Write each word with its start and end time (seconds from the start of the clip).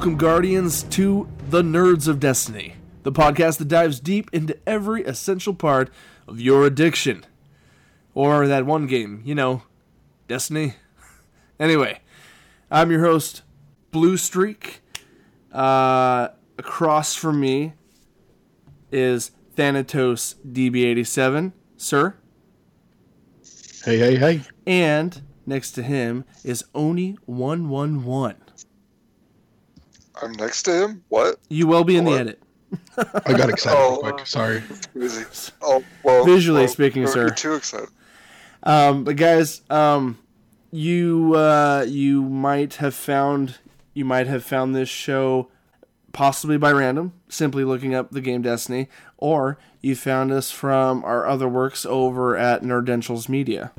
Welcome, 0.00 0.16
Guardians, 0.16 0.84
to 0.84 1.28
the 1.50 1.60
Nerds 1.60 2.08
of 2.08 2.18
Destiny, 2.18 2.76
the 3.02 3.12
podcast 3.12 3.58
that 3.58 3.68
dives 3.68 4.00
deep 4.00 4.30
into 4.32 4.56
every 4.66 5.04
essential 5.04 5.52
part 5.52 5.90
of 6.26 6.40
your 6.40 6.64
addiction. 6.64 7.26
Or 8.14 8.46
that 8.46 8.64
one 8.64 8.86
game, 8.86 9.20
you 9.26 9.34
know, 9.34 9.64
Destiny. 10.26 10.76
anyway, 11.60 12.00
I'm 12.70 12.90
your 12.90 13.04
host, 13.04 13.42
Blue 13.90 14.16
Streak. 14.16 14.80
Uh, 15.52 16.28
across 16.56 17.14
from 17.14 17.38
me 17.38 17.74
is 18.90 19.32
Thanatos 19.54 20.36
DB87. 20.50 21.52
Sir? 21.76 22.14
Hey, 23.84 23.98
hey, 23.98 24.16
hey. 24.16 24.40
And 24.66 25.20
next 25.44 25.72
to 25.72 25.82
him 25.82 26.24
is 26.42 26.64
Oni111. 26.74 28.36
I'm 30.22 30.32
next 30.32 30.62
to 30.64 30.84
him? 30.84 31.04
What? 31.08 31.38
You 31.48 31.66
will 31.66 31.84
be 31.84 31.96
in 31.96 32.04
the 32.04 32.12
edit. 32.12 32.42
I 32.98 33.32
got 33.32 33.48
excited 33.50 33.76
Oh, 33.78 34.00
real 34.02 34.12
quick. 34.12 34.26
Sorry. 34.26 34.62
Easy. 35.00 35.24
Oh, 35.62 35.82
well. 36.02 36.24
Visually 36.24 36.60
well, 36.60 36.68
speaking, 36.68 37.02
you're, 37.02 37.10
sir. 37.12 37.20
You're 37.22 37.34
too 37.34 37.54
excited. 37.54 37.88
Um, 38.62 39.04
but 39.04 39.16
guys, 39.16 39.62
um, 39.70 40.18
you 40.70 41.34
uh, 41.34 41.84
you 41.88 42.22
might 42.22 42.74
have 42.74 42.94
found 42.94 43.58
you 43.94 44.04
might 44.04 44.26
have 44.26 44.44
found 44.44 44.74
this 44.74 44.88
show 44.88 45.48
possibly 46.12 46.58
by 46.58 46.72
random, 46.72 47.12
simply 47.28 47.64
looking 47.64 47.94
up 47.94 48.10
the 48.10 48.20
game 48.20 48.42
Destiny, 48.42 48.88
or 49.16 49.58
you 49.80 49.96
found 49.96 50.30
us 50.32 50.50
from 50.50 51.04
our 51.04 51.26
other 51.26 51.48
works 51.48 51.86
over 51.86 52.36
at 52.36 52.62
Nerdentials 52.62 53.28
Media. 53.28 53.72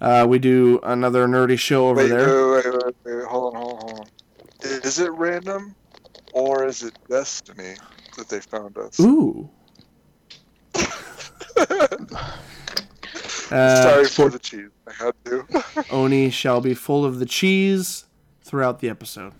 Uh, 0.00 0.26
we 0.28 0.38
do 0.38 0.78
another 0.82 1.26
nerdy 1.26 1.58
show 1.58 1.88
over 1.88 2.02
Wait, 2.02 2.08
there. 2.08 2.52
wait, 2.52 2.66
wait, 2.66 2.74
wait, 2.84 2.94
wait, 3.16 3.24
hold 3.24 3.54
on, 3.54 3.60
hold 3.62 3.74
on, 3.74 3.88
hold 3.88 4.00
on. 4.00 4.06
Is 4.66 4.98
it 4.98 5.10
random 5.12 5.74
or 6.32 6.64
is 6.66 6.82
it 6.82 6.96
destiny 7.08 7.74
that 8.16 8.28
they 8.28 8.40
found 8.40 8.76
us? 8.78 8.98
Ooh. 9.00 9.48
Uh, 13.48 13.82
Sorry 13.82 14.04
for 14.06 14.28
the 14.28 14.40
cheese. 14.40 14.70
I 14.88 15.04
had 15.04 15.14
to. 15.26 15.46
Oni 15.92 16.30
shall 16.30 16.60
be 16.60 16.74
full 16.74 17.04
of 17.04 17.20
the 17.20 17.26
cheese 17.26 18.06
throughout 18.42 18.80
the 18.80 18.88
episode. 18.88 19.34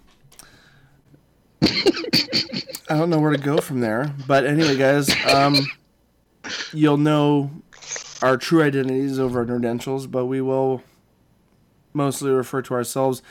I 1.62 2.96
don't 2.96 3.10
know 3.10 3.18
where 3.18 3.32
to 3.32 3.38
go 3.38 3.56
from 3.58 3.80
there, 3.80 4.14
but 4.28 4.46
anyway, 4.46 4.76
guys, 4.76 5.10
um, 5.26 5.56
you'll 6.72 6.98
know 6.98 7.50
our 8.22 8.36
true 8.36 8.62
identities 8.62 9.18
over 9.18 9.42
at 9.42 9.48
Nerdentials, 9.48 10.08
but 10.08 10.26
we 10.26 10.40
will 10.40 10.82
mostly 11.92 12.30
refer 12.30 12.62
to 12.62 12.74
ourselves 12.74 13.22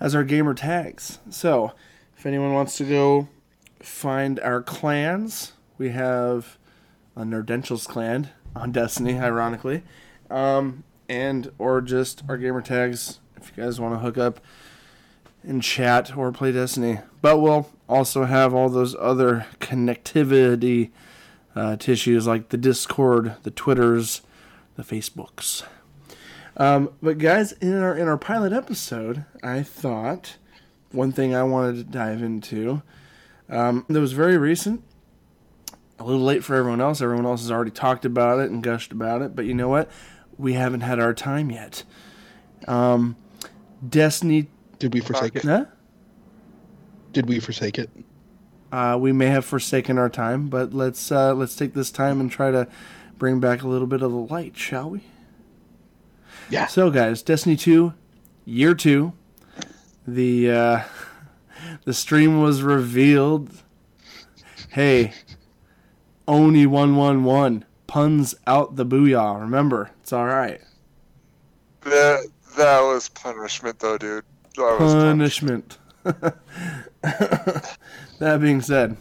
as 0.00 0.14
our 0.14 0.24
gamer 0.24 0.54
tags. 0.54 1.18
So, 1.30 1.72
if 2.16 2.26
anyone 2.26 2.52
wants 2.52 2.76
to 2.78 2.84
go 2.84 3.28
find 3.80 4.40
our 4.40 4.62
clans, 4.62 5.52
we 5.78 5.90
have 5.90 6.58
a 7.14 7.22
Nerdentials 7.22 7.86
clan 7.86 8.30
on 8.54 8.72
Destiny, 8.72 9.18
ironically, 9.18 9.82
um, 10.30 10.84
and 11.08 11.50
or 11.58 11.80
just 11.80 12.22
our 12.28 12.36
gamer 12.36 12.62
tags 12.62 13.20
if 13.36 13.52
you 13.56 13.62
guys 13.62 13.80
want 13.80 13.94
to 13.94 13.98
hook 13.98 14.18
up 14.18 14.40
and 15.42 15.62
chat 15.62 16.16
or 16.16 16.32
play 16.32 16.52
Destiny. 16.52 17.00
But 17.22 17.38
we'll 17.38 17.70
also 17.88 18.24
have 18.24 18.54
all 18.54 18.68
those 18.68 18.96
other 18.98 19.46
connectivity 19.60 20.90
uh, 21.54 21.76
tissues 21.76 22.26
like 22.26 22.50
the 22.50 22.56
Discord, 22.56 23.36
the 23.42 23.50
Twitters, 23.50 24.22
the 24.76 24.82
Facebooks. 24.82 25.64
Um, 26.56 26.90
but 27.02 27.18
guys, 27.18 27.52
in 27.52 27.76
our 27.76 27.96
in 27.96 28.08
our 28.08 28.16
pilot 28.16 28.52
episode, 28.52 29.24
I 29.42 29.62
thought 29.62 30.36
one 30.92 31.12
thing 31.12 31.34
I 31.34 31.42
wanted 31.42 31.76
to 31.76 31.84
dive 31.84 32.22
into 32.22 32.82
um, 33.48 33.84
that 33.88 34.00
was 34.00 34.12
very 34.12 34.38
recent. 34.38 34.82
A 35.98 36.04
little 36.04 36.22
late 36.22 36.44
for 36.44 36.54
everyone 36.54 36.80
else. 36.80 37.00
Everyone 37.00 37.26
else 37.26 37.40
has 37.42 37.50
already 37.50 37.70
talked 37.70 38.04
about 38.04 38.38
it 38.40 38.50
and 38.50 38.62
gushed 38.62 38.92
about 38.92 39.22
it. 39.22 39.34
But 39.34 39.46
you 39.46 39.54
know 39.54 39.68
what? 39.68 39.90
We 40.36 40.52
haven't 40.52 40.82
had 40.82 40.98
our 41.00 41.14
time 41.14 41.50
yet. 41.50 41.84
Um, 42.68 43.16
Destiny. 43.86 44.48
Did 44.78 44.92
we 44.92 45.00
forsake 45.00 45.36
it? 45.36 45.44
Huh? 45.44 45.66
Did 47.12 47.28
we 47.28 47.40
forsake 47.40 47.78
it? 47.78 47.90
Uh, 48.70 48.98
we 49.00 49.12
may 49.12 49.28
have 49.28 49.44
forsaken 49.44 49.96
our 49.96 50.10
time, 50.10 50.48
but 50.48 50.74
let's 50.74 51.10
uh, 51.10 51.34
let's 51.34 51.56
take 51.56 51.72
this 51.72 51.90
time 51.90 52.20
and 52.20 52.30
try 52.30 52.50
to 52.50 52.68
bring 53.16 53.40
back 53.40 53.62
a 53.62 53.68
little 53.68 53.86
bit 53.86 54.02
of 54.02 54.10
the 54.10 54.18
light, 54.18 54.56
shall 54.56 54.90
we? 54.90 55.00
Yeah. 56.48 56.66
So, 56.66 56.90
guys, 56.90 57.22
Destiny 57.22 57.56
Two, 57.56 57.94
Year 58.44 58.74
Two, 58.74 59.12
the 60.06 60.50
uh, 60.50 60.82
the 61.84 61.94
stream 61.94 62.40
was 62.40 62.62
revealed. 62.62 63.50
Hey, 64.70 65.12
Oni 66.28 66.66
one 66.66 66.96
one 66.96 67.24
one 67.24 67.64
puns 67.86 68.34
out 68.46 68.76
the 68.76 68.84
booyah. 68.84 69.40
Remember, 69.40 69.90
it's 70.02 70.12
all 70.12 70.26
right. 70.26 70.60
that, 71.82 72.26
that 72.56 72.80
was 72.80 73.08
punishment, 73.08 73.78
though, 73.78 73.96
dude. 73.98 74.24
That 74.56 74.76
was 74.80 74.94
punishment. 74.94 75.78
that 76.02 76.40
being 78.40 78.60
said, 78.60 78.96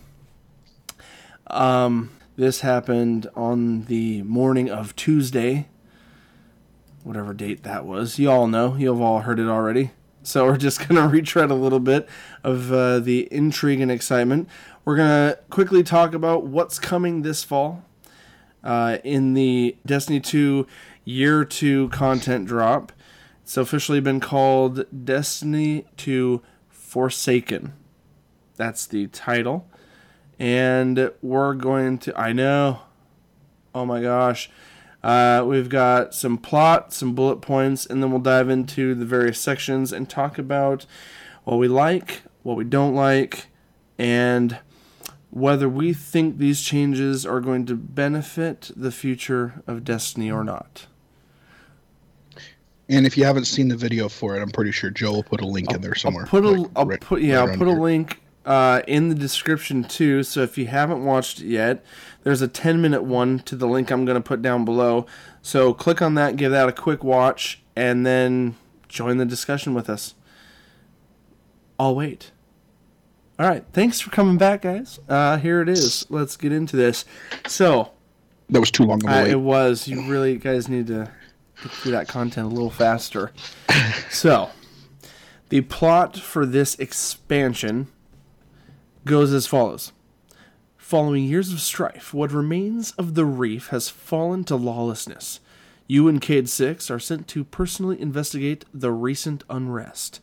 um, 1.48 2.12
this 2.36 2.62
happened 2.62 3.28
on 3.36 3.84
the 3.86 4.22
morning 4.24 4.70
of 4.70 4.96
Tuesday, 4.96 5.68
whatever 7.06 7.34
date 7.34 7.64
that 7.64 7.86
was. 7.86 8.18
You 8.20 8.32
all 8.32 8.48
know. 8.48 8.76
You've 8.76 9.00
all 9.00 9.22
heard 9.22 9.40
it 9.40 9.48
already. 9.48 9.92
So 10.24 10.46
we're 10.46 10.58
just 10.58 10.80
going 10.88 11.02
to 11.02 11.08
retread 11.08 11.52
a 11.52 11.56
little 11.56 11.80
bit 11.80 12.10
of 12.44 12.74
uh, 12.74 13.00
the 13.00 13.32
intrigue 13.32 13.80
and 13.80 13.92
excitement. 13.92 14.50
We're 14.84 14.98
going 14.98 15.30
to 15.30 15.40
quickly 15.50 15.84
talk 15.84 16.14
about 16.14 16.46
what's 16.46 16.80
coming 16.80 17.22
this 17.22 17.44
fall 17.44 17.86
uh, 18.64 18.98
in 19.04 19.36
the 19.36 19.78
Destiny 19.86 20.20
2 20.20 20.68
Year 21.06 21.46
2 21.46 21.90
content 21.90 22.48
drop. 22.48 22.92
It's 23.44 23.58
officially 23.58 24.00
been 24.00 24.20
called 24.20 24.86
Destiny 25.06 25.86
2 25.98 26.42
Forsaken. 26.70 27.74
That's 28.56 28.88
the 28.88 29.08
title. 29.08 29.68
And 30.40 31.12
we're 31.22 31.54
going 31.54 32.00
to. 32.00 32.20
I 32.20 32.34
know. 32.34 32.82
Oh 33.76 33.86
my 33.86 34.02
gosh. 34.02 34.50
Uh, 35.06 35.44
we've 35.46 35.70
got 35.70 36.16
some 36.16 36.36
plot, 36.36 36.92
some 36.92 37.14
bullet 37.14 37.36
points, 37.36 37.86
and 37.86 38.02
then 38.02 38.10
we'll 38.10 38.20
dive 38.20 38.50
into 38.50 38.96
the 38.96 39.06
various 39.06 39.40
sections 39.40 39.94
and 39.94 40.10
talk 40.10 40.40
about 40.40 40.88
what 41.44 41.58
we 41.58 41.68
like, 41.68 42.24
what 42.42 42.58
we 42.58 42.64
don't 42.64 42.96
like, 42.96 43.46
and 44.00 44.58
whether 45.30 45.70
we 45.70 45.94
think 45.94 46.40
these 46.40 46.60
changes 46.60 47.24
are 47.24 47.40
going 47.40 47.68
to 47.68 47.76
benefit 47.76 48.72
the 48.76 48.92
future 48.92 49.62
of 49.68 49.84
Destiny 49.84 50.32
or 50.32 50.44
not. 50.44 50.88
And 52.90 53.06
if 53.06 53.16
you 53.16 53.26
haven't 53.26 53.46
seen 53.46 53.68
the 53.68 53.78
video 53.78 54.10
for 54.10 54.36
it, 54.36 54.42
I'm 54.42 54.50
pretty 54.50 54.72
sure 54.72 54.90
Joe 54.90 55.12
will 55.12 55.24
put 55.24 55.40
a 55.40 55.46
link 55.46 55.72
in 55.72 55.82
there 55.82 55.94
somewhere. 55.94 56.24
I'll 56.24 56.32
put 56.32 56.46
a, 56.46 56.50
like, 56.50 56.76
will 56.76 56.86
right- 56.86 57.00
put 57.00 57.22
yeah, 57.22 57.42
right 57.42 57.50
I'll 57.52 57.58
put 57.58 57.68
a 57.68 57.72
link 57.72 58.22
uh, 58.44 58.82
in 58.88 59.10
the 59.10 59.16
description 59.16 59.84
too. 59.84 60.24
So 60.24 60.42
if 60.42 60.58
you 60.58 60.66
haven't 60.66 61.06
watched 61.06 61.42
it 61.42 61.48
yet, 61.48 61.86
there's 62.26 62.42
a 62.42 62.48
10 62.48 62.82
minute 62.82 63.04
one 63.04 63.40
to 63.40 63.56
the 63.56 63.68
link 63.68 63.92
I'm 63.92 64.04
going 64.04 64.22
to 64.22 64.28
put 64.28 64.42
down 64.42 64.66
below. 64.66 65.06
So 65.44 65.74
click 65.76 66.02
on 66.02 66.16
that, 66.16 66.36
give 66.36 66.52
that 66.52 66.68
a 66.68 66.72
quick 66.72 67.04
watch, 67.04 67.62
and 67.76 68.04
then 68.06 68.56
join 68.90 69.18
the 69.18 69.26
discussion 69.26 69.76
with 69.76 69.90
us. 69.90 70.16
I'll 71.80 71.96
wait. 71.96 72.32
All 73.38 73.48
right, 73.48 73.64
thanks 73.74 74.02
for 74.02 74.10
coming 74.10 74.38
back, 74.38 74.64
guys. 74.64 75.00
Uh, 75.08 75.38
here 75.38 75.62
it 75.62 75.70
is. 75.70 76.08
Let's 76.10 76.36
get 76.36 76.52
into 76.52 76.76
this. 76.76 77.06
So 77.46 77.92
That 78.50 78.60
was 78.60 78.72
too 78.72 78.86
long 78.86 79.06
of 79.06 79.12
a 79.12 79.22
uh, 79.22 79.26
it 79.26 79.40
was. 79.40 79.88
You 79.88 80.10
really 80.10 80.38
guys 80.38 80.68
need 80.68 80.88
to 80.88 81.12
get 81.62 81.72
through 81.72 81.92
that 81.92 82.08
content 82.08 82.48
a 82.48 82.50
little 82.50 82.72
faster. 82.72 83.34
so, 84.10 84.50
the 85.50 85.62
plot 85.62 86.18
for 86.18 86.46
this 86.46 86.74
expansion 86.80 87.88
goes 89.04 89.32
as 89.32 89.46
follows. 89.46 89.92
Following 90.86 91.24
years 91.24 91.52
of 91.52 91.62
strife, 91.62 92.14
what 92.14 92.32
remains 92.32 92.92
of 92.92 93.16
the 93.16 93.26
reef 93.26 93.70
has 93.70 93.90
fallen 93.90 94.44
to 94.44 94.56
lawlessness. 94.56 95.40
You 95.88 96.08
and 96.08 96.22
Cayde 96.22 96.48
Six 96.48 96.92
are 96.92 97.00
sent 97.00 97.28
to 97.30 97.44
personally 97.44 98.00
investigate 98.00 98.66
the 98.72 98.92
recent 98.92 99.44
unrest. 99.50 100.20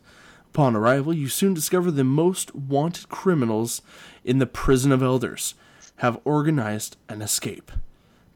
Upon 0.53 0.73
arrival, 0.73 1.13
you 1.13 1.27
soon 1.27 1.53
discover 1.53 1.91
the 1.91 2.05
most 2.05 2.55
wanted 2.55 3.09
criminals 3.09 3.81
in 4.23 4.39
the 4.39 4.45
Prison 4.45 4.93
of 4.93 5.03
Elders 5.03 5.53
have 5.97 6.21
organized 6.23 6.95
an 7.09 7.21
escape. 7.21 7.69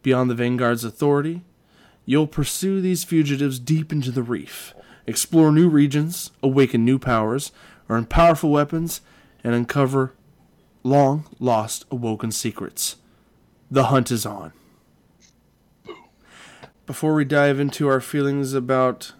Beyond 0.04 0.30
the 0.30 0.36
Vanguard's 0.36 0.84
authority, 0.84 1.46
you'll 2.06 2.28
pursue 2.28 2.82
these 2.82 3.06
fugitives 3.06 3.58
deep 3.58 3.94
into 3.94 4.12
the 4.12 4.22
reef, 4.22 4.74
explore 5.06 5.54
new 5.54 5.70
regions, 5.70 6.32
awaken 6.44 6.84
new 6.84 7.00
powers, 7.00 7.54
earn 7.88 8.06
powerful 8.06 8.50
weapons, 8.50 9.00
and 9.46 9.56
uncover 9.56 10.12
long 10.88 11.26
lost 11.40 11.86
awoken 11.92 12.32
secrets. 12.32 12.96
The 13.70 13.86
hunt 13.86 14.12
is 14.12 14.26
on. 14.26 14.54
Before 16.86 17.14
we 17.14 17.26
dive 17.26 17.60
into 17.60 17.88
our 17.88 18.00
feelings 18.00 18.54
about 18.54 19.12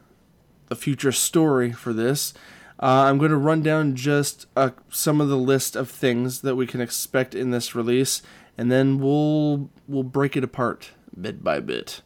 the 0.68 0.76
future 0.76 1.12
story 1.12 1.72
for 1.72 1.94
this, 1.94 2.34
Uh, 2.80 3.10
I'm 3.10 3.18
going 3.18 3.32
to 3.32 3.38
run 3.38 3.64
down 3.64 3.96
just 3.96 4.46
uh, 4.56 4.70
some 4.90 5.20
of 5.20 5.30
the 5.30 5.38
list 5.38 5.76
of 5.76 5.90
things 5.90 6.42
that 6.42 6.56
we 6.56 6.68
can 6.68 6.80
expect 6.80 7.34
in 7.34 7.50
this 7.50 7.74
release, 7.74 8.22
and 8.56 8.72
then 8.72 9.00
we'll 9.00 9.72
we'll 9.88 10.04
break 10.04 10.38
it 10.38 10.44
apart 10.44 10.92
bit 11.20 11.44
by 11.44 11.60
bit. 11.60 12.04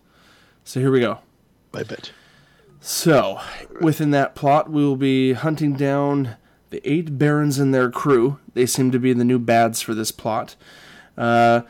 So 0.64 0.80
here 0.80 0.92
we 0.92 1.02
go. 1.02 1.20
I 1.74 1.84
bet. 1.84 2.14
So, 2.80 3.42
within 3.82 4.12
that 4.12 4.34
plot, 4.34 4.72
we 4.72 4.82
will 4.82 4.96
be 4.96 5.34
hunting 5.34 5.74
down 5.74 6.38
the 6.72 6.82
eight 6.90 7.18
barons 7.18 7.60
and 7.60 7.74
their 7.74 7.92
crew. 7.92 8.40
They 8.54 8.66
seem 8.66 8.92
to 8.92 9.00
be 9.00 9.14
the 9.14 9.24
new 9.24 9.40
bads 9.40 9.82
for 9.82 9.94
this 9.94 10.12
plot. 10.12 10.56
Uh, 11.18 11.62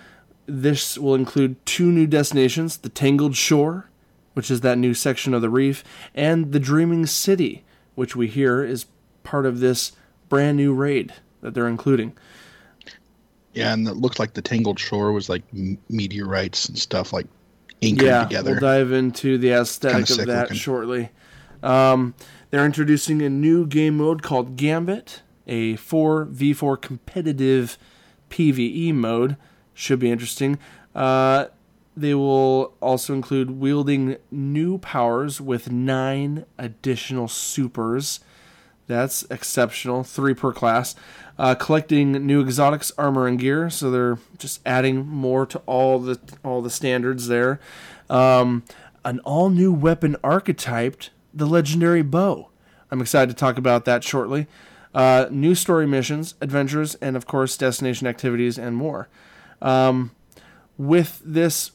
this 0.46 0.98
will 0.98 1.16
include 1.16 1.64
two 1.66 1.92
new 1.92 2.08
destinations 2.08 2.78
the 2.78 2.90
Tangled 2.90 3.36
Shore, 3.36 3.90
which 4.34 4.50
is 4.50 4.62
that 4.62 4.78
new 4.78 4.94
section 4.94 5.34
of 5.34 5.42
the 5.42 5.50
reef, 5.50 5.84
and 6.16 6.52
the 6.54 6.60
Dreaming 6.60 7.06
City, 7.06 7.64
which 7.96 8.16
we 8.16 8.28
hear 8.28 8.64
is 8.64 8.86
part 9.24 9.46
of 9.46 9.60
this 9.60 9.92
brand 10.30 10.58
new 10.58 10.74
raid 10.74 11.14
that 11.42 11.54
they're 11.54 11.68
including. 11.68 12.14
Yeah, 13.54 13.74
and 13.74 13.88
it 13.88 13.96
looked 13.96 14.20
like 14.20 14.34
the 14.34 14.42
Tangled 14.42 14.80
Shore 14.80 15.12
was 15.12 15.28
like 15.28 15.44
meteorites 15.90 16.70
and 16.70 16.78
stuff 16.78 17.12
like 17.12 17.28
anchored 17.82 18.06
yeah, 18.06 18.24
together. 18.24 18.52
we'll 18.52 18.60
dive 18.62 18.92
into 18.92 19.38
the 19.38 19.52
aesthetic 19.52 20.08
Kinda 20.08 20.22
of 20.22 20.28
that 20.28 20.42
looking. 20.44 20.58
shortly. 20.58 21.10
Um, 21.64 22.14
they're 22.50 22.66
introducing 22.66 23.22
a 23.22 23.30
new 23.30 23.66
game 23.66 23.98
mode 23.98 24.22
called 24.24 24.56
Gambit, 24.56 25.22
a 25.48 25.76
4v4 25.76 26.82
competitive 26.82 27.78
PvE 28.30 28.94
mode. 28.94 29.38
Should 29.74 30.00
be 30.00 30.12
interesting. 30.12 30.60
Uh, 30.94 31.46
they 31.96 32.14
will 32.14 32.74
also 32.82 33.14
include 33.14 33.52
wielding 33.52 34.18
new 34.30 34.78
powers 34.78 35.42
with 35.42 35.72
nine 35.72 36.46
additional 36.58 37.28
supers. 37.28 38.22
That's 38.88 39.24
exceptional. 39.30 40.04
Three 40.04 40.34
per 40.34 40.52
class. 40.52 40.96
Uh, 41.38 41.56
collecting 41.56 42.12
new 42.26 42.42
exotics, 42.42 42.92
armor, 42.98 43.28
and 43.28 43.40
gear. 43.40 43.70
So 43.70 43.90
they're 43.90 44.20
just 44.38 44.60
adding 44.66 45.08
more 45.08 45.46
to 45.46 45.60
all 45.66 46.00
the 46.00 46.20
all 46.44 46.62
the 46.62 46.70
standards 46.70 47.28
there. 47.28 47.60
Um, 48.10 48.64
an 49.04 49.20
all 49.22 49.50
new 49.50 49.72
weapon 49.72 50.16
archetyped, 50.24 51.10
the 51.34 51.46
legendary 51.46 52.02
bow. 52.02 52.50
I'm 52.90 53.02
excited 53.02 53.30
to 53.30 53.40
talk 53.40 53.58
about 53.58 53.86
that 53.86 54.04
shortly. 54.04 54.48
Uh, 54.94 55.28
new 55.32 55.56
story 55.56 55.88
missions, 55.88 56.36
adventures, 56.42 56.96
and 56.96 57.16
of 57.16 57.26
course 57.26 57.56
destination 57.56 58.08
activities 58.08 58.58
and 58.58 58.76
more. 58.76 59.08
Um, 59.62 60.12
with 60.78 61.22
this 61.24 61.72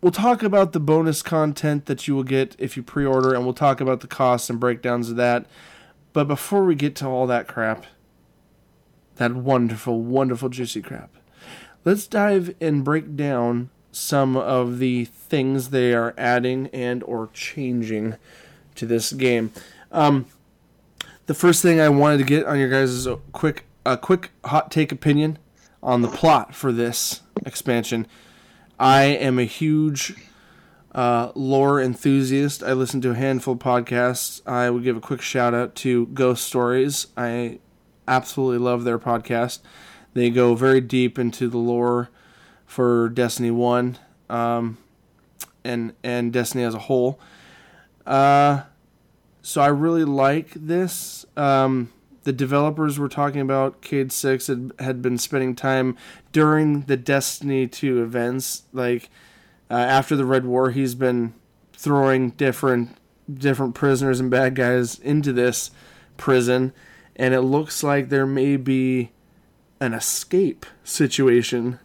we'll 0.00 0.12
talk 0.12 0.42
about 0.42 0.72
the 0.72 0.80
bonus 0.80 1.22
content 1.22 1.86
that 1.86 2.06
you 2.06 2.14
will 2.14 2.24
get 2.24 2.54
if 2.58 2.76
you 2.76 2.82
pre-order 2.82 3.34
and 3.34 3.44
we'll 3.44 3.54
talk 3.54 3.80
about 3.80 4.00
the 4.00 4.06
costs 4.06 4.50
and 4.50 4.60
breakdowns 4.60 5.10
of 5.10 5.16
that 5.16 5.46
but 6.12 6.28
before 6.28 6.64
we 6.64 6.74
get 6.74 6.94
to 6.94 7.06
all 7.06 7.26
that 7.26 7.48
crap 7.48 7.86
that 9.16 9.34
wonderful 9.34 10.00
wonderful 10.00 10.48
juicy 10.48 10.82
crap 10.82 11.10
let's 11.84 12.06
dive 12.06 12.54
and 12.60 12.84
break 12.84 13.16
down 13.16 13.70
some 13.90 14.36
of 14.36 14.78
the 14.78 15.04
things 15.06 15.70
they 15.70 15.94
are 15.94 16.14
adding 16.18 16.68
and 16.68 17.02
or 17.04 17.30
changing 17.32 18.14
to 18.76 18.86
this 18.86 19.12
game 19.12 19.52
um, 19.92 20.26
the 21.26 21.34
first 21.34 21.62
thing 21.62 21.80
i 21.80 21.88
wanted 21.88 22.18
to 22.18 22.24
get 22.24 22.46
on 22.46 22.58
your 22.58 22.68
guys 22.68 22.90
is 22.90 23.06
a 23.06 23.16
quick 23.32 23.64
a 23.84 23.96
quick 23.96 24.30
hot 24.44 24.70
take 24.70 24.92
opinion 24.92 25.38
on 25.82 26.02
the 26.02 26.08
plot 26.08 26.54
for 26.54 26.72
this 26.72 27.22
expansion 27.44 28.06
I 28.78 29.04
am 29.04 29.38
a 29.38 29.44
huge 29.44 30.14
uh, 30.94 31.32
lore 31.34 31.80
enthusiast. 31.80 32.62
I 32.62 32.74
listen 32.74 33.00
to 33.02 33.10
a 33.12 33.14
handful 33.14 33.54
of 33.54 33.60
podcasts. 33.60 34.46
I 34.46 34.68
would 34.68 34.84
give 34.84 34.96
a 34.96 35.00
quick 35.00 35.22
shout 35.22 35.54
out 35.54 35.74
to 35.76 36.06
Ghost 36.08 36.44
Stories. 36.44 37.06
I 37.16 37.60
absolutely 38.06 38.58
love 38.58 38.84
their 38.84 38.98
podcast. 38.98 39.60
They 40.12 40.28
go 40.30 40.54
very 40.54 40.80
deep 40.80 41.18
into 41.18 41.48
the 41.48 41.58
lore 41.58 42.10
for 42.66 43.08
Destiny 43.08 43.50
One, 43.50 43.98
um, 44.28 44.78
and 45.64 45.94
and 46.02 46.32
Destiny 46.32 46.64
as 46.64 46.74
a 46.74 46.80
whole. 46.80 47.18
Uh, 48.06 48.62
so 49.42 49.60
I 49.60 49.68
really 49.68 50.04
like 50.04 50.50
this. 50.54 51.26
Um, 51.36 51.92
the 52.24 52.32
developers 52.32 52.98
were 52.98 53.08
talking 53.08 53.40
about 53.40 53.82
Cayde 53.82 54.10
Six 54.10 54.48
had, 54.48 54.72
had 54.78 55.00
been 55.00 55.18
spending 55.18 55.54
time 55.54 55.96
during 56.32 56.82
the 56.82 56.96
Destiny 56.96 57.66
2 57.68 58.02
events. 58.02 58.64
Like 58.72 59.08
uh, 59.70 59.74
after 59.74 60.16
the 60.16 60.24
Red 60.24 60.44
War, 60.44 60.70
he's 60.70 60.94
been 60.94 61.34
throwing 61.72 62.30
different 62.30 62.96
different 63.32 63.74
prisoners 63.74 64.20
and 64.20 64.30
bad 64.30 64.54
guys 64.54 64.98
into 65.00 65.32
this 65.32 65.70
prison, 66.16 66.72
and 67.16 67.34
it 67.34 67.42
looks 67.42 67.82
like 67.82 68.08
there 68.08 68.26
may 68.26 68.56
be 68.56 69.10
an 69.80 69.92
escape 69.92 70.64
situation 70.84 71.78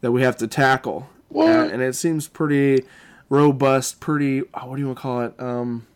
that 0.00 0.12
we 0.12 0.22
have 0.22 0.36
to 0.36 0.46
tackle. 0.46 1.08
What? 1.28 1.48
Uh, 1.48 1.68
and 1.72 1.82
it 1.82 1.94
seems 1.94 2.28
pretty 2.28 2.84
robust, 3.30 4.00
pretty 4.00 4.42
oh, 4.52 4.66
what 4.66 4.76
do 4.76 4.82
you 4.82 4.86
want 4.88 4.98
to 4.98 5.02
call 5.02 5.22
it? 5.22 5.40
Um, 5.40 5.86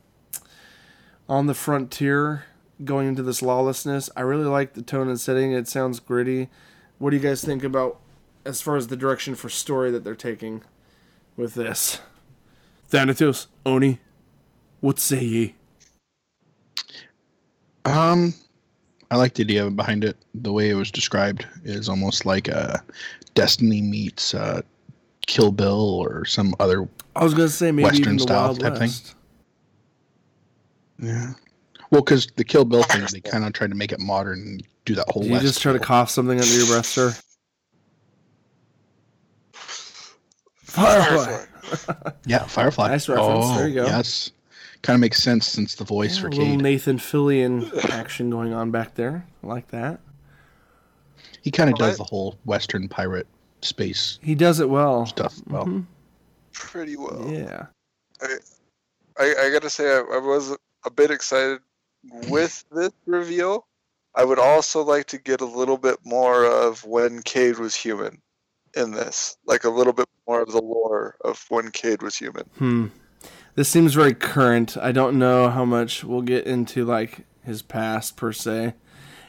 on 1.28 1.46
the 1.46 1.54
frontier 1.54 2.44
going 2.82 3.08
into 3.08 3.22
this 3.22 3.42
lawlessness. 3.42 4.08
I 4.16 4.22
really 4.22 4.44
like 4.44 4.72
the 4.72 4.82
tone 4.82 5.08
and 5.08 5.20
setting. 5.20 5.52
It 5.52 5.68
sounds 5.68 6.00
gritty. 6.00 6.48
What 6.98 7.10
do 7.10 7.16
you 7.16 7.22
guys 7.22 7.44
think 7.44 7.62
about 7.62 8.00
as 8.44 8.62
far 8.62 8.76
as 8.76 8.86
the 8.86 8.96
direction 8.96 9.34
for 9.34 9.48
story 9.48 9.90
that 9.90 10.04
they're 10.04 10.14
taking 10.14 10.62
with 11.36 11.54
this? 11.54 12.00
Thanatos, 12.88 13.48
Oni, 13.66 13.98
what 14.80 14.98
say 14.98 15.24
ye? 15.24 15.54
Um, 17.84 18.34
I 19.10 19.16
like 19.16 19.34
the 19.34 19.42
idea 19.42 19.68
behind 19.70 20.04
it. 20.04 20.16
The 20.34 20.52
way 20.52 20.70
it 20.70 20.74
was 20.74 20.90
described 20.90 21.46
is 21.64 21.88
almost 21.88 22.24
like 22.26 22.48
a 22.48 22.82
Destiny 23.34 23.82
meets 23.82 24.32
uh, 24.34 24.62
Kill 25.26 25.50
Bill 25.52 25.80
or 26.00 26.24
some 26.24 26.54
other. 26.60 26.88
I 27.16 27.24
was 27.24 27.34
gonna 27.34 27.48
say 27.48 27.70
maybe 27.72 27.84
Western 27.84 28.02
even 28.02 28.16
the 28.16 28.22
style 28.22 28.42
Wild 28.54 28.60
type 28.60 28.76
thing. 28.76 28.90
Yeah. 30.98 31.32
Well, 31.90 32.02
because 32.02 32.26
the 32.36 32.44
Kill 32.44 32.64
Bill 32.64 32.82
thing, 32.84 33.04
they 33.12 33.20
kind 33.20 33.44
of 33.44 33.52
tried 33.52 33.70
to 33.70 33.76
make 33.76 33.92
it 33.92 34.00
modern 34.00 34.40
and 34.40 34.62
do 34.84 34.94
that 34.94 35.08
whole. 35.10 35.22
Did 35.22 35.28
you 35.28 35.34
West 35.34 35.46
just 35.46 35.62
try 35.62 35.72
to 35.72 35.78
cough 35.78 36.10
something 36.10 36.38
under 36.40 36.52
your 36.56 36.66
breath, 36.66 36.86
sir? 36.86 37.14
Firefly. 40.62 41.44
Yeah, 42.26 42.44
Firefly. 42.46 42.88
Nice 42.88 43.08
reference. 43.08 43.28
Oh, 43.46 43.56
There 43.58 43.68
you 43.68 43.74
go. 43.76 43.82
Oh, 43.84 43.86
yes. 43.86 44.32
Kind 44.82 44.96
of 44.96 45.00
makes 45.00 45.22
sense 45.22 45.46
since 45.46 45.74
the 45.76 45.84
voice 45.84 46.16
Yeah, 46.16 46.22
for 46.22 46.26
a 46.28 46.30
little 46.30 46.46
Cayde. 46.46 46.60
Nathan 46.62 46.98
Fillion 46.98 47.90
action 47.90 48.28
going 48.28 48.52
on 48.52 48.70
back 48.70 48.94
there. 48.94 49.26
I 49.42 49.46
like 49.46 49.68
that. 49.68 50.00
He 51.42 51.50
kind 51.50 51.70
of 51.70 51.78
Well, 51.78 51.88
does 51.88 52.00
I- 52.00 52.02
the 52.02 52.08
whole 52.08 52.38
Western 52.44 52.88
pirate 52.88 53.26
space 53.64 54.18
He 54.22 54.34
does 54.34 54.60
it 54.60 54.68
well. 54.68 55.06
stuff 55.06 55.34
well. 55.48 55.64
Mhm. 55.66 55.86
Pretty 56.52 56.96
well. 56.96 57.26
Yeah. 57.28 57.66
I, 59.18 59.34
I 59.38 59.50
gotta 59.52 59.70
say, 59.70 59.86
I, 59.90 59.98
I 60.14 60.18
was 60.18 60.56
a 60.84 60.90
bit 60.90 61.10
excited 61.10 61.60
with 62.28 62.64
this 62.72 62.90
reveal. 63.06 63.66
I 64.14 64.24
would 64.24 64.38
also 64.38 64.82
like 64.82 65.06
to 65.06 65.18
get 65.18 65.40
a 65.40 65.44
little 65.46 65.76
bit 65.78 65.98
more 66.04 66.44
of 66.44 66.84
when 66.84 67.22
Cayde 67.22 67.58
was 67.58 67.74
human 67.74 68.20
in 68.76 68.92
this, 68.92 69.36
like 69.46 69.64
a 69.64 69.68
little 69.70 69.92
bit 69.92 70.08
more 70.26 70.40
of 70.42 70.52
the 70.52 70.60
lore 70.62 71.16
of 71.24 71.44
when 71.48 71.70
Cayde 71.70 72.02
was 72.02 72.16
human. 72.16 72.44
Hmm. 72.58 72.86
This 73.56 73.68
seems 73.68 73.94
very 73.94 74.14
current. 74.14 74.76
I 74.76 74.90
don't 74.92 75.18
know 75.18 75.48
how 75.48 75.64
much 75.64 76.02
we'll 76.04 76.22
get 76.22 76.46
into 76.46 76.84
like 76.84 77.24
his 77.44 77.62
past 77.62 78.16
per 78.16 78.32
se. 78.32 78.74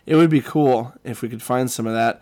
It 0.06 0.16
would 0.16 0.30
be 0.30 0.42
cool 0.42 0.94
if 1.04 1.22
we 1.22 1.30
could 1.30 1.42
find 1.44 1.70
some 1.70 1.86
of 1.88 1.94
that. 1.94 2.22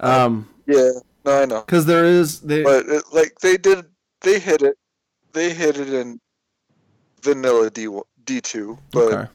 Um, 0.00 0.48
Yeah, 0.66 0.90
no, 1.24 1.42
I 1.42 1.44
know, 1.44 1.60
because 1.60 1.86
there 1.86 2.04
is 2.04 2.40
they 2.40 2.62
but 2.62 2.86
it, 2.86 3.04
like 3.12 3.38
they 3.40 3.56
did, 3.56 3.84
they 4.20 4.38
hit 4.38 4.62
it, 4.62 4.76
they 5.32 5.52
hit 5.52 5.78
it 5.78 5.92
in 5.92 6.20
vanilla 7.22 7.70
D 7.70 7.88
D 8.24 8.40
two, 8.40 8.78
but 8.90 9.12
okay. 9.12 9.30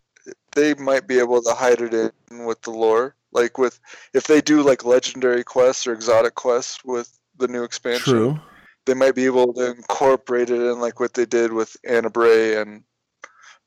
they 0.56 0.74
might 0.75 1.08
be 1.08 1.20
able 1.20 1.41
to 1.41 1.53
hide 1.53 1.82
it 1.82 1.94
in 1.94 2.46
with 2.46 2.62
the 2.62 2.72
lore. 2.72 3.15
Like 3.34 3.58
with 3.58 3.79
if 4.13 4.27
they 4.27 4.41
do 4.41 4.62
like 4.62 4.86
legendary 4.86 5.44
quests 5.44 5.86
or 5.86 5.94
exotic 5.94 6.36
quests 6.36 6.84
with 6.84 7.12
the 7.38 7.48
new 7.48 7.63
expansion, 7.63 8.13
True. 8.13 8.39
they 8.86 8.94
might 8.94 9.15
be 9.15 9.25
able 9.25 9.53
to 9.53 9.72
incorporate 9.72 10.50
it 10.50 10.62
in 10.62 10.79
like 10.79 11.00
what 11.00 11.13
they 11.13 11.25
did 11.25 11.53
with 11.53 11.75
Ana 11.88 12.10
Bray 12.10 12.56
and 12.60 12.84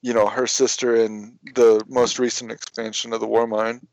you 0.02 0.14
know 0.14 0.26
her 0.26 0.46
sister 0.46 0.96
in 0.96 1.38
the 1.54 1.84
most 1.88 2.18
recent 2.18 2.50
expansion 2.50 3.12
of 3.12 3.20
the 3.20 3.28
Warmind. 3.28 3.86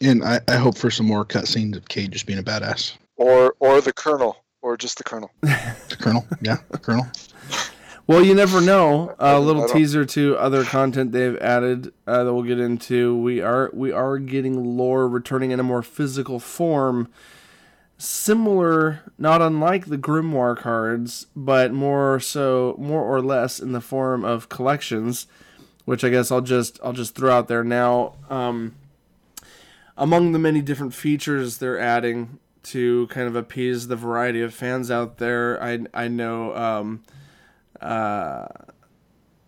And 0.00 0.24
I, 0.24 0.40
I 0.48 0.56
hope 0.56 0.76
for 0.76 0.90
some 0.90 1.06
more 1.06 1.24
cutscenes 1.24 1.76
of 1.76 1.88
Cayde 1.88 2.12
just 2.12 2.26
being 2.26 2.38
a 2.38 2.42
badass. 2.42 2.96
Or 3.16 3.54
or 3.60 3.80
the 3.80 3.92
Colonel, 3.92 4.44
or 4.62 4.76
just 4.76 4.98
the 4.98 5.04
Colonel. 5.04 5.30
The 5.88 5.96
Colonel, 5.96 6.26
yeah, 6.40 6.56
the 6.70 6.78
Colonel. 6.78 7.06
Well, 8.06 8.24
you 8.24 8.34
never 8.34 8.60
know. 8.60 9.14
A 9.18 9.32
don't- 9.32 9.46
little 9.46 9.68
teaser 9.68 10.04
to 10.06 10.36
other 10.36 10.64
content 10.64 11.12
they've 11.12 11.36
added 11.38 11.92
uh, 12.06 12.24
that 12.24 12.32
we'll 12.34 12.42
get 12.42 12.58
into. 12.58 13.16
We 13.16 13.40
are 13.40 13.70
we 13.72 13.92
are 13.92 14.18
getting 14.18 14.76
lore 14.76 15.06
returning 15.08 15.50
in 15.52 15.60
a 15.60 15.62
more 15.62 15.82
physical 15.82 16.40
form, 16.40 17.08
similar, 17.98 19.00
not 19.18 19.40
unlike 19.42 19.86
the 19.86 19.98
Grimoire 19.98 20.56
cards, 20.56 21.26
but 21.36 21.72
more 21.72 22.18
so, 22.20 22.74
more 22.78 23.02
or 23.02 23.20
less 23.20 23.60
in 23.60 23.72
the 23.72 23.80
form 23.80 24.24
of 24.24 24.48
collections. 24.48 25.26
which 25.84 26.04
I 26.04 26.08
guess 26.10 26.30
I'll 26.30 26.40
just 26.40 26.78
I'll 26.82 26.92
just 26.92 27.14
throw 27.14 27.32
out 27.32 27.48
there 27.48 27.64
now. 27.64 28.14
Um, 28.30 28.74
among 29.96 30.32
the 30.32 30.38
many 30.38 30.60
different 30.62 30.94
features 30.94 31.58
they're 31.58 31.78
adding 31.78 32.38
to 32.64 33.06
kind 33.08 33.26
of 33.26 33.36
appease 33.36 33.88
the 33.88 33.96
variety 33.96 34.40
of 34.40 34.54
fans 34.54 34.90
out 34.90 35.18
there, 35.18 35.62
I 35.62 35.80
I 35.92 36.08
know 36.08 36.54
um, 36.56 37.02
uh, 37.80 38.46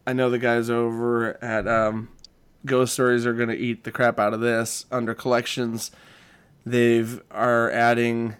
I 0.06 0.12
know 0.12 0.30
the 0.30 0.38
guys 0.38 0.71
over 0.71 1.42
at 1.42 1.66
um, 1.68 2.09
Ghost 2.66 2.94
Stories 2.94 3.26
are 3.26 3.35
going 3.35 3.49
to 3.49 3.56
eat 3.56 3.85
the 3.85 3.92
crap 3.92 4.18
out 4.18 4.35
of 4.35 4.40
this 4.40 4.87
under 4.90 5.14
collections. 5.14 5.90
They've 6.66 7.23
are 7.30 7.71
adding 7.71 8.37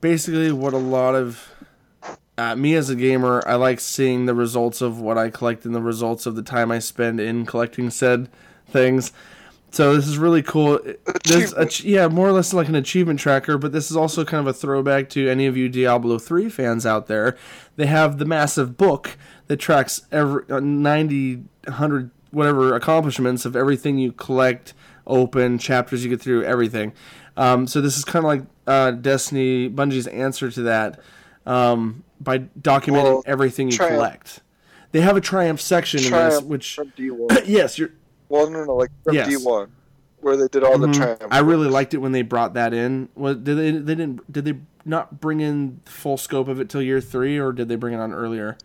basically 0.00 0.52
what 0.52 0.72
a 0.72 0.78
lot 0.78 1.14
of 1.14 1.50
uh, 2.36 2.56
me 2.56 2.74
as 2.74 2.90
a 2.90 2.96
gamer, 2.96 3.42
I 3.46 3.54
like 3.54 3.80
seeing 3.80 4.26
the 4.26 4.34
results 4.34 4.80
of 4.80 5.00
what 5.00 5.16
I 5.16 5.30
collect 5.30 5.64
and 5.64 5.74
the 5.74 5.80
results 5.80 6.26
of 6.26 6.34
the 6.34 6.42
time 6.42 6.70
I 6.70 6.80
spend 6.80 7.20
in 7.20 7.46
collecting 7.46 7.90
said 7.90 8.28
things. 8.68 9.12
So 9.74 9.96
this 9.96 10.06
is 10.06 10.18
really 10.18 10.42
cool. 10.42 10.78
This, 11.24 11.54
ach- 11.56 11.82
yeah, 11.82 12.06
more 12.08 12.28
or 12.28 12.32
less 12.32 12.52
like 12.52 12.68
an 12.68 12.74
achievement 12.74 13.18
tracker, 13.18 13.56
but 13.56 13.72
this 13.72 13.90
is 13.90 13.96
also 13.96 14.26
kind 14.26 14.46
of 14.46 14.46
a 14.46 14.52
throwback 14.52 15.08
to 15.10 15.26
any 15.26 15.46
of 15.46 15.56
you 15.56 15.70
Diablo 15.70 16.18
3 16.18 16.50
fans 16.50 16.84
out 16.84 17.06
there. 17.06 17.34
They 17.76 17.86
have 17.86 18.18
the 18.18 18.26
massive 18.26 18.76
book 18.76 19.16
that 19.46 19.56
tracks 19.56 20.02
every 20.12 20.44
uh, 20.50 20.60
90, 20.60 21.36
100, 21.64 22.10
whatever 22.30 22.74
accomplishments 22.74 23.46
of 23.46 23.56
everything 23.56 23.96
you 23.96 24.12
collect, 24.12 24.74
open, 25.06 25.56
chapters 25.58 26.04
you 26.04 26.10
get 26.10 26.20
through, 26.20 26.44
everything. 26.44 26.92
Um, 27.38 27.66
so 27.66 27.80
this 27.80 27.96
is 27.96 28.04
kind 28.04 28.22
of 28.26 28.28
like 28.28 28.42
uh, 28.66 28.90
Destiny, 28.90 29.70
Bungie's 29.70 30.06
answer 30.08 30.50
to 30.50 30.62
that 30.62 31.00
um, 31.46 32.04
by 32.20 32.40
documenting 32.60 32.92
Well, 33.04 33.22
everything 33.24 33.70
you 33.70 33.76
Triumph- 33.78 33.94
collect. 33.94 34.40
They 34.92 35.00
have 35.00 35.16
a 35.16 35.22
Triumph 35.22 35.60
section 35.62 36.04
in 36.04 36.12
this, 36.12 36.42
which 36.42 36.74
from 36.74 36.90
D1. 36.92 37.42
yes, 37.46 37.78
you're 37.78 37.90
well, 38.28 38.48
no, 38.50 38.64
no, 38.64 38.74
like 38.74 38.90
from 39.04 39.14
Yes. 39.14 39.28
D1, 39.28 39.68
where 40.20 40.36
they 40.36 40.48
did 40.48 40.62
all 40.64 40.78
the 40.78 40.86
Mhm. 40.88 40.94
triumph. 40.94 41.22
I 41.30 41.38
really 41.40 41.68
liked 41.68 41.94
it 41.94 41.98
when 41.98 42.12
they 42.12 42.22
brought 42.22 42.54
that 42.54 42.72
in. 42.74 43.08
Was 43.14 43.36
did 43.36 43.56
they? 43.58 43.70
They 43.72 43.94
didn't. 43.94 44.32
Did 44.32 44.44
they 44.44 44.54
not 44.84 45.20
bring 45.20 45.40
in 45.40 45.80
the 45.84 45.90
full 45.90 46.16
scope 46.16 46.48
of 46.48 46.60
it 46.60 46.68
till 46.68 46.82
year 46.82 47.00
three, 47.00 47.38
or 47.38 47.52
did 47.52 47.68
they 47.68 47.76
bring 47.76 47.94
it 47.94 47.98
on 48.00 48.12
earlier? 48.12 48.56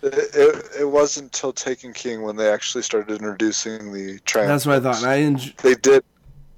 It, 0.00 0.14
it, 0.14 0.64
it 0.80 0.84
wasn't 0.84 1.24
until 1.26 1.52
Taken 1.52 1.92
King 1.92 2.22
when 2.22 2.36
they 2.36 2.48
actually 2.52 2.82
started 2.82 3.12
introducing 3.12 3.92
the 3.92 4.20
triumph. 4.20 4.48
That's 4.48 4.64
what 4.66 4.76
I 4.76 4.80
thought. 4.80 4.98
And 5.02 5.06
I 5.10 5.18
enj- 5.22 5.56
they 5.56 5.74
did. 5.74 6.04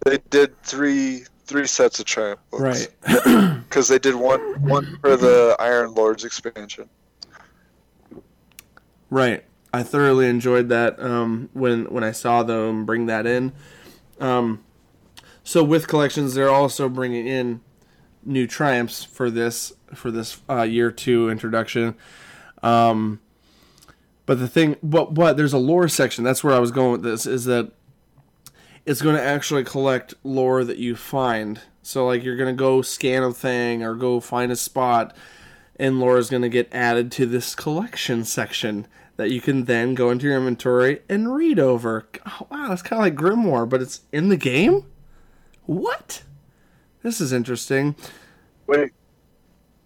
They 0.04 0.18
did 0.30 0.60
three 0.62 1.24
three 1.46 1.66
sets 1.66 1.98
of 1.98 2.04
triumph 2.04 2.40
books. 2.50 2.88
right. 3.06 3.56
Because 3.70 3.86
they 3.88 3.98
did 4.00 4.14
one 4.16 4.40
one 4.62 4.98
for 5.00 5.16
the 5.16 5.56
Iron 5.60 5.94
Lords 5.94 6.24
expansion. 6.24 6.88
Right. 9.10 9.44
I 9.72 9.82
thoroughly 9.82 10.28
enjoyed 10.28 10.68
that 10.68 11.00
um, 11.00 11.48
when 11.52 11.84
when 11.86 12.02
I 12.02 12.12
saw 12.12 12.42
them 12.42 12.84
bring 12.84 13.06
that 13.06 13.26
in. 13.26 13.52
Um, 14.18 14.64
so 15.44 15.62
with 15.62 15.88
collections, 15.88 16.34
they're 16.34 16.50
also 16.50 16.88
bringing 16.88 17.26
in 17.26 17.60
new 18.24 18.46
triumphs 18.46 19.04
for 19.04 19.30
this 19.30 19.72
for 19.94 20.10
this 20.10 20.40
uh, 20.48 20.62
year 20.62 20.90
two 20.90 21.30
introduction. 21.30 21.94
Um, 22.62 23.20
but 24.26 24.38
the 24.38 24.48
thing, 24.48 24.76
what 24.80 25.12
what 25.12 25.36
there's 25.36 25.52
a 25.52 25.58
lore 25.58 25.88
section. 25.88 26.24
That's 26.24 26.44
where 26.44 26.54
I 26.54 26.58
was 26.58 26.70
going 26.70 26.92
with 26.92 27.02
this. 27.02 27.26
Is 27.26 27.44
that 27.44 27.72
it's 28.84 29.02
going 29.02 29.16
to 29.16 29.22
actually 29.22 29.64
collect 29.64 30.14
lore 30.24 30.64
that 30.64 30.78
you 30.78 30.96
find. 30.96 31.60
So 31.82 32.06
like 32.06 32.22
you're 32.24 32.36
going 32.36 32.54
to 32.54 32.58
go 32.58 32.82
scan 32.82 33.22
a 33.22 33.32
thing 33.32 33.82
or 33.82 33.94
go 33.94 34.20
find 34.20 34.52
a 34.52 34.56
spot 34.56 35.14
and 35.76 35.98
lore 35.98 36.18
is 36.18 36.28
going 36.28 36.42
to 36.42 36.48
get 36.48 36.68
added 36.72 37.10
to 37.12 37.26
this 37.26 37.54
collection 37.54 38.24
section 38.24 38.86
that 39.20 39.30
you 39.30 39.42
can 39.42 39.66
then 39.66 39.94
go 39.94 40.08
into 40.08 40.24
your 40.24 40.38
inventory 40.38 41.02
and 41.06 41.34
read 41.34 41.58
over. 41.58 42.08
Oh, 42.24 42.46
wow, 42.50 42.72
it's 42.72 42.80
kind 42.80 42.98
of 42.98 43.04
like 43.04 43.14
Grimoire, 43.14 43.68
but 43.68 43.82
it's 43.82 44.00
in 44.12 44.30
the 44.30 44.36
game? 44.38 44.86
What? 45.66 46.22
This 47.02 47.20
is 47.20 47.30
interesting. 47.30 47.96
Wait, 48.66 48.92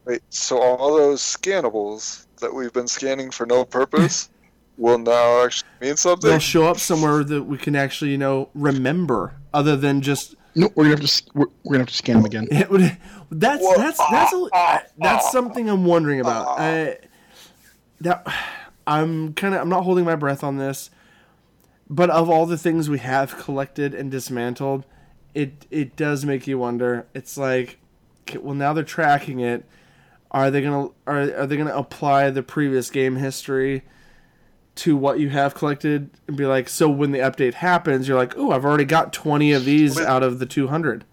wait. 0.05 0.23
So 0.31 0.61
all 0.61 0.97
those 0.97 1.21
scannables 1.21 2.27
that 2.39 2.55
we've 2.55 2.73
been 2.73 2.87
scanning 2.87 3.33
for 3.33 3.45
no 3.45 3.65
purpose 3.65 4.31
will 4.79 4.99
now 4.99 5.45
actually 5.45 5.69
mean 5.81 5.97
something. 5.97 6.31
They'll 6.31 6.39
show 6.39 6.69
up 6.69 6.79
somewhere 6.79 7.25
that 7.25 7.43
we 7.43 7.59
can 7.59 7.75
actually, 7.75 8.13
you 8.13 8.19
know, 8.19 8.51
remember 8.55 9.35
other 9.53 9.77
than 9.77 10.01
just 10.01 10.37
No, 10.55 10.71
we're 10.77 10.85
gonna 10.85 10.97
have 10.97 11.09
to 11.09 11.23
we're, 11.35 11.47
we're 11.65 11.73
gonna 11.73 11.79
have 11.81 11.89
to 11.89 11.95
scan 11.95 12.17
them 12.19 12.25
again. 12.25 12.47
Would. 12.71 12.97
That's 13.33 13.63
Well, 13.63 13.79
that's 13.79 13.99
that's 13.99 14.33
a, 14.33 14.83
that's 14.97 15.33
something 15.33 15.69
I'm 15.69 15.87
wondering 15.87 16.21
about. 16.21 16.61
I, 16.61 16.99
that 18.01 18.27
I'm 18.87 19.33
kind 19.35 19.55
of 19.55 19.61
I'm 19.61 19.69
not 19.69 19.85
holding 19.85 20.05
my 20.05 20.17
breath 20.17 20.45
on 20.45 20.59
this, 20.59 20.91
but 21.89 22.11
of 22.11 22.29
all 22.29 22.47
the 22.47 22.59
things 22.59 22.89
we 22.89 22.99
have 22.99 23.39
collected 23.39 23.95
and 23.95 24.11
dismantled, 24.11 24.85
it 25.35 25.67
it 25.71 25.97
does 25.97 26.25
make 26.25 26.47
you 26.47 26.59
wonder. 26.59 27.07
It's 27.15 27.37
like, 27.37 27.79
okay, 28.23 28.39
well 28.39 28.55
now 28.55 28.73
they're 28.73 28.85
tracking 28.85 29.41
it. 29.41 29.65
Are 30.31 30.51
they 30.51 30.63
gonna 30.63 30.89
are 31.07 31.21
are 31.35 31.47
they 31.47 31.57
gonna 31.57 31.77
apply 31.77 32.31
the 32.31 32.43
previous 32.43 32.91
game 32.91 33.17
history? 33.17 33.83
To 34.79 34.97
what 34.97 35.21
you 35.21 35.29
have 35.29 35.55
collected, 35.55 36.11
and 36.27 36.37
be 36.37 36.47
like, 36.47 36.69
so 36.69 36.91
when 36.91 37.13
the 37.13 37.21
update 37.21 37.55
happens, 37.55 38.09
you're 38.09 38.19
like, 38.19 38.37
oh, 38.37 38.51
I've 38.51 38.65
already 38.65 38.85
got 38.85 39.13
20 39.13 39.53
of 39.53 39.65
these 39.65 40.01
out 40.01 40.25
of 40.25 40.41
the 40.41 40.47
200. 40.47 41.05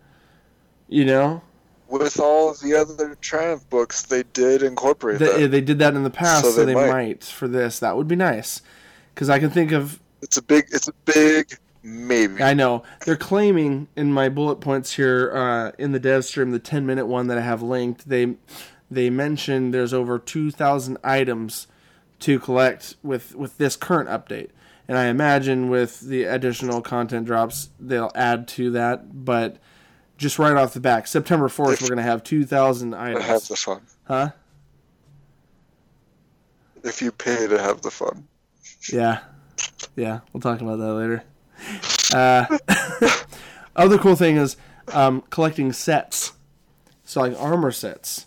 You 0.88 1.06
know, 1.06 1.44
With 1.92 2.20
all 2.22 2.50
of 2.50 2.60
the 2.62 2.74
other 2.74 3.16
triumph 3.22 3.70
books, 3.70 4.04
they 4.04 4.24
did 4.24 4.64
incorporate 4.64 5.20
They, 5.20 5.42
that. 5.42 5.52
they 5.52 5.60
did 5.62 5.78
that 5.80 5.94
in 5.94 6.04
the 6.04 6.10
past, 6.10 6.46
so, 6.46 6.52
So 6.52 6.66
they, 6.66 6.74
they 6.74 6.74
might. 6.74 6.90
might. 6.92 7.24
for 7.26 7.48
this. 7.50 7.80
That 7.80 7.98
would 7.98 8.08
be 8.08 8.16
nice, 8.16 8.62
because 9.14 9.30
I 9.30 9.40
can 9.40 9.50
think 9.50 9.72
of. 9.74 10.00
It's 10.22 10.38
a 10.38 10.42
big. 10.42 10.66
It's 10.72 10.88
a 10.88 10.94
big 11.06 11.58
maybe. 11.84 12.42
I 12.42 12.54
know 12.54 12.84
they're 13.06 13.18
claiming 13.18 13.88
in 13.98 14.14
my 14.14 14.30
bullet 14.30 14.58
points 14.62 14.94
here 14.94 15.32
uh, 15.36 15.72
in 15.78 15.92
the 15.92 16.00
dev 16.00 16.24
stream, 16.26 16.52
the 16.52 16.60
ten 16.60 16.86
minute 16.86 17.08
one 17.08 17.28
that 17.28 17.38
I 17.38 17.42
have 17.42 17.62
linked. 17.62 18.08
They 18.08 18.36
they 18.90 19.10
mentioned 19.10 19.74
there's 19.74 19.94
over 19.94 20.18
two 20.18 20.50
thousand 20.52 20.98
items 21.04 21.68
to 22.20 22.40
collect 22.40 22.96
with 23.04 23.36
with 23.36 23.58
this 23.58 23.76
current 23.76 24.08
update, 24.10 24.50
and 24.88 24.98
I 24.98 25.08
imagine 25.08 25.70
with 25.70 26.00
the 26.02 26.24
additional 26.24 26.82
content 26.82 27.26
drops 27.26 27.70
they'll 27.80 28.12
add 28.16 28.48
to 28.50 28.70
that. 28.72 29.26
But 29.26 29.58
just 30.22 30.40
right 30.40 30.56
off 30.56 30.74
the 30.74 30.80
back, 30.80 31.08
September 31.08 31.50
fourth, 31.50 31.82
we're 31.82 31.90
gonna 31.90 32.04
have 32.04 32.24
two 32.24 32.46
thousand 32.46 32.92
to 32.92 32.98
have 33.22 33.48
the 33.48 33.56
fun. 33.56 33.82
huh? 34.06 34.30
If 36.84 37.02
you 37.02 37.12
pay 37.12 37.48
to 37.48 37.60
have 37.60 37.82
the 37.82 37.92
fun. 37.92 38.28
Yeah, 38.92 39.20
yeah, 39.96 40.22
we'll 40.32 40.42
talk 40.42 40.62
about 40.62 40.78
that 40.78 40.94
later. 40.94 41.24
Uh, 42.14 42.58
other 43.76 43.98
cool 43.98 44.16
thing 44.16 44.38
is 44.38 44.58
um, 44.94 45.22
collecting 45.30 45.74
sets, 45.74 46.34
so 47.04 47.22
like 47.22 47.40
armor 47.40 47.72
sets. 47.72 48.26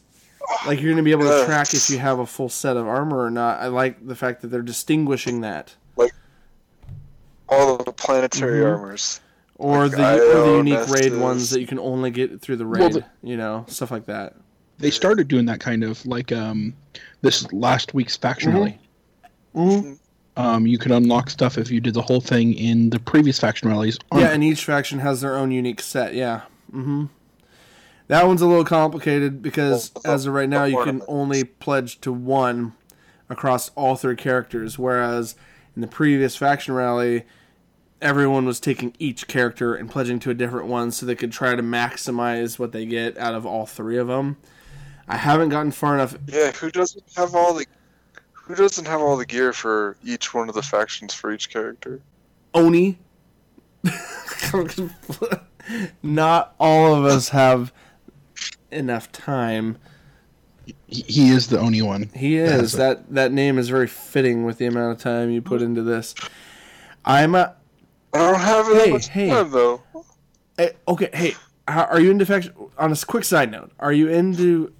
Like 0.66 0.80
you're 0.80 0.92
gonna 0.92 1.02
be 1.02 1.10
able 1.12 1.22
to 1.28 1.44
track 1.46 1.72
if 1.74 1.88
you 1.90 1.98
have 1.98 2.18
a 2.18 2.26
full 2.26 2.48
set 2.48 2.76
of 2.76 2.86
armor 2.86 3.18
or 3.24 3.30
not. 3.30 3.60
I 3.60 3.68
like 3.68 4.06
the 4.06 4.14
fact 4.14 4.42
that 4.42 4.48
they're 4.48 4.62
distinguishing 4.62 5.40
that, 5.40 5.74
Like, 5.96 6.12
All 7.48 7.76
of 7.76 7.84
the 7.84 7.92
planetary 7.92 8.60
Mhm. 8.60 8.72
armors. 8.72 9.20
Or 9.64 9.88
Like 9.88 9.92
the 9.96 10.36
or 10.36 10.50
the 10.50 10.56
unique 10.58 10.88
raid 10.88 11.04
Nessus. 11.04 11.18
ones 11.18 11.50
that 11.50 11.60
you 11.60 11.66
can 11.66 11.78
only 11.78 12.10
get 12.10 12.40
through 12.42 12.56
the 12.56 12.66
raid. 12.66 12.80
Well, 12.80 12.90
the- 12.90 13.04
you 13.22 13.36
know, 13.38 13.64
stuff 13.66 13.90
like 13.90 14.04
that. 14.06 14.34
They 14.78 14.90
started 14.90 15.26
doing 15.28 15.46
that 15.46 15.60
kind 15.60 15.82
of 15.84 16.04
like 16.04 16.32
um 16.32 16.74
this 17.22 17.50
last 17.52 17.94
week's 17.94 18.16
faction 18.16 18.52
Mhm. 18.52 18.54
rally. 18.54 18.78
Mm-hmm. 19.56 19.92
Um, 20.36 20.66
you 20.66 20.76
could 20.78 20.90
unlock 20.92 21.30
stuff 21.30 21.56
if 21.56 21.70
you 21.70 21.80
did 21.80 21.94
the 21.94 22.02
whole 22.02 22.20
thing 22.20 22.52
in 22.54 22.90
the 22.90 22.98
previous 22.98 23.38
faction 23.38 23.68
rallies. 23.68 23.98
Yeah, 24.12 24.30
and 24.32 24.42
each 24.44 24.64
faction 24.64 24.98
has 24.98 25.20
their 25.20 25.36
own 25.36 25.50
unique 25.52 25.80
set. 25.80 26.14
Yeah. 26.14 26.42
Mm-hmm. 26.72 27.04
That 28.08 28.26
one's 28.26 28.42
a 28.42 28.46
little 28.46 28.64
complicated 28.64 29.40
because 29.40 29.92
Well, 30.04 30.12
as 30.14 30.26
of 30.26 30.34
right 30.34 30.48
now, 30.48 30.64
you 30.64 30.82
can 30.84 31.00
only 31.08 31.44
pledge 31.44 32.00
to 32.02 32.12
one 32.12 32.72
across 33.30 33.70
all 33.76 33.96
three 33.96 34.16
characters, 34.16 34.78
whereas 34.78 35.36
in 35.74 35.80
the 35.80 35.88
previous 35.88 36.36
faction 36.36 36.74
rally, 36.74 37.24
everyone 38.04 38.44
was 38.44 38.60
taking 38.60 38.94
each 39.00 39.26
character 39.26 39.74
and 39.74 39.90
pledging 39.90 40.20
to 40.20 40.30
a 40.30 40.34
different 40.34 40.66
one 40.68 40.92
so 40.92 41.06
they 41.06 41.14
could 41.16 41.32
try 41.32 41.54
to 41.56 41.62
maximize 41.62 42.58
what 42.58 42.70
they 42.72 42.84
get 42.86 43.16
out 43.18 43.34
of 43.34 43.44
all 43.46 43.66
three 43.66 43.96
of 43.96 44.06
them. 44.06 44.36
I 45.08 45.16
haven't 45.16 45.48
gotten 45.48 45.72
far 45.72 45.94
enough. 45.94 46.16
Yeah, 46.26 46.52
who 46.52 46.70
doesn't 46.70 47.02
have 47.16 47.34
all 47.34 47.54
the 47.54 47.66
who 48.32 48.54
doesn't 48.54 48.86
have 48.86 49.00
all 49.00 49.16
the 49.16 49.24
gear 49.26 49.52
for 49.54 49.96
each 50.04 50.34
one 50.34 50.48
of 50.50 50.54
the 50.54 50.62
factions 50.62 51.14
for 51.14 51.32
each 51.32 51.48
character? 51.50 52.00
Oni. 52.52 52.98
Not 56.02 56.54
all 56.60 56.94
of 56.94 57.04
us 57.06 57.30
have 57.30 57.72
enough 58.70 59.10
time. 59.12 59.78
he, 60.86 61.02
he 61.06 61.30
is 61.30 61.48
the 61.48 61.58
only 61.58 61.80
one. 61.82 62.10
He 62.14 62.36
That 62.38 62.44
is. 62.46 62.60
has 62.60 62.74
a- 62.74 62.76
That 62.78 63.14
that 63.14 63.32
name 63.32 63.58
is 63.58 63.68
very 63.70 63.86
fitting 63.86 64.44
with 64.44 64.58
the 64.58 64.66
amount 64.66 64.92
of 64.92 64.98
time 65.02 65.30
you 65.30 65.40
put 65.40 65.62
into 65.62 65.82
this. 65.82 66.14
I'm 67.04 67.34
a, 67.34 67.54
I 68.14 68.18
don't 68.18 68.40
have 68.40 68.66
Hey, 68.66 68.90
much 68.92 69.08
hey. 69.08 69.28
time 69.28 69.50
though. 69.50 69.82
eh, 70.58 70.70
okay. 70.88 71.10
Hey, 71.12 71.34
how, 71.66 71.84
are 71.84 72.00
you 72.00 72.10
into 72.10 72.24
faction? 72.24 72.52
On 72.78 72.92
a 72.92 72.96
quick 72.96 73.24
side 73.24 73.50
note, 73.50 73.72
are 73.78 73.92
you 73.92 74.08
into? 74.08 74.72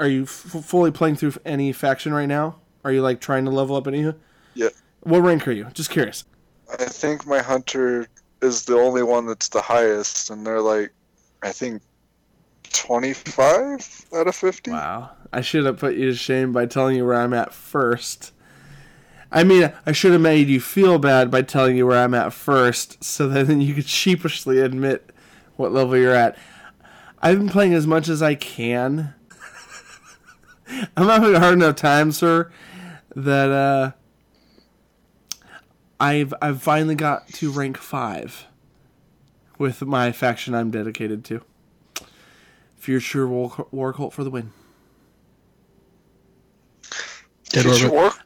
Are 0.00 0.08
you 0.08 0.24
f- 0.24 0.28
fully 0.30 0.90
playing 0.90 1.16
through 1.16 1.34
any 1.44 1.72
faction 1.72 2.12
right 2.12 2.26
now? 2.26 2.56
Are 2.84 2.92
you 2.92 3.00
like 3.00 3.20
trying 3.20 3.44
to 3.46 3.50
level 3.50 3.76
up 3.76 3.86
any? 3.86 4.12
Yeah. 4.54 4.68
What 5.00 5.20
rank 5.20 5.46
are 5.48 5.52
you? 5.52 5.66
Just 5.72 5.90
curious. 5.90 6.24
I 6.70 6.84
think 6.84 7.26
my 7.26 7.38
hunter 7.40 8.06
is 8.42 8.64
the 8.64 8.76
only 8.76 9.02
one 9.02 9.26
that's 9.26 9.48
the 9.48 9.62
highest, 9.62 10.30
and 10.30 10.46
they're 10.46 10.60
like, 10.60 10.92
I 11.42 11.52
think, 11.52 11.80
25 12.72 14.06
out 14.14 14.26
of 14.26 14.34
50. 14.34 14.70
Wow. 14.70 15.10
I 15.32 15.40
should 15.40 15.64
have 15.64 15.78
put 15.78 15.94
you 15.94 16.06
to 16.10 16.14
shame 16.14 16.52
by 16.52 16.66
telling 16.66 16.96
you 16.96 17.06
where 17.06 17.20
I'm 17.20 17.32
at 17.32 17.54
first. 17.54 18.32
I 19.32 19.44
mean, 19.44 19.72
I 19.86 19.92
should 19.92 20.12
have 20.12 20.20
made 20.20 20.48
you 20.48 20.60
feel 20.60 20.98
bad 20.98 21.30
by 21.30 21.42
telling 21.42 21.76
you 21.76 21.86
where 21.86 22.02
I'm 22.02 22.14
at 22.14 22.32
first, 22.32 23.02
so 23.02 23.28
that 23.28 23.46
then 23.48 23.60
you 23.60 23.74
could 23.74 23.88
sheepishly 23.88 24.60
admit 24.60 25.10
what 25.56 25.72
level 25.72 25.96
you're 25.96 26.14
at. 26.14 26.36
I've 27.22 27.38
been 27.38 27.48
playing 27.48 27.74
as 27.74 27.86
much 27.86 28.08
as 28.08 28.22
I 28.22 28.34
can. 28.34 29.14
I'm 30.96 31.08
having 31.08 31.34
a 31.34 31.40
hard 31.40 31.54
enough 31.54 31.76
time, 31.76 32.12
sir, 32.12 32.50
that 33.16 33.50
uh, 33.50 33.92
I've 35.98 36.34
I've 36.42 36.62
finally 36.62 36.94
got 36.94 37.28
to 37.28 37.50
rank 37.50 37.78
five 37.78 38.46
with 39.58 39.82
my 39.82 40.12
faction 40.12 40.54
I'm 40.54 40.70
dedicated 40.70 41.24
to. 41.26 41.42
Future 42.76 43.26
War, 43.26 43.66
War 43.70 43.92
Cult 43.94 44.12
for 44.12 44.24
the 44.24 44.30
win. 44.30 44.52
Dead 47.48 47.62
Future 47.62 47.88
Orbit. 47.88 47.92
War- 47.92 48.23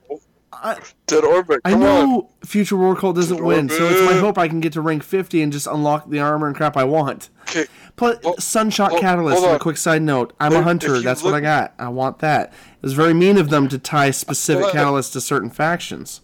I, 0.63 0.79
Dead 1.07 1.25
Orbit. 1.25 1.61
I 1.65 1.71
Come 1.73 1.83
on. 1.83 1.87
know 2.11 2.31
Future 2.45 2.77
War 2.77 2.95
Cult 2.97 3.17
doesn't 3.17 3.37
Future 3.37 3.45
win, 3.45 3.69
so 3.69 3.89
it's 3.89 4.03
my 4.03 4.19
hope 4.19 4.39
I 4.39 4.49
can 4.49 4.61
get 4.61 4.73
to 4.75 4.81
rank 4.81 5.03
50 5.03 5.43
and 5.43 5.53
just 5.53 5.67
unlock 5.67 6.09
the 6.11 6.19
armor 6.21 6.47
and 6.47 6.57
crap 6.57 6.77
I 6.77 6.85
want. 6.85 7.31
Okay. 7.43 7.67
Plus, 7.97 8.19
Well, 8.23 8.37
Sunshot 8.39 8.93
well, 8.93 9.01
Catalyst, 9.01 9.39
hold 9.39 9.51
on 9.51 9.57
a 9.57 9.59
quick 9.59 9.77
side 9.77 10.03
note. 10.03 10.33
I'm 10.39 10.53
a 10.53 10.63
hunter. 10.63 11.01
That's 11.01 11.23
what 11.23 11.35
I 11.35 11.41
got. 11.41 11.75
I 11.79 11.89
want 11.89 12.19
that. 12.21 12.53
It 12.53 12.83
was 12.83 12.93
very 12.93 13.15
mean 13.15 13.39
of 13.39 13.51
them 13.51 13.69
to 13.69 13.79
tie 13.79 14.11
specific 14.11 14.65
Hold 14.65 14.75
catalysts 14.77 15.13
to 15.13 15.21
certain 15.21 15.51
factions. 15.51 16.21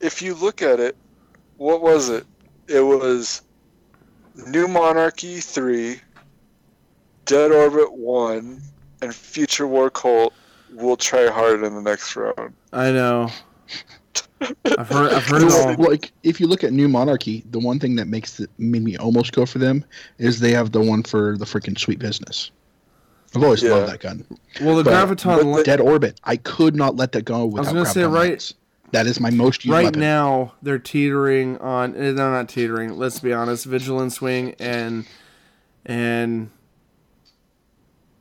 If 0.00 0.20
you 0.20 0.34
look 0.34 0.62
at 0.62 0.80
it, 0.80 0.96
what 1.56 1.80
was 1.80 2.08
it? 2.08 2.26
It 2.68 2.80
was 2.80 3.42
New 4.46 4.66
Monarchy 4.66 5.40
3, 5.40 6.00
Dead 7.24 7.52
Orbit 7.52 7.92
1, 7.92 8.60
and 9.02 9.14
Future 9.14 9.66
War 9.66 9.90
Cult 9.90 10.32
will 10.74 10.96
try 10.96 11.28
hard 11.28 11.62
in 11.62 11.74
the 11.74 11.80
next 11.82 12.14
round. 12.16 12.54
I 12.72 12.90
know. 12.92 13.30
I've 14.40 14.88
heard. 14.88 15.12
I've 15.12 15.24
heard 15.24 15.42
it 15.42 15.52
all. 15.52 15.74
Like 15.88 16.12
if 16.22 16.40
you 16.40 16.46
look 16.46 16.64
at 16.64 16.72
New 16.72 16.88
Monarchy, 16.88 17.44
the 17.50 17.58
one 17.58 17.78
thing 17.78 17.96
that 17.96 18.06
makes 18.08 18.40
it 18.40 18.50
made 18.58 18.82
me 18.82 18.96
almost 18.98 19.32
go 19.32 19.46
for 19.46 19.58
them 19.58 19.84
is 20.18 20.40
they 20.40 20.50
have 20.50 20.72
the 20.72 20.80
one 20.82 21.02
for 21.02 21.38
the 21.38 21.44
freaking 21.44 21.78
sweet 21.78 21.98
business. 21.98 22.50
I've 23.34 23.42
always 23.42 23.62
Yeah. 23.62 23.70
loved 23.70 23.92
that 23.92 24.00
gun. 24.00 24.24
Well, 24.60 24.76
the 24.76 24.84
But- 24.84 25.08
graviton. 25.08 25.24
but 25.38 25.46
li- 25.46 25.62
Dead 25.64 25.80
Orbit, 25.80 26.20
I 26.24 26.36
could 26.36 26.76
not 26.76 26.94
let 26.96 27.12
that 27.12 27.24
go 27.24 27.46
without. 27.46 27.58
I 27.58 27.72
was 27.72 27.72
gonna 27.72 27.86
say, 27.94 28.02
right- 28.04 28.30
lights. 28.30 28.54
That 28.92 29.06
is 29.08 29.18
my 29.18 29.30
most 29.30 29.64
used 29.64 29.72
right 29.72 29.86
weapon. 29.86 30.00
now 30.00 30.52
they're 30.62 30.78
teetering 30.78 31.56
on 31.58 31.96
eh, 31.96 32.12
they're 32.12 32.30
not 32.30 32.48
teetering 32.48 32.96
let's 32.96 33.18
be 33.18 33.32
honest 33.32 33.64
vigilance 33.64 34.20
wing 34.20 34.54
and 34.60 35.04
and 35.84 36.50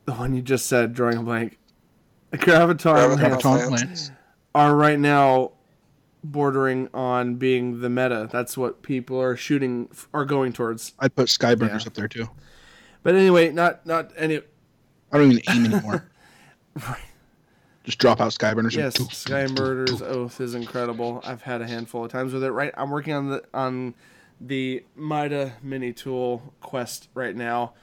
the 0.05 0.13
one 0.13 0.36
you 0.36 0.41
just 0.41 0.65
said 0.65 0.95
drawing 0.95 1.17
a 1.17 1.22
blank 1.22 1.60
graviton, 2.34 2.78
Graviton. 2.78 3.17
Lance 3.17 3.43
Graviton 3.43 3.69
Lance. 3.69 3.72
Lance. 3.72 4.12
are 4.56 4.76
right 4.76 5.00
now 5.00 5.52
bordering 6.24 6.88
on 6.93 7.36
being 7.36 7.82
the 7.82 7.89
meta 7.89 8.30
that's 8.32 8.58
what 8.58 8.82
people 8.82 9.19
are 9.22 9.36
shooting 9.36 9.89
are 10.13 10.24
going 10.26 10.54
towards 10.54 10.93
I'd 11.00 11.15
put 11.15 11.28
Skyburners 11.28 11.82
Yeah. 11.82 11.88
up 11.88 11.93
there 11.96 12.08
too. 12.08 12.30
but 13.04 13.13
anyway 13.15 13.52
not 13.52 13.86
not 13.86 14.12
any 14.15 14.38
I 15.12 15.17
don't 15.17 15.32
even 15.32 15.43
aim 15.50 15.65
anymore. 15.74 16.10
Just 17.84 18.00
drop 18.00 18.22
out 18.22 18.32
Skyburners. 18.32 18.74
yes 18.74 18.98
and 18.98 19.10
Skyburner's 19.10 20.02
Oath 20.02 20.39
is 20.39 20.56
incredible 20.56 21.22
i've 21.26 21.41
had 21.41 21.62
a 21.62 21.67
handful 21.67 22.06
of 22.06 22.12
times 22.12 22.34
with 22.34 22.43
it 22.43 22.52
right 22.52 22.74
i'm 22.78 22.89
working 22.89 23.13
on 23.13 23.30
the 23.30 23.43
on 23.54 23.93
the 24.39 24.84
MIDA 24.96 25.54
Mini-Tool 25.62 26.54
quest 26.62 27.10
right 27.13 27.36
now 27.36 27.74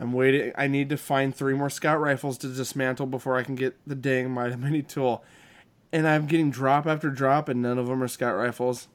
i'm 0.00 0.12
waiting 0.12 0.52
i 0.56 0.66
need 0.66 0.88
to 0.88 0.96
find 0.96 1.34
three 1.34 1.54
more 1.54 1.70
scout 1.70 2.00
rifles 2.00 2.36
to 2.38 2.48
dismantle 2.48 3.06
before 3.06 3.36
i 3.36 3.44
can 3.44 3.54
get 3.54 3.76
the 3.86 3.94
dang 3.94 4.30
mighty 4.30 4.56
mini 4.58 4.82
tool 4.82 5.24
and 5.92 6.08
i'm 6.08 6.26
getting 6.26 6.50
drop 6.50 6.86
after 6.86 7.10
drop 7.10 7.48
and 7.48 7.62
none 7.62 7.78
of 7.78 7.86
them 7.86 8.02
are 8.02 8.08
scout 8.08 8.36
rifles 8.36 8.88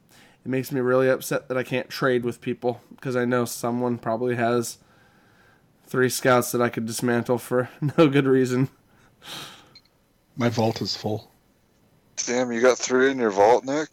it 0.46 0.50
makes 0.50 0.72
me 0.72 0.82
really 0.82 1.10
upset 1.10 1.48
that 1.48 1.58
i 1.58 1.64
can't 1.64 1.90
trade 1.90 2.26
with 2.26 2.42
people 2.42 2.82
because 2.92 3.16
i 3.16 3.26
know 3.26 3.46
someone 3.46 3.98
probably 3.98 4.36
has 4.36 4.80
three 5.86 6.10
scouts 6.10 6.52
that 6.52 6.62
i 6.62 6.70
could 6.70 6.86
dismantle 6.86 7.38
for 7.38 7.70
no 7.98 8.10
good 8.10 8.26
reason 8.28 8.70
My 10.38 10.50
vault 10.50 10.82
is 10.82 10.96
full. 10.96 11.32
Damn, 12.18 12.52
you 12.52 12.62
got 12.62 12.78
three 12.78 13.12
in 13.12 13.18
your 13.20 13.32
vault, 13.32 13.64
Nick? 13.66 13.90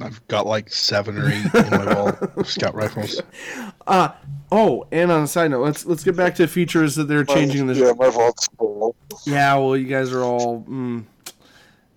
I've 0.00 0.26
got 0.28 0.46
like 0.46 0.70
seven 0.70 1.18
or 1.18 1.28
eight 1.28 1.54
in 1.54 1.70
my 1.70 1.84
vault 1.92 2.22
of 2.36 2.48
scout 2.48 2.74
rifles. 2.74 3.20
Uh 3.88 4.12
oh, 4.52 4.86
and 4.92 5.10
on 5.10 5.22
a 5.22 5.26
side 5.26 5.50
note, 5.50 5.64
let's 5.64 5.86
let's 5.86 6.04
get 6.04 6.14
back 6.14 6.34
to 6.34 6.46
features 6.46 6.94
that 6.96 7.04
they're 7.04 7.24
changing 7.24 7.66
this. 7.66 7.78
Yeah, 7.78 7.92
my 7.98 8.10
vault's 8.10 8.46
full. 8.58 8.94
Yeah, 9.24 9.54
well, 9.54 9.76
you 9.76 9.86
guys 9.86 10.12
are 10.12 10.22
all 10.22 10.62
mm, 10.68 11.04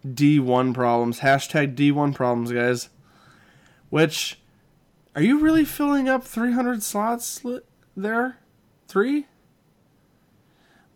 D1 0.08 0.74
problems. 0.74 1.20
Hashtag 1.20 1.76
D1 1.76 2.16
problems, 2.16 2.52
guys. 2.52 2.90
Which, 3.90 4.40
are 5.16 5.22
you 5.22 5.40
really 5.40 5.66
filling 5.66 6.08
up 6.08 6.24
300 6.24 6.82
slots 6.82 7.44
li- 7.44 7.60
there? 7.98 8.38
Three? 8.88 9.28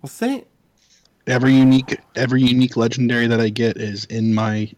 Well, 0.01 0.10
thank. 0.10 0.47
Every 1.27 1.55
unique, 1.55 1.99
every 2.15 2.41
unique 2.41 2.77
legendary 2.77 3.27
that 3.27 3.41
I 3.41 3.49
get 3.49 3.75
is 3.77 4.05
in 4.05 4.34
my 4.34 4.71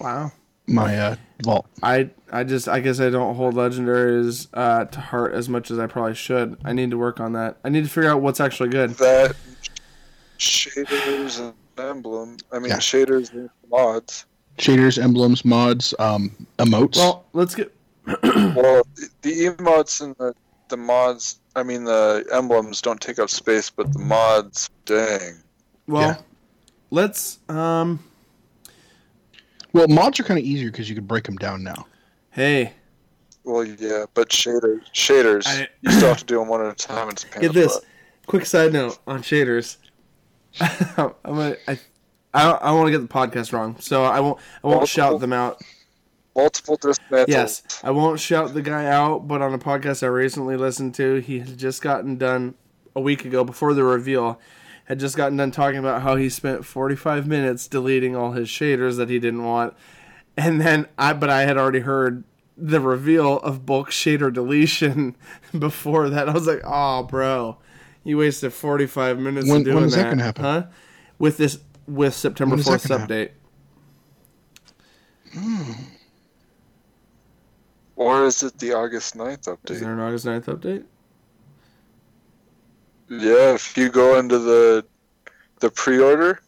Wow. 0.00 0.32
My 0.70 0.96
uh, 0.98 1.16
vault. 1.42 1.66
I 1.82 2.10
I 2.32 2.44
just 2.44 2.68
I 2.68 2.80
guess 2.80 3.00
I 3.00 3.10
don't 3.10 3.34
hold 3.34 3.54
legendaries 3.54 4.48
uh, 4.54 4.84
to 4.86 5.00
heart 5.00 5.34
as 5.34 5.48
much 5.48 5.70
as 5.70 5.78
I 5.78 5.86
probably 5.86 6.14
should. 6.14 6.58
I 6.64 6.72
need 6.72 6.90
to 6.92 6.98
work 6.98 7.20
on 7.20 7.32
that. 7.34 7.58
I 7.64 7.68
need 7.68 7.84
to 7.84 7.90
figure 7.90 8.10
out 8.10 8.22
what's 8.22 8.40
actually 8.40 8.68
good. 8.70 8.90
That 8.92 9.34
shaders 10.38 11.40
and 11.40 11.54
emblem. 11.78 12.36
I 12.52 12.58
mean 12.58 12.70
Yeah. 12.70 12.76
shaders 12.78 13.32
and 13.32 13.50
mods. 13.70 14.26
Shaders, 14.58 15.02
emblems, 15.02 15.44
mods, 15.44 15.94
um, 15.98 16.30
emotes. 16.58 16.96
Well, 16.96 17.24
let's 17.32 17.54
get. 17.54 17.74
Well, 18.22 18.82
the, 18.96 19.08
the 19.22 19.30
emotes 19.46 20.00
and 20.02 20.14
the 20.16 20.34
the 20.68 20.76
mods. 20.76 21.38
I 21.56 21.62
mean 21.62 21.84
the 21.84 22.24
emblems 22.32 22.80
don't 22.82 23.00
take 23.00 23.18
up 23.18 23.30
space, 23.30 23.70
but 23.70 23.92
the 23.92 23.98
mods, 23.98 24.68
dang. 24.84 25.38
Well, 25.86 26.02
Yeah. 26.02 26.16
let's 26.90 27.38
um. 27.48 28.00
Well, 29.72 29.88
mods 29.88 30.18
are 30.20 30.24
kind 30.24 30.38
of 30.38 30.44
easier 30.44 30.70
because 30.70 30.88
you 30.88 30.94
can 30.94 31.04
break 31.06 31.24
them 31.24 31.36
down 31.36 31.62
now. 31.62 31.86
Hey, 32.30 32.72
Well, 33.44 33.64
yeah, 33.64 34.04
but 34.14 34.28
shaders, 34.30 34.82
shaders, 34.94 35.46
I- 35.46 35.68
you 35.80 35.90
still 35.90 36.08
have 36.08 36.18
to 36.18 36.24
do 36.24 36.38
them 36.38 36.48
one 36.48 36.60
at 36.64 36.72
a 36.72 36.74
time. 36.74 37.08
It's 37.08 37.24
a 37.24 37.26
pain 37.28 37.42
get 37.42 37.52
this. 37.54 37.74
butt. 37.74 37.84
Quick 38.26 38.46
side 38.46 38.72
note 38.72 38.98
on 39.06 39.22
shaders. 39.22 39.76
I'm 40.60 41.12
gonna. 41.24 41.56
I, 41.66 41.78
I 42.32 42.44
don't, 42.44 42.62
I 42.62 42.66
don't 42.66 42.76
want 42.76 42.86
to 42.88 42.92
get 42.92 43.00
the 43.00 43.08
podcast 43.12 43.52
wrong, 43.52 43.76
so 43.80 44.04
I 44.04 44.20
won't. 44.20 44.38
I 44.62 44.66
won't 44.68 44.80
Multiple- 44.80 44.86
shout 44.86 45.20
them 45.20 45.32
out. 45.32 45.60
Multiple 46.36 46.78
dismantles. 46.78 47.24
Yes, 47.28 47.62
I 47.82 47.90
won't 47.90 48.20
shout 48.20 48.54
the 48.54 48.62
guy 48.62 48.86
out, 48.86 49.26
but 49.26 49.42
on 49.42 49.52
a 49.52 49.58
podcast 49.58 50.02
I 50.04 50.06
recently 50.06 50.56
listened 50.56 50.94
to, 50.94 51.16
he 51.16 51.40
had 51.40 51.58
just 51.58 51.82
gotten 51.82 52.16
done 52.18 52.54
a 52.94 53.00
week 53.00 53.24
ago 53.24 53.42
before 53.42 53.74
the 53.74 53.82
reveal, 53.82 54.40
had 54.90 54.98
just 54.98 55.16
gotten 55.16 55.36
done 55.36 55.52
talking 55.52 55.78
about 55.78 56.02
how 56.02 56.16
he 56.16 56.28
spent 56.28 56.64
45 56.66 57.24
minutes 57.28 57.68
deleting 57.68 58.16
all 58.16 58.32
his 58.32 58.48
shaders 58.48 58.96
that 58.96 59.08
he 59.08 59.20
didn't 59.20 59.44
want. 59.44 59.72
And 60.36 60.60
then 60.60 60.88
I 60.98 61.12
but 61.12 61.30
I 61.30 61.42
had 61.42 61.56
already 61.56 61.78
heard 61.80 62.24
the 62.56 62.80
reveal 62.80 63.38
of 63.38 63.64
bulk 63.64 63.90
shader 63.90 64.32
deletion 64.32 65.14
before 65.58 66.10
that. 66.10 66.28
I 66.28 66.32
was 66.32 66.48
like, 66.48 66.60
"Oh, 66.64 67.04
bro, 67.04 67.58
you 68.02 68.18
wasted 68.18 68.52
45 68.52 69.18
minutes 69.20 69.48
When- 69.48 69.62
doing 69.62 69.76
when 69.76 69.84
is 69.84 69.94
that 69.94 70.02
that." 70.02 70.10
gonna 70.10 70.22
happen? 70.24 70.44
Huh? 70.44 70.62
With 71.20 71.36
this 71.36 71.60
with 71.86 72.14
September 72.14 72.56
When 72.56 72.60
is 72.60 72.66
that 72.66 72.80
4th 72.80 72.88
gonna 72.88 73.06
update. 73.06 73.30
Hmm. 75.32 75.72
Or 77.94 78.24
is 78.24 78.42
it 78.42 78.58
the 78.58 78.72
August 78.72 79.16
9th 79.16 79.44
update? 79.44 79.70
Is 79.70 79.78
update? 79.78 79.80
there 79.82 79.92
an 79.92 80.00
August 80.00 80.26
9th 80.26 80.46
update? 80.46 80.84
Yeah, 83.10 83.54
if 83.54 83.76
you 83.76 83.90
go 83.90 84.18
into 84.18 84.38
the 84.38 84.84
the 85.58 85.70
pre-order, 85.70 86.40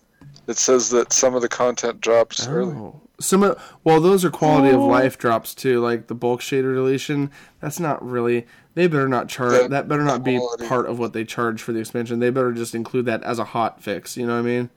it 0.46 0.56
says 0.56 0.88
that 0.90 1.12
some 1.12 1.34
of 1.34 1.42
the 1.42 1.48
content 1.48 2.00
drops 2.00 2.46
early. 2.46 2.74
Oh, 2.76 3.00
some 3.20 3.42
of 3.42 3.60
well, 3.84 4.00
those 4.00 4.24
are 4.24 4.30
quality 4.30 4.68
of 4.70 4.80
Oh. 4.80 4.86
life 4.86 5.18
drops 5.18 5.54
too, 5.54 5.80
like 5.80 6.06
the 6.06 6.14
bulk 6.14 6.40
shader 6.40 6.74
deletion. 6.74 7.30
That's 7.60 7.78
not 7.80 8.04
really. 8.08 8.46
They 8.74 8.86
better 8.86 9.08
not 9.08 9.28
charge. 9.28 9.52
That 9.52 9.70
That 9.70 9.88
better 9.88 10.04
not 10.04 10.24
be 10.24 10.40
part 10.66 10.86
of 10.86 10.98
what 10.98 11.12
they 11.12 11.24
charge 11.24 11.60
for 11.62 11.72
the 11.72 11.80
expansion. 11.80 12.20
They 12.20 12.30
better 12.30 12.52
just 12.52 12.74
include 12.74 13.04
that 13.06 13.22
as 13.24 13.38
a 13.38 13.44
hot 13.44 13.82
fix. 13.82 14.16
You 14.16 14.26
know 14.26 14.34
what 14.34 14.38
I 14.38 14.42
mean? 14.42 14.70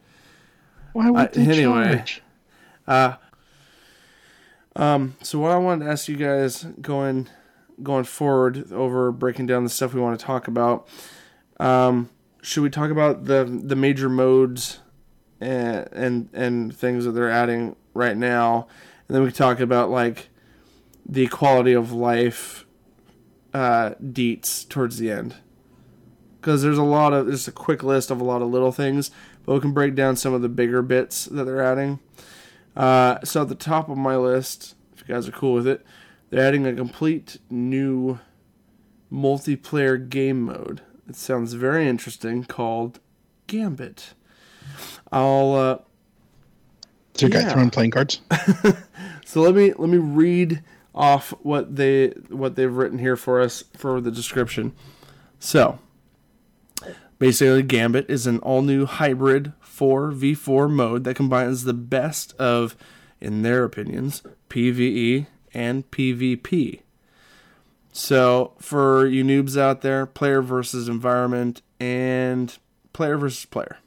Why 0.93 1.09
would 1.11 1.21
Uh, 1.21 1.27
they 1.33 1.41
anyway. 1.43 1.95
charge? 1.97 2.23
Uh, 2.87 3.13
um. 4.75 5.15
So 5.21 5.39
what 5.39 5.51
I 5.51 5.57
wanted 5.57 5.85
to 5.85 5.91
ask 5.91 6.07
you 6.07 6.15
guys 6.17 6.63
going 6.81 7.27
going 7.83 8.03
forward 8.05 8.71
over 8.71 9.11
breaking 9.11 9.45
down 9.45 9.63
the 9.63 9.69
stuff 9.69 9.93
we 9.93 10.01
want 10.01 10.19
to 10.19 10.25
talk 10.25 10.47
about. 10.47 10.87
Um, 11.59 12.09
should 12.41 12.63
we 12.63 12.69
talk 12.69 12.91
about 12.91 13.25
the 13.25 13.43
the 13.45 13.75
major 13.75 14.09
modes 14.09 14.79
and 15.39 15.87
and 15.91 16.29
and 16.33 16.75
things 16.75 17.05
that 17.05 17.11
they're 17.11 17.31
adding 17.31 17.75
right 17.93 18.15
now, 18.15 18.67
and 19.07 19.15
then 19.15 19.23
we 19.23 19.29
can 19.29 19.37
talk 19.37 19.59
about 19.59 19.89
like 19.89 20.29
the 21.07 21.27
quality 21.27 21.73
of 21.73 21.91
life 21.91 22.65
uh, 23.53 23.91
deets 24.01 24.67
towards 24.67 24.97
the 24.97 25.11
end. 25.11 25.35
Because 26.39 26.61
there's 26.61 26.77
a 26.77 26.83
lot 26.83 27.13
of 27.13 27.27
just 27.27 27.47
a 27.47 27.51
quick 27.51 27.81
list 27.81 28.11
of 28.11 28.21
a 28.21 28.23
lot 28.23 28.41
of 28.41 28.49
little 28.49 28.71
things, 28.71 29.09
but 29.45 29.53
we 29.53 29.59
can 29.59 29.71
break 29.71 29.95
down 29.95 30.15
some 30.15 30.33
of 30.33 30.41
the 30.41 30.49
bigger 30.49 30.81
bits 30.81 31.25
that 31.25 31.45
they're 31.45 31.63
adding. 31.63 31.99
Uh, 32.75 33.17
so 33.23 33.41
at 33.43 33.49
the 33.49 33.55
top 33.55 33.89
of 33.89 33.97
my 33.97 34.15
list, 34.15 34.75
if 34.93 35.01
you 35.01 35.15
guys 35.15 35.27
are 35.27 35.31
cool 35.31 35.53
with 35.53 35.67
it, 35.67 35.83
they're 36.29 36.45
adding 36.45 36.67
a 36.67 36.73
complete 36.73 37.37
new 37.49 38.19
multiplayer 39.11 40.07
game 40.07 40.41
mode. 40.41 40.81
It 41.07 41.15
sounds 41.15 41.53
very 41.53 41.87
interesting, 41.87 42.43
called 42.43 42.99
Gambit. 43.47 44.13
I'll 45.11 45.53
uh, 45.53 45.77
Is 47.15 47.21
your 47.23 47.31
Yeah. 47.31 47.43
guy 47.43 47.53
throwing 47.53 47.69
playing 47.69 47.91
cards? 47.91 48.21
so 49.25 49.41
let 49.41 49.55
me 49.55 49.73
let 49.77 49.89
me 49.89 49.97
read 49.97 50.63
off 50.93 51.31
what 51.41 51.75
they 51.75 52.07
what 52.29 52.55
they've 52.55 52.73
written 52.73 52.97
here 52.99 53.15
for 53.15 53.39
us 53.41 53.63
for 53.75 54.01
the 54.01 54.11
description. 54.11 54.73
So 55.39 55.77
basically 57.19 57.61
Gambit 57.63 58.09
is 58.09 58.25
an 58.27 58.39
all 58.39 58.61
new 58.61 58.85
hybrid 58.85 59.53
4v4 59.63 60.71
mode 60.71 61.03
that 61.03 61.15
combines 61.15 61.63
the 61.65 61.73
best 61.73 62.33
of 62.37 62.75
in 63.21 63.41
their 63.43 63.63
opinions 63.63 64.23
PvE 64.49 65.27
and 65.53 65.89
PvP. 65.91 66.79
So 67.95 68.51
for 68.59 69.07
you 69.07 69.23
noobs 69.23 69.57
out 69.57 69.79
there, 69.79 70.05
player 70.05 70.41
versus 70.41 70.89
environment 70.89 71.61
and 71.79 72.55
player 72.91 73.17
versus 73.17 73.45
player. 73.45 73.77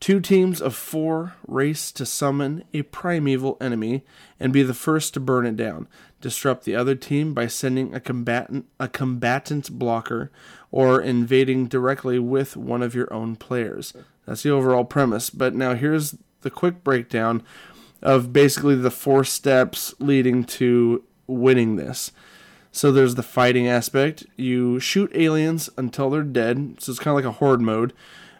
Two 0.00 0.20
teams 0.20 0.60
of 0.60 0.74
four 0.74 1.32
race 1.48 1.90
to 1.92 2.04
summon 2.04 2.62
a 2.74 2.82
primeval 2.82 3.56
enemy 3.58 4.04
and 4.38 4.52
be 4.52 4.62
the 4.62 4.74
first 4.74 5.14
to 5.14 5.20
burn 5.20 5.46
it 5.46 5.56
down. 5.56 5.88
Disrupt 6.20 6.66
the 6.66 6.76
other 6.76 6.94
team 6.94 7.32
by 7.32 7.46
sending 7.46 7.94
a 7.94 8.00
combatant 8.00 8.66
a 8.78 8.86
combatant 8.86 9.70
blocker 9.78 10.30
or 10.70 11.00
invading 11.00 11.68
directly 11.68 12.18
with 12.18 12.54
one 12.54 12.82
of 12.82 12.94
your 12.94 13.10
own 13.10 13.34
players. 13.34 13.94
That's 14.26 14.42
the 14.42 14.50
overall 14.50 14.84
premise. 14.84 15.30
But 15.30 15.54
now 15.54 15.72
here's 15.72 16.16
the 16.42 16.50
quick 16.50 16.84
breakdown 16.84 17.44
of 18.02 18.34
basically 18.34 18.74
the 18.74 18.90
four 18.90 19.24
steps 19.24 19.94
leading 20.00 20.44
to 20.44 21.02
winning 21.26 21.76
this. 21.76 22.12
So 22.74 22.90
there's 22.90 23.14
the 23.14 23.22
fighting 23.22 23.68
aspect. 23.68 24.26
You 24.36 24.80
shoot 24.80 25.12
aliens 25.14 25.70
until 25.76 26.10
they're 26.10 26.24
dead. 26.24 26.78
So 26.80 26.90
it's 26.90 26.98
kind 26.98 27.16
of 27.16 27.24
like 27.24 27.32
a 27.32 27.38
horde 27.38 27.60
mode. 27.60 27.92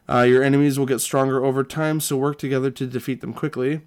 Uh, 0.09 0.23
your 0.23 0.43
enemies 0.43 0.77
will 0.77 0.87
get 0.87 0.99
stronger 0.99 1.45
over 1.45 1.63
time, 1.63 2.01
so 2.01 2.17
work 2.17 2.37
together 2.37 2.73
to 2.73 2.85
defeat 2.85 3.21
them 3.21 3.33
quickly. 3.33 3.83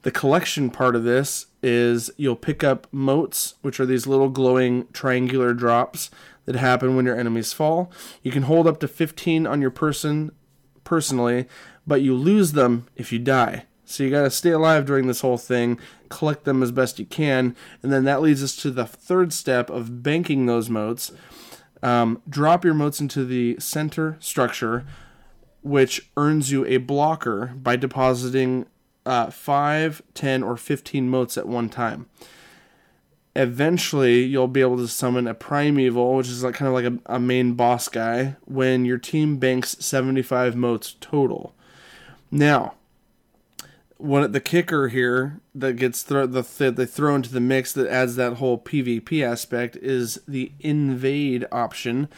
The 0.00 0.10
collection 0.10 0.70
part 0.70 0.96
of 0.96 1.04
this 1.04 1.48
is 1.62 2.10
you'll 2.16 2.34
pick 2.34 2.64
up 2.64 2.86
motes, 2.92 3.56
which 3.60 3.78
are 3.78 3.84
these 3.84 4.06
little 4.06 4.30
glowing 4.30 4.86
triangular 4.94 5.52
drops 5.52 6.10
that 6.46 6.56
happen 6.56 6.96
when 6.96 7.04
your 7.04 7.20
enemies 7.20 7.52
fall. 7.52 7.92
You 8.22 8.32
can 8.32 8.44
hold 8.44 8.66
up 8.66 8.80
to 8.80 8.88
15 8.88 9.46
on 9.46 9.60
your 9.60 9.70
person 9.70 10.32
personally, 10.82 11.46
but 11.86 12.00
you 12.00 12.14
lose 12.14 12.52
them 12.52 12.86
if 12.96 13.12
you 13.12 13.18
die. 13.18 13.66
So 13.84 14.02
you 14.02 14.08
got 14.10 14.22
to 14.22 14.30
stay 14.30 14.50
alive 14.50 14.86
during 14.86 15.08
this 15.08 15.20
whole 15.20 15.36
thing, 15.36 15.78
collect 16.14 16.44
them 16.44 16.62
as 16.62 16.70
best 16.70 17.00
you 17.00 17.04
can, 17.04 17.56
and 17.82 17.92
then 17.92 18.04
that 18.04 18.22
leads 18.22 18.42
us 18.42 18.54
to 18.56 18.70
the 18.70 18.86
third 18.86 19.32
step 19.32 19.68
of 19.68 20.02
banking 20.02 20.46
those 20.46 20.70
motes. 20.70 21.10
Um, 21.82 22.22
drop 22.28 22.64
your 22.64 22.72
motes 22.72 23.00
into 23.00 23.24
the 23.24 23.56
center 23.58 24.16
structure, 24.20 24.86
which 25.62 26.08
earns 26.16 26.52
you 26.52 26.64
a 26.66 26.76
blocker 26.76 27.52
by 27.56 27.76
depositing 27.76 28.66
uh, 29.04 29.30
5, 29.30 30.02
10, 30.14 30.42
or 30.42 30.56
15 30.56 31.08
motes 31.10 31.36
at 31.36 31.48
one 31.48 31.68
time. 31.68 32.06
Eventually, 33.36 34.22
you'll 34.22 34.46
be 34.46 34.60
able 34.60 34.76
to 34.76 34.86
summon 34.86 35.26
a 35.26 35.34
primeval, 35.34 36.14
which 36.14 36.28
is 36.28 36.44
like 36.44 36.54
kind 36.54 36.68
of 36.68 36.74
like 36.74 36.84
a, 36.84 37.16
a 37.16 37.18
main 37.18 37.54
boss 37.54 37.88
guy, 37.88 38.36
when 38.44 38.84
your 38.84 38.98
team 38.98 39.38
banks 39.38 39.76
75 39.80 40.54
motes 40.54 40.94
total. 41.00 41.54
Now, 42.30 42.74
one 44.04 44.30
the 44.32 44.40
kicker 44.40 44.88
here 44.88 45.40
that 45.54 45.74
gets 45.74 46.02
throw 46.02 46.26
the 46.26 46.70
they 46.70 46.84
throw 46.84 47.14
into 47.14 47.32
the 47.32 47.40
mix 47.40 47.72
that 47.72 47.88
adds 47.88 48.16
that 48.16 48.34
whole 48.34 48.58
PvP 48.58 49.24
aspect 49.24 49.76
is 49.76 50.20
the 50.28 50.52
invade 50.60 51.46
option. 51.50 52.08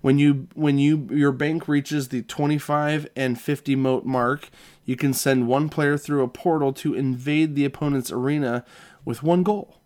When 0.00 0.18
you 0.18 0.48
when 0.54 0.78
you 0.78 1.06
your 1.10 1.32
bank 1.32 1.68
reaches 1.68 2.08
the 2.08 2.22
25 2.22 3.08
and 3.14 3.38
50 3.38 3.76
mote 3.76 4.06
mark, 4.06 4.48
you 4.84 4.96
can 4.96 5.12
send 5.12 5.46
one 5.46 5.68
player 5.68 5.98
through 5.98 6.22
a 6.22 6.28
portal 6.28 6.72
to 6.74 6.94
invade 6.94 7.54
the 7.54 7.66
opponent's 7.66 8.10
arena 8.10 8.64
with 9.04 9.22
one 9.22 9.42
goal: 9.42 9.80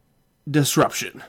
disruption. 0.49 1.25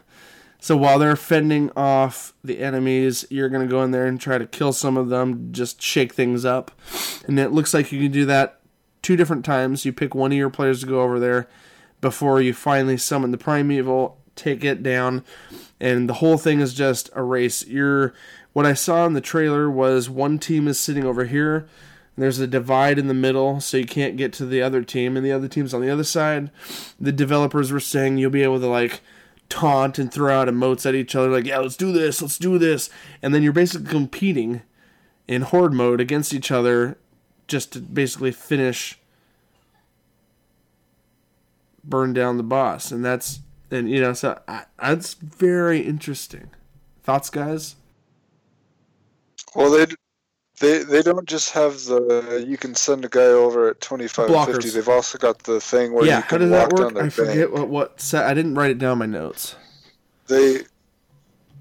So 0.62 0.76
while 0.76 1.00
they're 1.00 1.16
fending 1.16 1.72
off 1.76 2.34
the 2.44 2.60
enemies, 2.60 3.26
you're 3.30 3.50
going 3.50 3.66
to 3.66 3.72
go 3.72 3.82
in 3.82 3.92
there 3.92 4.06
and 4.06 4.20
try 4.20 4.38
to 4.38 4.46
kill 4.46 4.74
some 4.74 4.98
of 4.98 5.08
them, 5.08 5.54
just 5.54 5.82
shake 5.82 6.14
things 6.14 6.44
up. 6.44 6.72
And 7.26 7.40
it 7.40 7.54
looks 7.54 7.74
like 7.74 7.94
you 7.94 8.02
can 8.02 8.12
do 8.12 8.26
that 8.26 8.59
two 9.02 9.16
different 9.16 9.46
times. 9.46 9.86
You 9.86 9.94
pick 9.94 10.16
one 10.16 10.32
of 10.32 10.38
your 10.38 10.50
players 10.50 10.82
to 10.82 10.88
go 10.88 11.02
over 11.02 11.20
there 11.20 11.48
before 12.02 12.42
you 12.42 12.54
finally 12.54 12.98
summon 12.98 13.32
the 13.32 13.38
primeval, 13.38 14.18
take 14.36 14.64
it 14.64 14.82
down, 14.82 15.24
and 15.80 16.10
the 16.10 16.16
whole 16.16 16.38
thing 16.38 16.60
is 16.60 16.74
just 16.74 17.10
a 17.14 17.24
race. 17.24 17.66
You're 17.66 18.14
what 18.54 18.66
I 18.66 18.74
saw 18.74 19.06
in 19.06 19.14
the 19.14 19.22
trailer 19.22 19.70
was 19.70 20.10
one 20.10 20.40
team 20.40 20.68
is 20.68 20.80
sitting 20.80 21.06
over 21.06 21.26
here. 21.26 21.68
There's 22.18 22.40
a 22.40 22.48
divide 22.48 23.00
in 23.00 23.08
the 23.08 23.14
middle, 23.14 23.62
so 23.62 23.78
you 23.78 23.86
can't 23.86 24.18
get 24.18 24.34
to 24.34 24.46
the 24.46 24.62
other 24.62 24.84
team, 24.84 25.16
and 25.16 25.26
the 25.26 25.32
other 25.32 25.48
team's 25.48 25.74
on 25.74 25.82
the 25.82 25.90
other 25.90 26.04
side. 26.04 26.52
The 27.00 27.14
developers 27.14 27.72
were 27.72 27.80
saying 27.80 28.18
you'll 28.18 28.30
be 28.30 28.44
able 28.44 28.60
to 28.60 28.68
like 28.68 29.02
taunt 29.48 29.98
and 29.98 30.12
throw 30.12 30.42
out 30.42 30.48
emotes 30.48 30.86
at 30.86 30.96
each 30.96 31.16
other, 31.16 31.30
like, 31.30 31.46
yeah, 31.46 31.60
let's 31.60 31.76
do 31.76 31.92
this, 31.92 32.22
let's 32.22 32.38
do 32.38 32.58
this. 32.58 32.90
And 33.22 33.34
then 33.34 33.42
you're 33.42 33.54
basically 33.54 33.90
competing 33.90 34.62
in 35.28 35.44
horde 35.44 35.74
mode 35.74 36.02
against 36.02 36.34
each 36.34 36.52
other 36.52 36.98
just 37.50 37.74
to 37.74 37.80
basically 37.80 38.32
finish 38.32 39.00
burn 41.84 42.14
down 42.14 42.38
the 42.38 42.44
boss. 42.44 42.92
And 42.92 43.04
that's, 43.04 43.40
and 43.72 43.90
you 43.90 44.00
know, 44.00 44.14
so 44.14 44.40
I, 44.48 44.66
that's 44.82 45.14
very 45.16 45.82
interesting. 45.82 46.50
Thoughts, 47.04 47.30
guys? 47.30 47.76
Well, 49.56 49.72
they 49.72 49.88
they 50.60 50.84
they 50.84 51.02
don't 51.02 51.28
just 51.28 51.52
have 51.52 51.84
the 51.86 52.46
you 52.48 52.58
can 52.58 52.76
send 52.76 53.06
a 53.06 53.10
guy 53.10 53.22
over 53.22 53.70
at 53.70 53.82
25 53.82 54.30
and 54.30 54.54
50. 54.54 54.70
They've 54.70 54.90
also 54.90 55.18
got 55.18 55.40
the 55.40 55.60
thing 55.60 55.94
where 55.94 56.06
yeah, 56.06 56.18
you 56.18 56.22
how 56.22 56.28
can 56.30 56.42
does 56.42 56.52
walk 56.52 56.70
that 56.70 56.76
down 56.78 56.94
their 56.94 57.04
I 57.04 57.10
forget 57.10 57.36
bank. 57.36 57.52
what, 57.52 57.70
what 57.70 58.02
set, 58.02 58.26
I 58.26 58.34
didn't 58.34 58.56
write 58.56 58.72
it 58.72 58.78
down 58.78 58.94
in 58.94 58.98
my 59.00 59.06
notes. 59.06 59.56
They 60.28 60.64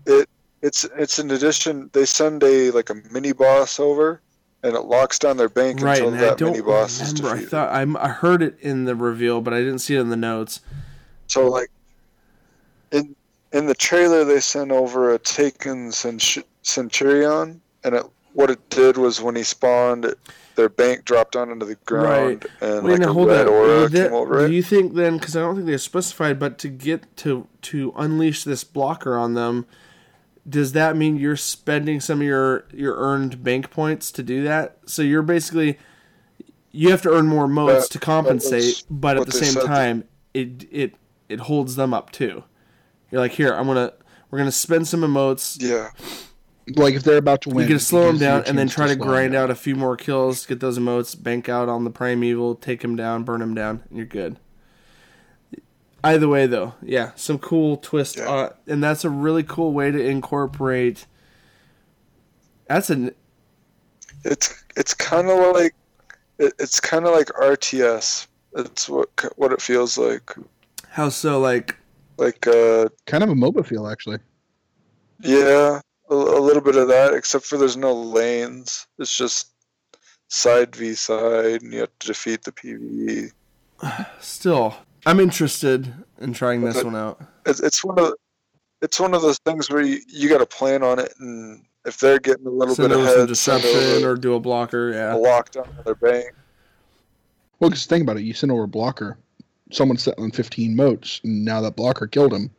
it 0.07 0.29
it's 0.63 0.85
it's 0.97 1.19
an 1.19 1.31
addition. 1.31 1.91
They 1.93 2.05
send 2.05 2.43
a 2.43 2.71
like 2.73 2.91
a 2.91 2.97
mini 3.11 3.33
boss 3.33 3.79
over, 3.79 4.21
and 4.69 4.77
it 4.77 4.83
locks 4.83 5.19
down 5.19 5.37
their 5.39 5.49
bank 5.49 5.81
Right, 5.81 5.99
until 6.03 6.11
that 6.13 6.41
mini 6.41 6.61
boss 6.61 7.01
is 7.01 7.13
remember. 7.15 7.29
I 7.29 7.33
defeated. 7.33 7.51
thought 7.51 7.75
I'm, 7.75 7.97
I 7.97 8.09
heard 8.09 8.43
it 8.43 8.57
in 8.61 8.85
the 8.85 8.95
reveal, 8.95 9.41
but 9.41 9.53
I 9.55 9.59
didn't 9.59 9.79
see 9.81 9.97
it 9.97 10.01
in 10.01 10.11
the 10.11 10.17
notes. 10.17 10.61
So 11.27 11.49
like 11.49 11.71
in 12.93 13.17
in 13.53 13.67
the 13.67 13.75
trailer 13.75 14.25
they 14.25 14.41
sent 14.41 14.71
over 14.71 15.15
a 15.15 15.19
taken 15.19 15.91
Centurion, 16.63 17.61
and 17.85 17.95
it, 17.95 18.05
what 18.35 18.51
it 18.51 18.71
did 18.71 18.97
was 18.99 19.21
when 19.21 19.35
he 19.37 19.43
spawned, 19.43 20.15
their 20.55 20.69
bank 20.69 21.05
dropped 21.05 21.33
down 21.33 21.51
into 21.51 21.65
the 21.65 21.75
ground, 21.87 22.45
right. 22.61 22.71
and 22.71 22.85
Wait, 22.85 22.93
like 22.93 23.01
now 23.01 23.11
a 23.11 23.13
hold 23.13 23.29
red 23.29 23.47
on. 23.47 23.53
aura 23.53 23.89
that- 23.89 24.09
came 24.09 24.15
over 24.15 24.45
it. 24.45 24.49
Do 24.49 24.55
you 24.55 24.63
think 24.63 24.95
then? 24.95 25.19
Because 25.19 25.37
I 25.37 25.41
don't 25.41 25.55
think 25.57 25.67
they 25.67 25.77
specified, 25.79 26.39
but 26.39 26.59
to 26.59 26.69
get 26.69 27.17
to 27.19 27.47
to 27.63 27.93
unleash 27.97 28.45
this 28.45 28.65
blocker 28.65 29.17
on 29.17 29.35
them, 29.35 29.67
does 30.49 30.73
that 30.73 30.97
mean 30.97 31.17
you're 31.17 31.37
spending 31.37 32.01
some 32.01 32.21
of 32.21 32.27
your 32.27 32.65
your 32.73 32.97
earned 32.97 33.43
bank 33.43 33.71
points 33.71 34.11
to 34.13 34.23
do 34.23 34.43
that? 34.45 34.79
So 34.87 35.03
you're 35.03 35.23
basically 35.23 35.79
you 36.71 36.91
have 36.91 37.03
to 37.03 37.11
earn 37.11 37.27
more 37.27 37.49
motes 37.49 37.89
That- 37.89 37.93
to 37.95 37.99
compensate, 37.99 38.63
was 38.65 38.85
but 38.91 39.17
at 39.17 39.27
the 39.27 39.33
same 39.33 39.53
said. 39.55 39.65
time, 39.65 40.05
it 40.35 40.65
it 40.71 40.95
it 41.29 41.41
holds 41.41 41.77
them 41.77 41.93
up 41.93 42.11
too. 42.13 42.45
You're 43.11 43.21
like, 43.21 43.33
here, 43.33 43.53
I'm 43.53 43.67
gonna 43.67 43.93
we're 44.31 44.39
gonna 44.39 44.53
spend 44.53 44.87
some 44.87 45.01
emotes. 45.01 45.57
yeah, 45.61 45.89
Like 46.77 46.95
if 46.95 47.03
they're 47.03 47.17
about 47.17 47.41
to 47.43 47.49
win, 47.49 47.63
You 47.67 47.69
can 47.75 47.79
slow 47.79 48.07
them 48.09 48.19
down 48.19 48.45
and 48.47 48.59
then 48.59 48.69
try 48.69 48.87
to 48.87 48.93
slow 48.95 49.03
'em 49.05 49.09
grind 49.09 49.35
out 49.35 49.51
a 49.51 49.55
few 49.55 49.75
more 49.75 49.97
kills, 49.97 50.45
get 50.47 50.61
those 50.61 50.79
emotes, 50.79 51.21
bank 51.21 51.49
out 51.49 51.69
on 51.71 51.85
the 51.85 51.91
primeval, 51.91 52.55
take 52.55 52.83
him 52.85 52.95
down, 52.97 53.25
burn 53.25 53.41
him 53.41 53.55
down, 53.55 53.83
and 53.89 53.97
you're 53.97 54.07
good. 54.07 54.39
Either 56.05 56.29
way, 56.29 56.47
though, 56.47 56.75
yeah, 56.83 57.11
some 57.17 57.39
cool 57.39 57.77
twist, 57.77 58.17
Yeah. 58.17 58.29
uh, 58.31 58.53
and 58.67 58.83
that's 58.83 59.05
a 59.05 59.11
really 59.11 59.43
cool 59.43 59.73
way 59.73 59.91
to 59.91 59.99
incorporate. 60.05 61.07
That's 62.69 62.91
an 62.91 63.13
it's 64.25 64.63
it's 64.77 64.95
kind 64.95 65.29
of 65.29 65.55
like 65.55 65.75
it, 66.39 66.53
it's 66.59 66.81
kind 66.81 67.05
of 67.07 67.13
like 67.13 67.29
RTS. 67.29 68.27
It's 68.57 68.89
what 68.89 69.09
what 69.37 69.53
it 69.53 69.61
feels 69.61 69.99
like. 69.99 70.31
how 70.91 71.09
so 71.09 71.41
like 71.41 71.77
Like 72.17 72.47
uh, 72.47 72.89
Kind 73.07 73.23
of 73.25 73.31
a 73.31 73.35
MOBA 73.35 73.67
feel, 73.67 73.89
actually. 73.89 74.19
yeah, 75.21 75.81
a, 76.11 76.15
a 76.15 76.41
little 76.41 76.63
bit 76.63 76.77
of 76.77 76.89
that. 76.89 77.15
Except 77.15 77.45
for 77.45 77.59
there's 77.59 77.77
no 77.77 77.93
lanes. 77.93 78.87
It's 78.99 79.17
just 79.17 79.49
side 80.29 80.77
v 80.77 80.95
side, 80.95 81.63
and 81.63 81.73
you 81.73 81.81
have 81.81 81.99
to 82.01 82.07
defeat 82.07 82.43
the 82.43 82.53
PVE. 82.53 83.33
Still, 84.21 84.75
I'm 85.09 85.21
interested 85.21 85.91
in 86.21 86.35
trying 86.35 86.61
this 86.61 86.77
Okay. 86.77 86.85
one 86.85 86.95
out. 86.95 87.19
It's, 87.47 87.61
it's 87.61 87.83
one 87.83 87.99
of 87.99 88.13
it's 88.83 89.01
one 89.01 89.15
of 89.15 89.23
those 89.23 89.39
things 89.39 89.71
where 89.71 89.81
you, 89.81 90.01
you 90.07 90.29
got 90.29 90.39
to 90.39 90.47
plan 90.47 90.83
on 90.83 90.99
it, 90.99 91.13
and 91.19 91.65
if 91.87 91.99
they're 91.99 92.19
getting 92.19 92.47
a 92.47 92.51
little 92.51 92.75
Send 92.75 92.91
bit 92.91 92.97
over 92.99 93.35
some 93.35 93.57
ahead, 93.57 93.65
send 93.65 94.05
or 94.05 94.17
do 94.17 94.35
a 94.35 94.41
blocker. 94.41 94.91
a 94.91 94.95
Yeah. 94.95 95.13
lockdown 95.15 95.67
on 95.79 95.85
their 95.85 95.95
bank. 95.95 96.33
Well, 97.59 97.71
because 97.71 97.87
think 97.87 98.03
about 98.03 98.19
it, 98.19 98.23
you 98.23 98.35
send 98.35 98.53
over 98.53 98.65
a 98.65 98.69
blocker, 98.69 99.17
someone's 99.73 100.03
set 100.03 100.19
on 100.19 100.31
15 100.31 100.77
motes, 100.77 101.23
and 101.25 101.43
now 101.43 101.63
that 101.63 101.75
blocker 101.75 102.07
killed 102.07 102.35
him. 102.35 102.51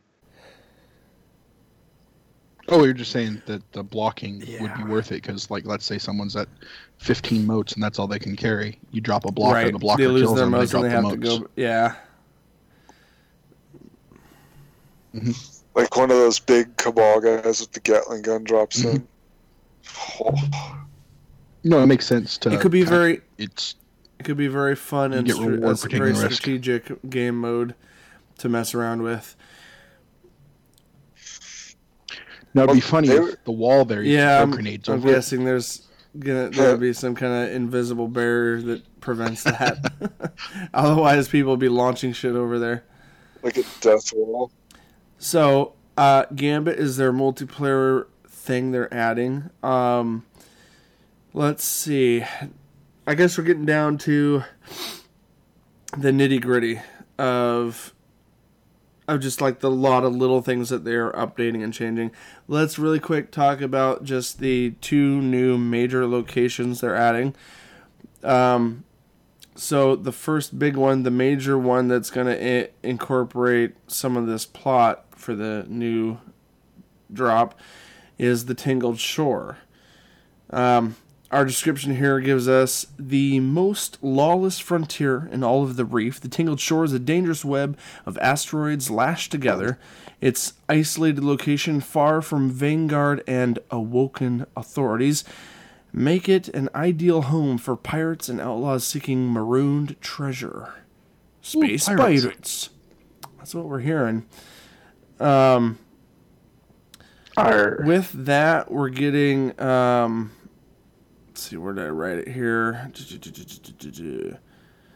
Oh, 2.68 2.84
you're 2.84 2.94
just 2.94 3.12
saying 3.12 3.42
that 3.46 3.62
the 3.72 3.84
blocking 3.84 4.40
would 4.60 4.76
be 4.76 4.84
worth 4.84 5.12
it 5.12 5.22
because, 5.22 5.50
like, 5.52 5.66
let's 5.66 5.86
say 5.86 5.98
someone's 6.00 6.36
at 6.36 6.48
15 6.98 7.46
motes 7.46 7.74
and 7.74 7.82
that's 7.84 7.98
all 7.98 8.08
they 8.08 8.20
can 8.20 8.36
carry. 8.36 8.78
You 8.92 9.02
drop 9.02 9.26
a 9.26 9.32
blocker, 9.32 9.56
right. 9.56 9.72
the 9.74 9.80
blocker 9.80 10.02
they 10.04 10.08
lose 10.08 10.24
kills 10.24 10.36
their 10.36 10.46
them, 10.46 10.52
motes 10.52 10.72
they 10.72 10.80
and 10.80 10.90
drop 10.90 11.02
they 11.04 11.10
have 11.10 11.20
the 11.22 11.28
to 11.38 11.40
go. 11.44 11.50
Yeah. 11.56 11.96
Like 15.76 15.95
one 15.95 16.12
of 16.12 16.17
those 16.17 16.39
big 16.39 16.76
cabal 16.78 17.19
guys 17.22 17.62
with 17.62 17.72
the 17.72 17.80
Gatling 17.80 18.22
gun 18.22 18.43
drops 18.43 18.82
Mm-hmm. 18.84 18.95
in. 18.98 19.08
Oh, 20.22 20.86
No, 21.63 21.80
it 21.82 21.88
makes 21.88 22.06
sense 22.06 22.38
to. 22.39 22.52
It 22.54 22.60
could 22.62 22.72
be 22.72 22.80
kinda- 22.80 22.91
very. 22.91 23.22
It's 23.38 23.76
It 24.19 24.24
could 24.24 24.38
be 24.38 24.48
very 24.48 24.76
fun 24.76 25.13
and 25.13 25.26
get 25.26 25.32
it's 25.38 25.39
a 25.86 25.88
very 25.89 26.12
the 26.12 26.24
risk. 26.24 26.34
strategic 26.34 27.10
game 27.10 27.36
mode 27.39 27.74
to 28.39 28.50
mess 28.50 28.74
around 28.76 29.02
with. 29.02 29.36
now 32.54 32.63
it'd 32.63 32.76
be 32.76 32.82
funny 32.82 33.10
if 33.10 33.19
were- 33.19 33.39
the 33.45 33.52
wall 33.52 33.86
there 33.86 34.02
you 34.02 34.15
Yeah, 34.15 34.38
throw 34.38 34.43
I'm, 34.43 34.52
grenades 34.52 34.89
I'm 34.89 34.95
over. 34.95 35.10
it. 35.10 35.13
guessing 35.13 35.45
there's 35.45 35.88
gonna 36.17 36.50
there'll 36.50 36.78
be 36.78 36.93
some 36.93 37.15
kind 37.15 37.48
of 37.50 37.56
invisible 37.56 38.08
barrier 38.08 38.62
that 38.63 39.00
prevents 39.02 39.43
that. 39.43 39.78
Otherwise, 40.74 41.28
people 41.28 41.52
will 41.52 41.58
be 41.58 41.69
launching 41.69 42.12
shit 42.13 42.36
over 42.36 42.60
there. 42.60 42.84
like 43.43 43.58
a 43.58 43.63
death 43.82 44.12
wall. 44.13 44.52
So, 45.19 45.73
uh, 45.97 46.25
Gambit 46.34 46.79
is 46.79 46.95
their 46.95 47.12
multiplayer 47.12 48.08
thing 48.27 48.71
they're 48.71 48.91
adding. 48.93 49.49
Um, 49.62 50.25
let's 51.34 51.63
see. 51.65 52.23
I 53.05 53.15
guess 53.15 53.38
we're 53.38 53.43
getting 53.43 53.65
down 53.65 53.97
to 53.99 54.43
the 55.97 56.12
nitty 56.12 56.41
gritty 56.41 56.82
of 57.17 57.93
of 59.10 59.19
just 59.19 59.41
like 59.41 59.60
the 59.60 59.71
lot 59.71 60.03
of 60.03 60.15
little 60.15 60.41
things 60.41 60.69
that 60.69 60.86
they're 60.86 61.12
updating 61.13 61.63
and 61.63 61.73
changing. 61.73 62.12
Let's 62.47 62.77
really 62.77 62.99
quick 62.99 63.32
talk 63.32 63.60
about 63.60 64.03
just 64.03 64.39
the 64.39 64.71
two 64.82 65.19
new 65.19 65.58
major 65.58 66.05
locations 66.05 66.79
they're 66.79 66.95
adding. 66.95 67.36
Um, 68.23 68.84
so 69.55 69.95
the 69.95 70.12
first 70.12 70.60
big 70.60 70.77
one, 70.77 71.03
the 71.03 71.12
major 71.12 71.58
one 71.58 71.88
that's 71.88 72.12
going 72.12 72.27
to 72.27 72.69
incorporate 72.84 73.75
some 73.88 74.15
of 74.15 74.27
this 74.27 74.45
plot 74.45 75.09
for 75.19 75.36
the 75.36 75.65
new 75.67 76.17
drop 77.12 77.60
is 78.17 78.45
the 78.45 78.55
Tangled 78.55 78.99
Shore. 78.99 79.58
Um, 80.49 80.95
our 81.32 81.45
description 81.45 81.95
here 81.95 82.19
gives 82.19 82.47
us 82.47 82.88
the 82.97 83.39
most 83.39 83.99
lawless 84.01 84.58
frontier 84.58 85.29
in 85.32 85.43
all 85.43 85.63
of 85.63 85.75
the 85.75 85.86
reef. 85.86 86.19
The 86.19 86.27
Tangled 86.27 86.60
Shore 86.60 86.84
is 86.84 86.93
a 86.93 86.99
dangerous 86.99 87.45
web 87.45 87.77
of 88.05 88.17
asteroids 88.17 88.89
lashed 88.89 89.32
together. 89.32 89.77
Its 90.21 90.53
isolated 90.67 91.23
location, 91.23 91.82
far 91.82 92.21
from 92.21 92.49
Vanguard 92.49 93.23
and 93.27 93.60
awoken 93.69 94.47
authorities, 94.55 95.23
make 95.93 96.27
it 96.27 96.47
an 96.49 96.67
ideal 96.73 97.23
home 97.23 97.58
for 97.58 97.75
pirates 97.75 98.27
and 98.27 98.41
outlaws 98.41 98.86
seeking 98.86 99.32
marooned 99.32 100.01
treasure. 100.01 100.73
Space 101.41 101.86
pirates. 101.86 102.23
pirates. 102.23 102.69
That's 103.38 103.53
what 103.55 103.65
we're 103.65 103.79
hearing. 103.79 104.25
Um, 105.19 105.77
Arr. 107.38 107.82
with 107.86 108.12
that, 108.25 108.71
we're 108.71 108.89
getting. 108.89 109.60
Um, 109.62 110.32
let's 111.27 111.41
see, 111.43 111.58
where 111.58 111.73
did 111.73 111.86
I 111.86 111.89
write 111.89 112.17
it 112.19 112.27
here? 112.27 112.91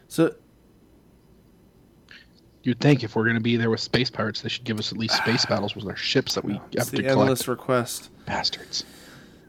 So 0.07 0.35
You'd 2.63 2.79
think 2.79 3.03
if 3.03 3.15
we're 3.15 3.25
going 3.25 3.35
to 3.35 3.41
be 3.41 3.57
there 3.57 3.69
with 3.69 3.81
space 3.81 4.09
pirates, 4.09 4.41
they 4.41 4.47
should 4.47 4.63
give 4.63 4.79
us 4.79 4.91
at 4.93 4.97
least 4.97 5.17
space 5.17 5.45
battles 5.49 5.75
with 5.75 5.85
our 5.85 5.95
ships 5.97 6.35
that 6.35 6.45
we 6.45 6.59
it's 6.71 6.85
have 6.85 6.89
to 6.91 6.95
the 6.97 7.03
collect. 7.03 7.19
endless 7.19 7.47
request. 7.47 8.09
Bastards. 8.25 8.85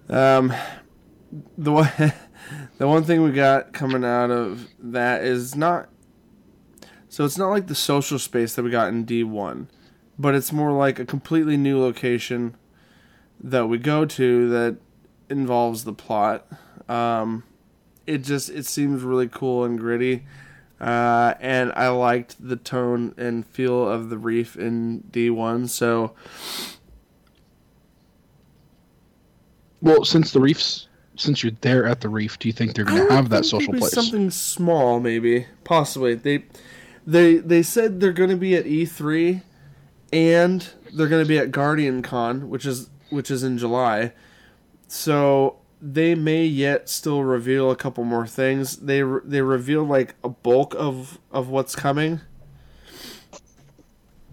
Um, 0.09 0.53
the 1.57 1.73
one, 1.73 1.91
the 2.79 2.89
one 2.89 3.05
thing 3.05 3.23
we 3.23 3.31
got 3.31 3.73
coming 3.73 4.05
out 4.05 4.31
of 4.31 4.69
that 4.81 5.23
is 5.23 5.55
not. 5.55 5.89
So 7.09 7.25
it's 7.25 7.39
not 7.39 7.51
like 7.51 7.69
the 7.69 7.77
social 7.77 8.19
space 8.19 8.57
that 8.57 8.65
we 8.65 8.71
got 8.71 8.89
in 8.89 9.05
D 9.05 9.23
one, 9.23 9.69
but 10.19 10.35
it's 10.35 10.53
more 10.53 10.73
like 10.73 10.99
a 10.99 11.05
completely 11.05 11.57
new 11.57 11.81
location 11.81 12.57
that 13.43 13.67
we 13.67 13.79
go 13.79 14.05
to 14.05 14.49
that 14.49 14.77
involves 15.29 15.85
the 15.85 15.93
plot. 15.93 16.47
Um, 16.89 17.45
it 18.07 18.19
just 18.19 18.51
it 18.51 18.67
seems 18.67 19.03
really 19.03 19.29
cool 19.29 19.65
and 19.65 19.79
gritty, 19.79 20.25
uh, 20.81 21.35
and 21.41 21.73
I 21.75 21.89
liked 21.89 22.37
the 22.47 22.57
tone 22.57 23.15
and 23.17 23.47
feel 23.47 23.89
of 23.89 24.11
the 24.11 24.19
reef 24.19 24.57
in 24.57 25.01
D 25.11 25.31
one. 25.31 25.69
So 25.69 26.15
Well, 29.85 30.03
since 30.03 30.33
the 30.33 30.41
reefs, 30.41 30.89
since 31.15 31.43
you're 31.43 31.53
there 31.61 31.85
at 31.85 32.01
the 32.01 32.09
reef, 32.09 32.39
do 32.39 32.49
you 32.49 32.55
think 32.55 32.75
they're 32.75 32.87
going 32.87 33.07
to 33.07 33.15
have 33.15 33.29
that 33.29 33.45
social 33.45 33.75
place? 33.75 33.93
Something 33.93 34.31
small, 34.31 34.99
maybe, 34.99 35.47
possibly. 35.63 36.15
They, 36.15 36.47
they, 37.07 37.37
they 37.37 37.63
said 37.63 38.01
they're 38.01 38.15
going 38.15 38.31
to 38.31 38.37
be 38.37 38.57
at 38.57 38.65
E3, 38.65 39.43
and 40.15 40.67
they're 40.93 41.09
going 41.09 41.25
to 41.25 41.29
be 41.29 41.39
at 41.39 41.51
Guardian 41.51 42.01
Con, 42.01 42.49
which 42.49 42.65
is 42.65 42.89
which 43.11 43.31
is 43.31 43.43
in 43.43 43.59
July. 43.59 44.13
So 44.87 45.57
they 45.83 46.15
may 46.15 46.45
yet 46.47 46.89
still 46.89 47.25
reveal 47.25 47.71
a 47.71 47.77
couple 47.77 48.05
more 48.05 48.27
things. 48.27 48.77
They 48.77 49.03
re- 49.03 49.21
they 49.25 49.43
reveal 49.43 49.83
like 49.85 50.15
a 50.23 50.29
bulk 50.29 50.75
of 50.79 51.19
of 51.33 51.49
what's 51.49 51.75
coming. 51.75 52.21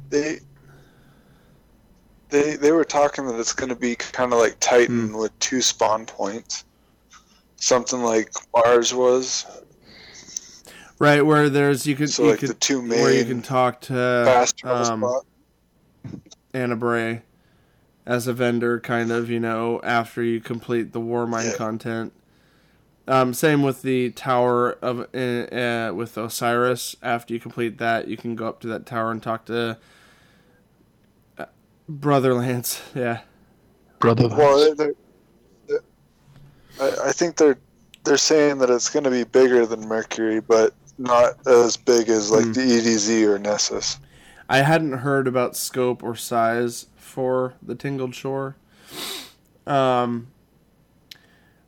They 0.09 0.39
they 2.29 2.55
they 2.57 2.71
were 2.71 2.85
talking 2.85 3.25
that 3.25 3.39
it's 3.39 3.53
going 3.53 3.69
to 3.69 3.75
be 3.75 3.95
kind 3.95 4.31
of 4.33 4.39
like 4.39 4.59
Titan 4.59 5.09
Hmm. 5.09 5.17
with 5.17 5.37
two 5.39 5.61
spawn 5.61 6.05
points, 6.05 6.63
something 7.55 8.03
like 8.03 8.31
Mars 8.55 8.93
was. 8.93 9.45
Right 10.99 11.25
where 11.25 11.49
there's 11.49 11.87
you 11.87 11.95
can 11.95 12.07
So 12.07 12.25
you 12.25 12.29
like 12.31 12.39
could 12.39 12.49
the 12.49 12.53
two 12.53 12.83
main 12.83 13.01
where 13.01 13.13
you 13.15 13.25
can 13.25 13.41
talk 13.41 13.81
to 13.81 13.93
fast 13.93 14.63
um, 14.63 14.99
spot. 15.01 15.25
Ana 16.53 16.75
Bray 16.75 17.21
as 18.05 18.27
a 18.27 18.33
vendor, 18.33 18.79
kind 18.79 19.11
of, 19.11 19.29
you 19.29 19.39
know, 19.39 19.79
after 19.83 20.23
you 20.23 20.39
complete 20.41 20.91
the 20.91 20.99
Warmind 20.99 21.51
Yeah. 21.51 21.57
content. 21.57 22.13
Um, 23.07 23.33
same 23.33 23.61
with 23.63 23.81
the 23.81 24.11
Tower 24.11 24.73
of 24.81 25.07
uh, 25.13 25.17
uh, 25.17 25.91
with 25.93 26.17
Osiris. 26.17 26.95
After 27.01 27.33
you 27.33 27.39
complete 27.39 27.77
that, 27.79 28.07
you 28.07 28.15
can 28.15 28.35
go 28.35 28.47
up 28.47 28.59
to 28.61 28.67
that 28.67 28.85
tower 28.85 29.11
and 29.11 29.21
talk 29.21 29.45
to 29.45 29.77
uh, 31.37 31.45
Brother 31.89 32.33
Vance. 32.35 32.81
Yeah, 32.95 33.21
Brother. 33.99 34.27
Well, 34.29 34.75
they're, 34.75 34.93
they're, 35.67 35.81
I, 36.79 37.09
I 37.09 37.11
think 37.11 37.37
they're 37.37 37.57
they're 38.03 38.17
saying 38.17 38.59
that 38.59 38.69
it's 38.69 38.89
going 38.89 39.03
to 39.03 39.11
be 39.11 39.23
bigger 39.23 39.65
than 39.65 39.81
Mercury, 39.87 40.39
but 40.39 40.73
not 40.97 41.35
as 41.47 41.77
big 41.77 42.07
as 42.09 42.31
like 42.31 42.45
Hmm. 42.45 42.53
the 42.53 42.61
EDZ 42.61 43.27
or 43.27 43.39
Nessus. 43.39 43.97
I 44.51 44.63
hadn't 44.63 44.91
heard 44.91 45.29
about 45.29 45.55
scope 45.55 46.03
or 46.03 46.13
size 46.13 46.87
for 46.97 47.53
the 47.61 47.73
Tangled 47.73 48.13
Shore. 48.13 48.57
Um, 49.65 50.27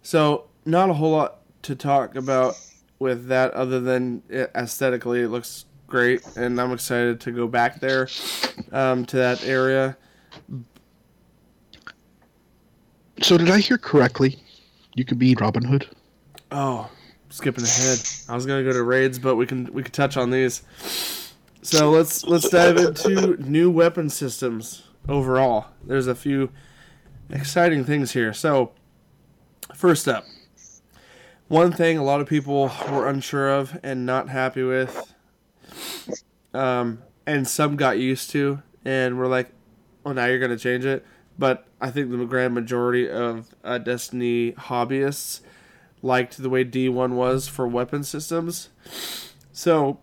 so 0.01 0.49
not 0.65 0.89
a 0.89 0.93
whole 0.93 1.11
lot 1.11 1.39
to 1.61 1.75
talk 1.77 2.17
about 2.17 2.59
with 2.99 3.27
that 3.27 3.53
other 3.53 3.79
than 3.79 4.21
it, 4.27 4.51
aesthetically 4.53 5.21
it 5.21 5.29
looks 5.29 5.63
great 5.87 6.27
and 6.35 6.59
I'm 6.59 6.73
excited 6.73 7.21
to 7.21 7.31
go 7.31 7.47
back 7.47 7.79
there 7.79 8.09
um, 8.73 9.05
to 9.05 9.15
that 9.15 9.45
area. 9.45 9.95
So 13.21 13.37
did 13.37 13.49
I 13.49 13.59
hear 13.59 13.77
correctly? 13.77 14.43
You 14.95 15.05
could 15.05 15.19
be 15.19 15.35
Robin 15.35 15.63
Hood. 15.63 15.87
Oh, 16.51 16.91
skipping 17.29 17.63
ahead. 17.63 17.99
I 18.27 18.35
was 18.35 18.45
gonna 18.45 18.65
go 18.65 18.73
to 18.73 18.83
raids, 18.83 19.19
but 19.19 19.37
we 19.37 19.45
can 19.45 19.71
we 19.71 19.83
can 19.83 19.93
touch 19.93 20.17
on 20.17 20.31
these. 20.31 20.63
So 21.63 21.91
let's 21.91 22.25
let's 22.25 22.49
dive 22.49 22.75
into 22.75 23.37
new 23.37 23.71
weapon 23.71 24.09
systems 24.09 24.83
overall. 25.07 25.67
There's 25.81 26.07
a 26.07 26.13
few 26.13 26.49
exciting 27.29 27.85
things 27.85 28.11
here. 28.11 28.33
So 28.33 28.73
first 29.73 30.09
up, 30.09 30.25
one 31.47 31.71
thing 31.71 31.97
a 31.97 32.03
lot 32.03 32.19
of 32.19 32.27
people 32.27 32.69
were 32.91 33.07
unsure 33.07 33.49
of 33.49 33.79
and 33.81 34.05
not 34.05 34.27
happy 34.27 34.61
with, 34.61 35.13
um, 36.53 37.01
and 37.25 37.47
some 37.47 37.77
got 37.77 37.97
used 37.97 38.29
to, 38.31 38.61
and 38.83 39.17
we're 39.17 39.27
like, 39.27 39.49
"Oh, 40.05 40.11
now 40.11 40.25
you're 40.25 40.39
gonna 40.39 40.57
change 40.57 40.83
it." 40.83 41.05
But 41.39 41.65
I 41.79 41.91
think 41.91 42.11
the 42.11 42.25
grand 42.25 42.53
majority 42.53 43.09
of 43.09 43.55
uh, 43.63 43.77
Destiny 43.77 44.51
hobbyists 44.51 45.39
liked 46.01 46.37
the 46.37 46.49
way 46.49 46.65
D1 46.65 47.11
was 47.13 47.47
for 47.47 47.65
weapon 47.69 48.03
systems. 48.03 48.67
So 49.53 49.99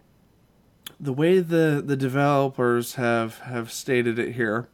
the 1.00 1.12
way 1.12 1.40
the 1.40 1.82
the 1.84 1.96
developers 1.96 2.94
have 2.96 3.38
have 3.40 3.72
stated 3.72 4.18
it 4.18 4.32
here 4.34 4.68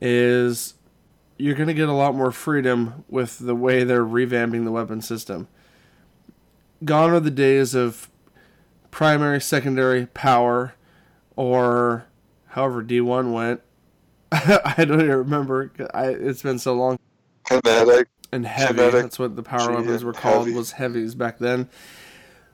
is 0.00 0.74
you're 1.36 1.54
going 1.56 1.66
to 1.68 1.74
get 1.74 1.88
a 1.88 1.92
lot 1.92 2.14
more 2.14 2.30
freedom 2.30 3.04
with 3.08 3.38
the 3.38 3.54
way 3.54 3.84
they're 3.84 4.04
revamping 4.04 4.64
the 4.64 4.70
weapon 4.72 5.00
system. 5.00 5.48
Gone 6.84 7.10
are 7.10 7.20
the 7.20 7.30
days 7.30 7.74
of 7.74 8.08
primary, 8.90 9.40
secondary, 9.40 10.06
power, 10.06 10.74
or 11.36 12.06
however 12.48 12.82
D1 12.82 13.32
went. 13.32 13.60
I 14.32 14.84
don't 14.84 15.00
even 15.00 15.16
remember. 15.16 15.72
I, 15.94 16.06
it's 16.08 16.42
been 16.42 16.58
so 16.58 16.74
long. 16.74 16.98
Kinetic. 17.44 18.08
And 18.32 18.44
heavy. 18.46 18.74
Kinetic, 18.74 19.02
That's 19.02 19.18
what 19.18 19.36
the 19.36 19.42
power 19.42 19.68
G, 19.68 19.74
weapons 19.74 20.04
were 20.04 20.12
called. 20.12 20.46
heavy. 20.46 20.56
Was 20.56 20.72
heavies 20.72 21.14
back 21.14 21.38
then. 21.38 21.68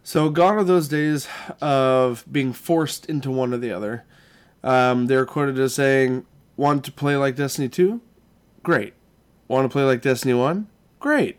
So 0.07 0.29
gone 0.29 0.59
are 0.59 0.65
those 0.65 0.87
days 0.87 1.27
of 1.63 2.27
being 2.31 2.53
forced 2.53 3.07
into 3.07 3.31
one 3.31 3.55
or 3.55 3.57
the 3.57 3.73
other. 3.73 4.05
Um, 4.63 5.07
they're 5.07 5.25
quoted 5.25 5.59
as 5.59 5.75
saying, 5.75 6.27
"Want 6.59 6.85
to 6.85 6.93
play 6.93 7.17
like 7.17 7.37
Destiny 7.37 7.71
2? 7.71 8.03
Great. 8.63 8.93
Want 9.49 9.65
to 9.65 9.73
play 9.73 9.83
like 9.83 10.03
Destiny 10.03 10.35
1? 10.35 10.69
Great. 11.01 11.39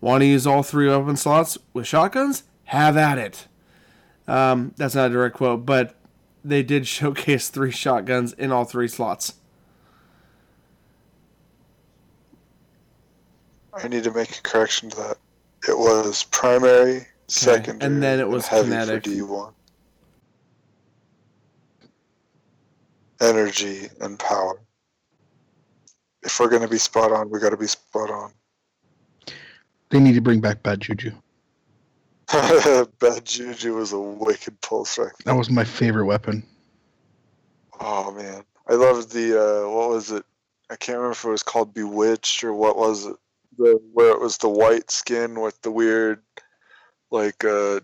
Want 0.00 0.22
to 0.22 0.26
use 0.26 0.46
all 0.46 0.62
three 0.62 0.88
weapon 0.88 1.18
slots 1.18 1.58
with 1.74 1.86
shotguns? 1.86 2.44
Have 2.64 2.96
at 2.96 3.18
it." 3.18 3.46
Um, 4.26 4.72
that's 4.78 4.94
not 4.94 5.10
a 5.10 5.12
direct 5.12 5.36
quote, 5.36 5.66
but 5.66 5.94
they 6.42 6.62
did 6.62 6.86
showcase 6.88 7.50
three 7.50 7.70
shotguns 7.70 8.32
in 8.32 8.50
all 8.50 8.64
three 8.64 8.88
slots. 8.88 9.34
I 13.74 13.86
need 13.86 14.04
to 14.04 14.12
make 14.12 14.38
a 14.38 14.40
correction 14.40 14.88
to 14.90 14.96
that. 14.96 15.18
It 15.68 15.76
was 15.76 16.22
primary, 16.22 17.06
secondary, 17.28 17.86
and 17.86 18.02
then 18.02 18.20
it 18.20 18.28
was 18.28 18.46
heavy 18.46 18.70
kinetic. 18.70 19.04
for 19.04 19.10
D1. 19.10 19.52
Energy 23.20 23.88
and 24.00 24.18
power. 24.18 24.60
If 26.22 26.38
we're 26.40 26.48
going 26.48 26.62
to 26.62 26.68
be 26.68 26.78
spot 26.78 27.12
on, 27.12 27.30
we 27.30 27.38
got 27.40 27.50
to 27.50 27.56
be 27.56 27.66
spot 27.66 28.10
on. 28.10 28.32
They 29.90 30.00
need 30.00 30.14
to 30.14 30.20
bring 30.20 30.40
back 30.40 30.62
Bad 30.62 30.80
Juju. 30.80 31.12
Bad 32.32 33.24
Juju 33.24 33.74
was 33.74 33.92
a 33.92 33.98
wicked 33.98 34.60
pull 34.60 34.84
strike. 34.84 35.16
That 35.24 35.34
was 35.34 35.48
my 35.48 35.64
favorite 35.64 36.04
weapon. 36.04 36.44
Oh 37.80 38.12
man, 38.12 38.42
I 38.68 38.74
loved 38.74 39.12
the 39.12 39.40
uh, 39.40 39.70
what 39.70 39.88
was 39.90 40.10
it? 40.10 40.24
I 40.68 40.76
can't 40.76 40.98
remember 40.98 41.12
if 41.12 41.24
it 41.24 41.30
was 41.30 41.42
called 41.42 41.72
Bewitched 41.72 42.44
or 42.44 42.52
what 42.52 42.76
was 42.76 43.06
it? 43.06 43.16
The 43.56 43.80
where 43.92 44.10
it 44.10 44.20
was 44.20 44.36
the 44.36 44.48
white 44.48 44.90
skin 44.90 45.40
with 45.40 45.60
the 45.62 45.70
weird, 45.70 46.20
like 47.10 47.44
uh, 47.44 47.80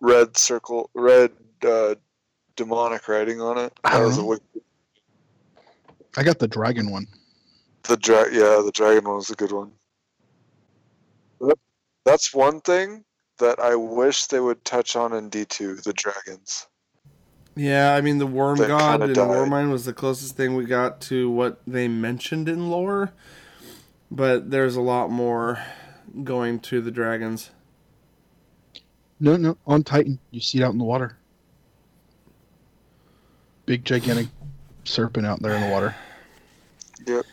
red 0.00 0.36
circle, 0.36 0.90
red 0.94 1.30
uh, 1.66 1.94
demonic 2.56 3.08
writing 3.08 3.40
on 3.40 3.58
it. 3.58 3.72
I 3.84 3.98
That 3.98 4.04
was 4.04 4.18
a 4.18 4.24
wicked. 4.24 4.44
I 6.16 6.22
got 6.22 6.38
the 6.38 6.48
dragon 6.48 6.90
one. 6.90 7.06
The 7.84 7.96
dra- 7.96 8.32
yeah, 8.32 8.62
the 8.64 8.72
dragon 8.72 9.04
one 9.04 9.16
was 9.16 9.30
a 9.30 9.34
good 9.34 9.52
one. 9.52 9.72
That's 12.04 12.34
one 12.34 12.60
thing 12.60 13.04
that 13.38 13.58
I 13.58 13.74
wish 13.76 14.26
they 14.26 14.40
would 14.40 14.64
touch 14.64 14.94
on 14.94 15.12
in 15.14 15.28
D 15.28 15.44
two. 15.44 15.76
The 15.76 15.92
dragons. 15.92 16.66
Yeah, 17.56 17.94
I 17.94 18.00
mean 18.00 18.18
the 18.18 18.26
Worm 18.26 18.58
That 18.58 18.68
God 18.68 19.00
kinda 19.00 19.06
in 19.06 19.12
died. 19.14 19.28
Warmind 19.28 19.70
was 19.70 19.84
the 19.84 19.92
closest 19.92 20.36
thing 20.36 20.54
we 20.54 20.64
got 20.64 21.00
to 21.02 21.30
what 21.30 21.60
they 21.66 21.88
mentioned 21.88 22.48
in 22.48 22.68
lore, 22.70 23.12
but 24.10 24.50
there's 24.50 24.76
a 24.76 24.80
lot 24.80 25.10
more 25.10 25.62
going 26.22 26.60
to 26.60 26.80
the 26.80 26.90
dragons. 26.90 27.50
No, 29.20 29.36
no, 29.36 29.56
on 29.66 29.84
Titan. 29.84 30.18
You 30.30 30.40
see 30.40 30.58
it 30.58 30.64
out 30.64 30.72
in 30.72 30.78
the 30.78 30.84
water. 30.84 31.16
Big 33.66 33.84
gigantic 33.84 34.28
serpent 34.84 35.26
out 35.26 35.40
there 35.40 35.54
in 35.54 35.62
the 35.62 35.68
water. 35.68 35.94
Yep. 37.06 37.24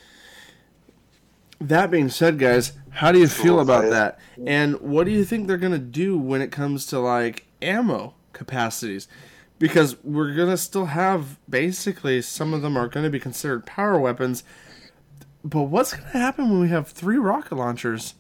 That 1.59 1.91
being 1.91 2.09
said, 2.09 2.39
guys, 2.39 2.73
how 2.89 3.11
do 3.11 3.19
you 3.19 3.27
feel 3.27 3.59
about 3.59 3.89
that? 3.89 4.19
And 4.45 4.79
what 4.81 5.05
do 5.05 5.11
you 5.11 5.23
think 5.23 5.47
they're 5.47 5.57
gonna 5.57 5.77
do 5.77 6.17
when 6.17 6.41
it 6.41 6.51
comes 6.51 6.85
to 6.87 6.99
like 6.99 7.45
ammo 7.61 8.15
capacities? 8.33 9.07
Because 9.59 9.95
we're 10.03 10.33
gonna 10.33 10.57
still 10.57 10.87
have 10.87 11.37
basically 11.49 12.21
some 12.21 12.53
of 12.53 12.61
them 12.61 12.77
are 12.77 12.87
gonna 12.87 13.09
be 13.09 13.19
considered 13.19 13.65
power 13.65 13.99
weapons. 13.99 14.43
But 15.43 15.63
what's 15.63 15.93
gonna 15.93 16.09
happen 16.09 16.49
when 16.49 16.61
we 16.61 16.69
have 16.69 16.87
three 16.87 17.17
rocket 17.17 17.55
launchers? 17.55 18.15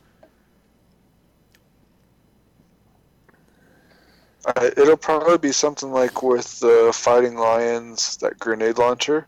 I, 4.45 4.71
it'll 4.77 4.97
probably 4.97 5.37
be 5.37 5.51
something 5.51 5.91
like 5.91 6.23
with 6.23 6.59
the 6.59 6.91
Fighting 6.93 7.35
Lions, 7.35 8.17
that 8.17 8.39
grenade 8.39 8.77
launcher, 8.77 9.27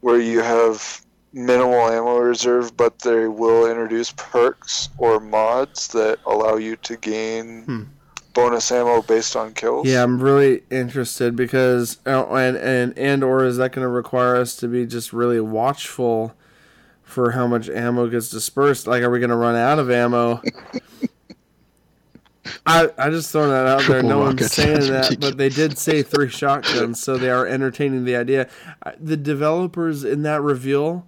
where 0.00 0.20
you 0.20 0.40
have 0.40 1.00
minimal 1.32 1.88
ammo 1.88 2.18
reserve, 2.18 2.76
but 2.76 3.00
they 3.00 3.26
will 3.26 3.68
introduce 3.68 4.12
perks 4.12 4.88
or 4.98 5.18
mods 5.18 5.88
that 5.88 6.20
allow 6.26 6.56
you 6.56 6.76
to 6.76 6.96
gain 6.96 7.62
Hmm. 7.64 7.82
bonus 8.34 8.70
ammo 8.70 9.02
based 9.02 9.34
on 9.34 9.52
kills. 9.52 9.86
Yeah, 9.86 10.02
I'm 10.04 10.22
really 10.22 10.62
interested 10.70 11.34
because 11.34 11.98
uh, 12.06 12.24
and 12.34 12.56
and 12.56 12.96
and 12.96 13.24
or 13.24 13.44
is 13.44 13.56
that 13.56 13.72
going 13.72 13.84
to 13.84 13.88
require 13.88 14.36
us 14.36 14.54
to 14.56 14.68
be 14.68 14.86
just 14.86 15.12
really 15.12 15.40
watchful 15.40 16.34
for 17.02 17.32
how 17.32 17.46
much 17.46 17.68
ammo 17.68 18.06
gets 18.08 18.28
dispersed? 18.30 18.86
Like, 18.86 19.02
are 19.02 19.10
we 19.10 19.18
going 19.18 19.30
to 19.30 19.36
run 19.36 19.56
out 19.56 19.78
of 19.78 19.90
ammo? 19.90 20.40
I 22.66 22.90
I 22.98 23.10
just 23.10 23.30
throwing 23.32 23.50
that 23.50 23.66
out 23.66 23.78
there. 23.80 24.00
Triple 24.00 24.08
No 24.10 24.18
one's 24.18 24.52
saying 24.52 24.90
that's 24.90 25.08
that, 25.10 25.20
but 25.20 25.36
they 25.38 25.48
did 25.48 25.78
say 25.78 26.02
three 26.02 26.28
shotguns, 26.28 27.00
so 27.02 27.16
they 27.16 27.30
are 27.30 27.46
entertaining 27.46 28.04
the 28.04 28.16
idea. 28.16 28.48
Uh, 28.82 28.92
the 29.00 29.16
developers 29.16 30.04
in 30.04 30.22
that 30.22 30.42
reveal 30.42 31.06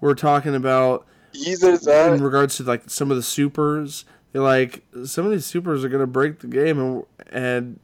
were 0.00 0.14
talking 0.14 0.54
about 0.54 1.06
Either 1.46 1.76
in 2.14 2.22
regards 2.22 2.56
to 2.56 2.64
like 2.64 2.90
some 2.90 3.10
of 3.10 3.16
the 3.16 3.22
supers 3.22 4.04
they're 4.32 4.42
like 4.42 4.82
some 5.04 5.24
of 5.24 5.30
these 5.30 5.46
supers 5.46 5.84
are 5.84 5.88
going 5.88 6.00
to 6.00 6.06
break 6.06 6.40
the 6.40 6.46
game 6.48 6.78
and 6.80 7.04
and 7.30 7.80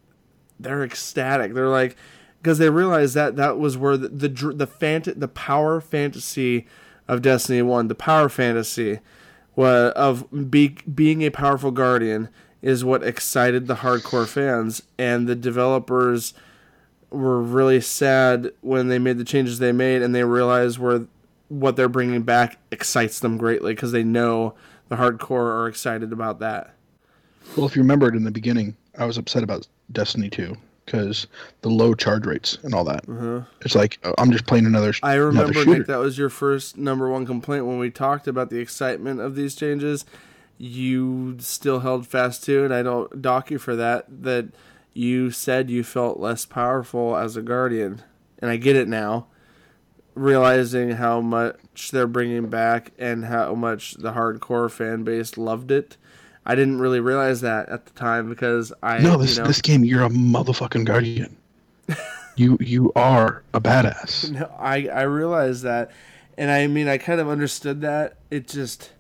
they're 0.59 0.83
ecstatic 0.83 1.55
they're 1.55 1.69
like 1.69 1.97
because 2.43 2.59
they 2.59 2.71
realize 2.71 3.15
that 3.15 3.37
that 3.37 3.59
was 3.59 3.77
where 3.79 3.97
the 3.97 4.09
the 4.09 4.29
the 4.29 4.67
fant- 4.67 5.19
the 5.21 5.29
power 5.29 5.81
fantasy 5.81 6.67
of 7.07 7.23
destiny 7.23 7.63
1 7.63 7.87
the 7.87 7.95
power 7.95 8.29
fantasy 8.29 8.99
wa- 9.55 9.91
of 9.91 10.51
be- 10.51 10.79
being 10.93 11.23
a 11.23 11.31
powerful 11.31 11.71
guardian 11.71 12.29
is 12.63 12.85
what 12.85 13.03
excited 13.03 13.67
the 13.67 13.77
hardcore 13.77 14.27
fans 14.27 14.83
and 14.99 15.29
the 15.29 15.35
developers 15.35 16.35
were 17.11 17.41
really 17.41 17.81
sad 17.81 18.51
when 18.61 18.89
they 18.89 18.99
made 18.99 19.19
the 19.19 19.25
changes 19.25 19.59
they 19.59 19.73
made 19.73 20.03
and 20.03 20.15
they 20.15 20.25
realized 20.25 20.79
where 20.79 21.07
what 21.49 21.77
they're 21.77 21.89
bringing 21.89 22.23
back 22.23 22.59
excites 22.71 23.21
them 23.21 23.37
greatly 23.37 23.75
because 23.75 23.93
they 23.93 24.03
know 24.03 24.55
the 24.89 24.97
hardcore 24.97 25.33
are 25.33 25.69
excited 25.69 26.13
about 26.13 26.41
that. 26.41 26.75
Well, 27.57 27.67
if 27.67 27.77
you 27.77 27.83
remember 27.83 28.09
it 28.09 28.17
in 28.17 28.25
the 28.25 28.31
beginning, 28.31 28.77
I 28.99 29.05
was 29.05 29.19
upset 29.19 29.43
about 29.43 29.69
Destiny 29.93 30.29
2 30.29 30.57
because 30.85 31.27
the 31.63 31.69
low 31.69 31.95
charge 31.95 32.27
rates 32.27 32.59
and 32.63 32.75
all 32.75 32.85
that. 32.85 33.09
Uh-huh. 33.09 33.43
It's 33.61 33.75
like 33.75 33.99
uh, 34.03 34.13
I'm 34.19 34.33
just 34.33 34.47
playing 34.47 34.67
another. 34.67 34.95
I 35.03 35.15
remember 35.15 35.53
shooter. 35.53 35.79
Nick, 35.79 35.87
that 35.89 35.99
was 35.99 36.17
your 36.17 36.31
first 36.31 36.77
number 36.77 37.09
one 37.09 37.27
complaint 37.27 37.67
when 37.67 37.79
we 37.79 37.91
talked 37.91 38.27
about 38.27 38.51
the 38.51 38.59
excitement 38.59 39.21
of 39.21 39.35
these 39.35 39.55
changes. 39.55 40.05
You 40.59 41.37
still 41.39 41.81
held 41.81 42.07
fast 42.07 42.45
to 42.45 42.65
it. 42.65 42.73
I 42.73 42.83
don't 42.83 43.21
dock 43.21 43.51
you 43.51 43.59
for 43.59 43.77
that. 43.77 44.07
That 44.23 44.47
you 44.95 45.31
said 45.31 45.71
you 45.71 45.85
felt 45.85 46.19
less 46.19 46.47
powerful 46.47 47.17
as 47.17 47.37
a 47.37 47.43
guardian, 47.43 48.03
and 48.39 48.51
I 48.51 48.57
get 48.57 48.77
it 48.77 48.89
now. 48.89 49.27
Realizing 50.15 50.93
how 50.93 51.21
much 51.21 51.91
they're 51.91 52.07
bringing 52.07 52.49
back 52.49 52.93
and 52.99 53.27
how 53.27 53.55
much 53.55 53.95
the 53.95 54.13
hardcore 54.13 54.71
fan 54.71 55.05
base 55.05 55.37
loved 55.37 55.71
it, 55.71 55.99
I 56.47 56.55
didn't 56.55 56.79
really 56.79 57.01
realize 57.01 57.43
that 57.43 57.69
at 57.69 57.85
the 57.85 57.93
time 57.93 58.31
because 58.31 58.73
I 58.83 58.99
No, 58.99 59.19
this 59.19 59.37
you 59.37 59.43
know, 59.43 59.49
this 59.49 59.61
game, 59.61 59.85
you're 59.85 60.05
a 60.05 60.09
motherfucking 60.09 60.87
guardian. 60.87 61.37
you 62.37 62.57
you 62.61 62.93
are 62.97 63.43
a 63.53 63.61
badass. 63.61 64.31
No, 64.31 64.51
I 64.59 64.89
I 64.89 65.03
realized 65.03 65.65
that, 65.65 65.91
and 66.39 66.51
I 66.51 66.67
mean 66.69 66.89
I 66.89 66.99
kind 66.99 67.21
of 67.21 67.29
understood 67.29 67.83
that. 67.83 68.17
It 68.31 68.49
just 68.49 68.93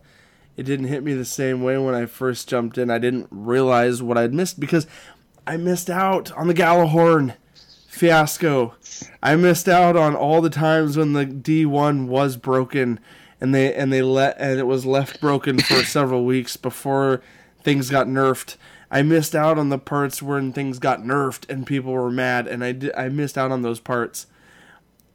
it 0.56 0.64
didn't 0.64 0.86
hit 0.86 1.04
me 1.04 1.12
the 1.14 1.24
same 1.24 1.62
way 1.62 1.76
when 1.78 1.94
I 1.94 2.06
first 2.06 2.48
jumped 2.48 2.78
in. 2.78 2.90
I 2.90 2.98
didn't 2.98 3.28
realize 3.30 4.02
what 4.02 4.16
I'd 4.16 4.32
missed 4.32 4.58
because 4.58 4.86
I 5.46 5.56
missed 5.56 5.90
out 5.90 6.32
on 6.32 6.48
the 6.48 6.54
Gjallarhorn 6.54 7.34
fiasco. 7.88 8.74
I 9.22 9.36
missed 9.36 9.68
out 9.68 9.96
on 9.96 10.14
all 10.14 10.40
the 10.40 10.50
times 10.50 10.96
when 10.96 11.12
the 11.12 11.26
D1 11.26 12.06
was 12.06 12.36
broken 12.36 13.00
and 13.40 13.54
they 13.54 13.74
and 13.74 13.92
they 13.92 14.02
let 14.02 14.36
and 14.38 14.58
it 14.58 14.66
was 14.66 14.86
left 14.86 15.20
broken 15.20 15.58
for 15.58 15.82
several 15.84 16.24
weeks 16.24 16.56
before 16.56 17.22
things 17.62 17.90
got 17.90 18.06
nerfed. 18.06 18.56
I 18.90 19.02
missed 19.02 19.34
out 19.34 19.58
on 19.58 19.68
the 19.68 19.78
parts 19.78 20.22
when 20.22 20.52
things 20.52 20.78
got 20.78 21.00
nerfed 21.00 21.48
and 21.50 21.66
people 21.66 21.92
were 21.92 22.10
mad 22.10 22.46
and 22.46 22.64
I 22.64 22.72
did, 22.72 22.94
I 22.94 23.08
missed 23.08 23.36
out 23.36 23.50
on 23.50 23.62
those 23.62 23.80
parts. 23.80 24.26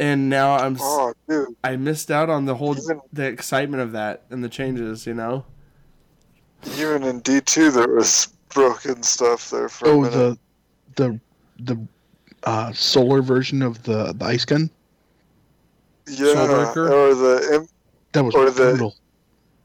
And 0.01 0.29
now 0.29 0.55
I'm 0.57 0.77
oh, 0.79 1.13
dude, 1.29 1.49
I 1.63 1.75
missed 1.75 2.09
out 2.09 2.27
on 2.27 2.45
the 2.45 2.55
whole 2.55 2.75
Even- 2.75 3.01
the 3.13 3.25
excitement 3.27 3.83
of 3.83 3.91
that 3.91 4.23
and 4.31 4.43
the 4.43 4.49
changes, 4.49 5.05
you 5.05 5.13
know. 5.13 5.45
Even 6.77 7.03
in 7.03 7.19
D 7.19 7.39
two, 7.39 7.69
there 7.69 7.87
was 7.87 8.27
broken 8.49 9.03
stuff 9.03 9.51
there 9.51 9.69
for 9.69 9.87
Oh, 9.87 10.01
minute. 10.01 10.11
the 10.15 10.37
the 10.95 11.19
the 11.75 11.87
uh, 12.43 12.71
solar 12.73 13.21
version 13.21 13.61
of 13.61 13.83
the 13.83 14.13
the 14.13 14.25
ice 14.25 14.43
gun 14.43 14.71
yeah, 16.07 16.25
or 16.75 17.13
the 17.13 17.49
im- 17.53 17.67
that 18.13 18.23
was 18.23 18.33
Or 18.33 18.49
the- 18.49 18.71
brutal. 18.71 18.95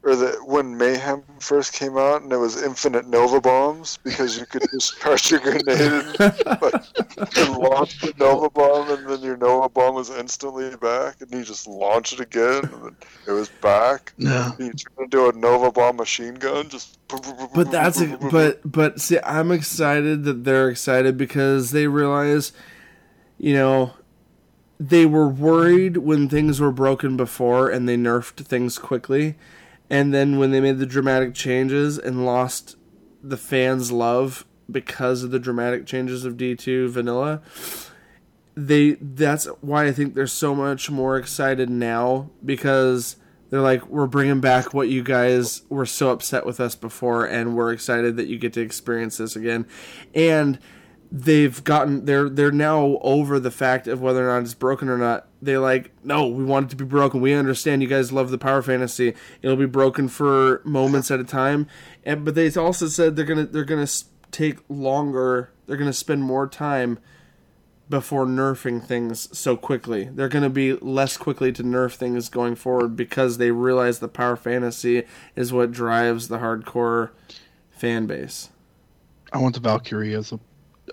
Or 0.07 0.15
the 0.15 0.39
when 0.45 0.77
Mayhem 0.77 1.21
first 1.39 1.73
came 1.73 1.97
out 1.97 2.21
and 2.21 2.31
it 2.31 2.37
was 2.37 2.63
infinite 2.63 3.07
Nova 3.07 3.41
bombs 3.41 3.99
because 4.05 4.39
you 4.39 4.45
could 4.45 4.61
discharge 4.71 5.29
your 5.31 5.41
grenade 5.41 5.67
and, 5.67 6.09
and 6.17 7.57
launch 7.57 7.99
the 7.99 8.13
Nova 8.17 8.49
bomb 8.49 8.89
and 8.89 9.09
then 9.09 9.21
your 9.21 9.35
Nova 9.35 9.67
bomb 9.67 9.95
was 9.95 10.09
instantly 10.09 10.73
back 10.77 11.19
and 11.19 11.29
you 11.31 11.43
just 11.43 11.67
launch 11.67 12.13
it 12.13 12.21
again 12.21 12.63
and 12.63 12.83
then 12.85 12.95
it 13.27 13.31
was 13.31 13.49
back. 13.49 14.13
No, 14.17 14.53
You 14.57 14.71
turn 14.71 15.03
into 15.03 15.27
a 15.27 15.33
Nova 15.33 15.73
bomb 15.73 15.97
machine 15.97 16.35
gun, 16.35 16.69
just. 16.69 16.97
But 17.53 17.69
that's 17.71 17.99
a, 17.99 18.17
but 18.31 18.61
but 18.69 19.01
see, 19.01 19.19
I'm 19.25 19.51
excited 19.51 20.23
that 20.23 20.45
they're 20.45 20.69
excited 20.69 21.17
because 21.17 21.71
they 21.71 21.87
realize, 21.87 22.53
you 23.37 23.53
know, 23.53 23.91
they 24.79 25.05
were 25.05 25.27
worried 25.27 25.97
when 25.97 26.29
things 26.29 26.59
were 26.61 26.71
broken 26.71 27.17
before 27.17 27.69
and 27.69 27.89
they 27.89 27.97
nerfed 27.97 28.45
things 28.45 28.77
quickly, 28.77 29.35
and 29.89 30.13
then 30.13 30.37
when 30.37 30.51
they 30.51 30.59
made 30.59 30.79
the 30.79 30.85
dramatic 30.85 31.33
changes 31.33 31.97
and 31.97 32.25
lost 32.25 32.75
the 33.23 33.37
fans' 33.37 33.91
love 33.91 34.45
because 34.69 35.23
of 35.23 35.31
the 35.31 35.39
dramatic 35.39 35.85
changes 35.85 36.25
of 36.25 36.35
D2 36.35 36.89
vanilla, 36.89 37.41
they 38.55 38.91
that's 38.99 39.45
why 39.61 39.85
I 39.85 39.91
think 39.91 40.15
they're 40.15 40.27
so 40.27 40.55
much 40.55 40.89
more 40.89 41.17
excited 41.17 41.69
now 41.69 42.29
because 42.43 43.17
they're 43.49 43.61
like 43.61 43.87
we're 43.87 44.07
bringing 44.07 44.41
back 44.41 44.73
what 44.73 44.89
you 44.89 45.03
guys 45.03 45.61
were 45.69 45.85
so 45.85 46.09
upset 46.09 46.45
with 46.45 46.59
us 46.59 46.75
before 46.75 47.25
and 47.25 47.55
we're 47.55 47.71
excited 47.71 48.17
that 48.17 48.27
you 48.27 48.37
get 48.37 48.53
to 48.53 48.61
experience 48.61 49.17
this 49.17 49.35
again. 49.35 49.67
And 50.13 50.59
they've 51.11 51.63
gotten 51.63 52.05
they're 52.05 52.29
they're 52.29 52.51
now 52.51 52.97
over 53.01 53.39
the 53.39 53.51
fact 53.51 53.87
of 53.87 54.01
whether 54.01 54.27
or 54.27 54.33
not 54.33 54.43
it's 54.43 54.53
broken 54.53 54.89
or 54.89 54.97
not 54.97 55.27
they're 55.41 55.59
like 55.59 55.91
no 56.03 56.27
we 56.27 56.43
want 56.43 56.65
it 56.65 56.69
to 56.69 56.75
be 56.75 56.83
broken 56.83 57.21
we 57.21 57.33
understand 57.33 57.81
you 57.81 57.87
guys 57.87 58.11
love 58.11 58.29
the 58.29 58.37
power 58.37 58.61
fantasy 58.61 59.13
it'll 59.41 59.55
be 59.55 59.65
broken 59.65 60.09
for 60.09 60.61
moments 60.65 61.09
at 61.09 61.19
a 61.19 61.23
time 61.23 61.65
and 62.03 62.25
but 62.25 62.35
they 62.35 62.51
also 62.55 62.87
said 62.87 63.15
they're 63.15 63.25
gonna 63.25 63.45
they're 63.45 63.63
gonna 63.63 63.87
take 64.31 64.57
longer 64.67 65.49
they're 65.65 65.77
gonna 65.77 65.93
spend 65.93 66.23
more 66.23 66.47
time 66.47 66.99
before 67.89 68.25
nerfing 68.25 68.83
things 68.83 69.29
so 69.37 69.55
quickly. 69.55 70.09
They're 70.11 70.27
going 70.27 70.43
to 70.43 70.49
be 70.49 70.73
less 70.73 71.17
quickly 71.17 71.51
to 71.53 71.63
nerf 71.63 71.95
things 71.95 72.29
going 72.29 72.55
forward 72.55 72.95
because 72.95 73.37
they 73.37 73.51
realize 73.51 73.99
the 73.99 74.07
power 74.07 74.35
fantasy 74.35 75.03
is 75.35 75.53
what 75.53 75.71
drives 75.71 76.27
the 76.27 76.39
hardcore 76.39 77.11
fan 77.71 78.05
base. 78.05 78.49
I 79.31 79.39
want 79.39 79.55
the 79.55 79.61
Valkyrie 79.61 80.13
as 80.15 80.31
a, 80.31 80.39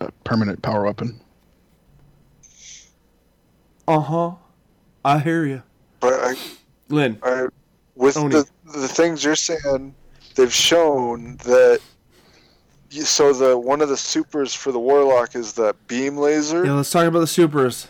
a 0.01 0.11
permanent 0.25 0.63
power 0.63 0.85
weapon. 0.85 1.21
Uh 3.87 4.01
huh. 4.01 4.33
I 5.05 5.19
hear 5.19 5.45
you, 5.45 5.63
But 6.01 6.15
I, 6.15 6.35
Lynn. 6.89 7.19
I, 7.23 7.49
with 7.95 8.17
Oni. 8.17 8.35
the 8.35 8.49
the 8.65 8.89
things 8.89 9.23
you're 9.23 9.37
saying, 9.37 9.95
they've 10.35 10.53
shown 10.53 11.37
that. 11.45 11.81
You, 12.91 13.03
so 13.03 13.33
the 13.33 13.59
one 13.59 13.81
of 13.83 13.89
the 13.89 13.97
supers 13.97 14.55
for 14.55 14.73
the 14.73 14.79
warlock 14.79 15.35
is 15.35 15.53
the 15.53 15.75
beam 15.89 16.17
laser. 16.17 16.65
Yeah, 16.65 16.73
let's 16.75 16.91
talk 16.91 17.07
about 17.07 17.21
the 17.21 17.27
supers. 17.27 17.89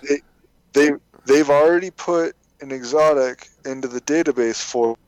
They 0.73 0.91
they've 1.27 1.51
already 1.51 1.91
put 1.91 2.35
an 2.61 2.73
exotic 2.73 3.49
into 3.65 3.87
the 3.87 4.01
database 4.01 4.63
for 4.63 4.93
it 4.93 4.99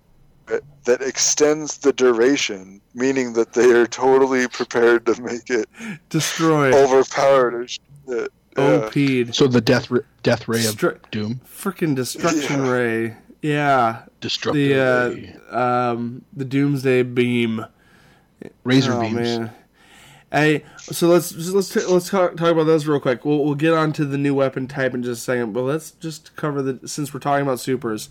that 0.84 1.02
extends 1.02 1.78
the 1.78 1.92
duration, 1.92 2.80
meaning 2.94 3.32
that 3.34 3.52
they 3.52 3.70
are 3.72 3.86
totally 3.86 4.46
prepared 4.48 5.04
to 5.06 5.20
make 5.22 5.50
it 5.50 5.68
Destroy. 6.08 6.72
overpowered 6.72 7.64
as 7.64 7.70
shit. 7.72 8.32
Yeah. 8.56 8.86
OP'd. 8.86 9.34
So 9.34 9.46
the 9.48 9.60
death 9.60 9.90
r- 9.92 10.04
death 10.22 10.48
ray 10.48 10.64
of 10.66 10.76
Stri- 10.76 10.98
doom, 11.10 11.40
Freaking 11.46 11.94
destruction 11.94 12.64
Yeah. 12.64 12.70
ray. 12.70 13.16
Yeah. 13.42 14.02
destructive 14.20 14.62
ray. 14.70 15.34
The 15.50 15.56
uh, 15.58 15.92
um 15.92 16.24
the 16.34 16.44
doomsday 16.44 17.02
beam. 17.02 17.66
razor 18.64 18.92
oh 18.94 19.00
beams. 19.00 19.14
man. 19.14 19.50
Hey, 20.32 20.64
so 20.78 21.06
let's 21.08 21.30
just, 21.30 21.52
let's 21.52 21.68
t- 21.68 21.84
let's 21.84 22.08
talk, 22.10 22.36
talk 22.36 22.50
about 22.50 22.64
those 22.64 22.86
real 22.86 22.98
quick. 23.00 23.24
We'll 23.24 23.44
we'll 23.44 23.54
get 23.54 23.72
on 23.74 23.92
to 23.94 24.04
the 24.04 24.18
new 24.18 24.34
weapon 24.34 24.66
type 24.68 24.92
in 24.94 25.02
just 25.02 25.22
a 25.22 25.24
second, 25.24 25.52
but 25.52 25.62
let's 25.62 25.90
just 25.92 26.34
cover 26.36 26.62
the 26.62 26.88
since 26.88 27.12
we're 27.14 27.20
talking 27.20 27.42
about 27.46 27.60
supers. 27.60 28.08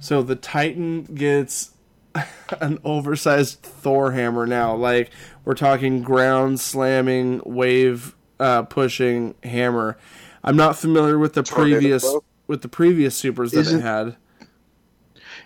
So 0.00 0.22
the 0.22 0.34
Titan 0.36 1.04
gets 1.04 1.70
an 2.60 2.78
oversized 2.84 3.62
Thor 3.62 4.12
hammer 4.12 4.46
now. 4.46 4.74
Like 4.74 5.10
we're 5.44 5.54
talking 5.54 6.02
ground 6.02 6.58
slamming, 6.60 7.40
wave 7.44 8.16
uh, 8.40 8.62
pushing 8.62 9.34
hammer. 9.44 9.96
I'm 10.42 10.56
not 10.56 10.76
familiar 10.76 11.18
with 11.18 11.34
the 11.34 11.42
Tornado 11.42 11.76
previous 11.76 12.02
blow? 12.02 12.24
with 12.46 12.62
the 12.62 12.68
previous 12.68 13.14
supers 13.14 13.52
that 13.52 13.60
it 13.60 13.66
Isn't- 13.66 13.80
had. 13.82 14.16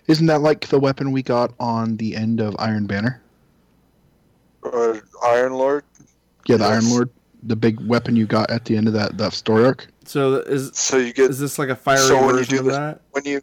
Isn't 0.07 0.27
that 0.27 0.41
like 0.43 0.69
the 0.69 0.79
weapon 0.79 1.13
we 1.13 1.23
got 1.23 1.55
on 1.59 1.97
the 1.97 2.15
end 2.15 2.39
of 2.39 2.55
Iron 2.59 2.87
Banner? 2.87 3.23
Uh, 4.63 4.99
Iron 5.25 5.55
Lord. 5.55 5.83
Yeah, 6.47 6.59
the 6.59 6.65
Yes. 6.65 6.73
Iron 6.85 6.91
Lord, 6.93 7.11
the 7.43 7.57
big 7.57 7.81
weapon 7.87 8.15
you 8.15 8.27
got 8.27 8.51
at 8.51 8.67
the 8.67 8.77
end 8.77 8.87
of 8.87 8.93
that 8.95 9.17
that 9.19 9.33
story 9.33 9.65
arc. 9.65 9.87
So 10.05 10.35
is 10.37 10.71
So 10.75 10.99
you 10.99 11.13
get 11.15 11.31
is 11.31 11.39
this 11.39 11.59
like 11.59 11.71
a 11.71 11.77
fiery 11.77 11.99
So 12.01 12.17
when 12.17 12.25
you 12.29 12.33
version 12.37 12.55
do 12.55 12.59
of 12.61 12.65
this- 12.67 12.77
that? 12.77 13.01
when 13.13 13.25
you 13.25 13.41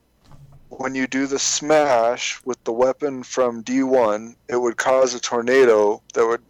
when 0.72 0.96
you 0.96 1.06
do 1.08 1.28
the 1.28 1.40
smash 1.40 2.40
with 2.46 2.64
the 2.64 2.72
weapon 2.72 3.24
from 3.24 3.64
D1, 3.64 4.36
it 4.50 4.56
would 4.58 4.78
cause 4.78 5.14
a 5.14 5.20
tornado 5.20 6.02
that 6.14 6.26
would. 6.26 6.42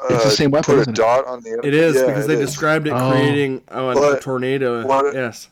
Uh, 0.00 0.06
It's 0.10 0.24
the 0.24 0.30
same 0.30 0.50
weapon, 0.50 0.74
Put 0.74 0.78
a 0.78 0.80
isn't 0.82 0.92
it? 0.92 0.96
dot 0.96 1.26
on 1.26 1.42
the 1.42 1.50
end. 1.52 1.64
It 1.64 1.72
is 1.72 1.94
Yeah, 1.96 2.06
because 2.06 2.24
it 2.24 2.28
they 2.28 2.34
is. 2.34 2.50
described 2.50 2.86
it 2.86 2.92
Oh. 2.92 3.10
creating 3.10 3.62
oh, 3.70 4.12
a 4.14 4.20
tornado. 4.20 4.84
what- 4.86 5.14
yes. 5.14 5.48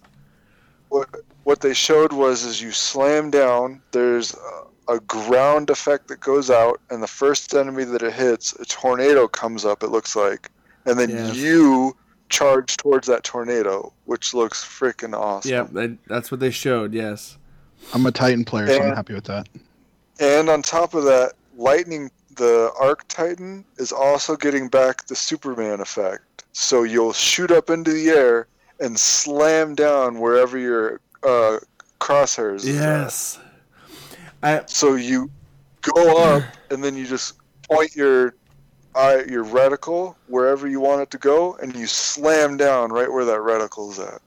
what 0.88 1.08
what 1.44 1.60
they 1.60 1.74
showed 1.74 2.12
was 2.12 2.42
is 2.44 2.60
you 2.62 2.70
slam 2.72 3.30
down 3.30 3.80
there's 3.92 4.34
a, 4.88 4.94
a 4.94 5.00
ground 5.00 5.68
effect 5.70 6.08
that 6.08 6.18
goes 6.20 6.50
out 6.50 6.80
and 6.90 7.02
the 7.02 7.06
first 7.06 7.52
enemy 7.54 7.84
that 7.84 8.02
it 8.02 8.12
hits 8.14 8.52
a 8.60 8.64
tornado 8.64 9.26
comes 9.28 9.64
up 9.66 9.82
it 9.82 9.88
looks 9.88 10.14
like 10.16 10.50
and 10.86 10.98
then 10.98 11.10
Yes. 11.10 11.36
you 11.36 11.94
charge 12.30 12.76
towards 12.78 13.06
that 13.08 13.24
tornado 13.24 13.92
which 14.06 14.32
looks 14.34 14.64
freaking 14.64 15.14
awesome 15.18 15.50
Yep, 15.50 15.68
they, 15.72 15.98
that's 16.06 16.30
what 16.30 16.40
they 16.40 16.50
showed. 16.50 16.94
Yes. 16.94 17.36
I'm 17.92 18.06
a 18.06 18.12
Titan 18.12 18.44
player, 18.44 18.66
so 18.66 18.82
I'm 18.82 18.94
happy 18.94 19.14
with 19.14 19.24
that. 19.24 19.48
and 20.20 20.48
on 20.48 20.62
top 20.62 20.94
of 20.94 21.04
that 21.04 21.32
lightning 21.56 22.10
the 22.36 22.72
arc 22.80 23.06
titan 23.06 23.64
is 23.76 23.92
also 23.92 24.34
getting 24.36 24.66
back 24.68 25.06
the 25.06 25.14
superman 25.14 25.80
effect 25.80 26.34
so 26.52 26.82
you'll 26.84 27.12
shoot 27.12 27.50
up 27.50 27.70
into 27.70 27.92
the 27.92 28.08
air 28.08 28.46
and 28.80 28.98
slam 28.98 29.74
down 29.74 30.20
wherever 30.20 30.56
your 30.58 31.00
uh, 31.24 31.58
crosshairs 32.00 32.64
is 32.64 32.68
at. 32.68 32.74
Yes. 32.74 33.40
I 34.42 34.62
So 34.66 34.94
you 34.94 35.30
go 35.82 36.16
up 36.34 36.42
and 36.70 36.82
then 36.82 36.96
you 36.96 37.06
just 37.06 37.34
point 37.68 37.94
your 37.96 38.34
eye, 38.94 39.24
your 39.28 39.44
reticle 39.44 40.14
wherever 40.28 40.68
you 40.68 40.80
want 40.80 41.02
it 41.02 41.10
to 41.12 41.18
go, 41.18 41.54
and 41.56 41.74
you 41.74 41.86
slam 41.86 42.56
down 42.56 42.92
right 42.92 43.10
where 43.10 43.24
that 43.24 43.40
reticle's 43.40 43.98
at. 43.98 44.20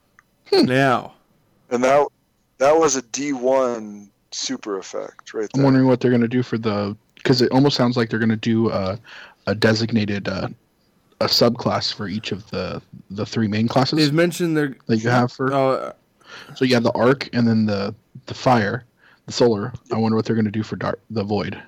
now. 0.52 1.14
And 1.70 1.82
that 1.84 2.06
that 2.58 2.78
was 2.78 2.96
a 2.96 3.02
D 3.02 3.32
one 3.32 4.10
super 4.30 4.78
effect 4.78 5.32
right 5.34 5.48
there. 5.52 5.60
I'm 5.60 5.64
wondering 5.64 5.86
what 5.86 6.00
they're 6.00 6.10
gonna 6.10 6.28
do 6.28 6.42
for 6.42 6.58
the 6.58 6.96
because 7.14 7.42
it 7.42 7.50
almost 7.50 7.76
sounds 7.76 7.96
like 7.96 8.10
they're 8.10 8.18
gonna 8.18 8.36
do 8.36 8.70
a, 8.70 8.98
a 9.46 9.54
designated 9.54 10.28
uh, 10.28 10.48
a 11.20 11.26
subclass 11.26 11.92
for 11.92 12.08
each 12.08 12.32
of 12.32 12.48
the 12.50 12.82
the 13.10 13.26
three 13.26 13.48
main 13.48 13.68
classes 13.68 13.98
They've 13.98 14.12
mentioned 14.12 14.56
their 14.56 14.76
that 14.86 14.98
you 14.98 15.08
have 15.08 15.32
for. 15.32 15.52
oh 15.52 15.92
So 16.54 16.64
you 16.64 16.74
have 16.74 16.84
the 16.84 16.92
arc 16.92 17.28
and 17.32 17.46
then 17.46 17.66
the 17.66 17.94
the 18.26 18.34
fire, 18.34 18.84
the 19.26 19.32
solar. 19.32 19.72
I 19.92 19.98
wonder 19.98 20.16
what 20.16 20.24
they're 20.24 20.36
gonna 20.36 20.50
do 20.50 20.62
for 20.62 20.76
dark 20.76 21.00
the 21.10 21.24
void. 21.24 21.60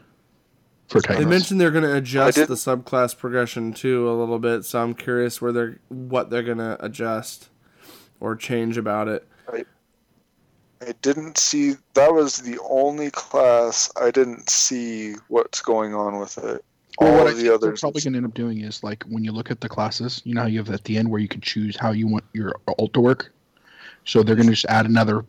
For 0.90 1.00
they 1.00 1.24
mentioned 1.24 1.60
they're 1.60 1.70
going 1.70 1.84
to 1.84 1.96
adjust 1.96 2.36
the 2.36 2.54
subclass 2.54 3.16
progression 3.16 3.72
too 3.72 4.10
a 4.10 4.14
little 4.18 4.40
bit, 4.40 4.64
so 4.64 4.82
I'm 4.82 4.94
curious 4.94 5.40
where 5.40 5.52
they're 5.52 5.78
what 5.86 6.30
they're 6.30 6.42
going 6.42 6.58
to 6.58 6.84
adjust 6.84 7.48
or 8.18 8.34
change 8.34 8.76
about 8.76 9.06
it. 9.06 9.24
I 10.86 10.92
didn't 11.02 11.36
see 11.36 11.74
that 11.94 12.12
was 12.12 12.38
the 12.38 12.58
only 12.68 13.10
class 13.10 13.90
I 14.00 14.10
didn't 14.10 14.48
see 14.48 15.14
what's 15.28 15.60
going 15.60 15.94
on 15.94 16.18
with 16.18 16.38
it. 16.38 16.64
Well, 16.98 17.10
All 17.12 17.18
what 17.18 17.26
I 17.26 17.30
of 17.30 17.36
think 17.36 17.36
the 17.38 17.42
they're 17.44 17.54
others. 17.54 17.80
probably 17.80 18.00
going 18.02 18.12
to 18.14 18.16
end 18.18 18.26
up 18.26 18.34
doing 18.34 18.60
is 18.62 18.82
like 18.82 19.04
when 19.04 19.22
you 19.22 19.32
look 19.32 19.50
at 19.50 19.60
the 19.60 19.68
classes, 19.68 20.22
you 20.24 20.34
know 20.34 20.42
how 20.42 20.46
you 20.46 20.58
have 20.58 20.70
at 20.70 20.84
the 20.84 20.96
end 20.96 21.10
where 21.10 21.20
you 21.20 21.28
can 21.28 21.40
choose 21.40 21.76
how 21.76 21.92
you 21.92 22.06
want 22.06 22.24
your 22.32 22.54
ult 22.78 22.92
to 22.94 23.00
work. 23.00 23.32
So 24.04 24.22
they're 24.22 24.36
going 24.36 24.46
to 24.48 24.52
just 24.54 24.66
add 24.66 24.86
another 24.86 25.24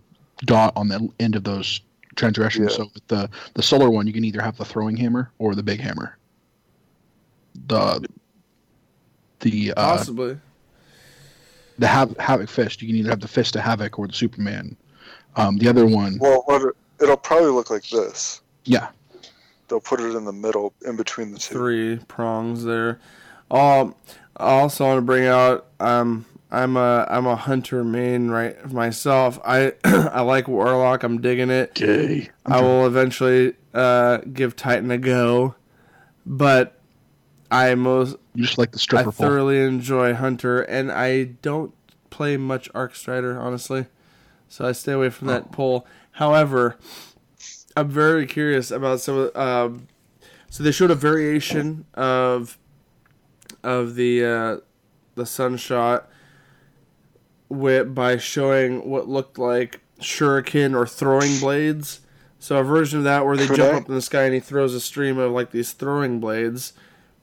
dot 0.46 0.74
on 0.76 0.88
the 0.88 1.10
end 1.20 1.36
of 1.36 1.44
those 1.44 1.82
transgressions. 2.16 2.72
Yeah. 2.72 2.78
So 2.78 2.90
with 2.94 3.08
the 3.08 3.30
the 3.54 3.62
solar 3.64 3.90
one, 3.90 4.08
you 4.08 4.14
can 4.14 4.24
either 4.24 4.42
have 4.42 4.58
the 4.58 4.66
throwing 4.66 4.96
hammer 4.96 5.32
or 5.40 5.54
the 5.56 5.64
big 5.64 5.82
hammer. 5.82 6.18
The 7.68 8.08
the 9.42 9.74
uh, 9.74 9.98
Possibly. 9.98 10.40
the 11.78 11.88
Hav- 11.88 12.16
havoc 12.18 12.50
fist, 12.50 12.82
you 12.82 12.88
can 12.88 12.96
either 12.96 13.10
have 13.10 13.20
the 13.20 13.28
fist 13.28 13.56
of 13.56 13.62
havoc 13.62 14.00
or 14.00 14.08
the 14.08 14.14
Superman. 14.14 14.76
Um, 15.36 15.58
the 15.58 15.68
other 15.70 15.86
one, 15.86 16.18
Well, 16.20 16.44
what 16.46 16.62
it- 16.62 16.76
it'll 17.04 17.18
probably 17.18 17.52
look 17.52 17.70
like 17.70 17.88
this. 17.90 18.42
yeah, 18.66 18.88
they'll 19.68 19.80
put 19.80 20.00
it 20.00 20.16
in 20.16 20.26
the 20.26 20.34
middle, 20.34 20.74
in 20.86 20.96
between 20.96 21.32
the 21.32 21.40
two. 21.40 21.54
three 21.54 21.98
prongs 22.08 22.64
there. 22.64 23.00
Um, 23.50 23.96
I 24.38 24.52
also 24.60 24.86
want 24.86 24.98
to 24.98 25.02
bring 25.02 25.26
out 25.28 25.68
um, 25.80 26.26
I'm 26.52 26.76
a 26.76 27.06
I'm 27.10 27.26
a 27.28 27.36
hunter 27.36 27.84
main 27.84 28.30
right 28.30 28.72
myself. 28.72 29.40
I 29.46 29.74
I 29.86 30.22
like 30.22 30.48
warlock. 30.48 31.04
I'm 31.04 31.22
digging 31.22 31.50
it. 31.50 31.74
Gay. 31.76 32.30
I 32.46 32.62
will 32.62 32.86
eventually 32.86 33.54
uh, 33.74 34.18
give 34.34 34.56
Titan 34.58 34.92
a 34.92 34.98
go, 34.98 35.56
but 36.26 36.78
I 37.50 37.74
most 37.76 38.18
You 38.36 38.44
just 38.44 38.58
like 38.58 38.72
the 38.72 38.78
I 38.78 38.82
stripper 38.82 39.04
pole. 39.12 39.28
thoroughly 39.28 39.62
enjoy 39.62 40.14
hunter, 40.14 40.62
and 40.62 40.92
I 40.92 41.24
don't 41.42 41.74
play 42.10 42.36
much 42.38 42.70
arc 42.76 42.96
strider 42.96 43.40
honestly, 43.40 43.86
so 44.52 44.68
I 44.68 44.74
stay 44.74 44.92
away 44.92 45.10
from 45.10 45.30
that 45.30 45.44
Oh. 45.46 45.50
pull. 45.54 45.88
However, 46.12 46.78
I'm 47.78 47.88
very 47.90 48.26
curious 48.28 48.70
about 48.70 49.00
some 49.00 49.18
of. 49.18 49.36
Um, 49.36 49.88
so 50.50 50.62
they 50.62 50.72
showed 50.74 50.92
a 50.92 50.96
variation 50.96 51.86
of 51.94 52.58
of 53.64 53.96
the 53.96 54.26
uh, 54.26 54.58
the 55.16 55.26
sunshot 55.26 56.10
with 57.48 57.96
by 57.96 58.18
showing 58.18 58.90
what 58.90 59.08
looked 59.08 59.38
like 59.38 59.80
shuriken 60.02 60.76
or 60.76 60.86
throwing 60.86 61.40
blades. 61.40 62.02
So 62.38 62.58
a 62.58 62.64
version 62.64 62.98
of 63.00 63.06
that 63.06 63.26
where 63.26 63.38
they 63.38 63.48
Could 63.48 63.56
jump 63.58 63.82
up 63.84 63.88
in 63.88 63.96
the 63.96 64.02
sky 64.02 64.24
and 64.24 64.34
he 64.34 64.40
throws 64.42 64.74
a 64.74 64.82
stream 64.82 65.18
of 65.18 65.32
like 65.32 65.52
these 65.52 65.72
throwing 65.72 66.20
blades 66.20 66.74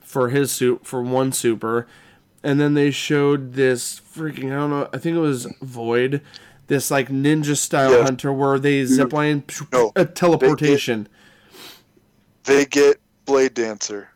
for 0.01 0.31
his 0.31 0.51
suit 0.51 0.87
for 0.87 1.03
one 1.03 1.33
super, 1.33 1.87
and 2.43 2.59
then 2.59 2.73
they 2.73 2.91
showed 2.91 3.53
this 3.53 4.01
freaking 4.01 4.47
I 4.47 4.55
don't 4.57 4.71
know 4.71 4.89
I 4.95 4.99
think 4.99 5.17
it 5.17 5.21
was 5.21 5.47
Void, 5.61 6.23
this 6.69 6.91
like 6.91 7.09
ninja 7.09 7.57
style 7.57 7.91
Yes. 7.91 8.05
hunter 8.05 8.33
where 8.33 8.59
they 8.59 8.83
zipline 8.85 9.43
No, 9.73 9.93
a 9.97 10.05
teleportation. 10.05 11.09
They 12.45 12.65
get 12.65 12.99
Blade 13.27 13.55
Dancer. 13.55 14.11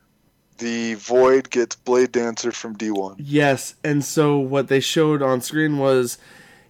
The 0.59 0.95
Void 0.95 1.51
gets 1.51 1.75
Blade 1.77 2.13
Dancer 2.13 2.53
from 2.53 2.77
D1. 2.77 3.17
Yes, 3.19 3.75
and 3.83 4.05
so 4.05 4.39
what 4.39 4.69
they 4.69 4.81
showed 4.81 5.21
on 5.21 5.41
screen 5.41 5.77
was 5.79 6.19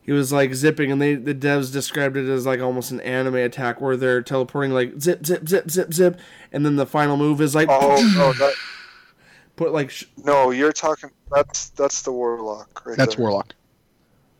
he 0.00 0.12
was 0.12 0.32
like 0.32 0.54
zipping, 0.54 0.90
and 0.90 1.00
they 1.00 1.14
the 1.14 1.34
devs 1.34 1.72
described 1.72 2.16
it 2.16 2.28
as 2.28 2.46
like 2.46 2.60
almost 2.60 2.90
an 2.90 3.00
anime 3.02 3.34
attack 3.36 3.80
where 3.80 3.96
they're 3.96 4.22
teleporting 4.22 4.72
like 4.72 5.00
zip 5.00 5.26
zip 5.26 5.46
zip 5.48 5.70
zip 5.70 5.92
zip, 5.92 6.18
and 6.52 6.64
then 6.64 6.76
the 6.76 6.86
final 6.86 7.16
move 7.16 7.40
is 7.40 7.54
like 7.54 7.68
Oh 7.70 7.96
no, 8.16 8.28
oh, 8.28 8.32
that, 8.38 8.54
put 9.56 9.72
like 9.72 9.90
sh- 9.90 10.04
no, 10.24 10.50
you're 10.50 10.72
talking. 10.72 11.10
That's 11.30 11.68
that's 11.70 12.02
the 12.02 12.12
Warlock 12.12 12.84
right 12.86 12.96
That's 12.96 13.14
there. 13.16 13.22
warlock. 13.24 13.54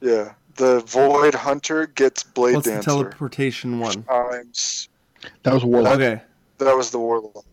Yeah, 0.01 0.33
the 0.57 0.81
Void 0.81 1.35
Hunter 1.35 1.87
gets 1.87 2.23
Blade 2.23 2.55
what's 2.57 2.67
the 2.67 2.73
Dancer. 2.75 2.91
teleportation 2.91 3.79
one? 3.81 4.03
times 4.05 4.89
That 5.43 5.55
was 5.55 5.65
warlock. 5.65 5.95
Okay, 5.95 6.21
that 6.59 6.77
was 6.77 6.91
the 6.91 6.99
Warlock. 6.99 7.45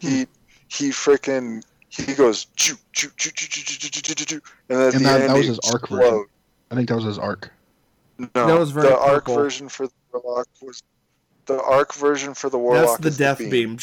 Hmm. 0.00 0.06
He 0.08 0.26
he 0.68 0.90
freaking 0.90 1.62
he 1.88 2.14
goes 2.14 2.46
choo 2.56 2.76
choo 2.92 3.10
choo 3.16 3.30
choo 3.30 3.48
choo 3.48 3.62
choo 3.62 3.78
choo 3.90 4.00
choo 4.02 4.14
choo, 4.14 4.24
choo, 4.24 4.40
and 4.68 4.78
then 4.80 4.94
And 4.96 5.04
that- 5.04 5.26
that 5.28 5.36
was 5.36 5.46
his 5.46 5.58
arc 5.60 5.82
explode. 5.82 6.00
version. 6.00 6.24
I 6.70 6.74
think 6.74 6.88
that 6.88 6.96
was 6.96 7.04
his 7.04 7.18
arc. 7.18 7.50
No, 8.18 8.28
That 8.34 8.58
was 8.58 8.70
very 8.70 8.88
the 8.88 8.98
arc 8.98 9.26
version 9.26 9.68
for 9.68 9.86
the 9.86 9.92
Warlock 10.22 10.48
was 10.62 10.82
the 11.46 11.62
arc 11.62 11.94
version 11.94 12.34
for 12.34 12.48
the 12.50 12.58
Warlock. 12.58 12.98
that's 13.00 13.02
the 13.02 13.08
is 13.08 13.16
death 13.18 13.38
beam. 13.38 13.50
beam. 13.50 13.78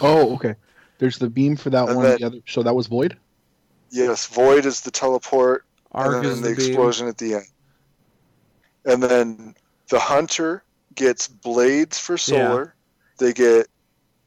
Oh, 0.00 0.34
okay. 0.36 0.54
There's 0.98 1.18
the 1.18 1.28
beam 1.28 1.56
for 1.56 1.70
that 1.70 1.86
And 1.88 1.96
one. 1.96 2.04
then- 2.06 2.18
the 2.20 2.26
other, 2.26 2.38
so 2.46 2.62
that 2.62 2.74
was 2.74 2.86
void. 2.86 3.16
Yes, 3.90 4.26
Void 4.26 4.66
is 4.66 4.80
the 4.82 4.90
teleport, 4.90 5.64
Arc 5.98 6.16
and 6.16 6.26
is 6.26 6.40
then 6.40 6.42
the, 6.42 6.48
the, 6.50 6.56
beam. 6.56 6.66
explosion 6.70 7.08
at 7.08 7.18
the 7.18 7.34
end. 7.34 7.44
And 8.84 9.02
then 9.02 9.54
the 9.90 9.98
Hunter 9.98 10.62
gets 10.94 11.28
blades 11.28 11.98
for 11.98 12.16
solar. 12.16 12.74
They 13.18 13.32
get 13.32 13.66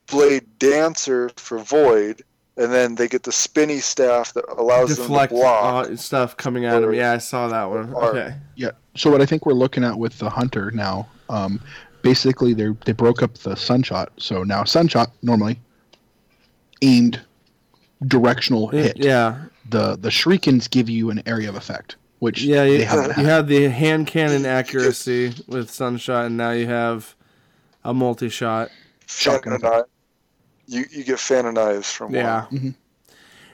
Blade 0.08 0.46
Dancer 0.60 1.30
for 1.38 1.60
Void, 1.60 2.22
and 2.58 2.72
then 2.72 2.96
they 2.96 3.08
get 3.08 3.24
the 3.24 3.32
spinny 3.32 3.80
staff 3.80 4.34
that 4.34 4.44
allows 4.58 4.96
Deflect 4.98 5.30
them 5.32 5.40
to 5.40 5.44
block. 5.44 5.88
uh, 5.90 5.96
stuff 5.96 6.36
coming 6.38 6.66
at 6.66 6.84
him. 6.84 6.90
Or- 6.90 6.94
Yeah, 6.94 7.14
I 7.14 7.18
saw 7.20 7.48
that 7.48 7.64
one. 7.70 7.94
or- 7.94 8.10
Okay, 8.10 8.36
Yeah. 8.56 8.72
So 8.96 9.10
what 9.10 9.22
I 9.22 9.26
think 9.26 9.46
we're 9.46 9.54
looking 9.54 9.86
at 9.86 9.98
with 9.98 10.18
the 10.20 10.30
hunter 10.30 10.70
now, 10.72 11.08
um, 11.30 11.62
basically 12.02 12.54
they 12.54 12.68
they 12.86 12.92
broke 12.92 13.24
up 13.24 13.36
the 13.36 13.56
sunshot. 13.56 14.12
So 14.18 14.44
now 14.44 14.66
sunshot 14.66 15.12
normally 15.24 15.62
aimed 16.82 17.22
directional 18.06 18.68
hit. 18.68 18.98
yeah, 18.98 19.44
The 19.72 19.96
the 19.96 20.10
shurikens 20.10 20.70
give 20.70 20.90
you 20.90 21.10
an 21.10 21.24
area 21.26 21.50
of 21.50 21.56
effect, 21.56 21.96
which 22.20 22.44
yeah. 22.44 22.64
You, 22.64 22.78
they 22.80 22.84
haven't 22.84 23.18
you 23.18 23.24
had. 23.26 23.26
had 23.26 23.48
the 23.48 23.70
hand 23.70 24.08
cannon 24.08 24.46
accuracy 24.46 25.34
with 25.48 25.70
sunshot, 25.72 26.26
and 26.28 26.38
now 26.38 26.52
you 26.52 26.68
have 26.68 27.16
a 27.84 27.94
multi 27.94 28.30
shot. 28.30 28.70
Shotgun 29.08 29.54
and 29.54 29.84
You 30.68 30.86
you 30.92 31.04
get 31.04 31.20
fan 31.20 31.46
and 31.46 31.56
knives 31.56 31.92
from 31.92 32.14
Yeah. 32.14 32.46
one. 32.46 32.60
Mhm. 32.60 32.76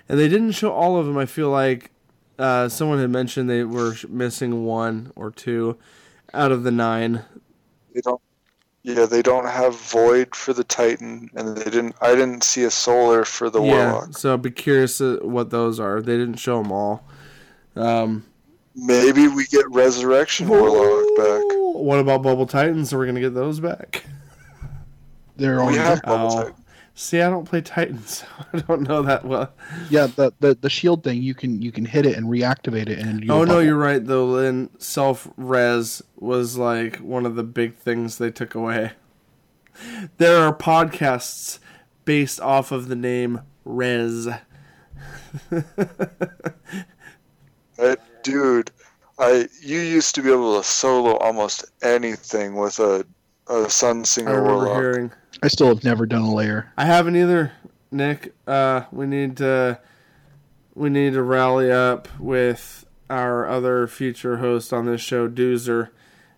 And 0.09 0.19
they 0.19 0.27
didn't 0.29 0.51
show 0.53 0.71
all 0.71 0.97
of 0.97 1.05
them. 1.05 1.17
I 1.17 1.25
feel 1.25 1.49
like 1.49 1.91
uh, 2.39 2.69
someone 2.69 2.99
had 2.99 3.09
mentioned 3.09 3.49
they 3.49 3.63
were 3.63 3.95
missing 4.07 4.63
one 4.65 5.11
or 5.15 5.31
two 5.31 5.77
out 6.33 6.51
of 6.51 6.63
the 6.63 6.71
nine. 6.71 7.25
They 7.93 8.01
don't. 8.01 8.21
Yeah, 8.87 9.05
they 9.05 9.21
don't 9.21 9.45
have 9.49 9.75
Void 9.77 10.33
for 10.33 10.53
the 10.53 10.63
Titan, 10.63 11.29
and 11.35 11.57
they 11.57 11.65
didn't. 11.65 11.95
I 12.01 12.15
didn't 12.15 12.41
see 12.41 12.63
a 12.63 12.71
Solar 12.71 13.25
for 13.25 13.49
the 13.49 13.61
yeah, 13.61 13.91
Warlock. 13.91 14.17
so 14.17 14.33
I'd 14.33 14.41
be 14.41 14.49
curious 14.49 15.01
uh, 15.01 15.17
what 15.23 15.49
those 15.49 15.77
are. 15.77 16.01
They 16.01 16.15
didn't 16.17 16.37
show 16.37 16.63
them 16.63 16.71
all. 16.71 17.03
Um, 17.75 18.25
Maybe 18.75 19.27
we 19.27 19.45
get 19.47 19.69
Resurrection 19.71 20.47
Warlock 20.47 21.17
back. 21.17 21.41
What 21.75 21.99
about 21.99 22.23
Bubble 22.23 22.45
Titans? 22.45 22.93
Are 22.93 22.97
we 22.99 23.07
gonna 23.07 23.19
get 23.19 23.33
those 23.33 23.59
back? 23.59 24.05
They're 25.35 25.57
We 25.57 25.63
on. 25.63 25.73
have 25.73 26.01
Bubble 26.03 26.31
Oh. 26.31 26.43
Titan. 26.43 26.55
See, 26.99 27.21
I 27.21 27.29
don't 27.29 27.45
play 27.45 27.61
Titans. 27.61 28.23
I 28.53 28.57
don't 28.57 28.81
know 28.81 29.03
that 29.03 29.23
well. 29.23 29.53
Yeah, 29.87 30.07
the, 30.07 30.33
the 30.39 30.55
the 30.55 30.69
shield 30.69 31.03
thing 31.03 31.21
you 31.21 31.35
can 31.35 31.61
you 31.61 31.71
can 31.71 31.85
hit 31.85 32.07
it 32.07 32.17
and 32.17 32.25
reactivate 32.25 32.89
it 32.89 32.97
and 32.97 33.29
oh 33.29 33.43
no, 33.43 33.59
you're 33.59 33.77
right 33.77 34.03
though. 34.03 34.25
Lynn 34.25 34.71
self 34.79 35.29
res 35.37 36.01
was 36.15 36.57
like 36.57 36.95
one 36.97 37.27
of 37.27 37.35
the 37.35 37.43
big 37.43 37.75
things 37.75 38.17
they 38.17 38.31
took 38.31 38.55
away. 38.55 38.93
There 40.17 40.39
are 40.39 40.51
podcasts 40.51 41.59
based 42.03 42.41
off 42.41 42.71
of 42.71 42.87
the 42.87 42.95
name 42.95 43.41
Res. 43.63 44.27
Uh, 47.79 47.95
dude, 48.23 48.71
I 49.19 49.47
you 49.61 49.79
used 49.81 50.15
to 50.15 50.23
be 50.23 50.31
able 50.31 50.57
to 50.57 50.63
solo 50.63 51.15
almost 51.17 51.63
anything 51.83 52.55
with 52.55 52.79
a 52.79 53.05
a 53.49 53.69
Sun 53.69 54.05
Singer 54.05 54.43
Warlock. 54.43 54.77
hearing. 54.77 55.11
I 55.43 55.47
still 55.47 55.67
have 55.67 55.83
never 55.83 56.05
done 56.05 56.21
a 56.21 56.33
layer. 56.33 56.71
I 56.77 56.85
haven't 56.85 57.15
either, 57.15 57.51
Nick. 57.91 58.33
Uh, 58.47 58.83
we 58.91 59.05
need 59.05 59.37
to 59.37 59.79
we 60.75 60.89
need 60.89 61.13
to 61.13 61.21
rally 61.23 61.71
up 61.71 62.07
with 62.19 62.85
our 63.09 63.47
other 63.47 63.87
future 63.87 64.37
host 64.37 64.73
on 64.73 64.85
this 64.85 65.01
show, 65.01 65.27
Doozer, 65.27 65.89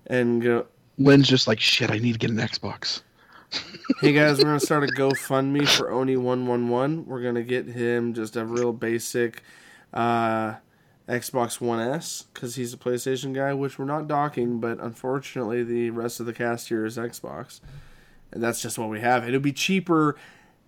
and 0.07 0.41
go. 0.41 0.65
Lynn's 0.97 1.27
just 1.27 1.47
like 1.47 1.59
shit. 1.59 1.89
I 1.91 1.97
need 1.97 2.13
to 2.13 2.19
get 2.19 2.29
an 2.31 2.37
Xbox. 2.37 3.01
Hey 4.01 4.13
guys, 4.13 4.37
we're 4.37 4.43
gonna 4.43 4.59
start 4.59 4.83
a 4.83 4.87
GoFundMe 4.95 5.67
for 5.67 5.89
Oni 5.89 6.15
one 6.15 6.45
one 6.45 6.69
one. 6.69 7.07
We're 7.07 7.23
gonna 7.23 7.41
get 7.41 7.65
him 7.65 8.13
just 8.13 8.35
a 8.35 8.45
real 8.45 8.71
basic 8.71 9.41
uh, 9.95 10.53
Xbox 11.09 11.59
One 11.59 11.79
S 11.79 12.25
because 12.33 12.55
he's 12.55 12.73
a 12.73 12.77
PlayStation 12.77 13.33
guy, 13.33 13.53
which 13.53 13.79
we're 13.79 13.85
not 13.85 14.07
docking. 14.07 14.59
But 14.59 14.79
unfortunately, 14.79 15.63
the 15.63 15.89
rest 15.89 16.19
of 16.19 16.25
the 16.25 16.33
cast 16.33 16.69
here 16.69 16.85
is 16.85 16.97
Xbox, 16.97 17.59
and 18.31 18.43
that's 18.43 18.61
just 18.61 18.77
what 18.77 18.89
we 18.89 19.01
have. 19.01 19.27
It 19.27 19.31
would 19.31 19.41
be 19.41 19.51
cheaper 19.53 20.15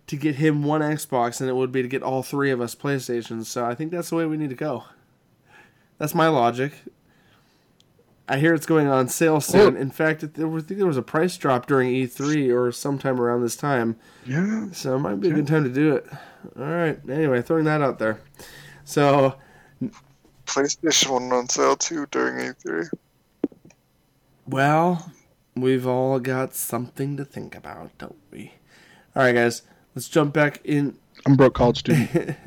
to 0.07 0.15
get 0.15 0.35
him 0.35 0.63
one 0.63 0.81
Xbox 0.81 1.37
than 1.37 1.47
it 1.47 1.55
would 1.55 1.71
be 1.71 1.81
to 1.81 1.87
get 1.87 2.03
all 2.03 2.23
three 2.23 2.51
of 2.51 2.59
us 2.59 2.75
PlayStations. 2.75 3.45
So 3.45 3.63
I 3.65 3.75
think 3.75 3.91
that's 3.91 4.09
the 4.09 4.15
way 4.15 4.25
we 4.25 4.37
need 4.37 4.49
to 4.49 4.55
go. 4.55 4.85
That's 5.97 6.15
my 6.15 6.27
logic. 6.27 6.73
I 8.27 8.37
hear 8.37 8.53
it's 8.53 8.65
going 8.65 8.87
on 8.87 9.09
sale 9.09 9.41
soon. 9.41 9.75
In 9.75 9.91
fact, 9.91 10.35
there 10.35 10.47
was, 10.47 10.63
I 10.63 10.67
think 10.67 10.77
there 10.77 10.87
was 10.87 10.97
a 10.97 11.01
price 11.01 11.37
drop 11.37 11.67
during 11.67 11.91
E3 11.91 12.55
or 12.55 12.71
sometime 12.71 13.19
around 13.19 13.41
this 13.41 13.57
time. 13.57 13.97
Yeah. 14.25 14.67
So 14.71 14.95
it 14.95 14.99
might 14.99 15.19
be 15.19 15.29
a 15.29 15.33
good 15.33 15.47
time 15.47 15.65
to 15.65 15.69
do 15.69 15.95
it. 15.95 16.07
All 16.57 16.65
right. 16.65 16.97
Anyway, 17.09 17.41
throwing 17.41 17.65
that 17.65 17.81
out 17.81 17.99
there. 17.99 18.21
So 18.85 19.35
PlayStation 20.51 21.11
one 21.11 21.31
on 21.31 21.49
sale 21.49 21.75
too 21.75 22.05
during 22.11 22.39
E 22.39 22.51
E3. 22.51 22.89
Well, 24.45 25.11
we've 25.55 25.87
all 25.87 26.19
got 26.19 26.53
something 26.55 27.15
to 27.17 27.25
think 27.25 27.55
about, 27.55 27.97
don't 27.97 28.17
we? 28.31 28.53
All 29.15 29.23
right, 29.23 29.33
guys, 29.33 29.61
let's 29.95 30.09
jump 30.09 30.33
back 30.33 30.59
in. 30.63 30.97
I'm 31.25 31.35
broke 31.35 31.53
college 31.53 31.79
student. 31.79 32.37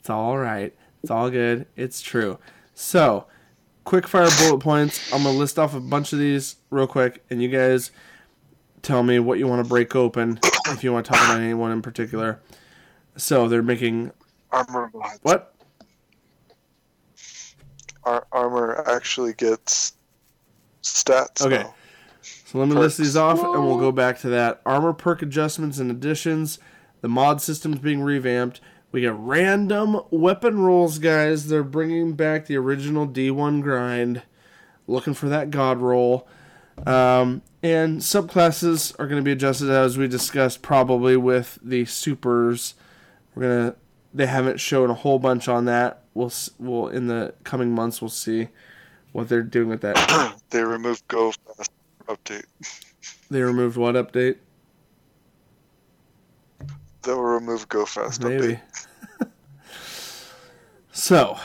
It's 0.00 0.10
all 0.10 0.36
right. 0.36 0.74
It's 1.02 1.10
all 1.10 1.30
good. 1.30 1.66
It's 1.76 2.02
true. 2.02 2.38
So, 2.74 3.26
quick 3.84 4.06
fire 4.06 4.28
bullet 4.38 4.58
points. 4.58 5.10
I'm 5.12 5.22
going 5.22 5.34
to 5.34 5.38
list 5.38 5.58
off 5.58 5.74
a 5.74 5.80
bunch 5.80 6.12
of 6.12 6.18
these 6.18 6.56
real 6.68 6.86
quick, 6.86 7.24
and 7.30 7.42
you 7.42 7.48
guys 7.48 7.90
tell 8.82 9.02
me 9.02 9.18
what 9.18 9.38
you 9.38 9.46
want 9.46 9.64
to 9.64 9.68
break 9.68 9.96
open 9.96 10.38
if 10.68 10.84
you 10.84 10.92
want 10.92 11.06
to 11.06 11.12
talk 11.12 11.24
about 11.24 11.40
anyone 11.40 11.72
in 11.72 11.80
particular. 11.80 12.40
So, 13.16 13.48
they're 13.48 13.62
making. 13.62 14.12
Armor 14.52 14.90
mods. 14.92 15.20
What? 15.22 15.53
Ar- 18.04 18.26
armor 18.32 18.82
actually 18.86 19.34
gets 19.34 19.94
stats. 20.82 21.44
Okay. 21.44 21.62
now. 21.62 21.74
So 22.22 22.52
So 22.52 22.58
let 22.58 22.68
me 22.68 22.74
list 22.74 22.98
these 22.98 23.16
off 23.16 23.42
and 23.42 23.64
we'll 23.64 23.78
go 23.78 23.92
back 23.92 24.18
to 24.20 24.28
that. 24.30 24.60
Armor 24.64 24.92
perk 24.92 25.22
adjustments 25.22 25.78
and 25.78 25.90
additions. 25.90 26.58
The 27.00 27.08
mod 27.08 27.42
system's 27.42 27.78
being 27.80 28.02
revamped. 28.02 28.60
We 28.92 29.02
got 29.02 29.26
random 29.26 30.00
weapon 30.10 30.60
rolls, 30.60 30.98
guys. 31.00 31.48
They're 31.48 31.64
bringing 31.64 32.12
back 32.14 32.46
the 32.46 32.56
original 32.56 33.08
D1 33.08 33.60
grind. 33.60 34.22
Looking 34.86 35.14
for 35.14 35.28
that 35.28 35.50
god 35.50 35.78
roll. 35.78 36.28
Um, 36.86 37.42
and 37.62 38.00
subclasses 38.00 38.94
are 38.98 39.06
going 39.06 39.20
to 39.20 39.24
be 39.24 39.32
adjusted 39.32 39.68
as 39.68 39.98
we 39.98 40.06
discussed, 40.06 40.62
probably 40.62 41.16
with 41.16 41.58
the 41.62 41.84
supers. 41.86 42.74
We're 43.34 43.42
gonna. 43.42 43.76
They 44.12 44.26
haven't 44.26 44.60
shown 44.60 44.90
a 44.90 44.94
whole 44.94 45.18
bunch 45.18 45.48
on 45.48 45.64
that. 45.64 46.03
We'll 46.14 46.32
we'll 46.58 46.88
in 46.88 47.08
the 47.08 47.34
coming 47.44 47.72
months 47.72 48.00
we'll 48.00 48.08
see 48.08 48.48
what 49.12 49.28
they're 49.28 49.42
doing 49.42 49.68
with 49.68 49.80
that. 49.82 50.36
they 50.50 50.62
removed 50.62 51.06
Go 51.08 51.32
Fast 51.32 51.70
update. 52.06 52.44
They 53.30 53.42
removed 53.42 53.76
what 53.76 53.94
update? 53.94 54.38
They'll 57.02 57.20
remove 57.20 57.68
Go 57.68 57.84
Fast 57.84 58.22
Maybe. 58.22 58.60
update. 59.20 59.30
so, 60.92 61.38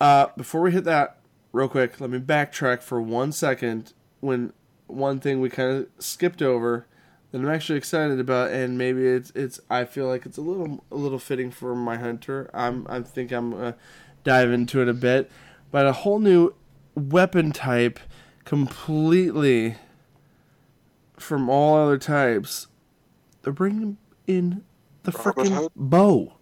uh, 0.00 0.28
before 0.36 0.62
we 0.62 0.72
hit 0.72 0.84
that, 0.84 1.18
real 1.52 1.68
quick, 1.68 2.00
let 2.00 2.10
me 2.10 2.18
backtrack 2.18 2.82
for 2.82 3.00
one 3.00 3.32
second. 3.32 3.92
When 4.20 4.52
one 4.86 5.20
thing 5.20 5.40
we 5.40 5.50
kind 5.50 5.70
of 5.78 6.04
skipped 6.04 6.42
over 6.42 6.86
that 7.32 7.38
I'm 7.38 7.48
actually 7.48 7.78
excited 7.78 8.20
about, 8.20 8.52
and 8.52 8.78
maybe 8.78 9.06
it's 9.06 9.32
it's 9.34 9.58
I 9.70 9.84
feel 9.84 10.06
like 10.06 10.26
it's 10.26 10.38
a 10.38 10.42
little 10.42 10.84
a 10.90 10.96
little 10.96 11.18
fitting 11.18 11.50
for 11.50 11.74
my 11.74 11.96
hunter. 11.96 12.50
I'm 12.54 12.86
I 12.88 13.00
think 13.00 13.32
I'm 13.32 13.50
gonna 13.50 13.76
dive 14.22 14.50
into 14.50 14.80
it 14.82 14.88
a 14.88 14.94
bit, 14.94 15.30
but 15.70 15.86
a 15.86 15.92
whole 15.92 16.18
new 16.18 16.54
weapon 16.94 17.50
type, 17.52 17.98
completely 18.44 19.76
from 21.16 21.48
all 21.48 21.76
other 21.76 21.98
types. 21.98 22.68
They're 23.42 23.52
bringing 23.52 23.96
in 24.26 24.64
the 25.02 25.12
freaking 25.12 25.70
bow, 25.74 26.34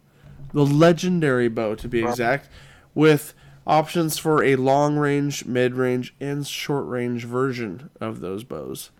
the 0.52 0.66
legendary 0.66 1.48
bow 1.48 1.76
to 1.76 1.88
be 1.88 2.02
exact, 2.02 2.48
with 2.94 3.32
options 3.66 4.18
for 4.18 4.42
a 4.42 4.56
long 4.56 4.96
range, 4.96 5.44
mid 5.44 5.74
range, 5.74 6.14
and 6.20 6.46
short 6.46 6.86
range 6.86 7.24
version 7.24 7.90
of 8.00 8.20
those 8.20 8.42
bows. 8.42 8.90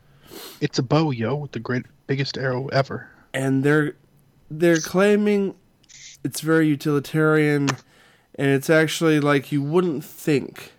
It's 0.61 0.78
a 0.78 0.83
bow, 0.83 1.11
yo, 1.11 1.35
with 1.35 1.53
the 1.53 1.61
great 1.61 1.87
biggest 2.07 2.37
arrow 2.37 2.68
ever. 2.68 3.09
And 3.33 3.62
they're 3.62 3.97
they're 4.51 4.81
claiming 4.81 5.55
it's 6.24 6.41
very 6.41 6.66
utilitarian, 6.66 7.68
and 8.35 8.49
it's 8.49 8.68
actually 8.68 9.20
like 9.20 9.53
you 9.53 9.62
wouldn't 9.62 10.05
think 10.05 10.72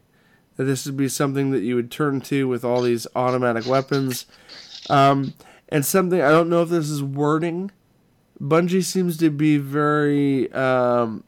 that 0.57 0.65
this 0.65 0.85
would 0.85 0.97
be 0.97 1.07
something 1.07 1.51
that 1.51 1.61
you 1.61 1.75
would 1.75 1.89
turn 1.89 2.21
to 2.21 2.47
with 2.47 2.63
all 2.63 2.81
these 2.81 3.07
automatic 3.15 3.65
weapons. 3.65 4.25
Um, 4.89 5.33
and 5.69 5.85
something 5.85 6.21
I 6.21 6.29
don't 6.29 6.49
know 6.49 6.61
if 6.61 6.69
this 6.69 6.89
is 6.89 7.01
wording. 7.01 7.71
Bungie 8.39 8.83
seems 8.83 9.17
to 9.17 9.29
be 9.29 9.57
very 9.57 10.51
um, 10.51 11.23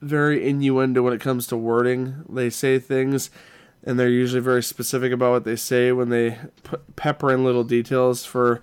very 0.00 0.46
innuendo 0.46 1.02
when 1.02 1.12
it 1.12 1.20
comes 1.20 1.46
to 1.48 1.56
wording. 1.56 2.24
They 2.28 2.50
say 2.50 2.78
things, 2.78 3.30
and 3.84 3.98
they're 3.98 4.08
usually 4.08 4.40
very 4.40 4.62
specific 4.62 5.12
about 5.12 5.30
what 5.30 5.44
they 5.44 5.56
say 5.56 5.92
when 5.92 6.08
they 6.08 6.38
p- 6.62 6.76
pepper 6.96 7.30
in 7.30 7.44
little 7.44 7.64
details 7.64 8.24
for 8.24 8.62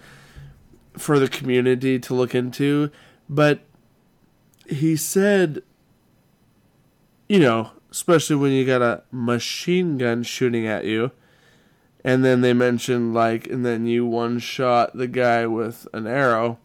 for 0.97 1.19
the 1.19 1.30
community 1.30 1.99
to 1.99 2.13
look 2.13 2.36
into. 2.36 2.91
But 3.30 3.61
he 4.67 4.95
said, 4.95 5.63
you 7.30 7.39
know, 7.39 7.72
especially 7.91 8.36
when 8.36 8.51
you 8.51 8.65
got 8.65 8.82
a 8.82 9.03
machine 9.11 9.97
gun 9.97 10.24
shooting 10.24 10.67
at 10.67 10.86
you, 10.86 11.11
and 12.03 12.26
then 12.26 12.41
they 12.41 12.53
mentioned 12.53 13.13
like, 13.13 13.47
and 13.47 13.65
then 13.65 13.86
you 13.86 14.05
one 14.05 14.39
shot 14.39 14.97
the 14.97 15.07
guy 15.07 15.45
with 15.45 15.88
an 15.93 16.07
arrow. 16.07 16.57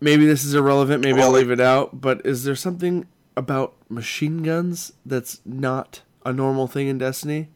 Maybe 0.00 0.26
this 0.26 0.44
is 0.44 0.54
irrelevant. 0.54 1.04
Maybe 1.04 1.22
I'll 1.22 1.30
leave 1.30 1.52
it 1.52 1.60
out. 1.60 2.00
But 2.00 2.26
is 2.26 2.42
there 2.42 2.56
something 2.56 3.06
about 3.36 3.74
machine 3.88 4.42
guns 4.42 4.92
that's 5.06 5.40
not 5.44 6.02
a 6.24 6.32
normal 6.32 6.66
thing 6.66 6.88
in 6.88 6.98
Destiny? 6.98 7.48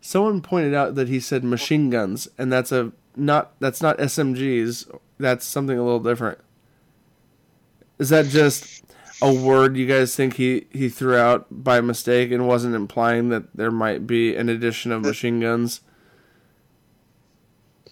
Someone 0.00 0.40
pointed 0.40 0.74
out 0.74 0.94
that 0.94 1.08
he 1.08 1.18
said 1.20 1.42
machine 1.44 1.90
guns, 1.90 2.28
and 2.38 2.52
that's 2.52 2.70
a 2.72 2.92
not 3.16 3.52
that's 3.60 3.80
not 3.82 3.98
SMGs. 3.98 4.88
That's 5.18 5.44
something 5.46 5.78
a 5.78 5.82
little 5.82 6.00
different. 6.00 6.38
Is 7.98 8.10
that 8.10 8.26
just 8.26 8.84
a 9.22 9.32
word 9.32 9.76
you 9.76 9.86
guys 9.86 10.14
think 10.14 10.34
he 10.34 10.66
he 10.70 10.88
threw 10.90 11.16
out 11.16 11.46
by 11.50 11.80
mistake 11.80 12.30
and 12.30 12.46
wasn't 12.46 12.74
implying 12.74 13.30
that 13.30 13.44
there 13.56 13.70
might 13.70 14.06
be 14.06 14.36
an 14.36 14.48
addition 14.50 14.92
of 14.92 15.00
machine 15.02 15.40
guns 15.40 15.80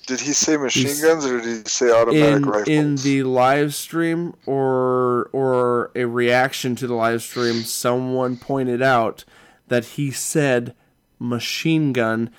Did 0.07 0.21
he 0.21 0.35
say 0.35 0.59
machine 0.59 0.85
He's- 0.89 1.01
guns 1.03 1.25
or 1.25 1.41
did 1.41 1.65
he 1.65 1.71
say 1.71 1.91
automatic 1.91 2.37
in 2.37 2.43
rifles? 2.43 2.69
in 2.69 2.97
the 2.97 3.23
live 3.23 3.75
stream 3.75 4.35
or 4.45 5.31
or 5.33 5.91
a 5.95 6.05
reaction 6.05 6.77
to 6.77 6.87
the 6.87 6.93
live 6.95 7.23
stream? 7.23 7.63
Someone 7.63 8.37
pointed 8.37 8.83
out 8.83 9.25
that 9.69 9.85
he 9.85 10.11
said 10.11 10.75
machine 11.19 11.93
gun 11.93 12.31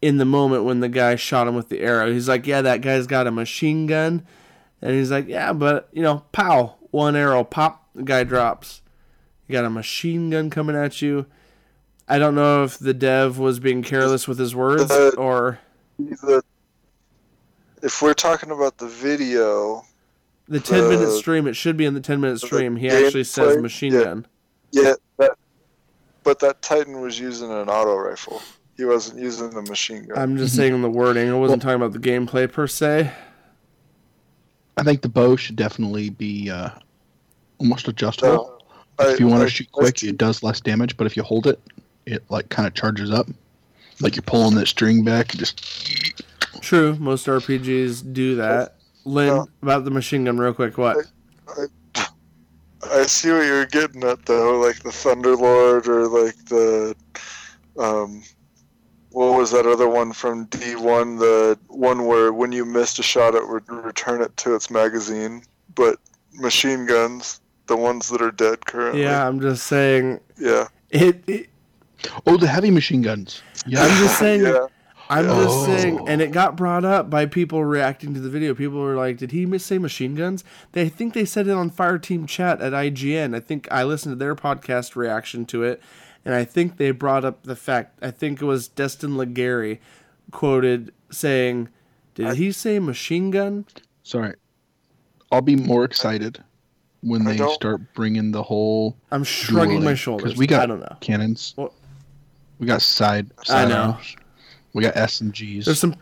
in 0.00 0.18
the 0.18 0.24
moment 0.24 0.64
when 0.64 0.80
the 0.80 0.88
guy 0.88 1.16
shot 1.16 1.48
him 1.48 1.54
with 1.54 1.68
the 1.68 1.80
arrow. 1.80 2.12
He's 2.12 2.28
like, 2.28 2.46
"Yeah, 2.46 2.62
that 2.62 2.80
guy's 2.80 3.06
got 3.06 3.26
a 3.26 3.30
machine 3.30 3.86
gun," 3.86 4.24
and 4.80 4.92
he's 4.92 5.10
like, 5.10 5.26
"Yeah, 5.28 5.52
but 5.52 5.88
you 5.92 6.02
know, 6.02 6.24
pow, 6.32 6.76
one 6.90 7.16
arrow, 7.16 7.44
pop, 7.44 7.88
the 7.94 8.02
guy 8.02 8.24
drops. 8.24 8.80
You 9.46 9.54
got 9.54 9.64
a 9.64 9.70
machine 9.70 10.30
gun 10.30 10.50
coming 10.50 10.76
at 10.76 11.02
you." 11.02 11.26
I 12.08 12.18
don't 12.18 12.34
know 12.34 12.64
if 12.64 12.78
the 12.78 12.94
dev 12.94 13.38
was 13.38 13.60
being 13.60 13.82
careless 13.82 14.26
with 14.26 14.38
his 14.38 14.54
words 14.54 14.90
Uh, 14.90 15.10
or 15.18 15.58
The- 15.98 16.42
if 17.82 18.00
we're 18.00 18.14
talking 18.14 18.50
about 18.50 18.78
the 18.78 18.86
video, 18.86 19.84
the 20.48 20.60
10 20.60 20.88
minute 20.88 21.10
stream. 21.10 21.46
It 21.46 21.54
should 21.54 21.76
be 21.76 21.84
in 21.84 21.94
the 21.94 22.00
10 22.00 22.20
minute 22.20 22.40
stream. 22.40 22.76
He 22.76 22.88
actually 22.88 23.24
says 23.24 23.58
machine 23.58 23.92
yeah. 23.92 24.04
gun. 24.04 24.26
yeah, 24.72 24.94
that, 25.18 25.32
but 26.28 26.40
that 26.40 26.60
Titan 26.60 27.00
was 27.00 27.18
using 27.18 27.50
an 27.50 27.70
auto 27.70 27.96
rifle. 27.96 28.42
He 28.76 28.84
wasn't 28.84 29.18
using 29.18 29.48
the 29.48 29.62
machine 29.62 30.04
gun. 30.04 30.18
I'm 30.18 30.36
just 30.36 30.54
saying 30.54 30.80
the 30.82 30.90
wording. 30.90 31.30
I 31.30 31.32
wasn't 31.32 31.62
talking 31.62 31.76
about 31.82 31.94
the 31.94 31.98
gameplay 31.98 32.52
per 32.52 32.66
se. 32.66 33.10
I 34.76 34.82
think 34.82 35.00
the 35.00 35.08
bow 35.08 35.36
should 35.36 35.56
definitely 35.56 36.10
be 36.10 36.50
uh, 36.50 36.68
almost 37.56 37.88
adjustable. 37.88 38.60
No, 39.00 39.08
if 39.08 39.18
you 39.18 39.26
want 39.26 39.40
I- 39.40 39.46
to 39.46 39.50
shoot 39.50 39.72
quick, 39.72 40.02
it 40.02 40.18
does 40.18 40.42
less 40.42 40.60
damage, 40.60 40.98
but 40.98 41.06
if 41.06 41.16
you 41.16 41.22
hold 41.22 41.46
it, 41.46 41.58
it 42.04 42.22
like 42.28 42.50
kind 42.50 42.68
of 42.68 42.74
charges 42.74 43.10
up. 43.10 43.26
Like 44.02 44.14
you're 44.14 44.22
pulling 44.22 44.54
that 44.56 44.68
string 44.68 45.02
back, 45.04 45.30
and 45.30 45.38
just 45.38 45.64
True, 46.60 46.94
most 46.96 47.26
RPGs 47.26 48.12
do 48.12 48.36
that. 48.36 48.74
Lynn, 49.06 49.28
No. 49.28 49.48
about 49.62 49.86
the 49.86 49.90
machine 49.90 50.24
gun, 50.26 50.36
real 50.36 50.52
quick. 50.52 50.76
What? 50.76 50.98
I 51.48 51.64
see 53.06 53.30
what 53.30 53.46
you're 53.46 53.66
getting 53.66 54.04
at 54.04 54.24
though, 54.26 54.58
like 54.58 54.82
the 54.82 54.90
Thunderlord 54.90 55.86
or 55.88 56.08
like 56.08 56.36
the 56.46 56.94
um 57.78 58.22
what 59.10 59.38
was 59.38 59.50
that 59.50 59.66
other 59.66 59.88
one 59.88 60.12
from 60.12 60.46
D1, 60.48 61.18
the 61.18 61.58
one 61.68 62.06
where 62.06 62.32
when 62.32 62.52
you 62.52 62.64
missed 62.64 62.98
a 62.98 63.02
shot 63.02 63.34
it 63.34 63.48
would 63.48 63.68
return 63.70 64.22
it 64.22 64.36
to 64.38 64.54
its 64.54 64.70
magazine, 64.70 65.42
but 65.74 65.98
machine 66.34 66.86
guns, 66.86 67.40
the 67.66 67.76
ones 67.76 68.08
that 68.10 68.22
are 68.22 68.30
dead 68.30 68.66
currently. 68.66 69.02
Yeah, 69.02 69.26
I'm 69.26 69.40
just 69.40 69.66
saying. 69.66 70.20
Yeah. 70.38 70.68
It. 70.90 71.22
it 71.26 71.48
oh, 72.26 72.36
the 72.36 72.46
heavy 72.46 72.70
machine 72.70 73.02
guns. 73.02 73.42
Yeah, 73.66 73.82
I'm 73.82 74.02
just 74.02 74.18
saying. 74.20 74.42
Yeah. 74.42 74.66
I'm 75.10 75.24
just 75.24 75.48
Oh. 75.48 75.64
saying, 75.66 76.08
and 76.08 76.20
it 76.20 76.32
got 76.32 76.56
brought 76.56 76.84
up 76.84 77.08
by 77.08 77.24
people 77.26 77.64
reacting 77.64 78.12
to 78.14 78.20
the 78.20 78.28
video. 78.28 78.54
People 78.54 78.78
were 78.80 78.94
like, 78.94 79.16
"Did 79.16 79.32
he 79.32 79.46
miss 79.46 79.64
say 79.64 79.78
machine 79.78 80.14
guns?" 80.14 80.44
They 80.72 80.82
I 80.82 80.88
think 80.88 81.14
they 81.14 81.24
said 81.24 81.46
it 81.48 81.52
on 81.52 81.70
Fire 81.70 81.98
Team 81.98 82.26
Chat 82.26 82.60
at 82.60 82.72
IGN. 82.74 83.34
I 83.34 83.40
think 83.40 83.66
I 83.70 83.84
listened 83.84 84.12
to 84.12 84.16
their 84.16 84.34
podcast 84.34 84.96
reaction 84.96 85.46
to 85.46 85.62
it, 85.62 85.80
and 86.24 86.34
I 86.34 86.44
think 86.44 86.76
they 86.76 86.90
brought 86.90 87.24
up 87.24 87.44
the 87.44 87.56
fact. 87.56 87.98
I 88.02 88.10
think 88.10 88.42
it 88.42 88.44
was 88.44 88.68
Destin 88.68 89.12
Legarie 89.12 89.78
quoted 90.30 90.92
saying, 91.10 91.68
"Did 92.14 92.34
he 92.36 92.52
say 92.52 92.78
machine 92.78 93.30
gun?" 93.30 93.64
sorry. 94.02 94.34
I'll 95.32 95.42
be 95.42 95.56
more 95.56 95.84
excited 95.84 96.42
when 97.02 97.26
I 97.26 97.32
they 97.32 97.36
don't- 97.38 97.52
start 97.54 97.94
bringing 97.94 98.30
the 98.32 98.42
whole 98.42 98.96
I'm 99.10 99.24
shrugging 99.24 99.76
my 99.76 99.80
dueling, 99.80 99.96
shoulders. 99.96 100.36
we 100.36 100.46
got 100.46 100.62
I 100.62 100.66
don't 100.66 100.80
know. 100.80 100.96
cannons. 101.00 101.54
Well- 101.56 101.74
we 102.58 102.66
got 102.66 102.82
side. 102.82 103.30
I 103.48 103.66
know. 103.66 103.76
arms. 103.92 104.16
We 104.72 104.82
got 104.82 104.94
SMGs. 104.94 105.64
There's 105.64 105.78
some 105.78 105.96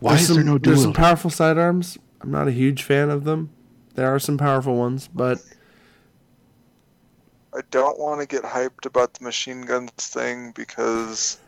Why 0.00 0.12
there's 0.12 0.22
is 0.22 0.26
some, 0.28 0.36
there 0.36 0.44
no 0.44 0.58
dual? 0.58 0.74
There's 0.74 0.82
some 0.82 0.92
powerful 0.92 1.30
sidearms. 1.30 1.98
I'm 2.20 2.30
not 2.30 2.48
a 2.48 2.52
huge 2.52 2.82
fan 2.82 3.10
of 3.10 3.24
them. 3.24 3.50
There 3.94 4.12
are 4.12 4.18
some 4.18 4.38
powerful 4.38 4.76
ones, 4.76 5.08
but 5.08 5.42
I 7.54 7.60
don't 7.70 7.98
want 7.98 8.20
to 8.20 8.26
get 8.26 8.44
hyped 8.44 8.86
about 8.86 9.14
the 9.14 9.24
machine 9.24 9.62
guns 9.62 9.90
thing 9.98 10.52
because 10.52 11.38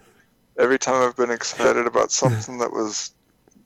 every 0.59 0.79
time 0.79 1.07
I've 1.07 1.17
been 1.17 1.31
excited 1.31 1.87
about 1.87 2.11
something 2.11 2.59
that 2.59 2.73
was 2.73 3.13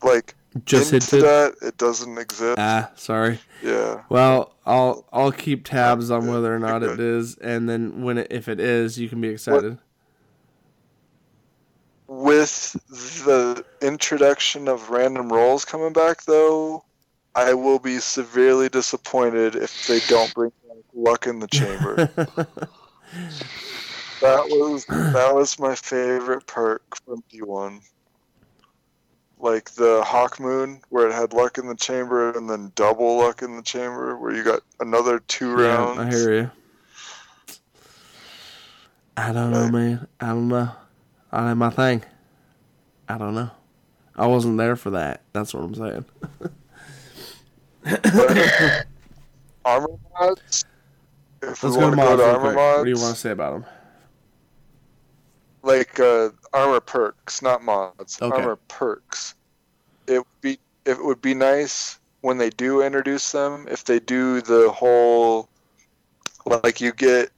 like 0.02 0.34
just 0.64 0.92
into 0.92 1.16
hinted. 1.16 1.28
that, 1.28 1.68
it 1.68 1.76
doesn't 1.78 2.18
exist. 2.18 2.58
Ah, 2.58 2.90
sorry. 2.96 3.38
yeah. 3.62 4.02
Well, 4.08 4.54
I'll 4.64 5.06
I'll 5.12 5.32
keep 5.32 5.64
tabs 5.64 6.10
on 6.10 6.26
Yeah, 6.26 6.32
whether 6.32 6.54
or 6.54 6.58
not 6.58 6.82
it 6.82 7.00
is, 7.00 7.36
and 7.36 7.68
then 7.68 8.02
when 8.02 8.18
it, 8.18 8.28
if 8.30 8.48
it 8.48 8.60
is, 8.60 8.98
you 8.98 9.08
can 9.08 9.20
be 9.20 9.28
excited. 9.28 9.78
With 12.08 12.72
the 13.24 13.64
introduction 13.80 14.68
of 14.68 14.90
random 14.90 15.32
rolls 15.32 15.64
coming 15.64 15.92
back, 15.92 16.24
though, 16.24 16.84
I 17.34 17.54
will 17.54 17.78
be 17.78 18.00
severely 18.00 18.68
disappointed 18.68 19.56
if 19.56 19.86
they 19.86 20.00
don't 20.00 20.32
bring 20.34 20.52
back 20.68 20.84
luck 20.94 21.26
in 21.26 21.40
the 21.40 21.48
chamber. 21.48 22.08
that 24.20 24.48
was 24.48 24.86
that 25.12 25.34
was 25.34 25.58
my 25.58 25.74
favorite 25.74 26.46
perk 26.46 26.82
from 27.04 27.22
D1. 27.32 27.80
Like 29.38 29.70
the 29.72 30.02
Hawk 30.04 30.40
Moon, 30.40 30.80
where 30.90 31.08
it 31.08 31.14
had 31.14 31.32
luck 31.32 31.58
in 31.58 31.66
the 31.66 31.76
chamber 31.76 32.36
and 32.36 32.48
then 32.48 32.72
double 32.74 33.18
luck 33.18 33.42
in 33.42 33.56
the 33.56 33.62
chamber, 33.62 34.18
where 34.18 34.34
you 34.34 34.44
got 34.44 34.60
another 34.80 35.18
two 35.20 35.54
Yeah, 35.54 35.54
rounds. 35.54 35.96
I 35.96 36.10
hear 36.10 36.34
you. 36.34 36.50
I 39.16 39.32
don't 39.32 39.50
know, 39.50 39.68
man. 39.68 40.06
I 40.20 40.28
don't 40.28 40.48
know. 40.48 40.70
I 41.36 41.52
my 41.54 41.70
thing. 41.70 42.02
I 43.08 43.18
don't 43.18 43.34
know. 43.34 43.50
I 44.16 44.26
wasn't 44.26 44.56
there 44.56 44.74
for 44.76 44.90
that. 44.90 45.20
That's 45.32 45.52
what 45.52 45.64
I'm 45.64 45.74
saying. 45.74 46.04
Armor 49.64 49.88
mods. 50.18 50.64
If 51.42 51.62
Let's 51.62 51.76
go 51.76 51.90
to 51.90 51.96
mods 51.96 52.08
go 52.08 52.16
to 52.16 52.22
real 52.22 52.30
armor 52.30 52.40
quick. 52.40 52.54
mods, 52.56 52.78
What 52.78 52.84
do 52.84 52.90
you 52.90 52.96
want 53.00 53.14
to 53.14 53.20
say 53.20 53.30
about 53.30 53.52
them? 53.52 53.64
like 55.62 55.98
uh, 55.98 56.30
armor 56.52 56.80
perks, 56.80 57.42
not 57.42 57.62
mods. 57.62 58.22
Okay. 58.22 58.34
Armor 58.34 58.56
perks. 58.68 59.34
It 60.06 60.18
would 60.18 60.40
be 60.40 60.58
it 60.84 61.04
would 61.04 61.20
be 61.20 61.34
nice 61.34 61.98
when 62.22 62.38
they 62.38 62.50
do 62.50 62.82
introduce 62.82 63.32
them 63.32 63.66
if 63.68 63.84
they 63.84 63.98
do 64.00 64.40
the 64.40 64.70
whole 64.70 65.48
like 66.62 66.80
you 66.80 66.92
get 66.92 67.30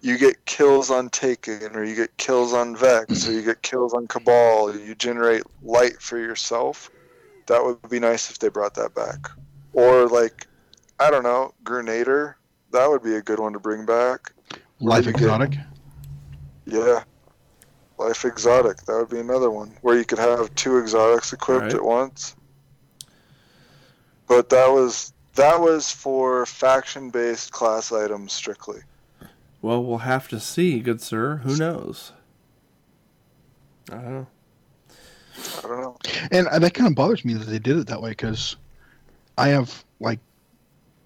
you 0.00 0.16
get 0.18 0.44
kills 0.46 0.90
on 0.90 1.10
Taken 1.10 1.74
or 1.76 1.84
you 1.84 1.94
get 1.94 2.16
kills 2.16 2.52
on 2.52 2.74
Vex 2.76 3.28
or 3.28 3.32
you 3.32 3.42
get 3.42 3.62
kills 3.62 3.92
on 3.94 4.06
Cabal. 4.06 4.74
You 4.76 4.94
generate 4.94 5.42
light 5.62 6.00
for 6.00 6.18
yourself. 6.18 6.90
That 7.46 7.64
would 7.64 7.88
be 7.90 8.00
nice 8.00 8.30
if 8.30 8.38
they 8.38 8.48
brought 8.48 8.74
that 8.74 8.94
back. 8.94 9.28
Or 9.72 10.06
like 10.06 10.46
I 10.98 11.10
don't 11.10 11.22
know, 11.22 11.54
Grenadier. 11.64 12.36
That 12.72 12.88
would 12.88 13.02
be 13.02 13.16
a 13.16 13.22
good 13.22 13.40
one 13.40 13.52
to 13.52 13.58
bring 13.58 13.84
back. 13.84 14.32
Life 14.80 15.06
exotic. 15.06 15.54
Yeah. 16.66 17.02
Life 17.98 18.24
Exotic. 18.24 18.78
That 18.86 18.96
would 18.96 19.10
be 19.10 19.18
another 19.20 19.50
one 19.50 19.76
where 19.82 19.94
you 19.98 20.06
could 20.06 20.18
have 20.18 20.54
two 20.54 20.78
exotics 20.78 21.34
equipped 21.34 21.64
Right. 21.64 21.74
at 21.74 21.84
once. 21.84 22.34
But 24.26 24.48
that 24.48 24.70
was 24.70 25.12
that 25.34 25.60
was 25.60 25.90
for 25.90 26.46
faction 26.46 27.10
based 27.10 27.52
class 27.52 27.92
items 27.92 28.32
strictly. 28.32 28.80
Well, 29.62 29.84
we'll 29.84 29.98
have 29.98 30.28
to 30.28 30.40
see, 30.40 30.80
good 30.80 31.00
sir. 31.00 31.36
Who 31.44 31.56
knows? 31.56 32.12
I 33.90 33.96
don't 33.96 34.12
know. 34.12 34.26
I 35.58 35.62
don't 35.62 35.80
know. 35.80 35.96
And 36.30 36.46
uh, 36.48 36.58
that 36.58 36.74
kind 36.74 36.88
of 36.88 36.94
bothers 36.94 37.24
me 37.24 37.34
that 37.34 37.44
they 37.44 37.58
did 37.58 37.76
it 37.76 37.86
that 37.88 38.00
way 38.00 38.10
because 38.10 38.56
I 39.36 39.48
have 39.48 39.84
like 40.00 40.18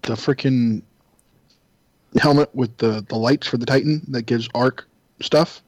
the 0.03 0.13
freaking 0.13 0.81
helmet 2.17 2.53
with 2.53 2.77
the 2.77 3.05
the 3.09 3.15
lights 3.15 3.47
for 3.47 3.57
the 3.57 3.65
Titan 3.65 4.01
that 4.09 4.23
gives 4.23 4.47
arc 4.55 4.87
stuff, 5.21 5.61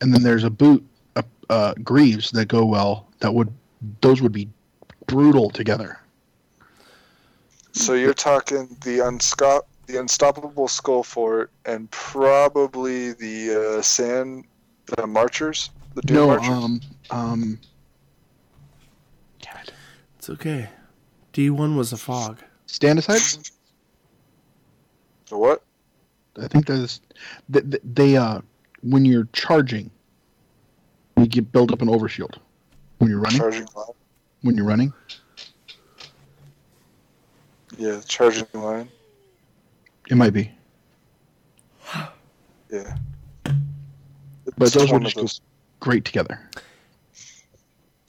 and 0.00 0.12
then 0.12 0.22
there's 0.22 0.44
a 0.44 0.50
boot, 0.50 0.84
uh, 1.16 1.22
uh, 1.50 1.74
greaves 1.82 2.30
that 2.32 2.46
go 2.46 2.64
well. 2.64 3.06
That 3.20 3.34
would 3.34 3.52
those 4.00 4.20
would 4.22 4.32
be 4.32 4.48
brutal 5.06 5.50
together. 5.50 6.00
So 7.72 7.94
you're 7.94 8.14
talking 8.14 8.76
the 8.82 8.98
unscop 8.98 9.62
the 9.88 9.98
unstoppable 9.98 10.68
skull 10.68 11.02
fort 11.02 11.50
and 11.64 11.90
probably 11.90 13.12
the 13.14 13.78
uh, 13.78 13.82
sand 13.82 14.44
the 14.84 15.06
marchers 15.06 15.70
the 15.94 16.02
Doom 16.02 16.16
no, 16.16 16.26
marchers. 16.28 16.48
um, 16.48 16.80
um, 17.10 17.60
damn 19.40 19.56
it. 19.56 19.72
It's 20.18 20.28
okay. 20.30 20.68
D1 21.32 21.74
was 21.76 21.92
a 21.92 21.96
fog. 21.96 22.38
stand 22.66 22.98
aside. 22.98 23.22
The 25.28 25.36
what? 25.38 25.62
I 26.40 26.46
think 26.48 26.66
that's 26.66 27.00
they, 27.48 27.60
they 27.82 28.16
uh 28.16 28.40
when 28.82 29.04
you're 29.04 29.26
charging, 29.32 29.90
you 31.16 31.26
get 31.26 31.50
build 31.50 31.72
up 31.72 31.80
an 31.82 31.88
overshield 31.88 32.36
when 32.98 33.10
you're 33.10 33.20
running. 33.20 33.38
Charging 33.38 33.66
line. 33.74 33.86
When 34.42 34.54
you're 34.56 34.66
running, 34.66 34.92
Yeah, 37.76 38.00
charging 38.06 38.46
line. 38.54 38.88
It 40.08 40.16
might 40.16 40.32
be, 40.32 40.50
Yeah. 42.70 42.96
but 44.56 44.72
those 44.72 44.90
one 44.92 45.02
would 45.04 45.14
just 45.14 45.40
go 45.40 45.46
great 45.80 46.04
together. 46.04 46.40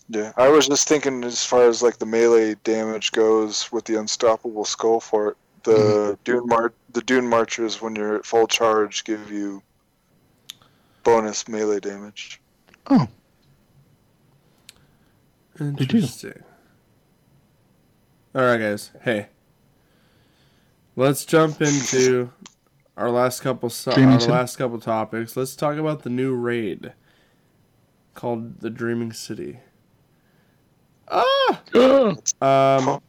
Yeah, 0.09 0.31
I 0.37 0.47
was 0.49 0.67
just 0.67 0.87
thinking 0.87 1.23
as 1.23 1.45
far 1.45 1.67
as 1.67 1.83
like 1.83 1.99
the 1.99 2.05
melee 2.05 2.55
damage 2.63 3.11
goes 3.11 3.71
with 3.71 3.85
the 3.85 3.99
unstoppable 3.99 4.65
skull 4.65 4.99
fort. 4.99 5.37
The 5.63 5.71
Mm-hmm. 5.71 6.13
dune 6.23 6.47
mar- 6.47 6.73
the 6.93 7.01
dune 7.01 7.27
marchers 7.27 7.81
when 7.81 7.95
you're 7.95 8.15
at 8.15 8.25
full 8.25 8.47
charge 8.47 9.03
give 9.03 9.29
you 9.31 9.61
bonus 11.03 11.47
melee 11.47 11.79
damage. 11.79 12.41
Oh, 12.87 13.07
do. 15.57 15.65
Interesting. 15.65 16.41
All 18.33 18.41
right, 18.41 18.57
guys. 18.57 18.91
Hey, 19.01 19.27
let's 20.95 21.25
jump 21.25 21.61
into 21.61 22.31
our 22.97 23.09
last 23.09 23.41
couple 23.41 23.69
so- 23.69 23.91
our 23.91 24.19
City? 24.19 24.31
last 24.31 24.57
couple 24.57 24.79
topics. 24.79 25.35
Let's 25.37 25.55
talk 25.55 25.77
about 25.77 26.03
the 26.03 26.09
new 26.09 26.33
raid 26.35 26.93
called 28.13 28.59
the 28.59 28.69
Dreaming 28.69 29.13
City. 29.13 29.59
Ah, 31.07 31.61
um, 32.41 33.01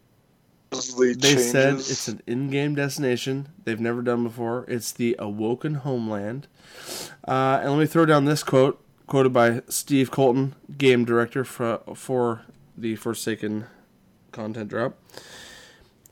Supposedly 0.73 1.15
they 1.15 1.37
said 1.37 1.75
it's 1.75 2.07
an 2.07 2.23
in-game 2.29 2.77
destination 2.77 3.49
they've 3.65 3.81
never 3.81 4.03
done 4.03 4.23
before. 4.23 4.65
It's 4.69 4.93
the 4.93 5.17
Awoken 5.19 5.75
Homeland. 5.77 6.47
Uh, 7.27 7.59
and 7.61 7.73
let 7.73 7.79
me 7.81 7.87
throw 7.87 8.07
down 8.07 8.25
this 8.25 8.45
quote, 8.45 8.81
quoted 9.09 9.33
by 9.33 9.63
Steve 9.69 10.13
Cotton, 10.13 10.55
game 10.79 11.05
director 11.05 11.43
for 11.45 11.81
for 11.97 12.43
the 12.79 12.95
Forsaken 12.95 13.67
content 14.31 14.69
drop. 14.71 14.97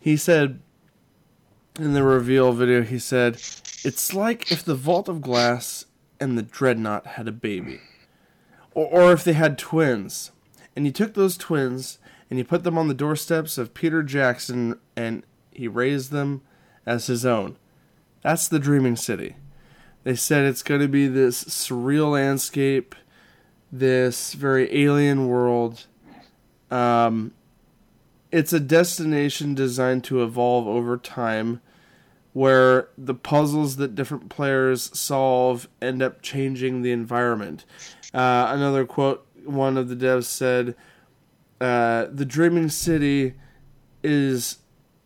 He 0.01 0.16
said 0.16 0.59
in 1.79 1.95
the 1.95 2.03
reveal 2.03 2.53
video, 2.53 2.83
he 2.83 2.99
said, 2.99 3.35
"It's 3.85 4.12
like 4.12 4.51
if 4.53 4.64
the 4.64 4.74
Vault 4.74 5.09
of 5.09 5.22
Glass 5.22 5.87
and 6.20 6.37
the 6.37 6.43
Dreadnought 6.43 7.07
had 7.07 7.29
a 7.29 7.33
baby, 7.33 7.81
or, 8.74 8.87
or 8.87 9.12
if 9.12 9.24
they 9.24 9.35
had 9.35 9.59
twins, 9.59 10.33
and 10.74 10.85
you 10.87 10.93
took 10.93 11.14
those 11.14 11.37
twins." 11.37 11.99
and 12.31 12.39
he 12.39 12.45
put 12.45 12.64
them 12.64 12.76
on 12.76 12.89
the 12.89 12.95
doorsteps 12.95 13.59
of 13.59 13.74
Peter 13.74 14.03
Jackson 14.03 14.79
and 14.97 15.24
he 15.51 15.66
raised 15.66 16.11
them 16.11 16.43
as 16.85 17.07
his 17.07 17.24
own. 17.24 17.57
That's 18.22 18.49
the 18.49 18.59
Dreaming 18.59 18.97
City. 18.97 19.37
They 20.05 20.14
said 20.14 20.45
it's 20.45 20.62
going 20.62 20.81
to 20.81 20.89
be 20.89 21.07
this 21.07 21.45
surreal 21.45 22.12
landscape, 22.12 22.95
this 23.72 24.35
very 24.35 24.85
alien 24.85 25.29
world. 25.29 25.87
Um, 26.70 27.33
it's 28.31 28.53
a 28.53 28.61
destination 28.61 29.55
designed 29.55 30.05
to 30.05 30.22
evolve 30.22 30.66
over 30.66 30.97
time 30.97 31.61
where 32.39 32.89
the 32.97 33.16
puzzles 33.16 33.74
that 33.78 33.97
different 33.97 34.28
players 34.28 34.97
solve 34.97 35.68
end 35.82 36.01
up 36.01 36.22
changing 36.22 36.82
the 36.82 36.93
environment. 36.93 37.64
Uh, 38.14 38.47
another 38.51 38.86
quote 38.86 39.26
one 39.45 39.76
of 39.76 39.89
the 39.89 39.97
devs 39.97 40.26
said, 40.26 40.76
uh, 41.61 42.07
the 42.12 42.24
Dreaming 42.24 42.68
City 42.68 43.34
is 44.05 44.59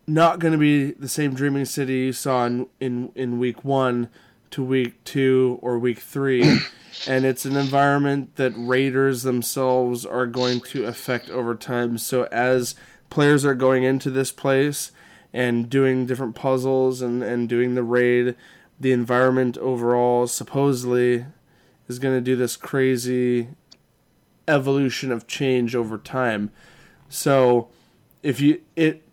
not 0.05 0.37
going 0.37 0.51
to 0.51 0.59
be 0.59 0.91
the 0.91 1.09
same 1.09 1.33
Dreaming 1.33 1.65
City 1.65 2.01
you 2.01 2.13
saw 2.13 2.45
in, 2.45 2.67
in 2.79 3.11
in 3.15 3.39
week 3.39 3.65
one 3.65 4.09
to 4.51 4.63
week 4.63 5.03
two 5.03 5.57
or 5.63 5.79
week 5.79 5.97
three, 5.97 6.43
and 7.07 7.25
it's 7.25 7.45
an 7.45 7.55
environment 7.55 8.35
that 8.35 8.53
raiders 8.55 9.23
themselves 9.23 10.05
are 10.05 10.27
going 10.27 10.61
to 10.61 10.85
affect 10.85 11.31
over 11.31 11.55
time. 11.55 11.97
So 11.97 12.25
as 12.31 12.75
players 13.09 13.43
are 13.43 13.55
going 13.55 13.81
into 13.83 14.11
this 14.11 14.31
place 14.31 14.91
and 15.33 15.69
doing 15.69 16.05
different 16.05 16.35
puzzles 16.35 17.01
and, 17.01 17.23
and 17.23 17.49
doing 17.49 17.75
the 17.75 17.83
raid, 17.83 18.35
the 18.79 18.91
environment 18.91 19.57
overall 19.57 20.27
supposedly 20.27 21.25
is 21.87 21.99
going 21.99 22.15
to 22.15 22.21
do 22.21 22.35
this 22.35 22.55
crazy 22.55 23.49
evolution 24.47 25.11
of 25.11 25.27
change 25.27 25.75
over 25.75 25.97
time. 25.97 26.51
So 27.09 27.69
if 28.21 28.39
you 28.39 28.61
it 28.75 29.03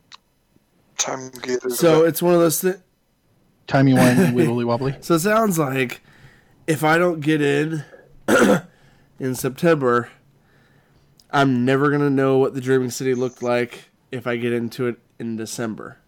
time 0.96 1.30
gated. 1.42 1.72
so 1.72 2.04
it's 2.04 2.22
one 2.22 2.34
of 2.34 2.40
those 2.40 2.60
things. 2.60 2.78
Timey 3.66 3.92
wimey 3.92 4.32
wibbly 4.32 4.64
wobbly. 4.64 4.96
So 5.00 5.14
it 5.14 5.20
sounds 5.20 5.58
like 5.58 6.02
if 6.66 6.82
I 6.82 6.98
don't 6.98 7.20
get 7.20 7.40
in 7.40 7.84
in 9.18 9.34
September, 9.34 10.10
I'm 11.30 11.64
never 11.64 11.90
gonna 11.90 12.10
know 12.10 12.38
what 12.38 12.54
the 12.54 12.60
Dreaming 12.60 12.90
City 12.90 13.14
looked 13.14 13.42
like 13.42 13.90
if 14.10 14.26
I 14.26 14.36
get 14.36 14.52
into 14.52 14.86
it 14.88 14.98
in 15.18 15.36
December. 15.36 15.98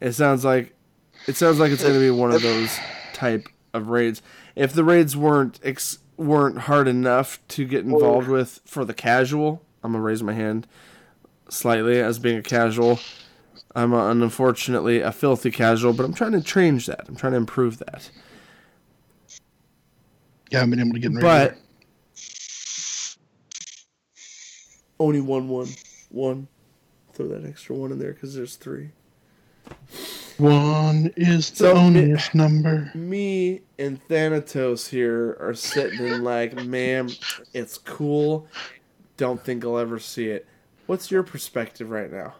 It 0.00 0.12
sounds 0.12 0.44
like 0.44 0.74
it 1.26 1.36
sounds 1.36 1.58
like 1.58 1.72
it's 1.72 1.82
gonna 1.82 1.98
be 1.98 2.10
one 2.10 2.32
of 2.32 2.42
those 2.42 2.78
type 3.12 3.48
of 3.72 3.88
raids. 3.88 4.22
If 4.54 4.72
the 4.72 4.84
raids 4.84 5.16
weren't 5.16 5.58
ex- 5.62 5.98
weren't 6.16 6.58
hard 6.60 6.86
enough 6.88 7.40
to 7.48 7.64
get 7.66 7.84
involved 7.84 8.28
with 8.28 8.60
for 8.64 8.84
the 8.84 8.94
casual. 8.94 9.62
I'm 9.82 9.92
gonna 9.92 10.02
raise 10.02 10.22
my 10.22 10.32
hand 10.32 10.66
slightly 11.48 12.00
as 12.00 12.18
being 12.18 12.38
a 12.38 12.42
casual. 12.42 13.00
I'm 13.76 13.92
a, 13.92 14.06
unfortunately 14.08 15.00
a 15.00 15.10
filthy 15.12 15.50
casual, 15.50 15.92
but 15.92 16.04
I'm 16.04 16.14
trying 16.14 16.32
to 16.32 16.40
change 16.42 16.86
that. 16.86 17.04
I'm 17.08 17.16
trying 17.16 17.32
to 17.32 17.36
improve 17.38 17.78
that. 17.78 18.10
Yeah, 20.50 20.62
I've 20.62 20.70
been 20.70 20.78
able 20.80 20.92
to 20.92 21.00
get 21.00 21.10
in 21.10 21.18
But 21.20 21.22
regular. 21.24 21.56
only 25.00 25.20
one, 25.20 25.48
one, 25.48 25.68
one. 26.10 26.48
Throw 27.12 27.26
that 27.28 27.44
extra 27.44 27.74
one 27.74 27.90
in 27.92 27.98
there 27.98 28.12
because 28.12 28.34
there's 28.34 28.56
three. 28.56 28.90
One 30.38 31.12
is 31.16 31.50
the 31.50 31.56
So- 31.56 31.74
onlyest 31.76 32.34
number. 32.34 32.90
me 32.94 33.62
and 33.78 34.02
Thanatos 34.08 34.88
here 34.88 35.36
are 35.40 35.54
sitting 35.54 36.06
in 36.06 36.24
like, 36.24 36.54
man, 36.64 37.10
it's 37.52 37.78
cool. 37.78 38.46
Don't 39.16 39.42
think 39.44 39.64
I'll 39.64 39.78
ever 39.78 39.98
see 39.98 40.28
it. 40.28 40.46
What's 40.86 41.10
your 41.10 41.22
perspective 41.22 41.90
right 41.90 42.12
now? 42.12 42.34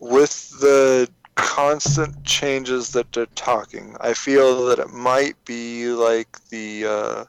with 0.00 0.50
the 0.60 1.08
constant 1.34 2.22
changes 2.24 2.90
that 2.92 3.10
they're 3.12 3.24
talking, 3.34 3.96
I 4.00 4.12
feel 4.12 4.66
that 4.66 4.78
it 4.78 4.90
might 4.90 5.42
be 5.46 5.88
like 5.88 6.38
the 6.50 6.84
uh, 6.86 7.24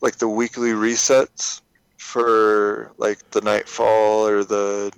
like 0.00 0.16
the 0.16 0.28
weekly 0.28 0.70
resets 0.70 1.60
for 1.98 2.92
like 2.98 3.30
the 3.30 3.40
nightfall 3.42 4.26
or 4.26 4.42
the 4.44 4.92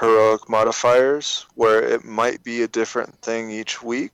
heroic 0.00 0.48
modifiers, 0.48 1.46
where 1.54 1.82
it 1.82 2.04
might 2.04 2.42
be 2.42 2.62
a 2.62 2.68
different 2.68 3.14
thing 3.22 3.50
each 3.50 3.82
week, 3.82 4.12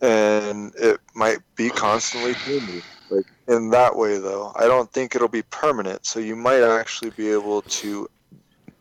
and 0.00 0.72
it 0.76 1.00
might 1.14 1.38
be 1.56 1.70
constantly 1.70 2.34
changing. 2.34 2.82
Like 3.10 3.26
in 3.48 3.70
that 3.70 3.96
way, 3.96 4.18
though, 4.18 4.52
I 4.56 4.66
don't 4.66 4.90
think 4.92 5.14
it'll 5.14 5.28
be 5.28 5.42
permanent. 5.42 6.04
So 6.06 6.20
you 6.20 6.36
might 6.36 6.62
actually 6.62 7.10
be 7.10 7.30
able 7.30 7.62
to 7.62 8.08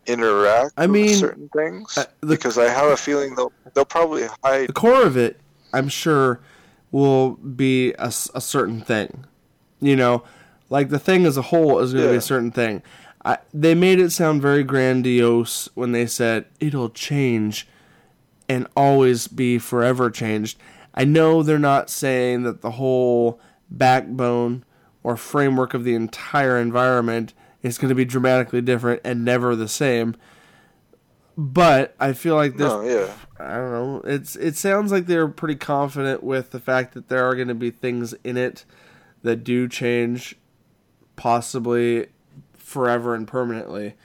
interact 0.07 0.73
I 0.78 0.88
with 0.88 0.91
mean, 0.93 1.15
certain 1.17 1.49
things 1.49 1.97
uh, 1.97 2.05
the- 2.21 2.28
because 2.28 2.57
I 2.57 2.69
have 2.69 2.91
a 2.91 2.97
feeling 2.97 3.36
they'll 3.36 3.51
they'll 3.73 3.86
probably 3.86 4.28
hide 4.43 4.69
The 4.69 4.73
core 4.73 5.03
of 5.03 5.17
it, 5.17 5.39
I'm 5.73 5.89
sure, 5.89 6.39
will 6.91 7.32
be 7.32 7.93
a, 7.93 8.07
a 8.07 8.41
certain 8.41 8.82
thing. 8.82 9.26
You 9.80 9.95
know, 9.95 10.23
like 10.69 10.89
the 10.89 10.99
thing 10.99 11.26
as 11.26 11.38
a 11.38 11.41
whole 11.43 11.80
is 11.80 11.93
going 11.93 12.05
to 12.05 12.11
be 12.11 12.17
a 12.17 12.21
certain 12.21 12.51
thing. 12.51 12.82
I, 13.26 13.39
they 13.51 13.73
made 13.73 13.99
it 13.99 14.11
sound 14.11 14.41
very 14.41 14.63
grandiose 14.63 15.67
when 15.73 15.91
they 15.91 16.05
said 16.05 16.45
it'll 16.59 16.91
change 16.91 17.67
and 18.47 18.67
always 18.78 19.28
be 19.28 19.57
forever 19.57 20.11
changed. 20.11 20.59
I 20.93 21.05
know 21.05 21.41
they're 21.41 21.57
not 21.57 21.89
saying 21.89 22.43
that 22.43 22.61
the 22.61 22.71
whole 22.71 23.41
backbone 23.69 24.63
or 25.01 25.17
framework 25.17 25.73
of 25.73 25.84
the 25.84 25.95
entire 25.95 26.57
environment 26.57 27.34
is 27.63 27.80
going 27.80 27.89
to 27.89 27.95
be 27.95 28.05
dramatically 28.05 28.61
different 28.61 29.01
and 29.03 29.26
never 29.26 29.55
the 29.55 29.67
same. 29.67 30.15
But 31.36 31.95
I 31.99 32.13
feel 32.13 32.36
like 32.36 32.55
this 32.55 32.71
no 32.71 32.82
yeah 32.84 33.11
I 33.39 33.55
don't 33.55 33.71
know. 33.71 34.01
It's 34.05 34.36
it 34.38 34.55
sounds 34.55 34.91
like 34.91 35.07
they're 35.07 35.28
pretty 35.28 35.55
confident 35.55 36.23
with 36.23 36.51
the 36.51 36.59
fact 36.59 36.93
that 36.93 37.09
there 37.09 37.28
are 37.28 37.36
going 37.36 37.49
to 37.49 37.55
be 37.55 37.71
things 37.71 38.13
in 38.23 38.38
it 38.38 38.63
that 39.23 39.43
do 39.43 39.67
change, 39.67 40.36
possibly 41.15 42.07
forever 42.76 43.15
and 43.15 43.26
permanently. 43.26 43.95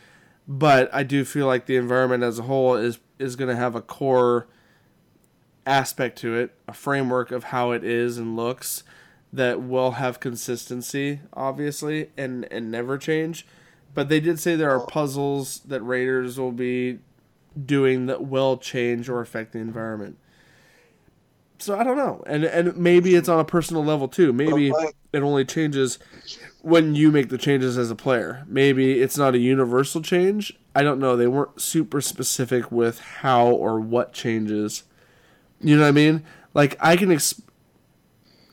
But 0.46 0.88
I 0.94 1.02
do 1.02 1.24
feel 1.24 1.48
like 1.48 1.66
the 1.66 1.74
environment 1.74 2.22
as 2.22 2.38
a 2.38 2.42
whole 2.42 2.76
is 2.76 3.00
is 3.18 3.34
going 3.34 3.50
to 3.50 3.56
have 3.56 3.74
a 3.74 3.82
core 3.82 4.46
aspect 5.66 6.16
to 6.18 6.36
it, 6.36 6.54
a 6.68 6.72
framework 6.72 7.32
of 7.32 7.44
how 7.44 7.72
it 7.72 7.82
is 7.82 8.16
and 8.16 8.36
looks 8.36 8.84
that 9.32 9.60
will 9.60 9.92
have 9.92 10.20
consistency, 10.20 11.18
obviously, 11.34 12.10
and 12.16 12.46
and 12.52 12.70
never 12.70 12.96
change. 12.96 13.44
But 13.92 14.08
they 14.08 14.20
did 14.20 14.38
say 14.38 14.54
there 14.54 14.70
are 14.70 14.86
puzzles 14.86 15.58
that 15.66 15.80
Raiders 15.82 16.38
will 16.38 16.52
be 16.52 17.00
doing 17.66 18.06
that 18.06 18.22
will 18.24 18.56
change 18.56 19.08
or 19.08 19.20
affect 19.20 19.52
the 19.52 19.58
environment. 19.58 20.16
So 21.58 21.76
I 21.76 21.82
don't 21.82 21.96
know, 21.96 22.22
and 22.24 22.44
and 22.44 22.76
maybe 22.76 23.16
it's 23.16 23.28
on 23.28 23.40
a 23.40 23.44
personal 23.44 23.84
level 23.84 24.06
too. 24.06 24.32
Maybe 24.32 24.72
it 25.12 25.22
only 25.22 25.44
changes 25.44 25.98
when 26.62 26.94
you 26.94 27.10
make 27.10 27.28
the 27.28 27.38
changes 27.38 27.78
as 27.78 27.90
a 27.90 27.96
player. 27.96 28.44
Maybe 28.46 29.00
it's 29.00 29.16
not 29.16 29.34
a 29.34 29.38
universal 29.38 30.02
change. 30.02 30.52
I 30.74 30.82
don't 30.82 30.98
know. 30.98 31.16
They 31.16 31.26
weren't 31.26 31.60
super 31.60 32.00
specific 32.00 32.70
with 32.70 33.00
how 33.00 33.48
or 33.48 33.80
what 33.80 34.12
changes. 34.12 34.84
You 35.60 35.76
know 35.76 35.82
what 35.82 35.88
I 35.88 35.92
mean? 35.92 36.24
Like 36.54 36.76
I 36.80 36.96
can. 36.96 37.08
Exp- 37.10 37.42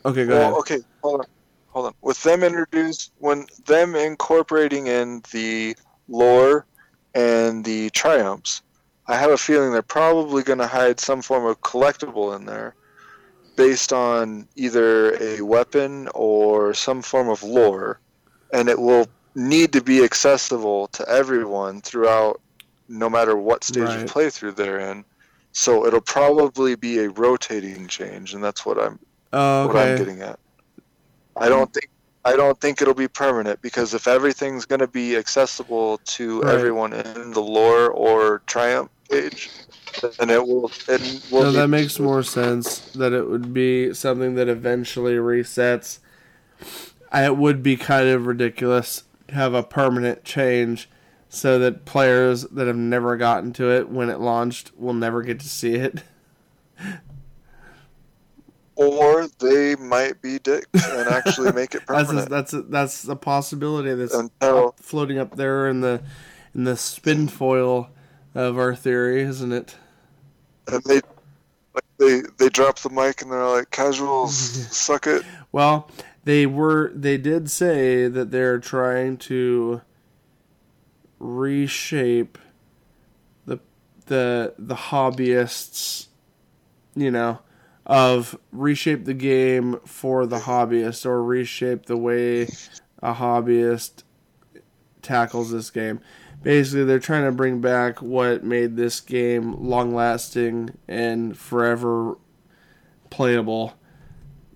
okay, 0.05 0.25
go 0.25 0.33
ahead. 0.33 0.53
okay 0.53 0.79
hold 1.01 1.21
on 1.21 1.27
hold 1.69 1.85
on 1.87 1.93
with 2.01 2.21
them 2.23 2.43
introduced 2.43 3.11
when 3.19 3.45
them 3.65 3.95
incorporating 3.95 4.87
in 4.87 5.21
the 5.31 5.75
lore 6.07 6.65
and 7.15 7.63
the 7.65 7.89
triumphs 7.91 8.61
I 9.07 9.15
have 9.15 9.31
a 9.31 9.37
feeling 9.37 9.71
they're 9.71 9.81
probably 9.81 10.43
going 10.43 10.59
to 10.59 10.67
hide 10.67 10.99
some 10.99 11.21
form 11.21 11.45
of 11.45 11.61
collectible 11.61 12.35
in 12.35 12.45
there 12.45 12.75
based 13.57 13.93
on 13.93 14.47
either 14.55 15.15
a 15.21 15.41
weapon 15.41 16.09
or 16.15 16.73
some 16.75 17.01
form 17.03 17.29
of 17.29 17.43
lore, 17.43 17.99
and 18.53 18.69
it 18.69 18.79
will 18.79 19.07
need 19.35 19.73
to 19.73 19.83
be 19.83 20.03
accessible 20.03 20.87
to 20.89 21.07
everyone 21.09 21.81
throughout, 21.81 22.41
no 22.89 23.09
matter 23.09 23.37
what 23.37 23.65
stage 23.65 23.95
Right. 23.95 23.97
of 23.97 24.05
playthrough 24.05 24.55
they're 24.55 24.79
in. 24.79 25.05
So 25.53 25.85
it'll 25.87 26.01
probably 26.01 26.75
be 26.75 26.99
a 26.99 27.09
rotating 27.09 27.87
change, 27.87 28.33
and 28.35 28.43
that's 28.43 28.65
what 28.65 28.79
I'm 28.79 28.99
Oh, 29.33 29.67
what 29.67 29.77
I'm 29.77 29.95
getting 29.95 30.21
at. 30.21 30.39
I 31.39 31.49
don't 31.49 31.73
think 31.73 31.89
I 32.25 32.35
don't 32.35 32.59
think 32.61 32.81
it'll 32.81 32.93
be 32.93 33.07
permanent 33.09 33.61
because 33.61 33.93
if 33.93 34.07
everything's 34.07 34.65
going 34.65 34.81
to 34.81 34.87
be 34.87 35.15
accessible 35.17 35.99
to 36.17 36.43
Right. 36.43 36.53
everyone 36.53 36.93
in 36.93 37.31
the 37.31 37.41
lore 37.41 37.89
or 37.91 38.43
triumph 38.47 38.91
page, 39.09 39.49
then 40.19 40.29
it 40.29 40.45
will 40.45 40.71
it 40.87 41.25
will 41.31 41.43
No, 41.43 41.51
that 41.51 41.67
makes 41.67 41.99
more 41.99 42.23
sense. 42.23 42.79
That 42.91 43.13
it 43.13 43.29
would 43.29 43.53
be 43.53 43.93
something 43.93 44.35
that 44.35 44.47
eventually 44.47 45.15
resets. 45.15 45.99
It 47.13 47.37
would 47.37 47.63
be 47.63 47.77
kind 47.77 48.07
of 48.07 48.25
ridiculous 48.25 49.03
to 49.29 49.35
have 49.35 49.53
a 49.53 49.63
permanent 49.63 50.23
change, 50.23 50.89
so 51.29 51.59
that 51.59 51.85
players 51.85 52.43
that 52.43 52.67
have 52.67 52.75
never 52.75 53.17
gotten 53.17 53.53
to 53.53 53.71
it 53.71 53.89
when 53.89 54.09
it 54.09 54.19
launched 54.19 54.71
will 54.77 54.93
never 54.93 55.21
get 55.21 55.39
to 55.39 55.47
see 55.47 55.75
it. 55.75 56.03
or 58.75 59.27
they 59.39 59.75
might 59.75 60.21
be 60.21 60.37
dicks 60.39 60.67
and 60.91 61.09
actually 61.09 61.51
make 61.51 61.73
it 61.73 61.81
That's 61.87 62.03
a, 62.03 62.05
permanent 62.05 62.29
that's 62.29 62.53
a, 62.53 62.61
that's 62.63 63.07
a 63.07 63.15
possibility 63.15 63.93
that's 63.93 64.13
until 64.13 64.75
floating 64.79 65.17
up 65.17 65.35
there 65.35 65.67
in 65.67 65.81
the 65.81 66.01
in 66.53 66.63
the 66.63 66.77
spin 66.77 67.27
foil 67.27 67.89
of 68.37 68.57
our 68.57 68.75
theory, 68.75 69.21
isn't 69.23 69.51
it? 69.51 69.75
and 70.69 70.83
they 70.83 71.01
like 71.73 71.83
they 71.97 72.21
they 72.37 72.49
drop 72.49 72.77
the 72.79 72.89
mic 72.89 73.21
and 73.21 73.31
they're 73.31 73.47
like 73.47 73.71
casuals 73.71 74.35
suck 74.75 75.07
it 75.07 75.23
Well, 75.51 75.89
they 76.25 76.45
were 76.45 76.91
they 76.93 77.17
did 77.17 77.49
say 77.49 78.07
that 78.07 78.31
they're 78.31 78.59
trying 78.59 79.17
to 79.17 79.81
reshape 81.19 82.37
the 83.45 83.59
the 84.07 84.53
the 84.59 84.75
hobbyists, 84.75 86.07
you 86.95 87.11
know, 87.11 87.39
of 87.85 88.37
reshape 88.51 89.05
the 89.05 89.13
game 89.13 89.79
for 89.85 90.25
the 90.25 90.39
hobbyist 90.39 91.05
or 91.05 91.23
reshape 91.23 91.85
the 91.85 91.97
way 91.97 92.43
a 93.01 93.13
hobbyist 93.13 94.03
tackles 95.01 95.51
this 95.51 95.69
game. 95.69 96.01
Basically, 96.43 96.83
they're 96.83 96.99
trying 96.99 97.25
to 97.25 97.31
bring 97.31 97.61
back 97.61 98.01
what 98.01 98.43
made 98.43 98.75
this 98.77 98.99
game 98.99 99.55
long 99.55 99.93
lasting 99.93 100.77
and 100.87 101.37
forever 101.37 102.17
playable. 103.09 103.73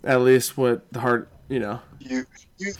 At 0.03 0.21
least 0.21 0.57
what 0.57 0.91
the 0.91 0.99
heart, 0.99 1.29
you 1.49 1.59
know. 1.59 1.79
You 1.99 2.25
you 2.57 2.73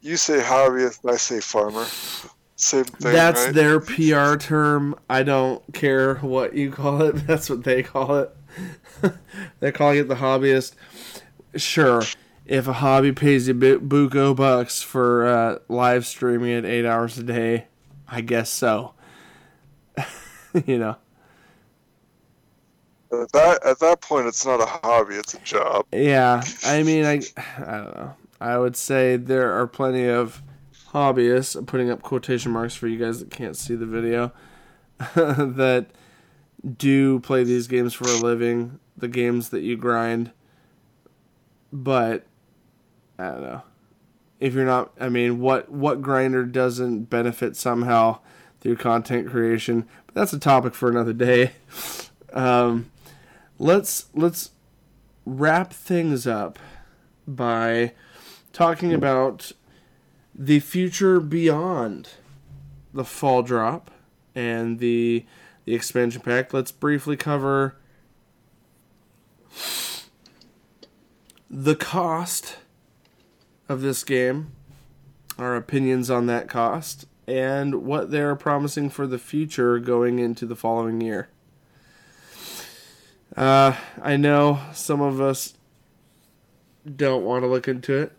you 0.00 0.16
say 0.16 0.40
hobbyist 0.40 1.08
I 1.10 1.16
say 1.16 1.40
farmer. 1.40 1.86
Same 2.56 2.84
thing 2.84 3.12
that's 3.12 3.46
right? 3.46 3.54
their 3.54 3.80
pr 3.80 4.36
term. 4.36 4.94
I 5.10 5.22
don't 5.22 5.62
care 5.74 6.16
what 6.16 6.54
you 6.54 6.70
call 6.70 7.02
it. 7.02 7.12
That's 7.26 7.50
what 7.50 7.64
they 7.64 7.82
call 7.82 8.18
it. 8.18 8.36
They're 9.60 9.72
calling 9.72 9.98
it 9.98 10.08
the 10.08 10.14
hobbyist. 10.14 10.74
Sure 11.56 12.02
if 12.46 12.68
a 12.68 12.74
hobby 12.74 13.12
pays 13.12 13.48
you 13.48 13.54
bu- 13.54 13.80
buco 13.80 14.34
bucks 14.34 14.82
for 14.82 15.26
uh, 15.26 15.58
live 15.68 16.06
streaming 16.06 16.50
it 16.50 16.64
eight 16.64 16.86
hours 16.86 17.18
a 17.18 17.22
day 17.22 17.66
i 18.08 18.20
guess 18.20 18.50
so 18.50 18.94
you 20.66 20.78
know 20.78 20.96
At 23.12 23.32
that 23.32 23.64
at 23.64 23.78
that 23.80 24.00
point, 24.00 24.26
it's 24.26 24.44
not 24.44 24.60
a 24.60 24.66
hobby; 24.66 25.14
it's 25.14 25.34
a 25.34 25.38
job. 25.40 25.86
Yeah, 25.92 26.42
I 26.64 26.82
mean, 26.82 27.04
I, 27.04 27.20
I 27.58 27.76
don't 27.76 27.96
know. 27.96 28.14
I 28.40 28.58
would 28.58 28.76
say 28.76 29.16
there 29.16 29.52
are 29.52 29.66
plenty 29.66 30.06
of 30.08 30.42
hobbyists. 30.92 31.56
I'm 31.56 31.66
putting 31.66 31.90
up 31.90 32.02
quotation 32.02 32.52
marks 32.52 32.74
for 32.74 32.88
you 32.88 32.98
guys 32.98 33.20
that 33.20 33.30
can't 33.30 33.56
see 33.56 33.74
the 33.74 33.86
video 33.86 34.32
that 35.14 35.86
do 36.76 37.20
play 37.20 37.44
these 37.44 37.66
games 37.68 37.94
for 37.94 38.08
a 38.08 38.16
living. 38.16 38.80
The 38.96 39.08
games 39.08 39.50
that 39.50 39.62
you 39.62 39.76
grind, 39.76 40.32
but 41.72 42.24
I 43.18 43.24
don't 43.24 43.42
know. 43.42 43.62
If 44.40 44.54
you're 44.54 44.64
not, 44.64 44.92
I 45.00 45.08
mean, 45.08 45.40
what 45.40 45.70
what 45.70 46.02
grinder 46.02 46.44
doesn't 46.44 47.04
benefit 47.04 47.56
somehow 47.56 48.18
through 48.60 48.76
content 48.76 49.30
creation? 49.30 49.86
But 50.06 50.14
that's 50.14 50.32
a 50.32 50.38
topic 50.38 50.74
for 50.74 50.88
another 50.88 51.12
day. 51.12 51.52
Um, 52.32 52.90
let's 53.60 54.06
let's 54.12 54.50
wrap 55.24 55.72
things 55.72 56.26
up 56.26 56.58
by 57.28 57.92
talking 58.52 58.92
about 58.92 59.52
the 60.34 60.58
future 60.58 61.20
beyond 61.20 62.08
the 62.92 63.04
fall 63.04 63.42
drop 63.42 63.90
and 64.34 64.80
the 64.80 65.24
the 65.64 65.74
expansion 65.74 66.20
pack. 66.20 66.52
Let's 66.52 66.72
briefly 66.72 67.16
cover 67.16 67.76
the 71.48 71.76
cost 71.76 72.56
of 73.68 73.80
this 73.80 74.04
game, 74.04 74.52
our 75.38 75.56
opinions 75.56 76.10
on 76.10 76.26
that 76.26 76.48
cost, 76.48 77.06
and 77.26 77.84
what 77.84 78.10
they're 78.10 78.36
promising 78.36 78.90
for 78.90 79.06
the 79.06 79.18
future 79.18 79.78
going 79.78 80.18
into 80.18 80.46
the 80.46 80.56
following 80.56 81.00
year. 81.00 81.28
Uh, 83.36 83.74
I 84.00 84.16
know 84.16 84.60
some 84.72 85.00
of 85.00 85.20
us 85.20 85.54
don't 86.84 87.24
want 87.24 87.42
to 87.42 87.48
look 87.48 87.66
into 87.66 87.96
it, 87.96 88.12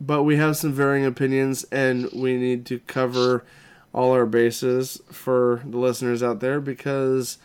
but 0.00 0.22
we 0.22 0.36
have 0.36 0.56
some 0.56 0.72
varying 0.72 1.04
opinions, 1.04 1.64
and 1.64 2.10
we 2.12 2.36
need 2.36 2.66
to 2.66 2.78
cover 2.80 3.44
all 3.92 4.12
our 4.12 4.26
bases 4.26 5.00
for 5.10 5.62
the 5.64 5.78
listeners 5.78 6.22
out 6.22 6.40
there 6.40 6.60
because 6.60 7.38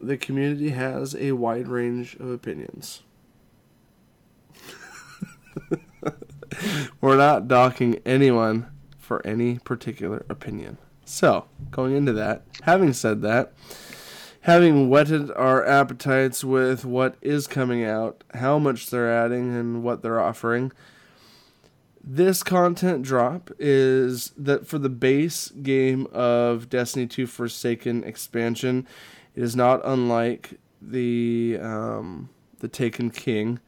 the 0.00 0.16
community 0.16 0.70
has 0.70 1.14
a 1.16 1.32
wide 1.32 1.68
range 1.68 2.14
of 2.16 2.30
opinions. 2.30 3.02
We're 7.00 7.16
not 7.16 7.48
docking 7.48 8.00
anyone 8.04 8.68
for 8.98 9.24
any 9.26 9.58
particular 9.58 10.24
opinion. 10.28 10.78
So, 11.04 11.46
going 11.70 11.96
into 11.96 12.12
that, 12.12 12.42
having 12.62 12.92
said 12.92 13.22
that, 13.22 13.52
having 14.42 14.90
whetted 14.90 15.30
our 15.30 15.64
appetites 15.66 16.44
with 16.44 16.84
what 16.84 17.16
is 17.22 17.46
coming 17.46 17.84
out, 17.84 18.22
how 18.34 18.58
much 18.58 18.90
they're 18.90 19.10
adding, 19.10 19.56
and 19.56 19.82
what 19.82 20.02
they're 20.02 20.20
offering, 20.20 20.72
this 22.04 22.42
content 22.42 23.02
drop 23.02 23.50
is 23.58 24.32
that 24.36 24.66
for 24.66 24.78
the 24.78 24.88
base 24.88 25.50
game 25.50 26.06
of 26.12 26.70
Destiny 26.70 27.06
2 27.06 27.26
Forsaken 27.26 28.04
expansion, 28.04 28.86
it 29.34 29.42
is 29.42 29.54
not 29.54 29.80
unlike 29.84 30.58
the 30.80 31.58
um, 31.60 32.30
the 32.60 32.68
Taken 32.68 33.10
King, 33.10 33.60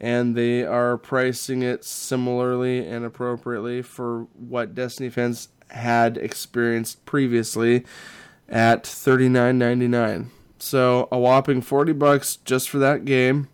and 0.00 0.34
they 0.36 0.64
are 0.64 0.96
pricing 0.96 1.62
it 1.62 1.84
similarly 1.84 2.86
and 2.86 3.04
appropriately 3.04 3.82
for 3.82 4.28
what 4.34 4.74
Destiny 4.74 5.10
fans 5.10 5.48
had 5.68 6.16
experienced 6.16 7.04
previously 7.04 7.84
at 8.48 8.86
thirty 8.86 9.28
nine 9.28 9.58
ninety 9.58 9.88
nine. 9.88 10.30
So 10.58 11.08
a 11.12 11.18
whopping 11.18 11.60
forty 11.60 11.92
bucks 11.92 12.36
just 12.36 12.68
for 12.68 12.78
that 12.78 13.04
game, 13.04 13.48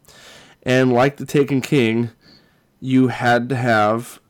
and 0.62 0.92
like 0.92 1.16
the 1.16 1.26
Taken 1.26 1.60
King, 1.60 2.10
you 2.80 3.08
had 3.08 3.48
to 3.48 3.56
have 3.56 4.20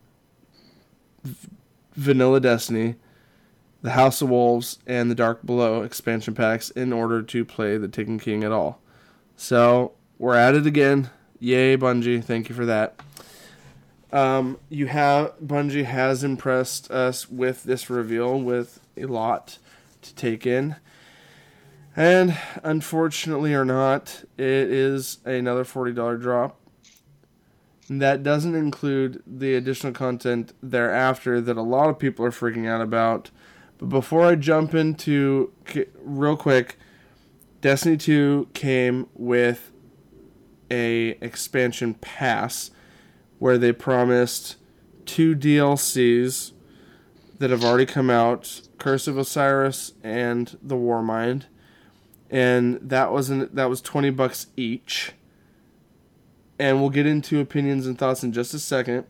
Vanilla 1.93 2.39
Destiny, 2.39 2.95
the 3.81 3.91
House 3.91 4.21
of 4.21 4.29
Wolves, 4.29 4.79
and 4.87 5.09
the 5.09 5.15
Dark 5.15 5.45
Below 5.45 5.83
expansion 5.83 6.33
packs 6.33 6.69
in 6.71 6.91
order 6.91 7.21
to 7.21 7.45
play 7.45 7.77
the 7.77 7.87
Taken 7.87 8.19
King 8.19 8.43
at 8.43 8.51
all. 8.51 8.81
So 9.37 9.93
we're 10.17 10.35
at 10.35 10.55
it 10.55 10.65
again. 10.65 11.09
Yay, 11.39 11.77
Bungie! 11.77 12.23
Thank 12.23 12.49
you 12.49 12.55
for 12.55 12.65
that. 12.65 12.99
Um, 14.11 14.59
you 14.69 14.87
have 14.87 15.37
Bungie 15.39 15.83
has 15.83 16.23
impressed 16.23 16.89
us 16.89 17.29
with 17.29 17.63
this 17.63 17.89
reveal 17.89 18.39
with 18.39 18.79
a 18.95 19.05
lot 19.05 19.57
to 20.01 20.15
take 20.15 20.45
in. 20.45 20.77
And 21.95 22.37
unfortunately 22.63 23.53
or 23.53 23.65
not, 23.65 24.23
it 24.37 24.45
is 24.45 25.19
another 25.25 25.63
$40 25.63 26.21
drop. 26.21 26.59
That 27.89 28.23
doesn't 28.23 28.55
include 28.55 29.21
the 29.27 29.55
additional 29.55 29.93
content 29.93 30.53
thereafter 30.61 31.39
that 31.39 31.57
a 31.57 31.61
lot 31.61 31.89
of 31.89 31.99
people 31.99 32.25
are 32.25 32.31
freaking 32.31 32.67
out 32.67 32.81
about. 32.81 33.31
But 33.77 33.89
before 33.89 34.25
I 34.25 34.35
jump 34.35 34.73
into 34.73 35.51
real 36.01 36.37
quick, 36.37 36.77
Destiny 37.61 37.97
2 37.97 38.49
came 38.53 39.07
with 39.13 39.71
a 40.71 41.09
expansion 41.21 41.93
pass 41.95 42.71
where 43.39 43.57
they 43.57 43.71
promised 43.71 44.55
two 45.05 45.35
DLCs 45.35 46.51
that 47.39 47.49
have 47.49 47.63
already 47.63 47.85
come 47.85 48.09
out, 48.09 48.61
Curse 48.77 49.07
of 49.07 49.17
Osiris 49.17 49.93
and 50.03 50.57
The 50.63 50.75
Warmind. 50.75 51.43
And 52.29 52.79
that 52.81 53.11
was 53.11 53.29
an, 53.29 53.49
that 53.53 53.69
was 53.69 53.81
20 53.81 54.09
bucks 54.11 54.47
each 54.57 55.13
and 56.59 56.79
we'll 56.79 56.89
get 56.89 57.05
into 57.05 57.39
opinions 57.39 57.85
and 57.87 57.97
thoughts 57.97 58.23
in 58.23 58.31
just 58.31 58.53
a 58.53 58.59
second. 58.59 59.05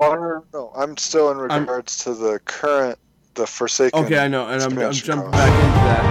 No, 0.00 0.70
I'm 0.76 0.96
still 0.98 1.30
in 1.30 1.38
regards 1.38 2.06
I'm, 2.06 2.14
to 2.14 2.20
the 2.20 2.38
current, 2.44 2.98
the 3.34 3.46
Forsaken. 3.46 4.04
Okay, 4.04 4.18
I 4.18 4.28
know, 4.28 4.46
and 4.48 4.62
I'm, 4.62 4.78
I'm 4.78 4.92
jumping 4.92 5.30
back 5.30 5.48
into 5.48 5.74
that. 5.76 6.04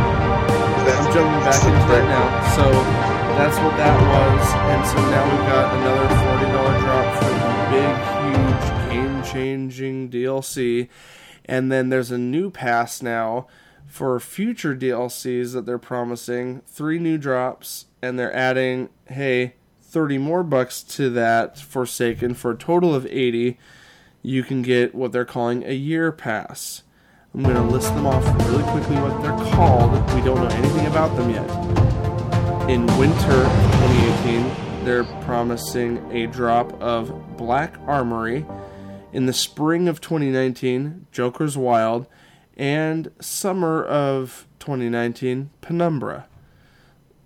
I'm 0.97 1.13
jumping 1.13 1.39
back 1.41 1.63
into 1.63 1.87
that 1.93 2.07
now. 2.07 2.55
So 2.55 3.12
that's 3.37 3.57
what 3.57 3.75
that 3.77 3.95
was, 3.99 4.53
and 4.53 4.85
so 4.85 4.97
now 5.09 5.23
we've 5.29 5.47
got 5.47 5.73
another 5.75 6.07
forty 6.23 6.47
dollar 6.51 6.79
drop 6.79 7.07
for 7.17 7.31
the 7.31 7.53
big, 7.73 7.93
huge, 8.23 8.91
game-changing 8.91 10.09
DLC, 10.09 10.89
and 11.45 11.71
then 11.71 11.89
there's 11.89 12.11
a 12.11 12.17
new 12.17 12.49
pass 12.49 13.01
now 13.01 13.47
for 13.87 14.19
future 14.19 14.75
DLCs 14.75 15.53
that 15.53 15.65
they're 15.65 15.77
promising. 15.77 16.61
Three 16.65 16.97
new 16.97 17.17
drops 17.17 17.85
and 18.01 18.17
they're 18.17 18.35
adding, 18.35 18.89
hey, 19.05 19.53
30 19.81 20.17
more 20.17 20.43
bucks 20.43 20.81
to 20.81 21.09
that 21.11 21.59
Forsaken 21.59 22.33
for 22.33 22.51
a 22.51 22.57
total 22.57 22.95
of 22.95 23.05
80, 23.05 23.59
you 24.23 24.43
can 24.43 24.63
get 24.63 24.95
what 24.95 25.11
they're 25.11 25.25
calling 25.25 25.63
a 25.63 25.73
year 25.73 26.11
pass. 26.11 26.81
I'm 27.33 27.43
going 27.43 27.55
to 27.55 27.61
list 27.61 27.93
them 27.93 28.07
off 28.07 28.25
really 28.47 28.63
quickly 28.63 28.95
what 28.95 29.21
they're 29.21 29.53
called. 29.53 29.91
We 30.15 30.21
don't 30.21 30.37
know 30.37 30.55
anything 30.55 30.87
about 30.87 31.15
them 31.15 31.29
yet. 31.29 31.92
In 32.69 32.87
winter 32.97 33.43
2018, 33.43 34.85
they're 34.85 35.03
promising 35.25 35.97
a 36.13 36.27
drop 36.27 36.71
of 36.81 37.35
Black 37.35 37.77
Armory. 37.87 38.45
In 39.11 39.25
the 39.25 39.33
spring 39.33 39.89
of 39.89 39.99
2019, 39.99 41.07
Joker's 41.11 41.57
Wild. 41.57 42.07
And 42.55 43.11
summer 43.19 43.83
of 43.83 44.47
2019, 44.59 45.49
Penumbra. 45.59 46.25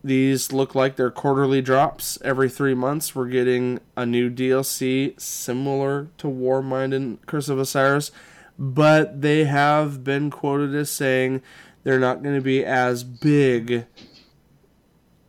These 0.04 0.52
look 0.52 0.74
like 0.74 0.96
they're 0.96 1.12
quarterly 1.12 1.62
drops. 1.62 2.18
Every 2.24 2.50
three 2.50 2.74
months, 2.74 3.14
we're 3.14 3.28
getting 3.28 3.80
a 3.96 4.08
new 4.08 4.32
DLC 4.32 5.20
similar 5.22 6.08
to 6.18 6.28
Warmind 6.28 6.96
and 6.96 7.24
Curse 7.28 7.50
of 7.50 7.60
Osiris, 7.60 8.12
but 8.58 9.22
they 9.22 9.44
have 9.44 10.04
been 10.04 10.32
quoted 10.32 10.74
as 10.74 10.90
saying 10.90 11.44
they're 11.84 12.00
not 12.00 12.24
going 12.24 12.36
to 12.36 12.42
be 12.42 12.66
as 12.66 13.04
big, 13.04 13.86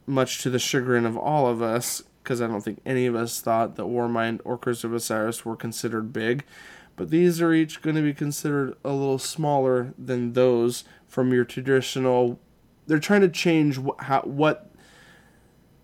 much 0.09 0.42
to 0.42 0.50
the 0.50 0.59
chagrin 0.59 1.06
of 1.06 1.16
all 1.16 1.46
of 1.46 1.62
us, 1.62 2.02
because 2.22 2.40
I 2.40 2.46
don't 2.46 2.62
think 2.62 2.80
any 2.84 3.06
of 3.06 3.14
us 3.14 3.40
thought 3.40 3.76
that 3.76 3.86
Warmind 3.86 4.40
or 4.44 4.59
Curse 4.59 4.84
of 4.84 4.92
Osiris 4.92 5.44
were 5.44 5.56
considered 5.56 6.12
big. 6.12 6.44
But 6.96 7.11
these 7.11 7.40
are 7.40 7.52
each 7.52 7.80
going 7.80 7.94
to 7.94 8.02
be 8.02 8.12
considered 8.12 8.76
a 8.84 8.92
little 8.92 9.20
smaller 9.20 9.94
than 9.96 10.32
those 10.32 10.82
from 11.06 11.32
your 11.32 11.44
traditional 11.44 12.40
they're 12.88 12.98
trying 12.98 13.20
to 13.20 13.28
change 13.28 13.78
wh- 13.78 14.02
how, 14.02 14.22
what 14.22 14.64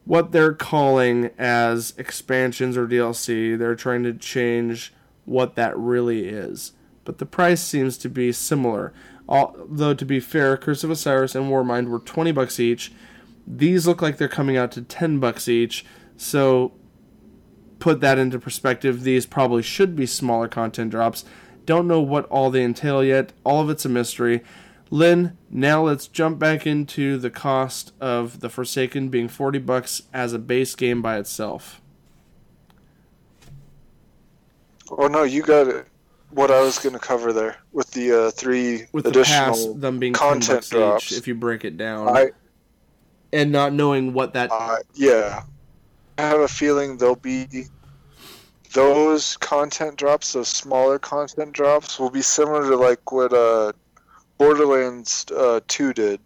what 0.06 0.32
they're 0.32 0.52
calling 0.52 1.30
as 1.38 1.94
expansions 1.96 2.76
or 2.76 2.86
DLC. 2.86 3.56
They're 3.56 3.74
trying 3.74 4.02
to 4.02 4.12
change 4.12 4.92
what 5.24 5.54
that 5.54 5.78
really 5.78 6.28
is. 6.28 6.72
But 7.04 7.18
the 7.18 7.26
price 7.26 7.62
seems 7.62 7.96
to 7.98 8.10
be 8.10 8.32
similar. 8.32 8.92
Although 9.26 9.94
to 9.94 10.04
be 10.04 10.20
fair, 10.20 10.58
Curse 10.58 10.84
of 10.84 10.90
Osiris 10.90 11.34
and 11.34 11.50
Warmind 11.50 11.88
were 11.88 12.00
20 12.00 12.32
bucks 12.32 12.60
each. 12.60 12.92
These 13.47 13.86
look 13.86 14.01
like 14.01 14.16
they're 14.16 14.28
coming 14.28 14.57
out 14.57 14.72
to 14.72 14.82
10 14.82 15.20
bucks 15.20 15.49
each. 15.49 15.84
So 16.16 16.72
put 17.78 18.01
that 18.01 18.18
into 18.18 18.38
perspective, 18.38 19.03
these 19.03 19.26
probably 19.26 19.62
should 19.62 19.95
be 19.95 20.07
smaller 20.07 20.49
content 20.49 20.90
drops. 20.90 21.24
Don't 21.66 21.86
know 21.86 22.01
what 22.01 22.26
all 22.26 22.51
they 22.51 22.64
entail 22.64 23.03
yet. 23.03 23.32
All 23.45 23.61
of 23.61 23.70
it's 23.70 23.84
a 23.84 23.88
mystery. 23.88 24.42
Lynn, 24.90 25.36
now 25.51 25.82
let's 25.82 26.07
jump 26.07 26.38
back 26.38 26.66
into 26.66 27.18
the 27.18 27.30
cost 27.30 27.92
of 28.01 28.40
the 28.40 28.49
Forsaken 28.49 29.09
being 29.09 29.28
40 29.28 29.59
bucks 29.59 30.03
as 30.12 30.32
a 30.32 30.38
base 30.38 30.74
game 30.74 31.03
by 31.03 31.18
itself. 31.18 31.80
Oh 34.90 35.07
no, 35.07 35.22
you 35.22 35.42
got 35.42 35.68
it. 35.68 35.86
What 36.30 36.51
I 36.51 36.61
was 36.61 36.78
going 36.78 36.92
to 36.92 36.99
cover 36.99 37.32
there 37.32 37.57
with 37.72 37.90
the 37.92 38.26
uh, 38.26 38.30
three 38.30 38.86
with 38.92 39.07
additional 39.07 39.55
the 39.55 39.66
pass, 39.72 39.80
them 39.80 39.99
being 39.99 40.12
content 40.12 40.68
drops. 40.68 41.12
Each, 41.12 41.18
if 41.18 41.28
you 41.28 41.34
break 41.34 41.64
it 41.64 41.76
down, 41.76 42.09
I, 42.09 42.30
and 43.35 43.53
not 43.53 43.72
knowing 43.72 44.14
what 44.14 44.32
that. 44.32 44.51
Uh, 44.53 44.76
yeah. 44.95 45.43
I 46.16 46.22
have 46.22 46.41
a 46.41 46.49
feeling 46.49 46.97
there'll 46.97 47.16
be 47.16 47.66
those 48.72 49.37
content 49.39 49.97
drops, 49.97 50.32
those 50.32 50.49
smaller 50.49 50.99
content 50.99 51.53
drops, 51.53 51.99
will 51.99 52.11
be 52.11 52.22
similar 52.22 52.62
to 52.68 52.76
like 52.76 53.11
what 53.11 53.32
uh, 53.32 53.72
Borderlands 54.39 55.26
uh, 55.37 55.61
2 55.66 55.93
did 55.93 56.20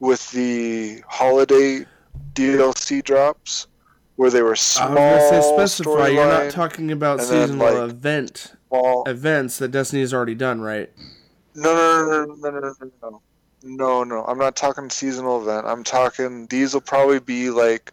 with 0.00 0.30
the 0.32 1.02
holiday 1.08 1.86
DLC 2.32 3.02
drops, 3.02 3.68
where 4.16 4.30
they 4.30 4.42
were 4.42 4.56
small. 4.56 4.98
I 4.98 5.14
was 5.14 5.30
gonna 5.30 5.42
say 5.42 5.52
specify. 5.54 6.08
You're 6.08 6.26
not 6.26 6.50
talking 6.50 6.90
about 6.90 7.20
and 7.20 7.28
then, 7.28 7.48
seasonal 7.48 7.80
like, 7.80 7.90
event 7.90 8.52
small. 8.68 9.04
events 9.08 9.58
that 9.58 9.68
Destiny's 9.68 10.12
already 10.12 10.34
done, 10.34 10.60
right? 10.60 10.90
No, 11.54 11.74
no, 11.74 12.24
no, 12.24 12.34
no, 12.34 12.50
no, 12.50 12.60
no, 12.60 12.90
no, 13.02 13.22
no. 13.66 14.04
No. 14.04 14.24
I'm 14.24 14.38
not 14.38 14.56
talking 14.56 14.88
seasonal 14.90 15.42
event. 15.42 15.66
I'm 15.66 15.82
talking 15.84 16.46
these 16.46 16.74
will 16.74 16.80
probably 16.80 17.20
be 17.20 17.50
like 17.50 17.92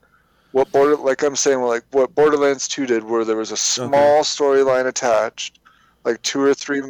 what 0.52 0.72
border 0.72 0.96
like 0.96 1.24
I'm 1.24 1.36
saying 1.36 1.62
like 1.62 1.84
what 1.92 2.14
Borderlands 2.16 2.68
2 2.68 2.86
did 2.86 3.04
where 3.04 3.26
there 3.26 3.36
was 3.38 3.52
a 3.52 3.58
small 3.58 4.22
storyline 4.24 4.86
attached, 4.86 5.60
like 6.04 6.22
two 6.22 6.42
or 6.42 6.54
three 6.54 6.82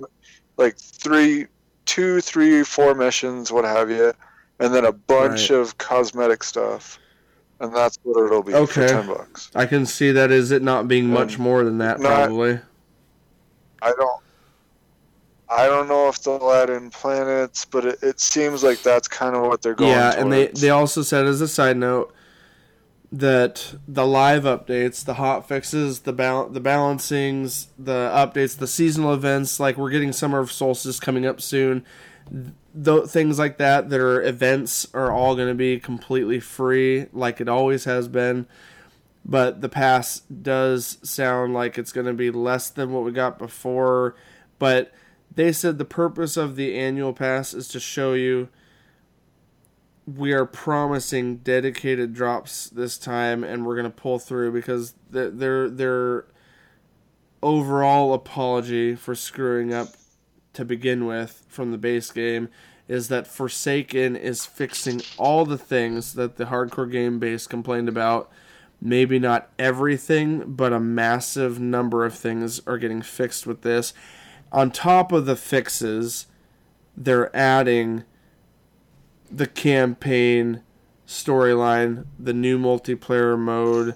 like 0.57 0.77
three 0.77 1.47
two, 1.85 2.21
three, 2.21 2.63
four 2.63 2.95
missions, 2.95 3.51
what 3.51 3.65
have 3.65 3.89
you, 3.89 4.13
and 4.59 4.73
then 4.73 4.85
a 4.85 4.91
bunch 4.93 5.49
Right. 5.49 5.59
of 5.59 5.77
cosmetic 5.77 6.41
stuff. 6.43 6.97
And 7.59 7.75
that's 7.75 7.97
what 8.03 8.25
it'll 8.25 8.41
be 8.43 8.53
for 8.53 8.59
Okay. 8.59 8.87
ten 8.87 9.07
bucks. 9.07 9.49
I 9.55 9.65
can 9.65 9.85
see 9.85 10.11
that 10.11 10.31
is 10.31 10.51
it 10.51 10.61
not 10.61 10.87
being 10.87 11.07
much 11.07 11.35
Um, 11.37 11.43
more 11.43 11.63
than 11.63 11.77
that, 11.79 11.99
not- 11.99 12.27
probably. 12.27 12.59
I 13.81 13.91
don't 13.91 14.22
I 15.55 15.67
don't 15.67 15.87
know 15.87 16.09
if 16.09 16.21
they'll 16.21 16.51
add 16.51 16.69
in 16.69 16.89
planets, 16.89 17.65
but 17.65 17.85
it, 17.85 17.99
it 18.01 18.19
seems 18.19 18.63
like 18.63 18.81
that's 18.81 19.07
kind 19.07 19.35
of 19.35 19.43
what 19.43 19.61
they're 19.61 19.75
going 19.75 19.91
Yeah, 19.91 20.13
and 20.17 20.31
they 20.31 20.47
they 20.47 20.69
also 20.69 21.01
said 21.01 21.25
as 21.25 21.41
a 21.41 21.47
side 21.47 21.77
note 21.77 22.13
that 23.13 23.75
the 23.87 24.07
live 24.07 24.43
updates, 24.43 25.05
the 25.05 25.13
hot 25.13 25.47
fixes, 25.47 26.01
the 26.01 26.13
bal- 26.13 26.49
the 26.49 26.59
balancings, 26.59 27.67
the 27.77 28.11
updates, 28.13 28.57
the 28.57 28.67
seasonal 28.67 29.13
events, 29.13 29.59
like 29.59 29.77
we're 29.77 29.91
getting 29.91 30.11
Summer 30.11 30.39
of 30.39 30.51
Solstice 30.51 30.99
coming 30.99 31.25
up 31.25 31.39
soon. 31.39 31.85
Th- 32.83 33.05
things 33.05 33.37
like 33.37 33.57
that 33.59 33.91
that 33.91 33.99
are 33.99 34.23
events 34.23 34.87
are 34.95 35.11
all 35.11 35.35
going 35.35 35.49
to 35.49 35.53
be 35.53 35.79
completely 35.79 36.39
free, 36.39 37.05
like 37.13 37.39
it 37.39 37.47
always 37.47 37.83
has 37.83 38.07
been. 38.07 38.47
But 39.23 39.61
the 39.61 39.69
pass 39.69 40.21
does 40.21 40.97
sound 41.03 41.53
like 41.53 41.77
it's 41.77 41.91
going 41.93 42.07
to 42.07 42.13
be 42.13 42.31
less 42.31 42.69
than 42.69 42.91
what 42.91 43.03
we 43.03 43.11
got 43.11 43.37
before. 43.37 44.15
But 44.57 44.91
they 45.35 45.51
said 45.51 45.77
the 45.77 45.85
purpose 45.85 46.37
of 46.37 46.55
the 46.55 46.77
annual 46.77 47.13
pass 47.13 47.53
is 47.53 47.67
to 47.69 47.79
show 47.79 48.13
you 48.13 48.49
we 50.05 50.33
are 50.33 50.45
promising 50.45 51.37
dedicated 51.37 52.13
drops 52.13 52.69
this 52.69 52.97
time 52.97 53.43
and 53.43 53.65
we're 53.65 53.75
going 53.75 53.89
to 53.89 53.89
pull 53.89 54.19
through 54.19 54.51
because 54.51 54.93
their 55.09 55.69
their 55.69 56.25
overall 57.41 58.13
apology 58.13 58.95
for 58.95 59.15
screwing 59.15 59.73
up 59.73 59.89
to 60.53 60.63
begin 60.63 61.05
with 61.05 61.45
from 61.47 61.71
the 61.71 61.77
base 61.77 62.11
game 62.11 62.49
is 62.87 63.07
that 63.07 63.27
Forsaken 63.27 64.15
is 64.15 64.45
fixing 64.45 65.01
all 65.17 65.45
the 65.45 65.57
things 65.57 66.13
that 66.13 66.35
the 66.35 66.45
hardcore 66.45 66.91
game 66.91 67.17
base 67.17 67.47
complained 67.47 67.87
about. 67.87 68.29
Maybe 68.81 69.19
not 69.19 69.49
everything, 69.57 70.43
but 70.45 70.73
a 70.73 70.79
massive 70.79 71.59
number 71.59 72.05
of 72.05 72.13
things 72.13 72.59
are 72.67 72.77
getting 72.77 73.01
fixed 73.01 73.47
with 73.47 73.61
this. 73.61 73.93
On 74.53 74.69
top 74.69 75.11
of 75.11 75.25
the 75.25 75.35
fixes, 75.35 76.27
they're 76.95 77.35
adding 77.35 78.03
the 79.31 79.47
campaign 79.47 80.61
storyline, 81.07 82.05
the 82.19 82.33
new 82.33 82.59
multiplayer 82.59 83.37
mode, 83.37 83.95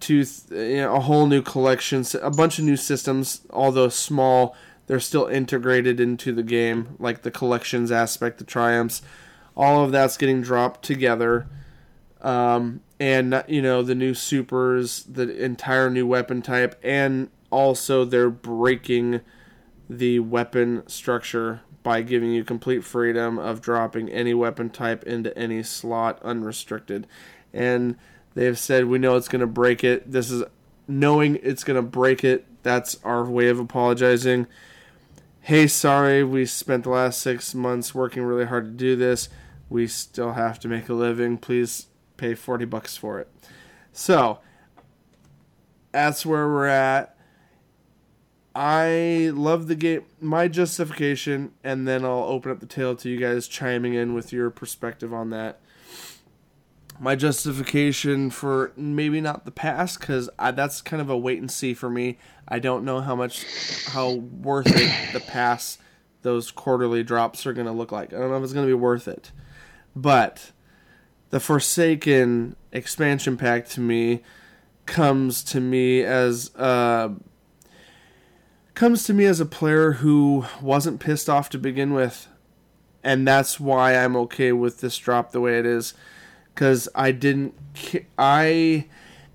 to 0.00 0.24
you 0.50 0.76
know, 0.76 0.96
a 0.96 1.00
whole 1.00 1.26
new 1.26 1.42
collection, 1.42 2.04
a 2.20 2.30
bunch 2.30 2.58
of 2.58 2.64
new 2.64 2.76
systems. 2.76 3.42
Although 3.50 3.88
small, 3.88 4.56
they're 4.88 5.00
still 5.00 5.26
integrated 5.26 6.00
into 6.00 6.32
the 6.32 6.42
game, 6.42 6.96
like 6.98 7.22
the 7.22 7.30
collections 7.30 7.92
aspect, 7.92 8.38
the 8.38 8.44
triumphs. 8.44 9.00
All 9.56 9.84
of 9.84 9.92
that's 9.92 10.16
getting 10.16 10.42
dropped 10.42 10.82
together, 10.82 11.46
um, 12.20 12.80
and 12.98 13.44
you 13.46 13.62
know 13.62 13.82
the 13.82 13.94
new 13.94 14.14
supers, 14.14 15.04
the 15.04 15.44
entire 15.44 15.88
new 15.88 16.06
weapon 16.06 16.42
type, 16.42 16.80
and 16.82 17.30
also 17.50 18.04
they're 18.04 18.30
breaking 18.30 19.20
the 19.98 20.18
weapon 20.20 20.82
structure 20.88 21.60
by 21.82 22.02
giving 22.02 22.30
you 22.30 22.44
complete 22.44 22.84
freedom 22.84 23.38
of 23.38 23.60
dropping 23.60 24.08
any 24.08 24.34
weapon 24.34 24.70
type 24.70 25.02
into 25.04 25.36
any 25.36 25.62
slot 25.62 26.20
unrestricted. 26.22 27.06
And 27.52 27.96
they've 28.34 28.58
said 28.58 28.86
we 28.86 28.98
know 28.98 29.16
it's 29.16 29.28
going 29.28 29.40
to 29.40 29.46
break 29.46 29.82
it. 29.82 30.10
This 30.10 30.30
is 30.30 30.44
knowing 30.86 31.38
it's 31.42 31.64
going 31.64 31.76
to 31.76 31.82
break 31.82 32.24
it. 32.24 32.46
That's 32.62 32.98
our 33.04 33.24
way 33.24 33.48
of 33.48 33.58
apologizing. 33.58 34.46
Hey, 35.40 35.66
sorry, 35.66 36.22
we 36.22 36.46
spent 36.46 36.84
the 36.84 36.90
last 36.90 37.20
six 37.20 37.54
months 37.54 37.94
working 37.94 38.22
really 38.22 38.46
hard 38.46 38.64
to 38.64 38.70
do 38.70 38.94
this. 38.94 39.28
We 39.68 39.88
still 39.88 40.34
have 40.34 40.60
to 40.60 40.68
make 40.68 40.88
a 40.88 40.94
living. 40.94 41.36
Please 41.38 41.86
pay 42.16 42.34
40 42.34 42.64
bucks 42.66 42.96
for 42.96 43.18
it. 43.18 43.28
So, 43.92 44.38
that's 45.90 46.24
where 46.24 46.46
we're 46.46 46.66
at. 46.66 47.16
I 48.54 49.30
love 49.32 49.66
the 49.66 49.74
game. 49.74 50.04
My 50.20 50.46
justification, 50.46 51.52
and 51.64 51.88
then 51.88 52.04
I'll 52.04 52.24
open 52.24 52.50
up 52.50 52.60
the 52.60 52.66
tale 52.66 52.94
to 52.96 53.08
you 53.08 53.18
guys 53.18 53.48
chiming 53.48 53.94
in 53.94 54.12
with 54.14 54.32
your 54.32 54.50
perspective 54.50 55.14
on 55.14 55.30
that. 55.30 55.60
My 57.00 57.16
justification 57.16 58.28
for 58.28 58.72
maybe 58.76 59.20
not 59.22 59.46
the 59.46 59.50
past, 59.50 60.00
because 60.00 60.28
that's 60.38 60.82
kind 60.82 61.00
of 61.00 61.08
a 61.08 61.16
wait 61.16 61.38
and 61.40 61.50
see 61.50 61.72
for 61.72 61.88
me. 61.88 62.18
I 62.46 62.58
don't 62.58 62.84
know 62.84 63.00
how 63.00 63.16
much, 63.16 63.46
how 63.86 64.12
worth 64.12 64.66
it 64.66 65.12
the 65.14 65.20
pass, 65.20 65.78
those 66.20 66.50
quarterly 66.50 67.02
drops 67.02 67.46
are 67.46 67.54
going 67.54 67.66
to 67.66 67.72
look 67.72 67.90
like. 67.90 68.12
I 68.12 68.18
don't 68.18 68.30
know 68.30 68.36
if 68.36 68.44
it's 68.44 68.52
going 68.52 68.66
to 68.66 68.70
be 68.70 68.74
worth 68.74 69.08
it. 69.08 69.32
But 69.96 70.52
the 71.30 71.40
Forsaken 71.40 72.56
expansion 72.70 73.38
pack 73.38 73.66
to 73.70 73.80
me 73.80 74.22
comes 74.84 75.42
to 75.44 75.60
me 75.60 76.02
as. 76.02 76.54
Uh, 76.54 77.14
comes 78.74 79.04
to 79.04 79.14
me 79.14 79.24
as 79.24 79.40
a 79.40 79.46
player 79.46 79.92
who 79.92 80.46
wasn't 80.60 81.00
pissed 81.00 81.28
off 81.28 81.50
to 81.50 81.58
begin 81.58 81.92
with 81.92 82.28
and 83.02 83.26
that's 83.26 83.58
why 83.58 83.96
I'm 83.96 84.16
okay 84.16 84.52
with 84.52 84.80
this 84.80 84.96
drop 84.96 85.32
the 85.32 85.40
way 85.40 85.58
it 85.58 85.66
is 85.66 85.94
cuz 86.54 86.88
I 86.94 87.12
didn't 87.12 87.54
I 88.18 88.86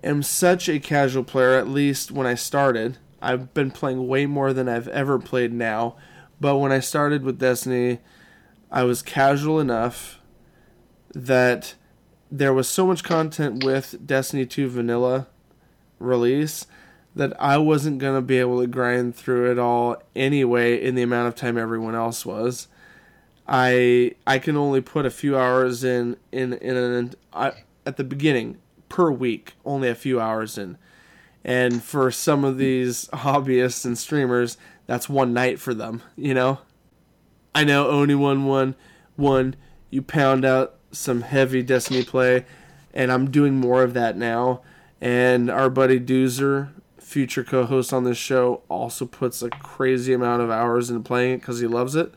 am 0.03 0.23
such 0.23 0.69
a 0.69 0.79
casual 0.79 1.23
player 1.23 1.53
at 1.53 1.67
least 1.67 2.11
when 2.11 2.27
I 2.27 2.35
started. 2.35 2.97
I've 3.21 3.53
been 3.53 3.71
playing 3.71 4.07
way 4.07 4.25
more 4.25 4.53
than 4.53 4.69
I've 4.69 4.87
ever 4.87 5.19
played 5.19 5.53
now 5.53 5.95
but 6.39 6.57
when 6.57 6.71
I 6.71 6.79
started 6.79 7.23
with 7.23 7.39
Destiny 7.39 7.99
I 8.71 8.83
was 8.83 9.01
casual 9.01 9.59
enough 9.59 10.19
that 11.13 11.75
there 12.31 12.53
was 12.53 12.67
so 12.67 12.85
much 12.85 13.03
content 13.03 13.63
with 13.63 14.05
Destiny 14.05 14.45
2 14.45 14.69
vanilla 14.69 15.27
release 15.99 16.65
that 17.17 17.39
I 17.41 17.57
wasn't 17.57 17.99
going 17.99 18.15
to 18.15 18.21
be 18.21 18.39
able 18.39 18.61
to 18.61 18.67
grind 18.67 19.15
through 19.15 19.51
it 19.51 19.59
all 19.59 20.01
anyway 20.15 20.81
in 20.81 20.95
the 20.95 21.01
amount 21.01 21.27
of 21.27 21.35
time 21.35 21.57
everyone 21.57 21.95
else 21.95 22.25
was. 22.25 22.67
I 23.47 24.15
I 24.25 24.39
can 24.39 24.57
only 24.57 24.81
put 24.81 25.05
a 25.05 25.09
few 25.09 25.37
hours 25.37 25.83
in 25.83 26.17
in 26.31 26.53
in 26.53 26.75
an 26.75 27.13
I, 27.33 27.53
at 27.85 27.97
the 27.97 28.03
beginning 28.03 28.57
per 28.89 29.09
week, 29.11 29.53
only 29.65 29.89
a 29.89 29.95
few 29.95 30.19
hours 30.19 30.57
in. 30.57 30.77
And 31.43 31.81
for 31.81 32.11
some 32.11 32.43
of 32.43 32.57
these 32.57 33.07
hobbyists 33.09 33.85
and 33.85 33.97
streamers, 33.97 34.57
that's 34.85 35.07
one 35.07 35.33
night 35.33 35.59
for 35.59 35.73
them, 35.73 36.01
you 36.15 36.33
know? 36.33 36.59
I 37.55 37.63
know 37.63 37.89
only 37.89 38.15
one 38.15 38.45
one 38.45 38.75
one 39.15 39.55
you 39.89 40.01
pound 40.01 40.45
out 40.45 40.75
some 40.91 41.21
heavy 41.21 41.63
Destiny 41.63 42.03
play 42.03 42.45
and 42.93 43.11
I'm 43.11 43.31
doing 43.31 43.55
more 43.55 43.83
of 43.83 43.93
that 43.93 44.17
now. 44.17 44.61
And 44.99 45.49
our 45.49 45.69
buddy 45.69 45.99
Doozer, 45.99 46.69
future 47.07 47.41
co-host 47.41 47.93
on 47.93 48.03
this 48.03 48.17
show, 48.17 48.61
also 48.67 49.05
puts 49.05 49.41
a 49.41 49.49
crazy 49.49 50.11
amount 50.11 50.41
of 50.41 50.51
hours 50.51 50.89
into 50.89 51.01
playing 51.01 51.35
it 51.35 51.37
because 51.37 51.61
he 51.61 51.65
loves 51.65 51.95
it. 51.95 52.13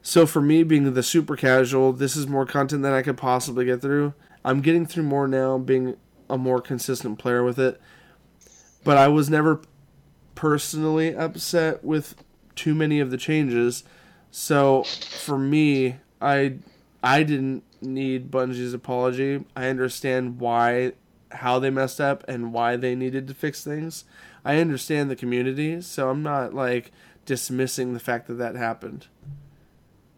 So 0.00 0.24
for 0.24 0.40
me, 0.40 0.62
being 0.62 0.90
the 0.94 1.02
super 1.02 1.36
casual, 1.36 1.92
this 1.92 2.16
is 2.16 2.26
more 2.26 2.46
content 2.46 2.82
than 2.82 2.94
I 2.94 3.02
could 3.02 3.18
possibly 3.18 3.66
get 3.66 3.82
through. 3.82 4.14
I'm 4.42 4.62
getting 4.62 4.86
through 4.86 5.02
more 5.02 5.28
now, 5.28 5.58
being 5.58 5.98
a 6.30 6.38
more 6.38 6.62
consistent 6.62 7.18
player 7.18 7.44
with 7.44 7.58
it. 7.58 7.78
But 8.84 8.96
I 8.96 9.08
was 9.08 9.28
never 9.28 9.60
personally 10.34 11.14
upset 11.14 11.84
with 11.84 12.14
too 12.56 12.74
many 12.74 13.00
of 13.00 13.10
the 13.10 13.18
changes. 13.18 13.84
So 14.30 14.84
for 14.84 15.36
me, 15.36 15.96
I 16.22 16.54
I 17.02 17.22
didn't 17.22 17.64
need 17.82 18.30
Bungie's 18.30 18.72
apology. 18.72 19.44
I 19.54 19.68
understand 19.68 20.40
why 20.40 20.92
how 21.32 21.58
they 21.58 21.70
messed 21.70 22.00
up 22.00 22.24
and 22.28 22.52
why 22.52 22.76
they 22.76 22.94
needed 22.94 23.28
to 23.28 23.34
fix 23.34 23.64
things. 23.64 24.04
I 24.44 24.58
understand 24.58 25.10
the 25.10 25.16
community, 25.16 25.80
so 25.80 26.10
I'm 26.10 26.22
not 26.22 26.54
like 26.54 26.92
dismissing 27.24 27.92
the 27.92 28.00
fact 28.00 28.26
that 28.28 28.34
that 28.34 28.56
happened. 28.56 29.06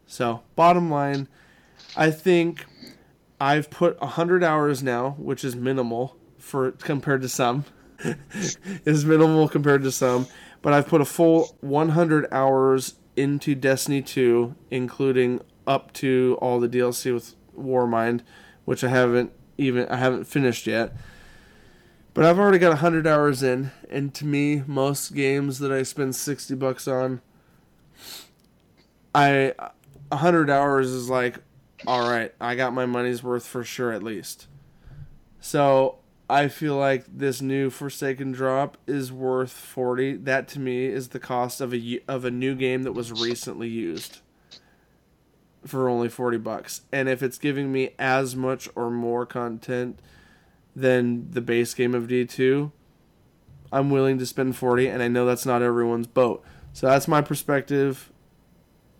So, 0.06 0.42
bottom 0.56 0.90
line, 0.90 1.28
I 1.96 2.10
think 2.10 2.66
I've 3.40 3.70
put 3.70 4.00
100 4.00 4.44
hours 4.44 4.82
now, 4.82 5.16
which 5.18 5.44
is 5.44 5.56
minimal 5.56 6.16
for 6.38 6.72
compared 6.72 7.22
to 7.22 7.28
some. 7.28 7.64
is 8.84 9.04
minimal 9.04 9.48
compared 9.48 9.82
to 9.82 9.92
some, 9.92 10.26
but 10.60 10.72
I've 10.72 10.88
put 10.88 11.00
a 11.00 11.04
full 11.04 11.56
100 11.60 12.26
hours 12.32 12.94
into 13.16 13.54
Destiny 13.54 14.02
2, 14.02 14.54
including 14.70 15.40
up 15.66 15.92
to 15.94 16.36
all 16.40 16.58
the 16.58 16.68
DLC 16.68 17.12
with 17.14 17.34
Warmind, 17.56 18.22
which 18.64 18.82
I 18.82 18.88
haven't 18.88 19.32
even 19.62 19.88
I 19.88 19.96
haven't 19.96 20.24
finished 20.24 20.66
yet. 20.66 20.94
But 22.14 22.24
I've 22.24 22.38
already 22.38 22.58
got 22.58 22.68
100 22.68 23.06
hours 23.06 23.42
in, 23.42 23.70
and 23.88 24.12
to 24.14 24.26
me, 24.26 24.62
most 24.66 25.14
games 25.14 25.60
that 25.60 25.72
I 25.72 25.82
spend 25.82 26.14
60 26.14 26.54
bucks 26.56 26.86
on, 26.86 27.22
I 29.14 29.54
100 30.08 30.50
hours 30.50 30.90
is 30.90 31.08
like, 31.08 31.38
all 31.86 32.08
right, 32.08 32.34
I 32.40 32.54
got 32.54 32.74
my 32.74 32.84
money's 32.84 33.22
worth 33.22 33.46
for 33.46 33.64
sure 33.64 33.92
at 33.92 34.02
least. 34.02 34.46
So 35.40 35.96
I 36.28 36.48
feel 36.48 36.76
like 36.76 37.04
this 37.08 37.42
new 37.42 37.70
Forsaken 37.70 38.32
drop 38.32 38.76
is 38.86 39.10
worth 39.10 39.52
40. 39.52 40.18
That 40.18 40.48
to 40.48 40.60
me 40.60 40.86
is 40.86 41.08
the 41.08 41.18
cost 41.18 41.60
of 41.60 41.74
a 41.74 42.00
of 42.06 42.24
a 42.24 42.30
new 42.30 42.54
game 42.54 42.82
that 42.82 42.92
was 42.92 43.10
recently 43.10 43.68
used 43.68 44.20
for 45.66 45.88
only 45.88 46.08
40 46.08 46.38
bucks. 46.38 46.82
And 46.92 47.08
if 47.08 47.22
it's 47.22 47.38
giving 47.38 47.72
me 47.72 47.90
as 47.98 48.34
much 48.34 48.68
or 48.74 48.90
more 48.90 49.26
content 49.26 50.00
than 50.74 51.30
the 51.30 51.40
base 51.40 51.74
game 51.74 51.94
of 51.94 52.08
D2, 52.08 52.72
I'm 53.72 53.90
willing 53.90 54.18
to 54.18 54.26
spend 54.26 54.56
40 54.56 54.88
and 54.88 55.02
I 55.02 55.08
know 55.08 55.24
that's 55.24 55.46
not 55.46 55.62
everyone's 55.62 56.06
boat. 56.06 56.44
So 56.72 56.86
that's 56.86 57.08
my 57.08 57.20
perspective. 57.20 58.10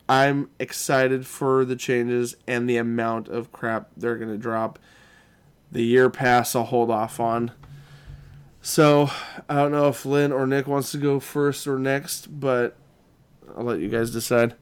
I'm 0.09 0.51
excited 0.59 1.26
for 1.26 1.64
the 1.64 1.76
changes 1.76 2.36
and 2.47 2.68
the 2.68 2.76
amount 2.76 3.28
of 3.28 3.52
crap 3.52 3.90
they're 3.97 4.16
going 4.16 4.30
to 4.30 4.39
drop. 4.39 4.78
The 5.70 5.82
year 5.82 6.10
pass 6.10 6.55
I'll 6.55 6.64
hold 6.64 6.90
off 6.90 7.18
on. 7.18 7.52
So, 8.64 9.10
I 9.48 9.56
don't 9.56 9.72
know 9.72 9.89
if 9.89 10.06
Lynn 10.06 10.30
or 10.30 10.47
Nick 10.47 10.68
wants 10.68 10.93
to 10.93 10.98
go 10.98 11.18
first 11.18 11.66
or 11.66 11.80
next, 11.80 12.39
but 12.39 12.76
I'll 13.56 13.64
let 13.64 13.80
you 13.80 13.89
guys 13.89 14.12
decide. 14.12 14.55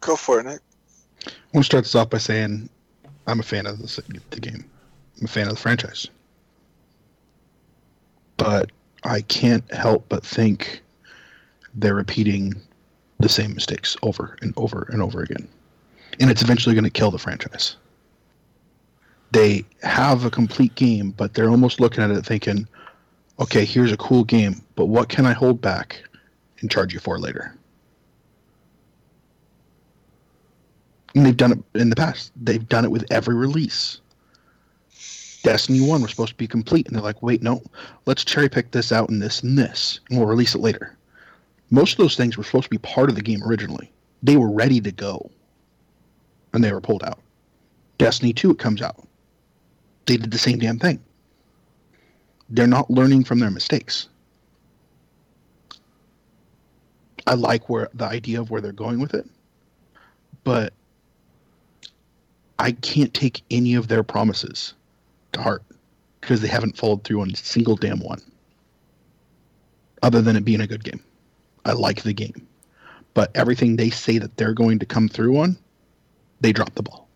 Go 0.00 0.16
for 0.16 0.40
it, 0.40 0.46
Nick. 0.46 0.60
I 1.26 1.30
want 1.52 1.64
to 1.64 1.68
start 1.68 1.84
this 1.84 1.94
off 1.94 2.10
by 2.10 2.18
saying 2.18 2.68
I'm 3.26 3.40
a 3.40 3.44
fan 3.44 3.66
of 3.66 3.78
the, 3.78 4.20
the 4.30 4.40
game. 4.40 4.64
I'm 5.18 5.26
a 5.26 5.28
fan 5.28 5.46
of 5.46 5.54
the 5.54 5.60
franchise. 5.60 6.08
But 8.36 8.70
I 9.04 9.20
can't 9.22 9.70
help 9.72 10.06
but 10.08 10.24
think 10.24 10.82
they're 11.74 11.94
repeating 11.94 12.54
the 13.18 13.28
same 13.28 13.54
mistakes 13.54 13.96
over 14.02 14.36
and 14.40 14.54
over 14.56 14.88
and 14.90 15.02
over 15.02 15.22
again. 15.22 15.46
And 16.18 16.30
it's 16.30 16.42
eventually 16.42 16.74
going 16.74 16.84
to 16.84 16.90
kill 16.90 17.10
the 17.10 17.18
franchise. 17.18 17.76
They 19.32 19.64
have 19.82 20.24
a 20.24 20.30
complete 20.30 20.74
game, 20.74 21.12
but 21.12 21.34
they're 21.34 21.50
almost 21.50 21.80
looking 21.80 22.02
at 22.02 22.10
it 22.10 22.24
thinking, 22.24 22.66
okay, 23.38 23.64
here's 23.64 23.92
a 23.92 23.96
cool 23.96 24.24
game, 24.24 24.62
but 24.74 24.86
what 24.86 25.08
can 25.08 25.26
I 25.26 25.32
hold 25.32 25.60
back 25.60 26.02
and 26.60 26.70
charge 26.70 26.92
you 26.92 27.00
for 27.00 27.18
later? 27.18 27.54
And 31.14 31.26
they've 31.26 31.36
done 31.36 31.52
it 31.52 31.80
in 31.80 31.90
the 31.90 31.96
past. 31.96 32.32
They've 32.36 32.68
done 32.68 32.84
it 32.84 32.90
with 32.90 33.04
every 33.10 33.34
release. 33.34 34.00
Destiny 35.42 35.80
1 35.80 36.02
was 36.02 36.10
supposed 36.10 36.32
to 36.32 36.36
be 36.36 36.46
complete, 36.46 36.86
and 36.86 36.94
they're 36.94 37.02
like, 37.02 37.22
wait, 37.22 37.42
no, 37.42 37.62
let's 38.06 38.24
cherry 38.24 38.48
pick 38.48 38.70
this 38.70 38.92
out 38.92 39.08
and 39.08 39.22
this 39.22 39.42
and 39.42 39.56
this, 39.56 40.00
and 40.08 40.18
we'll 40.18 40.28
release 40.28 40.54
it 40.54 40.60
later. 40.60 40.96
Most 41.70 41.92
of 41.92 41.98
those 41.98 42.16
things 42.16 42.36
were 42.36 42.44
supposed 42.44 42.64
to 42.64 42.70
be 42.70 42.78
part 42.78 43.08
of 43.08 43.16
the 43.16 43.22
game 43.22 43.42
originally. 43.42 43.90
They 44.22 44.36
were 44.36 44.50
ready 44.50 44.80
to 44.80 44.92
go, 44.92 45.30
and 46.52 46.62
they 46.62 46.72
were 46.72 46.80
pulled 46.80 47.04
out. 47.04 47.20
Destiny 47.96 48.32
2, 48.32 48.50
it 48.50 48.58
comes 48.58 48.82
out. 48.82 49.06
They 50.06 50.16
did 50.16 50.30
the 50.30 50.38
same 50.38 50.58
damn 50.58 50.78
thing. 50.78 51.00
They're 52.50 52.66
not 52.66 52.90
learning 52.90 53.24
from 53.24 53.38
their 53.38 53.50
mistakes. 53.50 54.08
I 57.26 57.34
like 57.34 57.68
where 57.68 57.88
the 57.94 58.06
idea 58.06 58.40
of 58.40 58.50
where 58.50 58.60
they're 58.60 58.72
going 58.72 59.00
with 59.00 59.14
it, 59.14 59.26
but 60.42 60.74
I 62.60 62.72
can't 62.72 63.14
take 63.14 63.42
any 63.50 63.74
of 63.74 63.88
their 63.88 64.02
promises 64.02 64.74
to 65.32 65.40
heart 65.40 65.62
because 66.20 66.42
they 66.42 66.48
haven't 66.48 66.76
followed 66.76 67.04
through 67.04 67.22
on 67.22 67.30
a 67.30 67.36
single 67.36 67.74
damn 67.74 68.00
one. 68.00 68.20
Other 70.02 70.20
than 70.20 70.36
it 70.36 70.44
being 70.44 70.60
a 70.60 70.66
good 70.66 70.84
game. 70.84 71.02
I 71.64 71.72
like 71.72 72.02
the 72.02 72.12
game. 72.12 72.46
But 73.14 73.30
everything 73.34 73.76
they 73.76 73.88
say 73.88 74.18
that 74.18 74.36
they're 74.36 74.52
going 74.52 74.78
to 74.78 74.84
come 74.84 75.08
through 75.08 75.38
on, 75.38 75.56
they 76.42 76.52
drop 76.52 76.74
the 76.74 76.82
ball. 76.82 77.08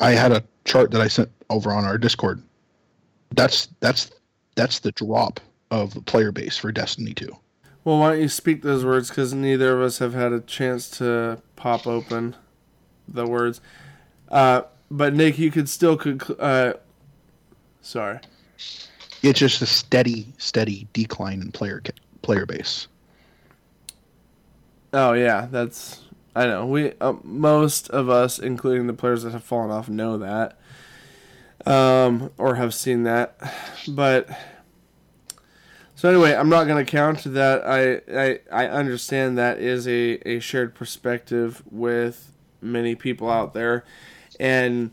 I 0.00 0.10
had 0.10 0.32
a 0.32 0.42
chart 0.64 0.90
that 0.90 1.00
I 1.00 1.06
sent 1.06 1.30
over 1.50 1.70
on 1.70 1.84
our 1.84 1.98
Discord. 1.98 2.42
That's 3.32 3.68
that's 3.78 4.10
that's 4.56 4.80
the 4.80 4.90
drop 4.90 5.38
of 5.70 5.94
the 5.94 6.02
player 6.02 6.32
base 6.32 6.56
for 6.56 6.72
Destiny 6.72 7.14
2. 7.14 7.28
Well, 7.88 8.00
why 8.00 8.10
don't 8.10 8.20
you 8.20 8.28
speak 8.28 8.60
those 8.60 8.84
words? 8.84 9.08
Because 9.08 9.32
neither 9.32 9.74
of 9.74 9.80
us 9.80 9.96
have 9.96 10.12
had 10.12 10.30
a 10.34 10.40
chance 10.40 10.90
to 10.98 11.40
pop 11.56 11.86
open 11.86 12.36
the 13.08 13.24
words. 13.24 13.62
Uh, 14.28 14.64
but 14.90 15.14
Nick, 15.14 15.38
you 15.38 15.50
could 15.50 15.70
still 15.70 15.96
conclude. 15.96 16.38
Uh, 16.38 16.74
sorry. 17.80 18.18
It's 19.22 19.38
just 19.38 19.62
a 19.62 19.66
steady, 19.66 20.34
steady 20.36 20.86
decline 20.92 21.40
in 21.40 21.50
player 21.50 21.82
player 22.20 22.44
base. 22.44 22.88
Oh 24.92 25.14
yeah, 25.14 25.48
that's 25.50 26.02
I 26.36 26.44
know. 26.44 26.66
We 26.66 26.92
uh, 27.00 27.14
most 27.24 27.88
of 27.88 28.10
us, 28.10 28.38
including 28.38 28.86
the 28.86 28.92
players 28.92 29.22
that 29.22 29.32
have 29.32 29.44
fallen 29.44 29.70
off, 29.70 29.88
know 29.88 30.18
that, 30.18 30.58
um, 31.64 32.32
or 32.36 32.56
have 32.56 32.74
seen 32.74 33.04
that, 33.04 33.40
but 33.88 34.28
so 35.98 36.08
anyway, 36.08 36.32
I'm 36.32 36.48
not 36.48 36.68
going 36.68 36.86
to 36.86 36.88
count 36.88 37.24
that. 37.24 37.66
I, 37.66 38.00
I 38.16 38.38
I 38.52 38.68
understand 38.68 39.36
that 39.36 39.58
is 39.58 39.88
a, 39.88 40.20
a 40.28 40.38
shared 40.38 40.76
perspective 40.76 41.60
with 41.68 42.30
many 42.60 42.94
people 42.94 43.28
out 43.28 43.52
there, 43.52 43.84
and 44.38 44.92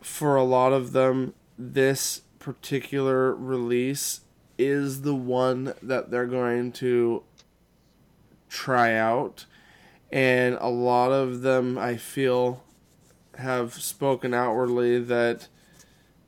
for 0.00 0.34
a 0.34 0.42
lot 0.42 0.72
of 0.72 0.90
them, 0.90 1.32
this 1.56 2.22
particular 2.40 3.36
release 3.36 4.22
is 4.58 5.02
the 5.02 5.14
one 5.14 5.74
that 5.80 6.10
they're 6.10 6.26
going 6.26 6.72
to 6.72 7.22
try 8.48 8.96
out, 8.96 9.46
and 10.10 10.58
a 10.60 10.70
lot 10.70 11.12
of 11.12 11.42
them 11.42 11.78
I 11.78 11.98
feel 11.98 12.64
have 13.38 13.74
spoken 13.74 14.34
outwardly 14.34 14.98
that 14.98 15.46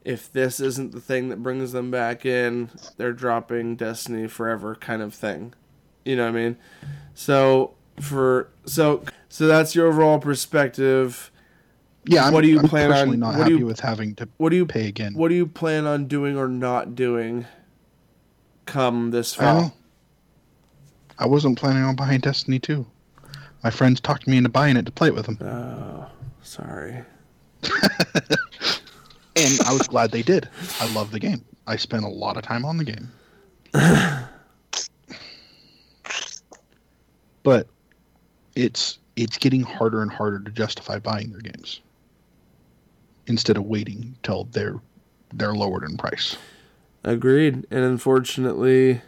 if 0.07 0.33
this 0.33 0.61
isn't 0.61 0.93
the 0.93 1.01
thing 1.01 1.31
that 1.31 1.43
brings 1.43 1.73
them 1.73 1.91
back 1.91 2.25
in, 2.25 2.71
they're 2.97 3.13
dropping 3.13 3.75
Destiny 3.75 4.29
forever 4.29 4.77
kind 4.77 5.03
of 5.03 5.13
thing. 5.13 5.53
You 6.05 6.15
know 6.15 6.23
what 6.23 6.29
I 6.29 6.33
mean? 6.33 6.57
So 7.15 7.75
for 8.01 8.49
so 8.65 9.03
so 9.29 9.49
that's 9.49 9.75
your 9.75 9.89
overall 9.89 10.21
perspective. 10.21 11.33
Yeah, 12.05 12.27
I'm, 12.27 12.33
what 12.33 12.43
do 12.43 12.49
you 12.49 12.61
I'm 12.61 12.69
plan 12.69 12.93
on? 12.93 13.19
Not 13.19 13.35
happy 13.35 13.55
you, 13.55 13.67
with 13.67 13.81
having 13.81 14.15
to 14.15 14.29
what 14.37 14.51
do 14.51 14.57
you 14.57 14.65
pay 14.65 14.87
again? 14.87 15.13
What 15.15 15.29
do 15.29 15.35
you 15.35 15.47
plan 15.47 15.87
on 15.87 16.07
doing 16.07 16.39
or 16.39 16.47
not 16.47 16.95
doing? 16.95 17.47
Come 18.65 19.11
this 19.11 19.35
fall. 19.35 19.75
I 21.19 21.27
wasn't 21.27 21.59
planning 21.59 21.83
on 21.83 21.97
buying 21.97 22.21
Destiny 22.21 22.61
2. 22.61 22.87
My 23.65 23.71
friends 23.71 24.01
talked 24.01 24.29
me 24.29 24.37
into 24.37 24.51
buying 24.51 24.77
it 24.77 24.87
to 24.87 24.93
play 24.93 25.09
it 25.09 25.15
with 25.15 25.27
them. 25.27 25.39
Oh, 25.41 26.07
sorry. 26.43 27.03
and 29.37 29.61
I 29.67 29.73
was 29.73 29.87
glad 29.87 30.11
they 30.11 30.23
did. 30.23 30.49
I 30.81 30.93
love 30.93 31.11
the 31.11 31.21
game. 31.21 31.45
I 31.67 31.77
spent 31.77 32.05
a 32.05 32.09
lot 32.09 32.37
of 32.37 32.43
time 32.43 32.65
on 32.65 32.79
the 32.79 32.85
game. 32.85 33.11
but 37.43 37.69
it's 38.55 38.99
it's 39.17 39.39
getting 39.39 39.63
harder 39.63 40.03
and 40.03 40.11
harder 40.11 40.39
to 40.39 40.51
justify 40.51 40.99
buying 40.99 41.31
their 41.31 41.41
games 41.41 41.81
instead 43.27 43.57
of 43.57 43.65
waiting 43.65 44.17
till 44.23 44.45
they're 44.45 44.81
they're 45.35 45.55
lowered 45.55 45.85
in 45.85 45.97
price. 45.97 46.37
Agreed. 47.05 47.67
And 47.71 47.85
unfortunately, 47.85 49.03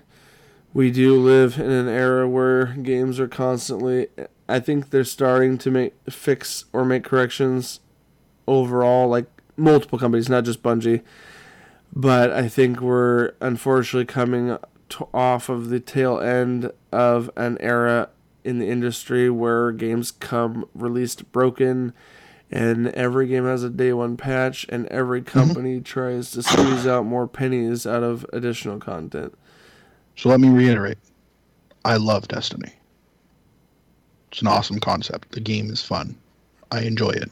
we 0.75 0.91
do 0.91 1.17
live 1.17 1.59
in 1.59 1.71
an 1.71 1.89
era 1.89 2.29
where 2.29 2.67
games 2.67 3.19
are 3.19 3.29
constantly 3.29 4.09
I 4.49 4.61
think 4.61 4.91
they're 4.91 5.05
starting 5.05 5.59
to 5.59 5.71
make 5.71 5.95
fix 6.11 6.65
or 6.73 6.85
make 6.85 7.05
corrections 7.05 7.81
overall 8.47 9.09
like 9.09 9.27
multiple 9.59 9.99
companies, 9.99 10.29
not 10.29 10.45
just 10.45 10.63
Bungie. 10.63 11.03
But 11.95 12.31
I 12.31 12.49
think 12.49 12.81
we're 12.81 13.33
unfortunately 13.41 14.07
coming 14.07 14.59
to, 14.91 15.09
off 15.13 15.49
of 15.49 15.69
the 15.69 15.81
tail 15.81 16.21
end 16.21 16.71
of 16.93 17.31
an 17.37 17.59
era 17.61 18.11
in 18.45 18.59
the 18.59 18.69
industry 18.69 19.29
where 19.31 19.73
games 19.73 20.11
come 20.11 20.69
released 20.75 21.31
broken 21.33 21.93
and 22.51 22.89
every 22.89 23.27
game 23.27 23.45
has 23.45 23.63
a 23.63 23.71
day 23.71 23.93
one 23.93 24.17
patch 24.17 24.67
and 24.69 24.87
every 24.87 25.21
mm-hmm. 25.21 25.39
company 25.39 25.75
mm-hmm. 25.77 25.83
tries 25.83 26.31
to 26.31 26.43
squeeze 26.43 26.87
out 26.87 27.05
more 27.05 27.27
pennies 27.27 27.87
out 27.87 28.03
of 28.03 28.25
additional 28.33 28.79
content. 28.79 29.37
So 30.17 30.29
let 30.29 30.41
me 30.41 30.49
reiterate. 30.49 30.99
I 31.85 31.97
love 31.97 32.29
Destiny. 32.29 32.73
It's 34.31 34.41
an 34.41 34.47
awesome 34.47 34.81
concept. 34.81 35.33
The 35.33 35.41
game 35.41 35.71
is 35.71 35.83
fun. 35.83 36.17
I 36.71 36.83
enjoy 36.83 37.11
it. 37.11 37.31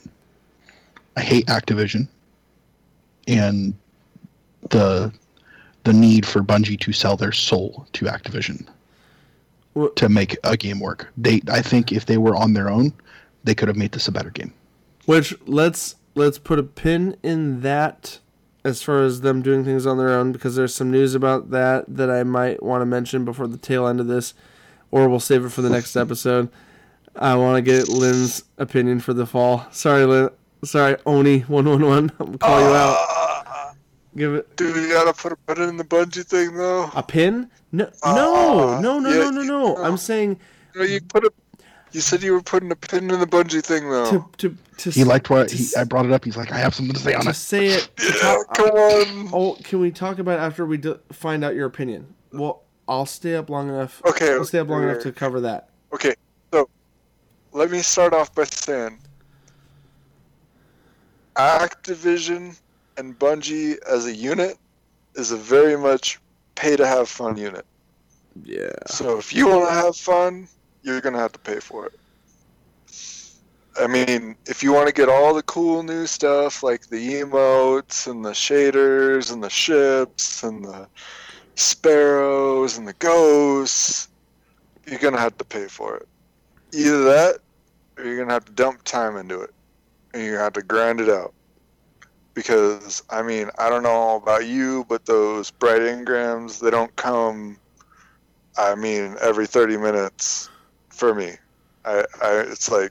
I 1.17 1.21
hate 1.21 1.47
Activision 1.47 2.09
and 3.27 3.75
the 4.71 5.13
the 5.85 5.93
need 5.93 6.27
for 6.27 6.43
Bungie 6.43 6.79
to 6.81 6.93
sell 6.93 7.17
their 7.17 7.33
soul 7.33 7.87
to 7.93 8.07
Activision 8.07 8.67
Well- 9.75 9.91
to 9.91 10.09
make 10.09 10.37
a 10.45 10.57
game 10.57 10.81
work. 10.81 11.09
They 11.17 11.41
I 11.51 11.63
think 11.63 11.93
if 11.93 12.07
they 12.07 12.17
were 12.19 12.35
on 12.37 12.55
their 12.55 12.69
own, 12.69 12.93
they 13.45 13.55
could 13.55 13.69
have 13.69 13.77
made 13.77 13.93
this 13.93 14.09
a 14.09 14.13
better 14.13 14.31
game. 14.31 14.53
Which 15.05 15.35
let's 15.47 15.95
let's 16.15 16.39
put 16.39 16.59
a 16.59 16.63
pin 16.65 17.17
in 17.23 17.61
that 17.63 18.19
as 18.65 18.83
far 18.83 19.03
as 19.03 19.21
them 19.21 19.43
doing 19.43 19.65
things 19.65 19.87
on 19.87 19.97
their 19.97 20.11
own 20.11 20.33
because 20.33 20.57
there's 20.57 20.75
some 20.75 20.91
news 20.91 21.15
about 21.15 21.51
that 21.51 21.85
that 21.89 22.11
I 22.11 22.25
might 22.25 22.63
want 22.65 22.83
to 22.83 22.87
mention 22.87 23.25
before 23.25 23.47
the 23.47 23.57
tail 23.59 23.87
end 23.87 24.01
of 24.01 24.09
this, 24.09 24.35
or 24.91 25.09
we'll 25.09 25.21
save 25.21 25.45
it 25.45 25.51
for 25.51 25.63
the 25.63 25.71
next 25.71 25.95
episode. 26.05 26.49
I 27.15 27.37
want 27.37 27.57
to 27.57 27.63
get 27.63 27.89
Lynn's 27.89 28.43
opinion 28.59 28.99
for 29.01 29.15
the 29.15 29.25
fall. 29.25 29.67
Sorry, 29.71 30.05
Lynn. 30.05 30.31
Sorry, 30.67 30.97
Oni 31.07 31.41
one 31.41 31.65
one 31.69 31.85
one. 31.85 32.13
I'm 32.21 32.27
gonna 32.27 32.39
call 32.39 32.61
you 32.61 32.67
out. 32.67 32.97
Ah, 32.99 33.73
Give 34.17 34.35
it 34.35 34.57
Dude, 34.57 34.77
you 34.77 34.89
gotta 34.89 35.13
put 35.13 35.33
a 35.33 35.37
pin 35.37 35.69
in 35.69 35.77
the 35.77 35.85
Bungie 35.85 36.25
thing 36.25 36.57
though. 36.57 36.91
a 36.95 37.03
pin. 37.03 37.51
No, 37.73 37.85
no, 37.85 37.91
Ah, 38.05 38.81
no, 38.81 38.99
no, 38.99 39.11
yeah, 39.11 39.31
no, 39.31 39.31
no, 39.31 39.43
no. 39.43 39.77
I'm 39.85 39.97
saying 39.97 40.39
No, 40.75 40.83
you 40.83 41.01
put 41.03 41.25
a. 41.25 41.31
You 41.93 42.01
said 42.01 42.23
you 42.23 42.33
were 42.33 42.43
putting 42.43 42.71
a 42.73 42.77
pin 42.77 43.11
in 43.11 43.21
the 43.21 43.27
Bungie 43.27 43.63
thing 43.63 43.89
though. 43.89 44.11
to 44.11 44.25
to 44.39 44.57
to 44.79 44.91
He 44.91 45.05
liked 45.05 45.31
what 45.31 45.51
he, 45.51 45.67
to, 45.69 45.81
I 45.81 45.85
brought 45.85 46.07
it 46.07 46.13
up. 46.13 46.25
He's 46.25 46.37
like, 46.37 46.51
I 46.53 46.59
have 46.59 46.75
something 46.75 46.95
to 46.95 47.01
say 47.01 47.15
on 47.15 47.25
to 47.25 47.31
it. 47.31 47.35
say 47.35 47.67
it. 47.69 47.91
yeah, 48.03 48.21
talk- 48.21 48.55
come 48.57 48.71
on. 48.71 49.31
Oh, 49.33 49.57
can 49.63 49.81
we 49.81 49.91
talk 49.91 50.19
about 50.19 50.39
it 50.39 50.43
after 50.43 50.67
we 50.67 50.79
do, 50.79 50.99
find 51.13 51.45
out 51.45 51.55
your 51.55 51.67
opinion? 51.67 52.15
Well, 52.33 52.63
I'll 52.89 53.07
stay 53.07 53.35
up 53.37 53.49
long 53.51 53.69
enough. 53.69 54.03
Okay. 54.05 54.33
I'll 54.33 54.45
stay 54.45 54.59
up 54.59 54.69
long 54.69 54.83
enough 54.83 55.03
to 55.03 55.13
cover 55.13 55.41
that. 55.43 55.69
Okay, 55.93 56.15
so 56.53 56.69
let 57.53 57.71
me 57.71 57.79
start 57.81 58.13
off 58.13 58.35
by 58.35 58.45
saying 58.45 58.99
Activision 61.37 62.59
and 62.97 63.19
Bungie 63.19 63.77
as 63.85 64.07
a 64.07 64.15
unit 64.15 64.57
is 65.15 65.33
a 65.33 65.37
very 65.37 65.77
much 65.77 66.19
pay 66.55 66.77
to 66.77 66.87
have 66.87 67.09
fun 67.09 67.37
unit. 67.37 67.67
Yeah. 68.45 68.73
So 68.87 69.19
if 69.19 69.35
you 69.35 69.49
want 69.49 69.69
to 69.69 69.75
have 69.75 69.97
fun, 69.97 70.49
you're 70.83 71.01
going 71.01 71.15
to 71.15 71.21
have 71.21 71.33
to 71.33 71.39
pay 71.39 71.61
for 71.61 71.87
it. 71.87 71.99
I 73.79 73.87
mean, 73.87 74.37
if 74.47 74.63
you 74.63 74.73
want 74.73 74.87
to 74.87 74.95
get 74.95 75.11
all 75.11 75.35
the 75.35 75.43
cool 75.43 75.83
new 75.83 76.07
stuff 76.07 76.63
like 76.63 76.87
the 76.87 77.21
emotes 77.21 78.07
and 78.11 78.25
the 78.25 78.31
shaders 78.31 79.31
and 79.31 79.43
the 79.43 79.51
ships 79.51 80.43
and 80.43 80.65
the 80.65 80.89
sparrows 81.57 82.79
and 82.79 82.89
the 82.89 82.95
ghosts, 82.95 84.09
you're 84.87 84.99
going 84.99 85.13
to 85.13 85.21
have 85.21 85.37
to 85.37 85.45
pay 85.45 85.67
for 85.67 85.97
it. 85.97 86.09
Either 86.73 87.05
that 87.05 87.39
or 87.99 88.05
you're 88.05 88.17
going 88.17 88.29
to 88.29 88.35
have 88.35 88.47
to 88.47 88.53
dump 88.53 88.83
time 88.85 89.17
into 89.17 89.43
it 89.43 89.53
and 90.15 90.23
to 90.23 90.39
have 90.39 90.53
to 90.55 90.63
grind 90.63 91.01
it 91.01 91.09
out. 91.09 91.33
Because, 92.35 93.03
I 93.09 93.23
mean, 93.23 93.51
I 93.59 93.71
don't 93.71 93.83
know 93.83 94.17
about 94.17 94.47
you, 94.47 94.85
but 94.89 95.07
those 95.07 95.51
bright 95.51 95.81
engrams, 95.81 96.61
they 96.61 96.71
don't 96.71 96.95
come 96.97 97.59
I 98.59 98.75
mean, 98.75 99.17
every 99.21 99.47
30 99.47 99.77
minutes 99.77 100.49
for 100.89 101.15
me. 101.15 101.35
I, 101.85 102.05
I 102.23 102.41
it's 102.41 102.71
like 102.71 102.91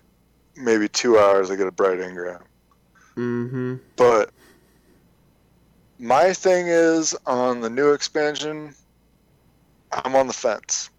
maybe 0.55 0.87
two 0.87 1.17
hours 1.17 1.49
I 1.49 1.55
get 1.55 1.67
a 1.67 1.71
bright 1.71 1.99
engram. 1.99 2.41
Mm-hmm. 3.15 3.75
But 3.95 4.29
my 5.97 6.33
thing 6.33 6.67
is 6.67 7.15
on 7.25 7.61
the 7.61 7.69
new 7.69 7.93
expansion, 7.93 8.75
I'm 9.91 10.15
on 10.15 10.27
the 10.27 10.33
fence. 10.33 10.89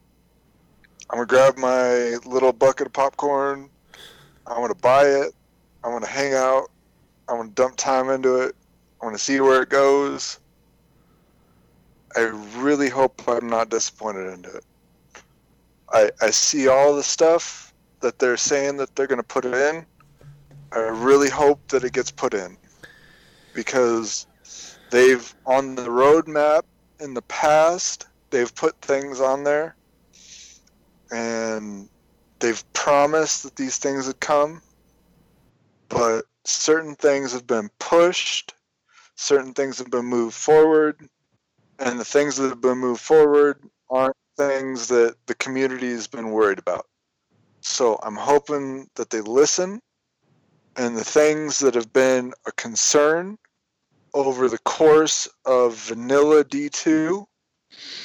I'm 1.09 1.19
gonna 1.19 1.27
grab 1.27 1.57
my 1.57 2.17
little 2.27 2.53
bucket 2.53 2.89
of 2.89 2.93
popcorn. 2.93 3.71
I'm 4.47 4.57
gonna 4.57 4.75
buy 4.75 5.05
it. 5.05 5.33
I'm 5.87 5.93
gonna 5.93 6.09
hang 6.09 6.35
out. 6.35 6.69
I'm 7.29 7.37
gonna 7.37 7.51
dump 7.51 7.77
time 7.77 8.11
into 8.11 8.41
it. 8.41 8.57
I'm 9.01 9.07
gonna 9.07 9.19
see 9.19 9.41
where 9.41 9.63
it 9.63 9.69
goes. 9.69 10.41
I 12.17 12.23
really 12.57 12.89
hope 12.89 13.23
I'm 13.29 13.49
not 13.49 13.69
disappointed 13.69 14.33
into 14.33 14.51
it. 14.51 14.65
I 15.93 16.11
I 16.21 16.31
see 16.31 16.67
all 16.67 16.97
the 16.97 17.05
stuff 17.05 17.73
that 18.01 18.19
they're 18.19 18.37
saying 18.37 18.79
that 18.79 18.97
they're 18.97 19.07
gonna 19.07 19.23
put 19.23 19.45
it 19.45 19.55
in. 19.55 19.87
I 20.73 20.81
really 20.81 21.31
hope 21.31 21.61
that 21.69 21.85
it 21.85 21.93
gets 21.93 22.11
put 22.11 22.35
in 22.35 22.57
because 23.55 24.27
they've 24.91 25.33
on 25.47 25.77
the 25.77 25.87
roadmap 25.87 26.63
in 26.99 27.15
the 27.15 27.23
past 27.23 28.09
they've 28.31 28.55
put 28.57 28.75
things 28.81 29.21
on 29.21 29.45
there 29.45 29.77
and 31.13 31.89
they've 32.41 32.65
promised 32.73 33.45
that 33.45 33.55
these 33.55 33.79
things 33.79 34.09
would 34.09 34.19
come 34.19 34.61
but 35.89 36.25
certain 36.45 36.95
things 36.95 37.33
have 37.33 37.47
been 37.47 37.71
pushed 37.79 38.55
certain 39.17 39.55
things 39.55 39.79
have 39.79 39.91
been 39.91 40.05
moved 40.05 40.35
forward 40.35 41.09
and 41.79 41.99
the 41.99 42.05
things 42.05 42.37
that 42.37 42.49
have 42.49 42.61
been 42.61 42.79
moved 42.79 43.01
forward 43.01 43.63
aren't 43.91 44.17
things 44.37 44.89
that 44.89 45.17
the 45.27 45.35
community 45.35 45.91
has 45.91 46.07
been 46.07 46.31
worried 46.31 46.59
about. 46.59 46.87
So 47.61 47.99
i'm 48.03 48.17
hoping 48.17 48.89
that 48.97 49.11
they 49.11 49.23
listen 49.23 49.81
and 50.77 50.97
the 50.97 51.05
things 51.05 51.59
that 51.61 51.75
have 51.75 51.93
been 51.93 52.35
a 52.47 52.53
concern 52.53 53.39
over 54.13 54.49
the 54.49 54.59
course 54.59 55.29
of 55.47 55.75
vanilla 55.75 56.45
D2 56.45 57.25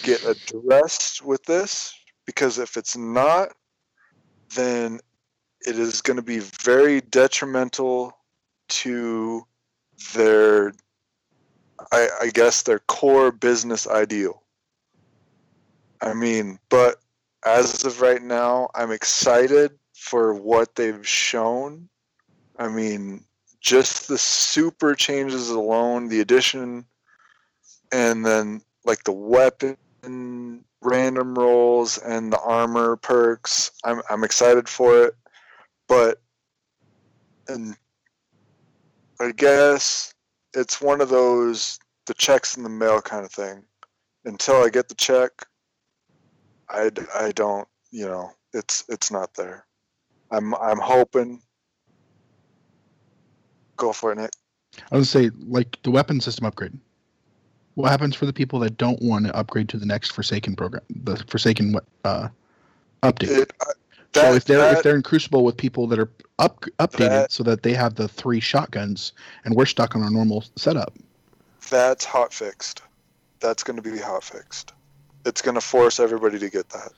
get 0.04 0.24
addressed 0.26 1.24
with 1.24 1.44
this 1.44 1.94
because 2.26 2.58
if 2.58 2.78
it's 2.78 2.98
not, 2.98 3.50
then 4.56 5.00
it 5.66 5.78
is 5.78 6.02
going 6.02 6.18
to 6.18 6.24
be 6.24 6.40
very 6.40 7.02
detrimental 7.02 8.18
to 8.70 9.46
their, 10.14 10.74
I, 11.92 12.10
I 12.22 12.30
guess, 12.34 12.64
their 12.64 12.80
core 12.80 13.32
business 13.32 13.88
ideal. 13.88 14.42
I 16.02 16.14
mean, 16.14 16.58
but 16.70 17.00
as 17.46 17.86
of 17.86 18.02
right 18.02 18.22
now, 18.22 18.70
I'm 18.74 18.92
excited 18.92 19.72
for 19.94 20.34
what 20.34 20.76
they've 20.76 21.08
shown 21.08 21.90
I 22.62 22.68
mean, 22.68 23.24
just 23.60 24.08
the 24.08 24.20
super 24.20 24.94
changes 24.94 25.50
alone, 25.50 26.10
the 26.10 26.20
addition, 26.20 26.86
and 27.92 28.24
then 28.24 28.62
like 28.86 29.04
the 29.04 29.12
weapon 29.12 29.78
random 30.84 31.36
rolls 31.36 31.98
and 31.98 32.32
the 32.32 32.40
armor 32.40 32.98
perks. 32.98 33.72
I'm 33.84 34.02
I'm 34.12 34.24
excited 34.24 34.70
for 34.70 35.06
it, 35.06 35.16
but 35.92 36.22
and 37.50 37.76
I 39.20 39.34
guess 39.34 40.14
it's 40.54 40.80
one 40.80 41.02
of 41.02 41.10
those 41.10 41.80
the 42.06 42.14
checks 42.14 42.56
in 42.56 42.64
the 42.64 42.70
mail 42.70 43.02
kind 43.02 43.26
of 43.26 43.32
thing. 43.32 43.64
Until 44.24 44.64
I 44.64 44.70
get 44.70 44.88
the 44.88 44.96
check, 44.96 45.32
I 46.70 46.92
I 47.14 47.34
don't 47.34 47.68
you 47.92 48.06
know 48.06 48.32
it's 48.54 48.86
it's 48.88 49.12
not 49.12 49.34
there. 49.34 49.66
I'm 50.32 50.56
I'm 50.56 50.80
hoping 50.80 51.42
Go 53.76 53.92
for 53.92 54.14
it, 54.14 54.18
Nick. 54.18 54.32
I 54.92 54.98
was 54.98 55.12
gonna 55.12 55.26
say 55.26 55.36
like 55.46 55.78
the 55.84 55.92
weapon 55.92 56.22
system 56.22 56.46
upgrade. 56.46 56.78
What 57.76 57.90
happens 57.90 58.16
for 58.16 58.26
the 58.26 58.34
people 58.34 58.60
that 58.60 58.78
don't 58.78 59.02
want 59.02 59.26
to 59.26 59.36
upgrade 59.36 59.68
to 59.70 59.78
the 59.78 59.86
next 59.86 60.12
Forsaken 60.12 60.56
program, 60.56 60.84
the 61.04 61.18
Forsaken 61.28 61.76
uh, 62.06 62.28
update? 63.02 63.30
It, 63.30 63.52
uh, 64.16 64.22
so 64.22 64.34
if 64.34 64.46
they're 64.46 64.58
that- 64.60 64.78
if 64.78 64.84
they're 64.84 64.96
in 64.96 65.04
Crucible 65.04 65.44
with 65.44 65.58
people 65.58 65.88
that 65.88 66.00
are 66.00 66.10
up 66.40 66.62
updated 66.80 66.98
That- 67.10 67.32
so 67.32 67.44
that 67.44 67.64
they 67.64 67.74
have 67.74 67.96
the 67.96 68.08
three 68.08 68.40
shotguns 68.40 69.14
and 69.46 69.56
we're 69.56 69.66
stuck 69.66 69.96
on 69.96 70.04
our 70.04 70.10
normal 70.12 70.44
setup. 70.56 70.94
that's 71.70 72.04
hot 72.04 72.34
fixed. 72.34 72.82
That's 73.40 73.64
going 73.64 73.82
to 73.82 73.82
be 73.82 73.98
hot 73.98 74.24
fixed. 74.24 74.74
It's 75.26 75.42
going 75.42 75.56
to 75.56 75.62
force 75.62 76.00
everybody 76.00 76.38
to 76.40 76.50
get 76.50 76.70
that. 76.70 76.92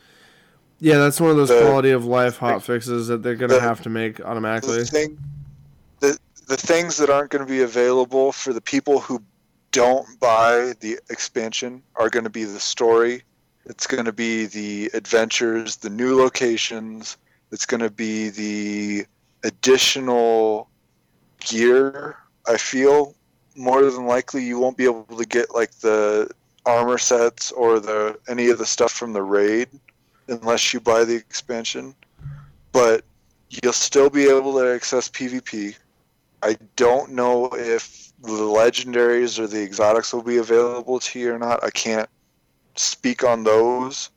Yeah, 0.80 0.98
that's 0.98 1.22
one 1.22 1.30
of 1.30 1.38
those 1.38 1.49
The- 1.49 1.61
quality 1.61 1.91
of 1.91 2.06
life 2.06 2.38
hot 2.38 2.64
fixes 2.64 3.07
that 3.07 3.22
they're 3.23 3.35
gonna 3.35 3.53
the- 3.56 3.61
have 3.61 3.81
to 3.84 3.90
make 3.90 4.19
automatically. 4.22 4.80
The 4.80 4.85
thing, 4.85 5.18
the 5.99 6.18
the 6.48 6.57
things 6.57 6.98
that 6.98 7.10
aren't 7.10 7.30
going 7.31 7.45
to 7.45 7.49
be 7.49 7.61
available 7.61 8.31
for 8.34 8.52
the 8.52 8.60
people 8.60 8.99
who 8.99 9.22
don't 9.72 10.19
buy 10.19 10.73
the 10.81 10.99
expansion 11.10 11.81
are 11.95 12.10
going 12.10 12.26
to 12.26 12.30
be 12.30 12.44
the 12.44 12.60
story. 12.60 13.23
It's 13.65 13.88
going 13.88 14.06
to 14.06 14.14
be 14.14 14.45
the 14.45 14.91
adventures, 14.94 15.77
the 15.77 15.90
new 15.90 16.18
locations. 16.18 17.18
It's 17.52 17.65
going 17.65 17.81
to 17.81 17.90
be 17.90 18.30
the 18.30 19.06
additional 19.44 20.69
gear. 21.40 22.18
I 22.48 22.57
feel 22.57 23.15
more 23.56 23.84
than 23.90 24.06
likely 24.06 24.44
you 24.44 24.60
won't 24.60 24.77
be 24.77 24.85
able 24.85 25.06
to 25.06 25.26
get 25.26 25.53
like 25.53 25.72
the 25.80 26.30
armor 26.65 26.98
sets 26.98 27.52
or 27.52 27.80
the 27.80 28.18
any 28.27 28.49
of 28.49 28.57
the 28.57 28.65
stuff 28.65 28.91
from 28.91 29.14
the 29.14 29.22
raid 29.22 29.69
unless 30.27 30.73
you 30.73 30.80
buy 30.80 31.03
the 31.03 31.15
expansion. 31.15 31.95
But 32.72 33.06
you'll 33.49 33.73
still 33.73 34.10
be 34.10 34.23
able 34.23 34.53
to 34.53 34.73
access 34.73 35.10
PvP. 35.10 35.76
I 36.41 36.57
don't 36.76 37.11
know 37.11 37.49
if 37.53 38.11
the 38.22 38.30
legendaries 38.30 39.40
or 39.40 39.48
the 39.48 39.61
exotics 39.61 40.14
will 40.14 40.23
be 40.23 40.38
available 40.38 40.99
to 40.99 41.19
you 41.19 41.34
or 41.34 41.40
not. 41.40 41.64
I 41.64 41.69
can't 41.69 42.10
speak 42.76 43.24
on 43.24 43.44
those, 43.44 44.10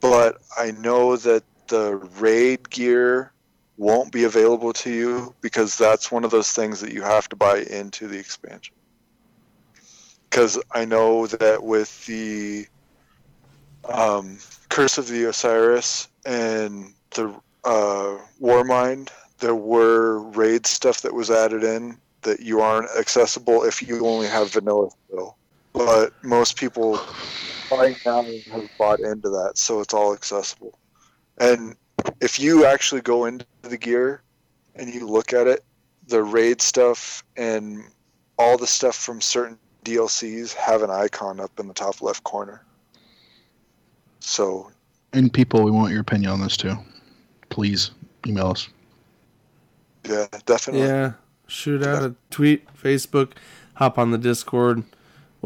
but 0.00 0.38
I 0.56 0.72
know 0.72 1.16
that 1.16 1.44
the 1.68 1.96
raid 2.18 2.68
gear 2.70 3.32
won't 3.76 4.12
be 4.12 4.24
available 4.24 4.72
to 4.72 4.90
you 4.90 5.34
because 5.40 5.76
that's 5.76 6.10
one 6.10 6.24
of 6.24 6.30
those 6.30 6.52
things 6.52 6.80
that 6.80 6.92
you 6.92 7.02
have 7.02 7.28
to 7.28 7.36
buy 7.36 7.58
into 7.58 8.08
the 8.08 8.18
expansion. 8.18 8.74
Because 10.30 10.60
I 10.72 10.84
know 10.84 11.26
that 11.26 11.62
with 11.62 12.06
the 12.06 12.66
um, 13.88 14.38
Curse 14.68 14.98
of 14.98 15.08
the 15.08 15.24
Osiris 15.24 16.08
and 16.24 16.92
the 17.10 17.28
uh, 17.64 18.18
Warmind, 18.40 19.10
there 19.38 19.54
were 19.54 20.20
raid 20.20 20.66
stuff 20.66 21.02
that 21.02 21.12
was 21.12 21.30
added 21.30 21.62
in 21.62 21.98
that 22.22 22.40
you 22.40 22.60
aren't 22.60 22.90
accessible 22.98 23.62
if 23.64 23.86
you 23.86 24.06
only 24.06 24.26
have 24.26 24.52
vanilla 24.52 24.88
still. 25.06 25.36
But 25.76 26.14
most 26.24 26.56
people 26.56 26.98
by 27.70 27.94
now 28.06 28.22
have 28.22 28.70
bought 28.78 29.00
into 29.00 29.28
that, 29.28 29.52
so 29.58 29.80
it's 29.80 29.92
all 29.92 30.14
accessible. 30.14 30.78
And 31.38 31.76
if 32.20 32.40
you 32.40 32.64
actually 32.64 33.02
go 33.02 33.26
into 33.26 33.44
the 33.60 33.76
gear 33.76 34.22
and 34.74 34.92
you 34.92 35.06
look 35.06 35.34
at 35.34 35.46
it, 35.46 35.64
the 36.08 36.22
raid 36.22 36.62
stuff 36.62 37.22
and 37.36 37.84
all 38.38 38.56
the 38.56 38.66
stuff 38.66 38.96
from 38.96 39.20
certain 39.20 39.58
DLCs 39.84 40.54
have 40.54 40.82
an 40.82 40.90
icon 40.90 41.40
up 41.40 41.60
in 41.60 41.68
the 41.68 41.74
top 41.74 42.00
left 42.00 42.24
corner. 42.24 42.64
So, 44.20 44.70
And 45.12 45.32
people, 45.32 45.62
we 45.62 45.70
want 45.70 45.92
your 45.92 46.00
opinion 46.00 46.30
on 46.32 46.40
this 46.40 46.56
too. 46.56 46.76
Please 47.50 47.90
email 48.26 48.48
us. 48.48 48.68
yeah, 50.08 50.26
definitely. 50.46 50.86
Yeah, 50.86 51.12
shoot 51.46 51.82
out 51.82 52.02
a 52.02 52.14
tweet, 52.30 52.66
Facebook, 52.74 53.32
hop 53.74 53.98
on 53.98 54.10
the 54.10 54.18
Discord, 54.18 54.82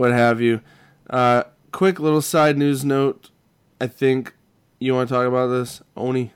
what 0.01 0.12
have 0.12 0.40
you. 0.40 0.62
Uh, 1.10 1.43
quick 1.72 2.01
little 2.01 2.22
side 2.22 2.56
news 2.56 2.85
note. 2.86 3.31
I 3.81 3.86
think 3.86 4.35
you 4.78 4.94
want 4.94 5.10
to 5.10 5.14
talk 5.14 5.27
about 5.28 5.48
this, 5.48 5.82
Oni. 5.94 6.32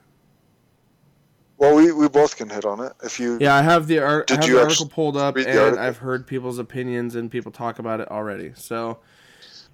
Well, 1.57 1.75
we, 1.77 1.91
we 1.93 2.09
both 2.09 2.37
can 2.37 2.51
hit 2.51 2.67
on 2.67 2.81
it. 2.81 2.93
If 3.03 3.19
you 3.19 3.39
Yeah, 3.41 3.55
I 3.55 3.63
have 3.63 3.87
the, 3.87 4.01
ar- 4.01 4.21
I 4.23 4.25
Did 4.27 4.37
have 4.41 4.49
you 4.49 4.55
the 4.57 4.63
article 4.65 4.87
pulled 4.87 5.17
up, 5.17 5.37
and 5.37 5.47
article? 5.47 5.79
I've 5.79 5.97
heard 5.97 6.27
people's 6.27 6.59
opinions 6.59 7.15
and 7.15 7.31
people 7.31 7.51
talk 7.53 7.79
about 7.79 8.01
it 8.01 8.11
already. 8.11 8.53
So, 8.55 8.99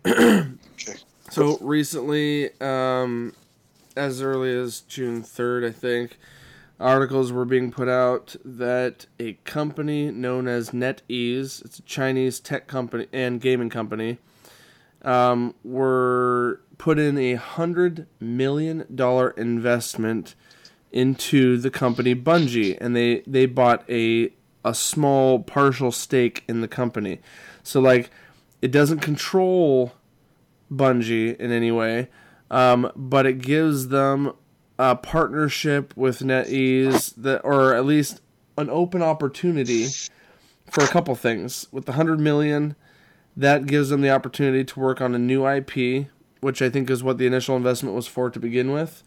Okay. 0.06 0.46
so 1.30 1.58
recently, 1.60 2.50
um, 2.60 3.34
as 3.96 4.22
early 4.22 4.54
as 4.56 4.80
June 4.82 5.22
third, 5.22 5.64
I 5.64 5.72
think, 5.72 6.16
articles 6.80 7.30
were 7.30 7.44
being 7.44 7.70
put 7.70 7.88
out 7.88 8.34
that 8.44 9.06
a 9.18 9.34
company 9.44 10.10
known 10.10 10.48
as 10.48 10.70
NetEase, 10.70 11.64
it's 11.64 11.78
a 11.78 11.82
Chinese 11.82 12.40
tech 12.40 12.66
company 12.66 13.06
and 13.12 13.40
gaming 13.40 13.70
company, 13.70 14.18
um, 15.02 15.54
were 15.62 16.60
put 16.78 16.98
in 16.98 17.18
a 17.18 17.34
hundred 17.34 18.06
million 18.18 18.86
dollar 18.92 19.30
investment 19.30 20.34
into 20.90 21.56
the 21.58 21.70
company 21.70 22.14
Bungie, 22.14 22.76
and 22.80 22.96
they 22.96 23.20
they 23.26 23.46
bought 23.46 23.88
a 23.88 24.32
a 24.64 24.74
small 24.74 25.40
partial 25.40 25.92
stake 25.92 26.44
in 26.48 26.60
the 26.60 26.68
company. 26.68 27.20
So 27.62 27.80
like, 27.80 28.10
it 28.60 28.70
doesn't 28.70 29.00
control 29.00 29.92
Bungie 30.72 31.36
in 31.36 31.50
any 31.50 31.70
way, 31.70 32.08
um, 32.50 32.90
but 32.94 33.26
it 33.26 33.38
gives 33.38 33.88
them 33.88 34.32
a 34.80 34.96
partnership 34.96 35.94
with 35.94 36.20
NetEase 36.20 37.12
that, 37.18 37.42
or 37.44 37.74
at 37.74 37.84
least 37.84 38.22
an 38.56 38.70
open 38.70 39.02
opportunity 39.02 39.88
for 40.70 40.82
a 40.82 40.86
couple 40.88 41.14
things. 41.14 41.66
With 41.70 41.84
the 41.84 41.92
hundred 41.92 42.18
million, 42.18 42.76
that 43.36 43.66
gives 43.66 43.90
them 43.90 44.00
the 44.00 44.08
opportunity 44.08 44.64
to 44.64 44.80
work 44.80 45.02
on 45.02 45.14
a 45.14 45.18
new 45.18 45.46
IP, 45.46 46.06
which 46.40 46.62
I 46.62 46.70
think 46.70 46.88
is 46.88 47.02
what 47.02 47.18
the 47.18 47.26
initial 47.26 47.56
investment 47.56 47.94
was 47.94 48.06
for 48.06 48.30
to 48.30 48.40
begin 48.40 48.72
with, 48.72 49.02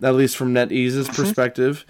at 0.00 0.14
least 0.14 0.36
from 0.36 0.54
NetEase's 0.54 1.08
perspective. 1.08 1.84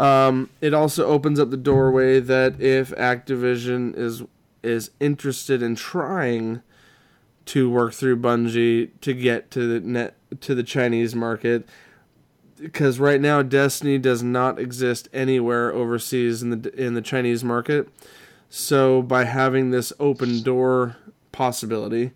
Um, 0.00 0.50
it 0.60 0.74
also 0.74 1.06
opens 1.06 1.38
up 1.38 1.50
the 1.50 1.56
doorway 1.56 2.18
that 2.18 2.60
if 2.60 2.90
Activision 2.90 3.96
is 3.96 4.24
is 4.64 4.90
interested 4.98 5.62
in 5.62 5.76
trying 5.76 6.60
to 7.44 7.70
work 7.70 7.92
through 7.92 8.16
Bungie 8.16 8.90
to 9.00 9.14
get 9.14 9.52
to 9.52 9.78
the 9.78 9.86
net 9.86 10.16
to 10.40 10.56
the 10.56 10.64
Chinese 10.64 11.14
market, 11.14 11.68
because 12.64 12.98
right 12.98 13.20
now 13.20 13.42
Destiny 13.42 13.98
does 13.98 14.22
not 14.22 14.58
exist 14.58 15.08
anywhere 15.12 15.72
overseas 15.72 16.42
in 16.42 16.50
the 16.50 16.74
in 16.82 16.94
the 16.94 17.02
Chinese 17.02 17.44
market. 17.44 17.88
So 18.48 19.02
by 19.02 19.24
having 19.24 19.70
this 19.70 19.92
open 20.00 20.42
door 20.42 20.96
possibility, 21.32 22.12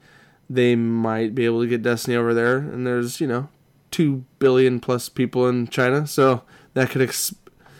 they 0.48 0.74
might 0.76 1.34
be 1.34 1.44
able 1.44 1.60
to 1.60 1.68
get 1.68 1.82
Destiny 1.82 2.16
over 2.16 2.32
there. 2.32 2.56
And 2.58 2.86
there's 2.86 3.20
you 3.20 3.26
know 3.26 3.48
two 3.90 4.24
billion 4.38 4.80
plus 4.80 5.08
people 5.08 5.46
in 5.48 5.68
China, 5.68 6.06
so 6.06 6.42
that 6.74 6.90
could 6.90 7.02
ex- 7.02 7.34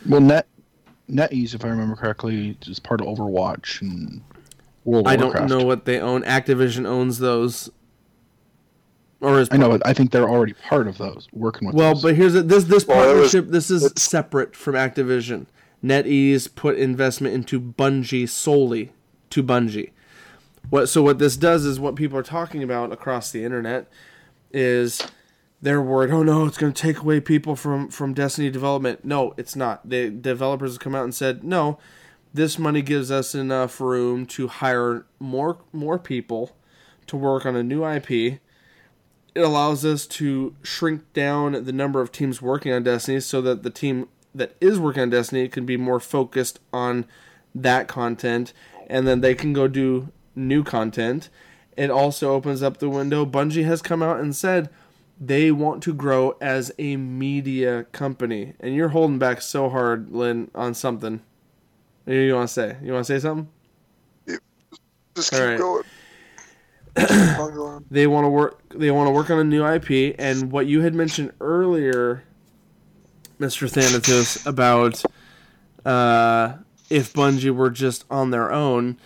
Well, 0.06 0.20
Net 0.20 0.46
NetEase, 1.10 1.54
if 1.54 1.64
I 1.64 1.68
remember 1.68 1.96
correctly, 1.96 2.56
is 2.66 2.78
part 2.78 3.00
of 3.00 3.06
Overwatch 3.06 3.80
and 3.80 4.22
World 4.84 5.06
of 5.06 5.12
I 5.12 5.16
don't 5.16 5.28
Warcraft. 5.28 5.50
know 5.50 5.64
what 5.64 5.84
they 5.86 6.00
own. 6.00 6.22
Activision 6.24 6.86
owns 6.86 7.18
those, 7.18 7.70
or 9.20 9.40
is 9.40 9.48
I 9.50 9.56
know, 9.56 9.68
but 9.70 9.86
I 9.86 9.92
think 9.92 10.10
they're 10.12 10.28
already 10.28 10.52
part 10.54 10.86
of 10.88 10.98
those, 10.98 11.28
working 11.32 11.66
with. 11.66 11.74
Well, 11.76 11.94
those. 11.94 12.02
but 12.02 12.14
here's 12.14 12.34
a, 12.34 12.42
this 12.42 12.64
this 12.64 12.86
Well, 12.86 12.98
it 13.02 13.14
was- 13.20 13.32
partnership. 13.32 13.52
this 13.52 13.70
is 13.70 13.92
separate 13.96 14.54
from 14.56 14.74
Activision. 14.74 15.46
NetEase 15.84 16.52
put 16.54 16.76
investment 16.76 17.34
into 17.34 17.60
Bungie 17.60 18.28
solely 18.28 18.92
to 19.30 19.42
Bungie. 19.42 19.90
What 20.70 20.88
so 20.88 21.02
what 21.02 21.18
this 21.18 21.36
does 21.36 21.64
is 21.64 21.78
what 21.80 21.94
people 21.96 22.18
are 22.18 22.22
talking 22.22 22.62
about 22.62 22.92
across 22.92 23.30
the 23.30 23.44
internet 23.44 23.88
is 24.52 25.06
they're 25.62 25.80
worried. 25.82 26.10
Oh 26.10 26.22
no, 26.22 26.46
it's 26.46 26.58
going 26.58 26.72
to 26.72 26.82
take 26.82 26.98
away 26.98 27.20
people 27.20 27.56
from 27.56 27.88
from 27.88 28.12
Destiny 28.12 28.50
development. 28.50 29.04
No, 29.04 29.34
it's 29.36 29.54
not. 29.56 29.88
The 29.88 30.10
developers 30.10 30.72
have 30.72 30.80
come 30.80 30.94
out 30.94 31.04
and 31.04 31.14
said 31.14 31.42
no. 31.44 31.78
This 32.34 32.58
money 32.58 32.82
gives 32.82 33.10
us 33.10 33.34
enough 33.34 33.80
room 33.80 34.26
to 34.26 34.48
hire 34.48 35.06
more 35.18 35.58
more 35.72 35.98
people 35.98 36.56
to 37.06 37.16
work 37.16 37.46
on 37.46 37.56
a 37.56 37.62
new 37.62 37.84
IP 37.86 38.40
it 39.38 39.44
allows 39.44 39.84
us 39.84 40.04
to 40.04 40.56
shrink 40.62 41.12
down 41.12 41.64
the 41.64 41.72
number 41.72 42.00
of 42.00 42.10
teams 42.10 42.42
working 42.42 42.72
on 42.72 42.82
Destiny 42.82 43.20
so 43.20 43.40
that 43.42 43.62
the 43.62 43.70
team 43.70 44.08
that 44.34 44.56
is 44.60 44.80
working 44.80 45.02
on 45.02 45.10
Destiny 45.10 45.46
can 45.48 45.64
be 45.64 45.76
more 45.76 46.00
focused 46.00 46.58
on 46.72 47.06
that 47.54 47.86
content 47.86 48.52
and 48.88 49.06
then 49.06 49.20
they 49.20 49.36
can 49.36 49.52
go 49.52 49.68
do 49.68 50.08
new 50.34 50.64
content. 50.64 51.28
It 51.76 51.88
also 51.88 52.32
opens 52.32 52.64
up 52.64 52.78
the 52.78 52.88
window. 52.88 53.24
Bungie 53.24 53.64
has 53.64 53.80
come 53.80 54.02
out 54.02 54.18
and 54.18 54.34
said 54.34 54.70
they 55.20 55.52
want 55.52 55.84
to 55.84 55.94
grow 55.94 56.36
as 56.40 56.72
a 56.76 56.96
media 56.96 57.84
company. 57.92 58.54
And 58.58 58.74
you're 58.74 58.88
holding 58.88 59.20
back 59.20 59.40
so 59.40 59.68
hard, 59.68 60.10
Lynn, 60.10 60.50
on 60.52 60.74
something. 60.74 61.22
What 62.04 62.12
do 62.14 62.18
you 62.18 62.34
want 62.34 62.48
to 62.48 62.54
say? 62.54 62.76
You 62.82 62.92
want 62.92 63.06
to 63.06 63.14
say 63.14 63.20
something? 63.20 63.48
just 65.14 65.30
keep 65.30 65.40
right. 65.40 65.58
going. 65.58 65.84
They 67.90 68.06
want 68.06 68.24
to 68.24 68.28
work 68.28 68.62
they 68.74 68.90
want 68.90 69.08
to 69.08 69.12
work 69.12 69.30
on 69.30 69.38
a 69.38 69.44
new 69.44 69.64
IP 69.66 70.14
and 70.18 70.50
what 70.50 70.66
you 70.66 70.82
had 70.82 70.94
mentioned 70.94 71.32
earlier 71.40 72.24
Mr. 73.40 73.70
Thanatos 73.70 74.44
about 74.46 75.02
uh, 75.86 76.56
if 76.90 77.12
Bungie 77.12 77.54
were 77.54 77.70
just 77.70 78.04
on 78.10 78.30
their 78.30 78.52
own 78.52 78.98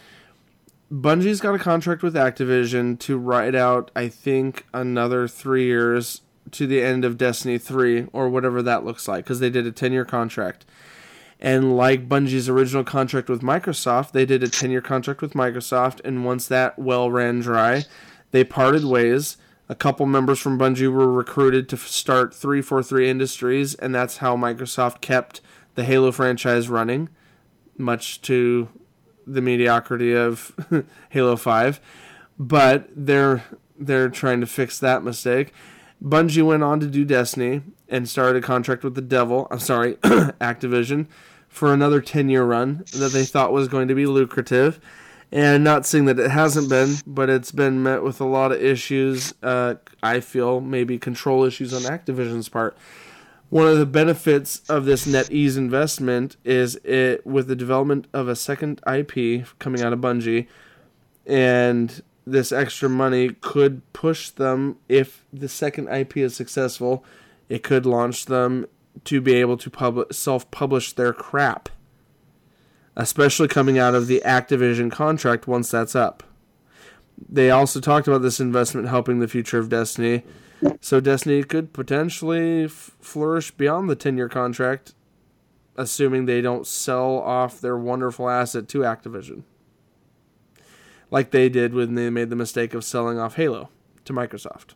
Bungie's 0.90 1.40
got 1.40 1.54
a 1.54 1.58
contract 1.58 2.02
with 2.02 2.14
Activision 2.14 2.98
to 3.00 3.16
ride 3.18 3.54
out 3.54 3.90
I 3.94 4.08
think 4.08 4.66
another 4.74 5.28
3 5.28 5.64
years 5.64 6.22
to 6.52 6.66
the 6.66 6.82
end 6.82 7.04
of 7.04 7.16
Destiny 7.18 7.58
3 7.58 8.08
or 8.12 8.28
whatever 8.28 8.62
that 8.62 8.84
looks 8.84 9.06
like 9.06 9.26
cuz 9.26 9.38
they 9.38 9.50
did 9.50 9.66
a 9.66 9.72
10-year 9.72 10.04
contract 10.04 10.64
and 11.42 11.76
like 11.76 12.08
Bungie's 12.08 12.48
original 12.48 12.84
contract 12.84 13.28
with 13.28 13.42
Microsoft, 13.42 14.12
they 14.12 14.24
did 14.24 14.44
a 14.44 14.48
10 14.48 14.70
year 14.70 14.80
contract 14.80 15.20
with 15.20 15.32
Microsoft. 15.34 16.00
And 16.04 16.24
once 16.24 16.46
that 16.46 16.78
well 16.78 17.10
ran 17.10 17.40
dry, 17.40 17.84
they 18.30 18.44
parted 18.44 18.84
ways. 18.84 19.36
A 19.68 19.74
couple 19.74 20.06
members 20.06 20.38
from 20.38 20.56
Bungie 20.56 20.90
were 20.90 21.10
recruited 21.10 21.68
to 21.70 21.76
start 21.76 22.32
343 22.32 23.10
Industries, 23.10 23.74
and 23.74 23.94
that's 23.94 24.18
how 24.18 24.36
Microsoft 24.36 25.00
kept 25.00 25.40
the 25.74 25.82
Halo 25.82 26.12
franchise 26.12 26.68
running, 26.68 27.08
much 27.76 28.20
to 28.22 28.68
the 29.26 29.40
mediocrity 29.40 30.14
of 30.14 30.54
Halo 31.10 31.36
5. 31.36 31.80
But 32.38 32.88
they're 32.94 33.42
they're 33.76 34.10
trying 34.10 34.40
to 34.40 34.46
fix 34.46 34.78
that 34.78 35.02
mistake. 35.02 35.52
Bungie 36.00 36.46
went 36.46 36.62
on 36.62 36.78
to 36.80 36.86
do 36.86 37.04
Destiny 37.04 37.62
and 37.88 38.08
started 38.08 38.44
a 38.44 38.46
contract 38.46 38.84
with 38.84 38.94
the 38.94 39.00
Devil. 39.00 39.48
I'm 39.50 39.58
sorry, 39.58 39.94
Activision 40.02 41.08
for 41.52 41.72
another 41.74 42.00
10 42.00 42.30
year 42.30 42.44
run 42.44 42.78
that 42.94 43.12
they 43.12 43.26
thought 43.26 43.52
was 43.52 43.68
going 43.68 43.86
to 43.86 43.94
be 43.94 44.06
lucrative. 44.06 44.80
And 45.30 45.62
not 45.62 45.86
saying 45.86 46.06
that 46.06 46.18
it 46.18 46.30
hasn't 46.30 46.68
been, 46.68 46.96
but 47.06 47.30
it's 47.30 47.52
been 47.52 47.82
met 47.82 48.02
with 48.02 48.20
a 48.20 48.24
lot 48.24 48.52
of 48.52 48.62
issues. 48.62 49.34
Uh, 49.42 49.74
I 50.02 50.20
feel 50.20 50.60
maybe 50.60 50.98
control 50.98 51.44
issues 51.44 51.72
on 51.72 51.82
Activision's 51.82 52.48
part. 52.48 52.76
One 53.48 53.68
of 53.68 53.78
the 53.78 53.86
benefits 53.86 54.62
of 54.70 54.86
this 54.86 55.06
NetEase 55.06 55.58
investment 55.58 56.36
is 56.42 56.76
it 56.84 57.26
with 57.26 57.48
the 57.48 57.56
development 57.56 58.06
of 58.14 58.28
a 58.28 58.36
second 58.36 58.80
IP 58.90 59.46
coming 59.58 59.82
out 59.82 59.92
of 59.92 60.00
Bungie, 60.00 60.46
and 61.26 62.02
this 62.26 62.50
extra 62.50 62.88
money 62.88 63.30
could 63.40 63.82
push 63.92 64.30
them 64.30 64.78
if 64.88 65.24
the 65.32 65.48
second 65.48 65.88
IP 65.88 66.18
is 66.18 66.34
successful. 66.34 67.04
It 67.50 67.62
could 67.62 67.84
launch 67.84 68.26
them 68.26 68.66
to 69.04 69.20
be 69.20 69.34
able 69.34 69.56
to 69.56 69.70
pub- 69.70 70.12
self-publish 70.12 70.92
their 70.94 71.12
crap, 71.12 71.68
especially 72.96 73.48
coming 73.48 73.78
out 73.78 73.94
of 73.94 74.06
the 74.06 74.22
Activision 74.24 74.90
contract 74.90 75.46
once 75.46 75.70
that's 75.70 75.94
up. 75.94 76.22
They 77.28 77.50
also 77.50 77.80
talked 77.80 78.08
about 78.08 78.22
this 78.22 78.40
investment 78.40 78.88
helping 78.88 79.18
the 79.18 79.28
future 79.28 79.58
of 79.58 79.68
Destiny, 79.68 80.22
so 80.80 81.00
Destiny 81.00 81.42
could 81.42 81.72
potentially 81.72 82.64
f- 82.64 82.92
flourish 83.00 83.50
beyond 83.50 83.88
the 83.88 83.96
10-year 83.96 84.28
contract, 84.28 84.94
assuming 85.76 86.26
they 86.26 86.40
don't 86.40 86.66
sell 86.66 87.18
off 87.18 87.60
their 87.60 87.76
wonderful 87.76 88.28
asset 88.28 88.68
to 88.68 88.78
Activision. 88.78 89.42
Like 91.10 91.30
they 91.30 91.48
did 91.48 91.74
when 91.74 91.94
they 91.94 92.10
made 92.10 92.30
the 92.30 92.36
mistake 92.36 92.74
of 92.74 92.84
selling 92.84 93.18
off 93.18 93.36
Halo 93.36 93.68
to 94.04 94.12
Microsoft. 94.12 94.74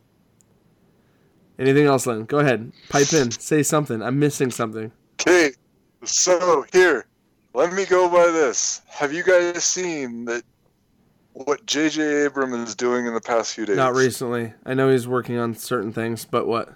Anything 1.58 1.86
else, 1.86 2.06
Lynn? 2.06 2.24
Go 2.24 2.38
ahead. 2.40 2.70
Pipe 2.90 3.12
in. 3.12 3.30
Say 3.30 3.62
something. 3.62 4.02
I'm 4.02 4.18
missing 4.18 4.50
something. 4.50 4.92
Okay, 5.20 5.52
so 6.04 6.66
here, 6.72 7.06
let 7.54 7.72
me 7.72 7.86
go 7.86 8.08
by 8.10 8.26
this. 8.30 8.82
Have 8.88 9.12
you 9.12 9.22
guys 9.24 9.64
seen 9.64 10.26
that 10.26 10.42
what 11.32 11.64
J.J. 11.66 12.24
Abrams 12.24 12.68
is 12.68 12.74
doing 12.74 13.06
in 13.06 13.14
the 13.14 13.20
past 13.20 13.54
few 13.54 13.64
days? 13.64 13.76
Not 13.76 13.94
recently. 13.94 14.52
I 14.66 14.74
know 14.74 14.90
he's 14.90 15.08
working 15.08 15.38
on 15.38 15.54
certain 15.54 15.92
things, 15.92 16.24
but 16.26 16.46
what? 16.46 16.74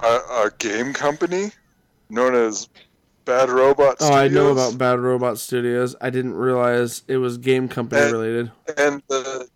A, 0.00 0.06
a 0.06 0.50
game 0.58 0.92
company 0.92 1.50
known 2.10 2.34
as 2.34 2.68
Bad 3.24 3.48
Robot. 3.48 3.96
Oh, 4.00 4.12
I 4.12 4.28
know 4.28 4.50
about 4.52 4.76
Bad 4.76 5.00
Robot 5.00 5.38
Studios. 5.38 5.96
I 6.00 6.10
didn't 6.10 6.34
realize 6.34 7.02
it 7.08 7.16
was 7.16 7.38
game 7.38 7.68
company 7.68 8.02
Uh, 8.02 8.12
related. 8.12 8.52
and 8.76 9.02
the 9.08 9.48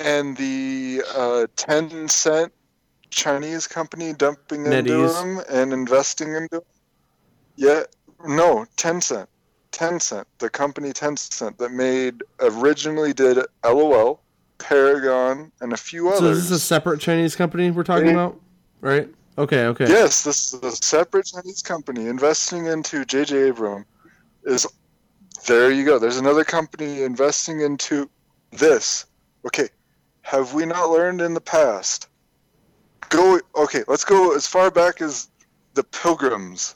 and 0.00 0.36
the 0.36 1.02
uh, 1.14 1.46
Tencent 1.56 2.50
Chinese 3.10 3.66
company 3.66 4.12
dumping 4.12 4.66
into 4.66 5.08
them 5.08 5.40
and 5.50 5.72
investing 5.72 6.34
into. 6.34 6.48
them. 6.56 6.62
Yeah, 7.56 7.82
no, 8.26 8.66
Tencent. 8.76 9.26
Tencent, 9.72 10.24
the 10.38 10.48
company 10.48 10.90
Tencent 10.92 11.58
that 11.58 11.70
made 11.70 12.22
originally 12.40 13.12
did 13.12 13.38
LOL, 13.64 14.22
Paragon, 14.58 15.52
and 15.60 15.72
a 15.72 15.76
few 15.76 16.08
others. 16.08 16.18
So 16.20 16.24
others. 16.26 16.38
is 16.38 16.50
this 16.50 16.62
a 16.62 16.64
separate 16.64 17.00
Chinese 17.00 17.36
company 17.36 17.70
we're 17.70 17.82
talking 17.82 18.06
Yeah. 18.06 18.12
about? 18.12 18.40
Right? 18.80 19.08
Okay, 19.38 19.66
okay. 19.66 19.86
Yes, 19.86 20.22
this 20.24 20.54
is 20.54 20.62
a 20.62 20.70
separate 20.76 21.26
Chinese 21.26 21.60
company 21.62 22.06
investing 22.06 22.66
into 22.66 23.04
J.J. 23.04 23.48
Abrams. 23.48 23.84
Is 24.44 24.66
there 25.46 25.70
you 25.70 25.84
go? 25.84 25.98
There's 25.98 26.16
another 26.16 26.44
company 26.44 27.02
investing 27.02 27.60
into 27.60 28.08
this. 28.52 29.04
Okay, 29.46 29.68
have 30.26 30.54
we 30.54 30.66
not 30.66 30.90
learned 30.90 31.20
in 31.20 31.34
the 31.34 31.40
past? 31.40 32.08
Go. 33.10 33.38
Okay, 33.54 33.84
let's 33.86 34.04
go 34.04 34.34
as 34.34 34.44
far 34.44 34.72
back 34.72 35.00
as 35.00 35.28
the 35.74 35.84
Pilgrims. 35.84 36.74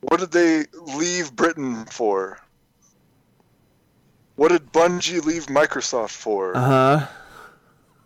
What 0.00 0.18
did 0.18 0.32
they 0.32 0.64
leave 0.96 1.36
Britain 1.36 1.84
for? 1.84 2.40
What 4.34 4.50
did 4.50 4.72
Bungie 4.72 5.24
leave 5.24 5.46
Microsoft 5.46 6.10
for? 6.10 6.56
Uh 6.56 7.06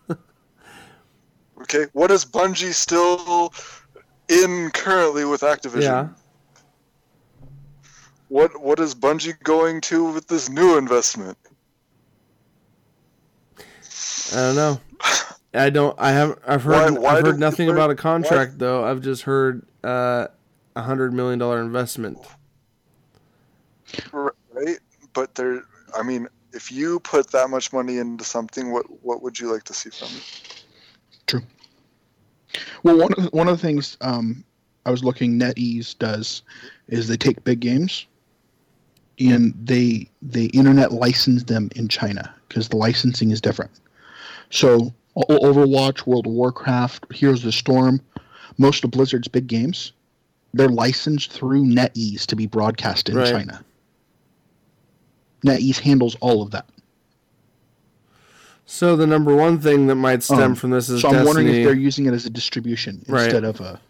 huh. 0.09 0.16
Okay, 1.62 1.86
what 1.93 2.11
is 2.11 2.24
Bungie 2.24 2.73
still 2.73 3.53
in 4.28 4.70
currently 4.70 5.24
with 5.24 5.40
Activision? 5.40 5.81
Yeah. 5.82 6.09
What 8.28 8.61
what 8.61 8.78
is 8.81 8.95
Bungie 8.95 9.43
going 9.43 9.81
to 9.82 10.12
with 10.12 10.28
this 10.28 10.51
new 10.51 10.77
investment? 10.77 11.39
I 14.32 14.36
don't 14.36 14.56
know. 14.56 14.80
I 15.55 15.70
don't. 15.70 15.98
I 15.98 16.12
haven't. 16.12 16.38
I've 16.46 16.62
heard. 16.62 16.94
Why- 16.94 17.00
why 17.00 17.16
I've 17.16 17.24
heard 17.24 17.38
nothing 17.38 17.68
why- 17.68 17.74
about 17.74 17.90
a 17.90 17.94
contract 17.94 18.59
though. 18.59 18.84
I've 18.84 19.00
just 19.00 19.22
heard 19.22 19.66
uh, 19.82 20.28
a 20.76 20.82
hundred 20.82 21.12
million 21.12 21.38
dollar 21.38 21.60
investment. 21.60 22.18
Right? 24.12 24.78
But 25.14 25.34
there 25.34 25.62
I 25.96 26.02
mean, 26.02 26.28
if 26.52 26.70
you 26.70 27.00
put 27.00 27.30
that 27.32 27.50
much 27.50 27.72
money 27.72 27.98
into 27.98 28.24
something, 28.24 28.72
what 28.72 28.86
what 29.02 29.22
would 29.22 29.38
you 29.38 29.52
like 29.52 29.64
to 29.64 29.74
see 29.74 29.90
from 29.90 30.09
it? 30.09 30.64
True. 31.26 31.42
Well, 32.82 32.96
one 32.98 33.12
of 33.12 33.24
the, 33.24 33.30
one 33.30 33.48
of 33.48 33.56
the 33.59 33.66
things 33.66 33.96
um, 34.00 34.44
I 34.86 34.90
was 34.90 35.05
looking 35.05 35.38
NetEase 35.38 35.98
does 35.98 36.42
is 36.88 37.09
they 37.09 37.16
take 37.16 37.44
big 37.44 37.60
games 37.60 38.06
and 39.18 39.55
they 39.62 40.09
they 40.22 40.46
internet 40.46 40.92
license 40.92 41.44
them 41.44 41.70
in 41.76 41.88
China 41.88 42.34
because 42.48 42.68
the 42.68 42.76
licensing 42.76 43.30
is 43.30 43.40
different. 43.40 43.70
So 44.50 44.92
Overwatch, 45.16 46.06
World 46.06 46.26
of 46.26 46.32
Warcraft, 46.32 47.12
Heroes 47.12 47.40
of 47.40 47.46
the 47.46 47.52
Storm, 47.52 48.00
most 48.56 48.84
of 48.84 48.90
Blizzard's 48.90 49.28
big 49.28 49.46
games, 49.46 49.92
they're 50.54 50.68
licensed 50.68 51.32
through 51.32 51.64
NetEase 51.64 52.24
to 52.26 52.36
be 52.36 52.46
broadcast 52.46 53.08
in 53.08 53.16
Right. 53.16 53.30
China. 53.30 53.64
NetEase 55.44 55.78
handles 55.78 56.16
all 56.20 56.42
of 56.42 56.50
that. 56.52 56.66
So 58.66 58.96
the 58.96 59.06
number 59.06 59.34
one 59.34 59.58
thing 59.60 59.86
that 59.86 59.94
might 59.94 60.22
stem 60.22 60.40
Um, 60.42 60.54
from 60.54 60.70
this 60.70 60.88
is 60.90 61.00
So 61.00 61.08
I'm 61.08 61.24
wondering 61.24 61.48
if 61.48 61.64
they're 61.64 61.74
using 61.74 62.06
it 62.06 62.12
as 62.12 62.26
a 62.26 62.30
distribution 62.30 63.04
Right. 63.08 63.24
instead 63.24 63.44
of 63.44 63.60
a. 63.60 63.80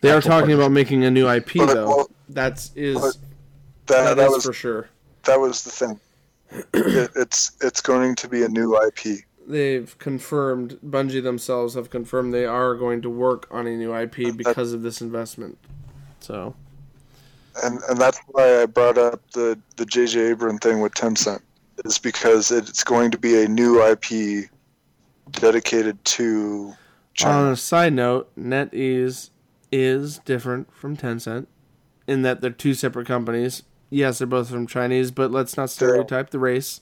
They 0.00 0.10
are 0.10 0.20
talking 0.20 0.30
partnership. 0.30 0.58
about 0.58 0.72
making 0.72 1.04
a 1.04 1.10
new 1.10 1.28
IP 1.28 1.54
But, 1.58 1.74
though. 1.74 1.86
well, 1.86 2.10
that's 2.28 2.70
is. 2.76 2.96
That, 3.00 3.16
that 3.86 4.16
that 4.16 4.26
is 4.28 4.32
was 4.32 4.44
for 4.44 4.52
sure. 4.52 4.88
that 5.24 5.40
was 5.40 5.64
the 5.64 5.70
thing. 5.70 6.00
It, 6.74 7.10
it's 7.16 7.52
it's 7.60 7.80
going 7.80 8.14
to 8.16 8.28
be 8.28 8.42
a 8.42 8.48
new 8.48 8.76
IP. 8.76 9.24
They've 9.46 9.96
confirmed. 9.98 10.78
Bungie 10.84 11.22
themselves 11.22 11.74
have 11.74 11.90
confirmed 11.90 12.32
they 12.32 12.46
are 12.46 12.74
going 12.74 13.02
to 13.02 13.10
work 13.10 13.48
on 13.50 13.66
a 13.66 13.76
new 13.76 13.94
IP 13.94 14.36
because 14.36 14.72
of 14.72 14.82
this 14.82 15.00
investment. 15.00 15.58
So 16.20 16.54
and 17.62 17.80
and 17.88 17.98
that's 17.98 18.20
why 18.28 18.62
I 18.62 18.66
brought 18.66 18.98
up 18.98 19.20
the 19.32 19.58
the 19.76 19.86
J.J. 19.86 20.20
Abrams 20.30 20.60
thing 20.60 20.80
with 20.80 20.94
Tencent 20.94 21.40
is 21.84 21.98
because 21.98 22.50
it's 22.50 22.84
going 22.84 23.10
to 23.10 23.18
be 23.18 23.42
a 23.42 23.48
new 23.48 23.82
IP 23.82 24.48
dedicated 25.32 26.02
to 26.04 26.74
on 27.24 27.52
a 27.52 27.56
side 27.56 27.92
note, 27.92 28.34
NetEase 28.36 29.30
is 29.70 30.18
different 30.18 30.72
from 30.74 30.96
Tencent 30.96 31.46
in 32.06 32.22
that 32.22 32.40
they're 32.40 32.50
two 32.50 32.74
separate 32.74 33.06
companies. 33.06 33.62
Yes, 33.92 34.18
they're 34.18 34.26
both 34.26 34.48
from 34.48 34.66
Chinese, 34.66 35.10
but 35.10 35.30
let's 35.30 35.54
not 35.56 35.68
stereotype 35.68 36.30
the 36.30 36.38
race. 36.38 36.80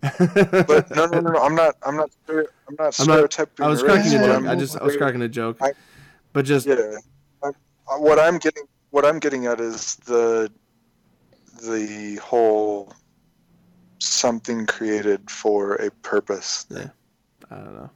but 0.00 0.90
no, 0.96 1.04
no, 1.06 1.20
no, 1.20 1.32
no, 1.32 1.42
I'm 1.42 1.54
not. 1.54 1.76
I'm 1.84 1.96
not. 1.96 2.10
I'm 2.26 2.36
not 2.36 2.46
I'm 2.68 2.74
not- 2.78 2.94
stereotyping. 2.94 3.66
I 3.66 3.68
was 3.68 3.82
cracking 3.82 4.14
a 4.14 4.18
joke. 4.26 4.44
I'm- 4.46 4.58
just 4.58 4.80
I 4.80 4.84
was 4.84 4.96
cracking 4.96 5.20
a 5.22 5.28
joke, 5.28 5.58
I- 5.60 5.72
but 6.32 6.46
just 6.46 6.66
Yeah. 6.66 6.96
I, 7.42 7.48
I- 7.48 7.50
uh, 7.94 7.98
what 7.98 8.18
I'm 8.18 8.38
getting, 8.38 8.64
what 8.90 9.04
I'm 9.04 9.18
getting 9.18 9.44
at 9.46 9.60
is 9.60 9.96
the 10.06 10.50
the 11.62 12.14
whole 12.22 12.94
something 13.98 14.64
created 14.64 15.30
for 15.30 15.74
a 15.74 15.90
purpose. 16.02 16.64
Yeah. 16.70 16.88
I 17.50 17.56
don't 17.56 17.74
know. 17.74 17.90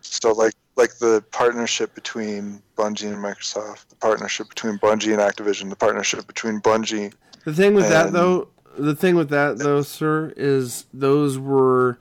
So 0.00 0.32
like 0.32 0.54
like 0.80 0.96
the 0.96 1.22
partnership 1.30 1.94
between 1.94 2.62
Bungie 2.76 3.12
and 3.12 3.22
Microsoft, 3.22 3.88
the 3.88 3.96
partnership 3.96 4.48
between 4.48 4.78
Bungie 4.78 5.12
and 5.12 5.20
Activision, 5.20 5.68
the 5.68 5.76
partnership 5.76 6.26
between 6.26 6.60
Bungie. 6.60 7.12
The 7.44 7.52
thing 7.52 7.74
with 7.74 7.88
that 7.88 8.12
though, 8.12 8.48
the 8.78 8.96
thing 8.96 9.14
with 9.14 9.28
that 9.28 9.58
though, 9.58 9.82
sir, 9.82 10.32
is 10.36 10.86
those 10.92 11.38
were 11.38 11.98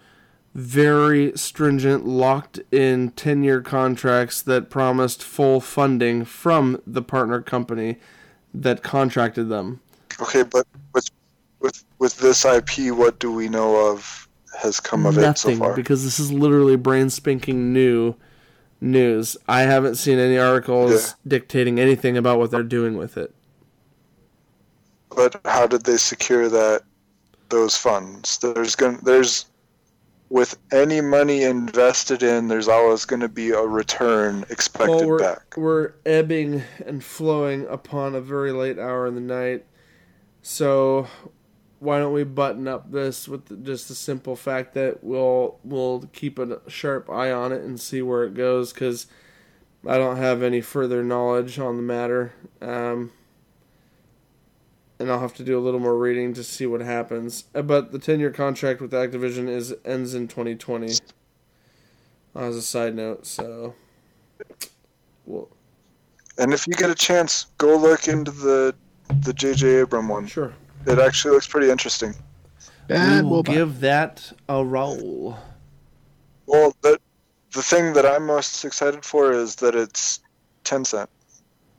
very 0.56 1.34
stringent, 1.36 2.08
locked 2.08 2.60
in 2.72 3.12
ten 3.12 3.44
year 3.44 3.62
contracts 3.62 4.42
that 4.44 4.70
promised 4.70 5.24
full 5.24 5.60
funding 5.60 6.24
from 6.24 6.82
the 6.88 7.02
partner 7.02 7.42
company 7.42 7.98
that 8.54 8.82
contracted 8.82 9.50
them. 9.50 9.82
Okay, 10.22 10.44
but 10.44 10.66
with 10.94 11.10
with 11.60 11.84
with 12.00 12.18
this 12.20 12.46
IP, 12.46 12.96
what 12.96 13.20
do 13.20 13.32
we 13.32 13.50
know 13.50 13.92
of 13.92 14.28
has 14.58 14.80
come 14.80 15.06
of 15.06 15.18
it 15.18 15.22
so 15.38 15.50
Nothing, 15.50 15.60
far? 15.60 15.76
because 15.76 16.06
this 16.06 16.18
is 16.18 16.32
literally 16.32 16.78
brain 16.78 17.10
spanking 17.10 17.74
new 17.74 18.16
news. 18.82 19.38
I 19.48 19.62
haven't 19.62 19.96
seen 19.96 20.20
any 20.20 20.38
articles 20.38 20.92
Yeah. 20.92 21.14
dictating 21.28 21.80
anything 21.80 22.18
about 22.18 22.40
what 22.40 22.52
they're 22.52 22.64
doing 22.64 22.98
with 22.98 23.18
it. 23.18 23.34
But 25.16 25.40
how 25.46 25.68
did 25.68 25.84
they 25.84 25.98
secure 25.98 26.50
that 26.50 26.84
those 27.50 27.76
funds? 27.76 28.38
There's 28.38 28.76
going 28.76 29.00
there's 29.04 29.46
with 30.30 30.58
any 30.72 31.02
money 31.02 31.44
invested 31.44 32.22
in, 32.22 32.48
there's 32.48 32.68
always 32.68 33.04
going 33.04 33.20
to 33.20 33.28
be 33.28 33.50
a 33.50 33.62
return 33.62 34.46
expected 34.50 34.98
well, 34.98 35.08
we're, 35.08 35.20
back. 35.20 35.56
we're 35.58 35.94
ebbing 36.06 36.62
and 36.86 37.04
flowing 37.04 37.66
upon 37.68 38.14
a 38.14 38.22
very 38.22 38.52
late 38.52 38.78
hour 38.78 39.08
in 39.08 39.16
the 39.16 39.22
night. 39.22 39.66
So 40.44 41.08
why 41.80 42.00
don't 42.00 42.14
we 42.14 42.24
button 42.24 42.68
up 42.68 42.92
this 42.92 43.28
with 43.28 43.64
just 43.66 43.88
the 43.88 43.96
simple 43.96 44.36
fact 44.36 44.74
that 44.74 45.04
we'll 45.04 45.60
we'll 45.64 46.10
keep 46.14 46.38
a 46.40 46.60
sharp 46.68 47.10
eye 47.10 47.32
on 47.32 47.52
it 47.52 47.62
and 47.64 47.80
see 47.80 48.02
where 48.02 48.24
it 48.26 48.34
goes 48.34 48.74
because 48.74 49.08
I 49.88 49.98
don't 49.98 50.18
have 50.18 50.44
any 50.44 50.62
further 50.62 51.04
knowledge 51.04 51.58
on 51.58 51.78
the 51.78 51.82
matter. 51.82 52.34
Um, 52.62 53.12
and 55.00 55.10
I'll 55.10 55.22
have 55.22 55.34
to 55.36 55.44
do 55.44 55.58
a 55.58 55.62
little 55.62 55.80
more 55.80 55.98
reading 55.98 56.34
to 56.34 56.44
see 56.44 56.66
what 56.66 56.82
happens. 56.82 57.46
Uh, 57.56 57.62
But 57.62 57.94
the 57.94 58.00
ten-year 58.00 58.32
contract 58.32 58.82
with 58.82 58.92
Activision 58.92 59.48
is 59.48 59.74
ends 59.86 60.14
in 60.14 60.28
2020. 60.28 60.94
As 62.36 62.56
a 62.56 62.62
side 62.62 62.96
note, 62.96 63.26
so 63.26 63.76
Well, 65.26 65.48
And 66.38 66.54
if 66.54 66.68
you 66.68 66.74
get 66.74 66.90
a 66.90 66.96
chance, 66.96 67.48
go 67.58 67.78
look 67.78 68.08
into 68.08 68.32
the 68.32 68.76
the 69.24 69.34
J.J. 69.34 69.80
Abram 69.80 70.08
one. 70.10 70.28
sure. 70.28 70.54
It 70.86 71.00
actually 71.00 71.34
looks 71.34 71.48
pretty 71.48 71.70
interesting. 71.70 72.14
Bad 72.88 73.24
we 73.26 73.30
will 73.30 73.44
Wolfpack. 73.44 73.54
give 73.54 73.80
that 73.82 74.32
a 74.48 74.64
roll. 74.64 75.38
Well, 76.48 76.76
the 76.82 77.00
the 77.54 77.62
thing 77.62 77.94
that 77.94 78.06
I'm 78.06 78.26
most 78.26 78.64
excited 78.66 79.04
for 79.06 79.32
is 79.32 79.56
that 79.58 79.76
it's 79.76 80.20
Tencent. 80.64 81.08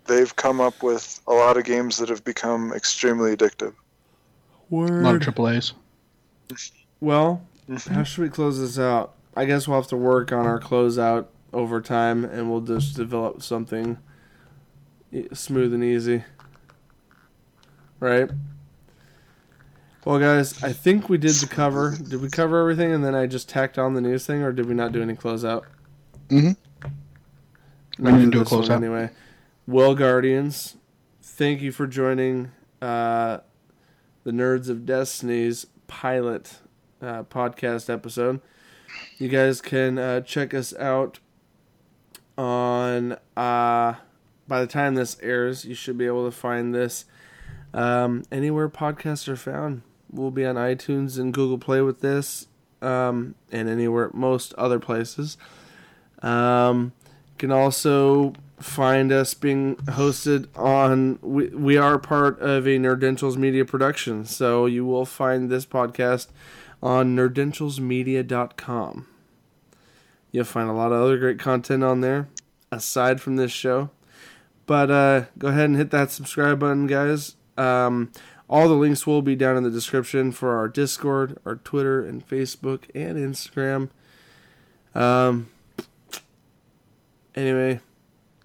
They've 0.06 0.34
come 0.36 0.60
up 0.60 0.82
with 0.82 1.20
a 1.28 1.32
lot 1.32 1.56
of 1.56 1.64
games 1.64 1.96
that 1.98 2.08
have 2.08 2.24
become 2.24 2.72
extremely 2.72 3.36
addictive. 3.36 3.74
a 4.72 4.74
lot 4.76 5.14
of 5.16 5.20
triple 5.22 5.48
A's. 5.48 5.72
Well, 7.00 7.42
Mm-hmm. 7.68 7.94
how 7.94 8.02
should 8.02 8.22
we 8.22 8.28
close 8.28 8.58
this 8.58 8.80
out? 8.80 9.14
I 9.36 9.44
guess 9.44 9.68
we'll 9.68 9.78
have 9.80 9.86
to 9.90 9.96
work 9.96 10.32
on 10.32 10.44
our 10.44 10.58
closeout 10.58 11.26
over 11.52 11.80
time, 11.80 12.24
and 12.24 12.50
we'll 12.50 12.62
just 12.62 12.96
develop 12.96 13.42
something 13.42 13.96
smooth 15.32 15.72
and 15.72 15.84
easy. 15.84 16.24
Right? 18.00 18.28
Well, 20.04 20.18
guys, 20.18 20.62
I 20.62 20.72
think 20.72 21.08
we 21.08 21.18
did 21.18 21.32
the 21.34 21.46
cover. 21.46 21.94
Did 21.96 22.22
we 22.22 22.30
cover 22.30 22.58
everything, 22.60 22.92
and 22.92 23.04
then 23.04 23.14
I 23.14 23.26
just 23.26 23.48
tacked 23.48 23.78
on 23.78 23.94
the 23.94 24.00
news 24.00 24.24
thing, 24.24 24.42
or 24.42 24.50
did 24.52 24.66
we 24.66 24.74
not 24.74 24.92
do 24.92 25.02
any 25.02 25.14
closeout? 25.14 25.64
Mhm. 26.28 26.56
Not 27.98 28.12
We 28.14 28.18
didn't 28.18 28.30
do 28.30 28.40
a 28.40 28.44
closeout. 28.44 28.70
anyway. 28.76 29.10
Well, 29.66 29.94
Guardians, 29.94 30.76
thank 31.22 31.60
you 31.60 31.70
for 31.70 31.86
joining 31.86 32.50
uh, 32.80 33.38
the 34.24 34.30
Nerds 34.30 34.70
of 34.70 34.86
Destiny's 34.86 35.66
pilot 35.86 36.60
uh, 37.02 37.24
podcast 37.24 37.90
episode. 37.92 38.40
You 39.18 39.28
guys 39.28 39.60
can 39.60 39.98
uh, 39.98 40.20
check 40.22 40.54
us 40.54 40.74
out 40.76 41.18
on. 42.38 43.16
Uh, 43.36 43.94
by 44.48 44.60
the 44.62 44.66
time 44.66 44.94
this 44.96 45.16
airs, 45.22 45.64
you 45.64 45.74
should 45.74 45.96
be 45.96 46.06
able 46.06 46.24
to 46.24 46.36
find 46.36 46.74
this 46.74 47.04
um, 47.72 48.24
anywhere 48.32 48.68
podcasts 48.68 49.28
are 49.28 49.36
found. 49.36 49.82
We'll 50.12 50.30
be 50.30 50.44
on 50.44 50.56
iTunes 50.56 51.18
and 51.18 51.32
Google 51.32 51.58
Play 51.58 51.80
with 51.80 52.00
this, 52.00 52.48
um, 52.82 53.34
and 53.52 53.68
anywhere 53.68 54.10
most 54.12 54.54
other 54.54 54.78
places. 54.78 55.36
Um, 56.22 56.92
you 57.06 57.38
can 57.38 57.52
also 57.52 58.34
find 58.58 59.12
us 59.12 59.34
being 59.34 59.76
hosted 59.76 60.48
on. 60.56 61.18
We, 61.22 61.48
we 61.48 61.76
are 61.76 61.98
part 61.98 62.40
of 62.40 62.66
a 62.66 62.78
Nerdentials 62.78 63.36
media 63.36 63.64
production, 63.64 64.24
so 64.24 64.66
you 64.66 64.84
will 64.84 65.06
find 65.06 65.50
this 65.50 65.64
podcast 65.64 66.28
on 66.82 67.16
nerdentialsmedia.com. 67.16 69.06
You'll 70.32 70.44
find 70.44 70.68
a 70.70 70.74
lot 70.74 70.92
of 70.92 71.02
other 71.02 71.18
great 71.18 71.38
content 71.38 71.82
on 71.82 72.00
there 72.00 72.28
aside 72.70 73.20
from 73.20 73.36
this 73.36 73.52
show. 73.52 73.90
But 74.66 74.90
uh, 74.90 75.24
go 75.38 75.48
ahead 75.48 75.64
and 75.64 75.76
hit 75.76 75.90
that 75.90 76.10
subscribe 76.10 76.60
button, 76.60 76.86
guys. 76.86 77.36
Um, 77.56 78.12
all 78.50 78.68
the 78.68 78.74
links 78.74 79.06
will 79.06 79.22
be 79.22 79.34
down 79.36 79.56
in 79.56 79.62
the 79.62 79.70
description 79.70 80.32
for 80.32 80.56
our 80.58 80.68
Discord, 80.68 81.38
our 81.46 81.54
Twitter, 81.56 82.04
and 82.04 82.26
Facebook 82.28 82.82
and 82.94 83.16
Instagram. 83.16 83.88
Um, 84.94 85.48
anyway, 87.34 87.80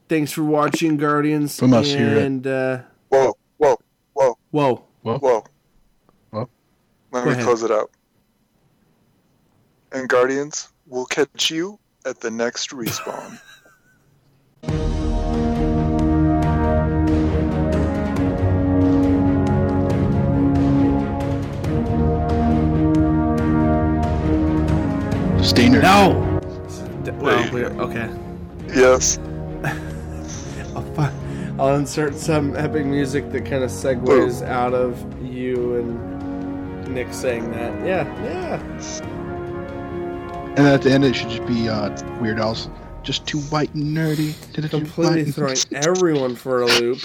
thanks 0.08 0.32
for 0.32 0.44
watching, 0.44 0.96
Guardians. 0.98 1.58
From 1.60 1.74
us 1.74 1.88
here 1.88 2.08
at- 2.10 2.18
and 2.20 2.46
uh, 2.48 2.80
Whoa, 3.10 3.34
whoa, 3.58 3.78
whoa, 4.14 4.38
whoa, 4.52 4.78
whoa. 5.04 5.20
Well. 6.32 6.50
Let 7.12 7.24
Go 7.24 7.26
me 7.26 7.32
ahead. 7.32 7.44
close 7.46 7.64
it 7.64 7.72
out. 7.72 7.90
And 9.94 10.08
Guardians, 10.10 10.70
we'll 10.86 11.06
catch 11.06 11.50
you 11.50 11.80
at 12.06 12.20
the 12.20 12.30
next 12.30 12.72
respawn. 12.72 13.40
Stay 25.46 25.68
nerdy. 25.68 25.84
no. 25.84 27.14
Well, 27.22 27.54
we 27.54 27.66
okay. 27.66 28.10
yes. 28.76 29.20
I'll, 30.76 30.82
fi- 30.96 31.14
I'll 31.60 31.76
insert 31.76 32.16
some 32.16 32.56
epic 32.56 32.86
music 32.86 33.32
that 33.32 33.46
kind 33.46 33.64
of 33.64 33.70
segues 33.70 34.42
out 34.44 34.74
of 34.74 34.98
you 35.24 35.76
and 35.76 36.88
Nick 36.88 37.14
saying 37.14 37.52
that. 37.52 37.86
Yeah, 37.86 38.06
yeah. 38.24 38.60
And 40.58 40.68
at 40.68 40.82
the 40.82 40.92
end, 40.92 41.06
it 41.06 41.16
should 41.16 41.30
just 41.30 41.46
be 41.46 41.70
uh, 41.70 41.90
Weird 42.20 42.40
Al's. 42.40 42.70
Just 43.04 43.28
too 43.28 43.40
white 43.42 43.72
and 43.76 43.96
nerdy. 43.96 44.34
Completely 44.70 45.26
throwing 45.32 45.58
everyone 45.74 46.36
for 46.36 46.64
a 46.64 46.66
loop. 46.66 47.00